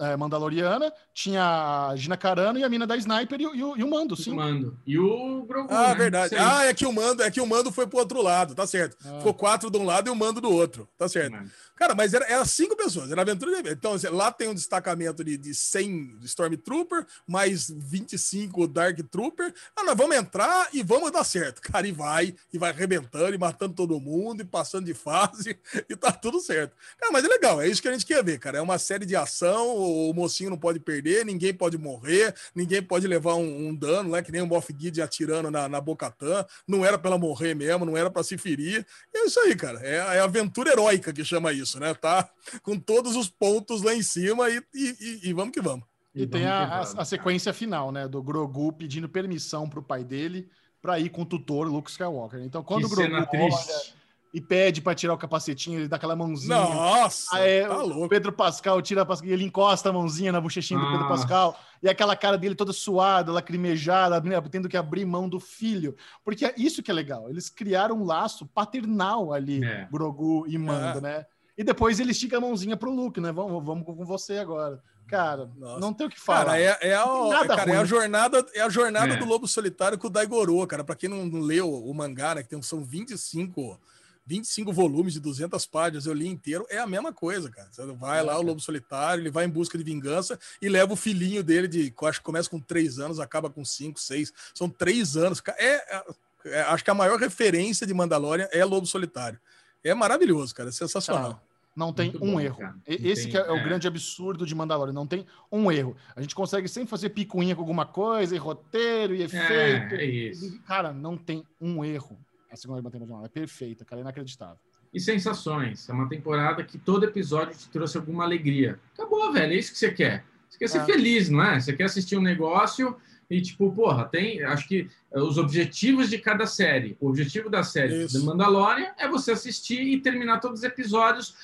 é, 0.00 0.16
Mandaloriana, 0.16 0.92
tinha 1.14 1.88
a 1.90 1.96
Gina 1.96 2.16
Carano 2.16 2.58
e 2.58 2.64
a 2.64 2.68
mina 2.68 2.86
da 2.86 2.96
Sniper 2.96 3.40
e, 3.40 3.46
o- 3.46 3.54
e 3.54 3.62
o, 3.62 3.76
e 3.76 3.84
o 3.84 3.90
Mando, 3.90 4.16
sim. 4.16 4.34
Mando. 4.34 4.78
E 4.86 4.98
o 4.98 5.44
Grogu. 5.46 5.72
Ah, 5.72 5.88
né? 5.90 5.94
verdade. 5.94 6.34
Ah, 6.36 6.64
é 6.64 6.74
que 6.74 6.84
o 6.84 6.92
mando, 6.92 7.22
é 7.22 7.30
que 7.30 7.40
o 7.40 7.46
mando 7.46 7.70
foi 7.70 7.86
pro 7.86 7.98
outro 7.98 8.20
lado, 8.20 8.54
tá 8.54 8.66
certo. 8.66 8.96
Ah. 9.04 9.18
Ficou 9.18 9.34
quatro 9.34 9.70
de 9.70 9.78
um 9.78 9.84
lado 9.84 10.08
e 10.08 10.10
o 10.10 10.16
mando 10.16 10.40
do 10.40 10.50
outro, 10.50 10.88
tá 10.98 11.08
certo. 11.08 11.32
Mano. 11.32 11.50
Cara, 11.76 11.94
mas 11.94 12.14
era, 12.14 12.24
era 12.24 12.44
cinco 12.46 12.74
pessoas, 12.74 13.10
era 13.12 13.20
aventura 13.20 13.62
de 13.62 13.70
Então, 13.70 13.92
assim, 13.92 14.06
lá 14.08 14.32
tem 14.32 14.48
um 14.48 14.54
destacamento 14.54 15.22
de, 15.22 15.36
de 15.36 15.54
100 15.54 16.20
Stormtrooper, 16.22 17.06
mais 17.28 17.68
25 17.70 18.66
Dark 18.66 18.98
Trooper. 19.10 19.52
Ah, 19.76 19.84
nós 19.84 19.94
vamos 19.96 20.16
entrar 20.16 20.68
e 20.72 20.82
vamos 20.82 21.10
dar 21.12 21.22
certo. 21.22 21.60
Cara, 21.60 21.86
e 21.86 21.92
vai, 21.92 22.34
e 22.50 22.58
vai 22.58 22.70
arrebentando, 22.70 23.34
e 23.34 23.38
matando 23.38 23.74
todo 23.74 24.00
mundo, 24.00 24.40
e 24.40 24.44
passando 24.44 24.86
de 24.86 24.94
fase, 24.94 25.58
e 25.88 25.94
tá 25.94 26.10
tudo 26.10 26.40
certo. 26.40 26.74
Cara, 26.98 27.12
mas 27.12 27.24
é 27.24 27.28
legal, 27.28 27.60
é 27.60 27.68
isso 27.68 27.75
que 27.82 27.88
a 27.88 27.92
gente 27.92 28.06
quer 28.06 28.22
ver, 28.24 28.38
cara. 28.38 28.58
É 28.58 28.60
uma 28.60 28.78
série 28.78 29.04
de 29.06 29.14
ação, 29.16 29.76
o 29.76 30.12
mocinho 30.12 30.50
não 30.50 30.58
pode 30.58 30.78
perder, 30.80 31.24
ninguém 31.24 31.52
pode 31.54 31.76
morrer, 31.78 32.34
ninguém 32.54 32.82
pode 32.82 33.06
levar 33.06 33.34
um, 33.34 33.68
um 33.68 33.74
dano, 33.74 34.10
né? 34.10 34.22
Que 34.22 34.30
nem 34.32 34.42
o 34.42 34.46
Moff 34.46 34.74
Gideon 34.78 35.04
atirando 35.04 35.50
na, 35.50 35.68
na 35.68 35.80
Bocatã. 35.80 36.44
Não 36.66 36.84
era 36.84 36.98
pra 36.98 37.10
ela 37.10 37.18
morrer 37.18 37.54
mesmo, 37.54 37.84
não 37.84 37.96
era 37.96 38.10
pra 38.10 38.22
se 38.22 38.36
ferir. 38.38 38.86
E 39.14 39.18
é 39.18 39.26
isso 39.26 39.40
aí, 39.40 39.54
cara. 39.56 39.80
É, 39.82 39.96
é 40.16 40.20
a 40.20 40.24
aventura 40.24 40.70
heróica 40.70 41.12
que 41.12 41.24
chama 41.24 41.52
isso, 41.52 41.78
né? 41.80 41.94
Tá 41.94 42.28
com 42.62 42.78
todos 42.78 43.16
os 43.16 43.28
pontos 43.28 43.82
lá 43.82 43.94
em 43.94 44.02
cima 44.02 44.48
e, 44.50 44.62
e, 44.74 44.96
e- 45.00 45.28
e 45.28 45.32
vamos 45.32 45.52
que 45.52 45.60
vamos. 45.60 45.84
E, 46.14 46.26
tem 46.26 46.42
vamos 46.42 46.56
a, 46.56 46.66
vamos, 46.66 46.94
a 46.98 47.04
sequência 47.04 47.52
final, 47.52 47.92
né? 47.92 48.08
Do 48.08 48.22
Grogu 48.22 48.72
pedindo 48.72 49.08
permissão 49.08 49.68
pro 49.68 49.82
pai 49.82 50.02
dele 50.02 50.48
pra 50.80 50.98
ir 51.00 51.10
com 51.10 51.22
o 51.22 51.26
tutor 51.26 51.66
Luke 51.66 51.90
Skywalker. 51.90 52.40
Então, 52.42 52.62
quando 52.62 52.86
Que 52.86 52.86
o 52.86 52.88
Grogu 52.96 53.02
cena 53.10 53.18
olha 53.18 53.26
triste. 53.26 53.94
E 54.36 54.40
pede 54.42 54.82
pra 54.82 54.94
tirar 54.94 55.14
o 55.14 55.16
capacetinho, 55.18 55.78
ele 55.80 55.88
dá 55.88 55.96
aquela 55.96 56.14
mãozinha. 56.14 56.54
Nossa, 56.58 57.34
Aí, 57.38 57.66
tá 57.66 57.78
o 57.78 57.86
louco. 57.86 58.08
Pedro 58.10 58.30
Pascal 58.30 58.82
tira 58.82 59.00
a 59.00 59.06
Pascal, 59.06 59.30
ele 59.30 59.44
encosta 59.44 59.88
a 59.88 59.92
mãozinha 59.94 60.30
na 60.30 60.38
bochechinha 60.42 60.78
do 60.78 60.86
Pedro 60.90 61.06
Ah. 61.06 61.08
Pascal, 61.08 61.58
e 61.82 61.88
aquela 61.88 62.14
cara 62.14 62.36
dele 62.36 62.54
toda 62.54 62.70
suada, 62.70 63.32
lacrimejada, 63.32 64.20
né, 64.20 64.38
tendo 64.50 64.68
que 64.68 64.76
abrir 64.76 65.06
mão 65.06 65.26
do 65.26 65.40
filho. 65.40 65.96
Porque 66.22 66.44
é 66.44 66.52
isso 66.58 66.82
que 66.82 66.90
é 66.90 66.94
legal. 66.94 67.30
Eles 67.30 67.48
criaram 67.48 67.96
um 67.96 68.04
laço 68.04 68.44
paternal 68.46 69.32
ali, 69.32 69.64
É. 69.64 69.88
Grogu 69.90 70.44
e 70.46 70.58
Mando, 70.58 70.98
É. 70.98 71.00
né? 71.00 71.26
E 71.56 71.64
depois 71.64 71.98
ele 71.98 72.10
estica 72.12 72.36
a 72.36 72.40
mãozinha 72.40 72.76
pro 72.76 72.90
Luke, 72.94 73.18
né? 73.18 73.32
Vamos, 73.32 73.64
vamos 73.64 73.86
com 73.86 74.04
você 74.04 74.36
agora. 74.36 74.82
Cara, 75.08 75.48
Nossa. 75.56 75.80
não 75.80 75.94
tem 75.94 76.06
o 76.08 76.10
que 76.10 76.20
falar. 76.20 76.44
Cara, 76.44 76.60
é, 76.60 76.78
é, 76.82 76.94
a, 76.94 77.46
cara, 77.46 77.70
é 77.72 77.76
a 77.78 77.84
jornada, 77.86 78.44
é 78.54 78.60
a 78.60 78.68
jornada 78.68 79.14
É. 79.14 79.16
do 79.16 79.24
Lobo 79.24 79.46
Solitário 79.48 79.96
com 79.96 80.08
o 80.08 80.10
Daigoro, 80.10 80.66
cara. 80.66 80.84
Pra 80.84 80.94
quem 80.96 81.08
não, 81.08 81.24
não 81.24 81.40
leu 81.40 81.72
o 81.72 81.94
mangá, 81.94 82.34
né, 82.34 82.42
que 82.42 82.50
tem, 82.50 82.60
são 82.60 82.84
25, 82.84 83.80
25 84.26 84.72
volumes 84.72 85.12
de 85.12 85.20
200 85.20 85.64
páginas, 85.66 86.04
eu 86.04 86.12
li 86.12 86.26
inteiro, 86.26 86.66
é 86.68 86.78
a 86.78 86.86
mesma 86.86 87.12
coisa, 87.12 87.48
cara. 87.48 87.68
Você 87.70 87.86
vai 87.94 88.22
lá, 88.24 88.36
o 88.38 88.42
Lobo 88.42 88.60
Solitário, 88.60 89.22
ele 89.22 89.30
vai 89.30 89.44
em 89.44 89.48
busca 89.48 89.78
de 89.78 89.84
vingança 89.84 90.38
e 90.60 90.68
leva 90.68 90.92
o 90.92 90.96
filhinho 90.96 91.44
dele, 91.44 91.68
de, 91.68 91.94
acho 92.04 92.18
que 92.18 92.24
começa 92.24 92.50
com 92.50 92.58
3 92.58 92.98
anos, 92.98 93.20
acaba 93.20 93.48
com 93.48 93.64
5, 93.64 94.00
6. 94.00 94.32
São 94.52 94.68
3 94.68 95.16
anos. 95.16 95.40
É, 95.58 95.96
é- 95.96 96.04
é- 96.46 96.60
acho 96.62 96.82
que 96.84 96.90
a 96.90 96.94
maior 96.94 97.18
referência 97.20 97.86
de 97.86 97.94
Mandalorian 97.94 98.48
é 98.50 98.64
Lobo 98.64 98.86
Solitário. 98.86 99.38
É 99.84 99.94
maravilhoso, 99.94 100.52
cara. 100.54 100.70
É 100.70 100.72
sensacional. 100.72 101.34
Cara, 101.34 101.42
não 101.76 101.92
tem 101.92 102.10
Muito 102.10 102.24
um 102.24 102.32
bom, 102.32 102.40
erro. 102.40 102.58
cara. 102.58 102.74
E- 102.88 103.08
Esse 103.08 103.22
tem- 103.24 103.30
que 103.32 103.36
é, 103.38 103.50
o 103.52 103.56
é. 103.56 103.62
grande 103.62 103.86
absurdo 103.86 104.44
de 104.44 104.54
Mandalorian. 104.56 104.92
Não 104.92 105.06
tem 105.06 105.24
um 105.52 105.70
erro. 105.70 105.96
A 106.16 106.20
gente 106.20 106.34
consegue 106.34 106.66
sempre 106.66 106.88
fazer 106.90 107.10
picuinha 107.10 107.54
com 107.54 107.60
alguma 107.62 107.86
coisa, 107.86 108.34
e 108.34 108.38
roteiro, 108.38 109.14
e 109.14 109.22
efeito. 109.22 109.94
É, 109.94 110.02
é 110.02 110.04
isso. 110.04 110.46
E, 110.46 110.58
Cara, 110.60 110.92
não 110.92 111.16
tem 111.16 111.44
um 111.60 111.84
erro. 111.84 112.18
A 112.50 112.56
segunda 112.56 112.78
temporada 112.80 112.98
de 112.98 113.00
Mandalorian 113.10 113.26
é 113.26 113.28
perfeita, 113.28 113.84
cara, 113.84 114.00
é 114.00 114.02
inacreditável. 114.02 114.56
E 114.94 115.00
sensações. 115.00 115.88
É 115.88 115.92
uma 115.92 116.08
temporada 116.08 116.62
que 116.64 116.78
todo 116.78 117.04
episódio 117.04 117.56
te 117.56 117.68
trouxe 117.68 117.96
alguma 117.96 118.24
alegria. 118.24 118.78
Acabou, 118.94 119.32
velho. 119.32 119.52
É 119.52 119.56
isso 119.56 119.72
que 119.72 119.78
você 119.78 119.90
quer. 119.90 120.24
Você 120.48 120.58
quer 120.58 120.68
ser 120.68 120.78
É. 120.78 120.84
feliz, 120.84 121.28
não 121.28 121.42
é? 121.42 121.60
Você 121.60 121.72
quer 121.72 121.84
assistir 121.84 122.16
um 122.16 122.22
negócio 122.22 122.96
e, 123.28 123.42
tipo, 123.42 123.70
porra, 123.72 124.04
tem. 124.06 124.42
Acho 124.44 124.66
que 124.68 124.88
eh, 125.12 125.20
os 125.20 125.36
objetivos 125.36 126.08
de 126.08 126.18
cada 126.18 126.46
série. 126.46 126.96
O 127.00 127.08
objetivo 127.08 127.50
da 127.50 127.62
série 127.64 128.04
Isso. 128.04 128.18
do 128.18 128.24
Mandalorian 128.24 128.92
é 128.96 129.08
você 129.08 129.32
assistir 129.32 129.82
e 129.82 130.00
terminar 130.00 130.38
todos 130.40 130.60
os 130.60 130.64
episódios. 130.64 131.34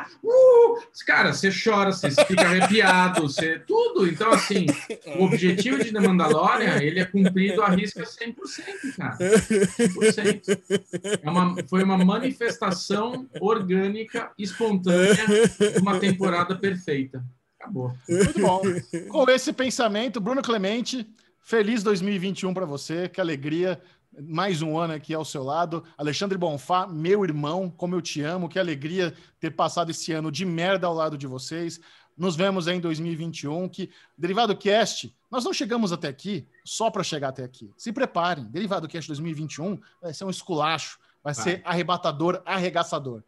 Ah! 0.00 0.06
uh! 0.24 0.80
Cara, 1.06 1.32
você 1.32 1.50
chora, 1.50 1.92
você 1.92 2.10
fica 2.10 2.42
arrepiado, 2.42 3.22
você 3.22 3.58
tudo. 3.58 4.06
Então, 4.06 4.30
assim, 4.30 4.66
o 5.18 5.24
objetivo 5.24 5.82
de 5.82 5.92
The 5.92 6.00
Mandalorian, 6.00 6.82
ele 6.82 7.00
é 7.00 7.04
cumprido 7.04 7.62
à 7.62 7.70
risca 7.70 8.04
100%, 8.04 8.96
cara. 8.96 9.18
100%. 9.18 11.20
É 11.22 11.30
uma, 11.30 11.56
foi 11.68 11.82
uma 11.82 11.98
manifestação 11.98 13.28
orgânica, 13.40 14.30
espontânea, 14.38 15.26
de 15.26 15.78
uma 15.80 15.98
temporada 15.98 16.56
perfeita. 16.56 17.24
Acabou. 17.58 17.94
Muito 18.08 18.40
bom. 18.40 18.62
Com 19.08 19.30
esse 19.30 19.52
pensamento, 19.52 20.20
Bruno 20.20 20.40
Clemente, 20.40 21.06
feliz 21.42 21.82
2021 21.82 22.54
para 22.54 22.64
você, 22.64 23.08
que 23.08 23.20
alegria 23.20 23.80
mais 24.18 24.62
um 24.62 24.78
ano 24.78 24.94
aqui 24.94 25.14
ao 25.14 25.24
seu 25.24 25.42
lado. 25.42 25.84
Alexandre 25.96 26.36
Bonfá, 26.36 26.86
meu 26.86 27.24
irmão, 27.24 27.70
como 27.70 27.94
eu 27.94 28.02
te 28.02 28.20
amo, 28.22 28.48
que 28.48 28.58
alegria 28.58 29.14
ter 29.38 29.50
passado 29.50 29.90
esse 29.90 30.12
ano 30.12 30.30
de 30.30 30.44
merda 30.44 30.86
ao 30.86 30.94
lado 30.94 31.16
de 31.16 31.26
vocês. 31.26 31.80
Nos 32.16 32.36
vemos 32.36 32.66
em 32.66 32.80
2021, 32.80 33.68
que 33.68 33.90
Derivado 34.16 34.56
Cast, 34.56 35.14
nós 35.30 35.44
não 35.44 35.52
chegamos 35.52 35.92
até 35.92 36.08
aqui 36.08 36.46
só 36.64 36.90
para 36.90 37.02
chegar 37.02 37.28
até 37.28 37.44
aqui. 37.44 37.72
Se 37.76 37.92
preparem, 37.92 38.44
Derivado 38.44 38.88
Cast 38.88 39.08
2021 39.08 39.80
vai 40.02 40.12
ser 40.12 40.24
um 40.24 40.30
esculacho, 40.30 40.98
vai, 41.22 41.32
vai. 41.32 41.44
ser 41.44 41.62
arrebatador, 41.64 42.42
arregaçador. 42.44 43.22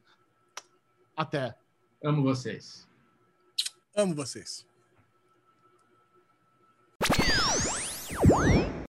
Até. 1.16 1.54
Amo 2.04 2.22
vocês. 2.22 2.88
Amo 3.94 4.14
vocês. 4.14 4.66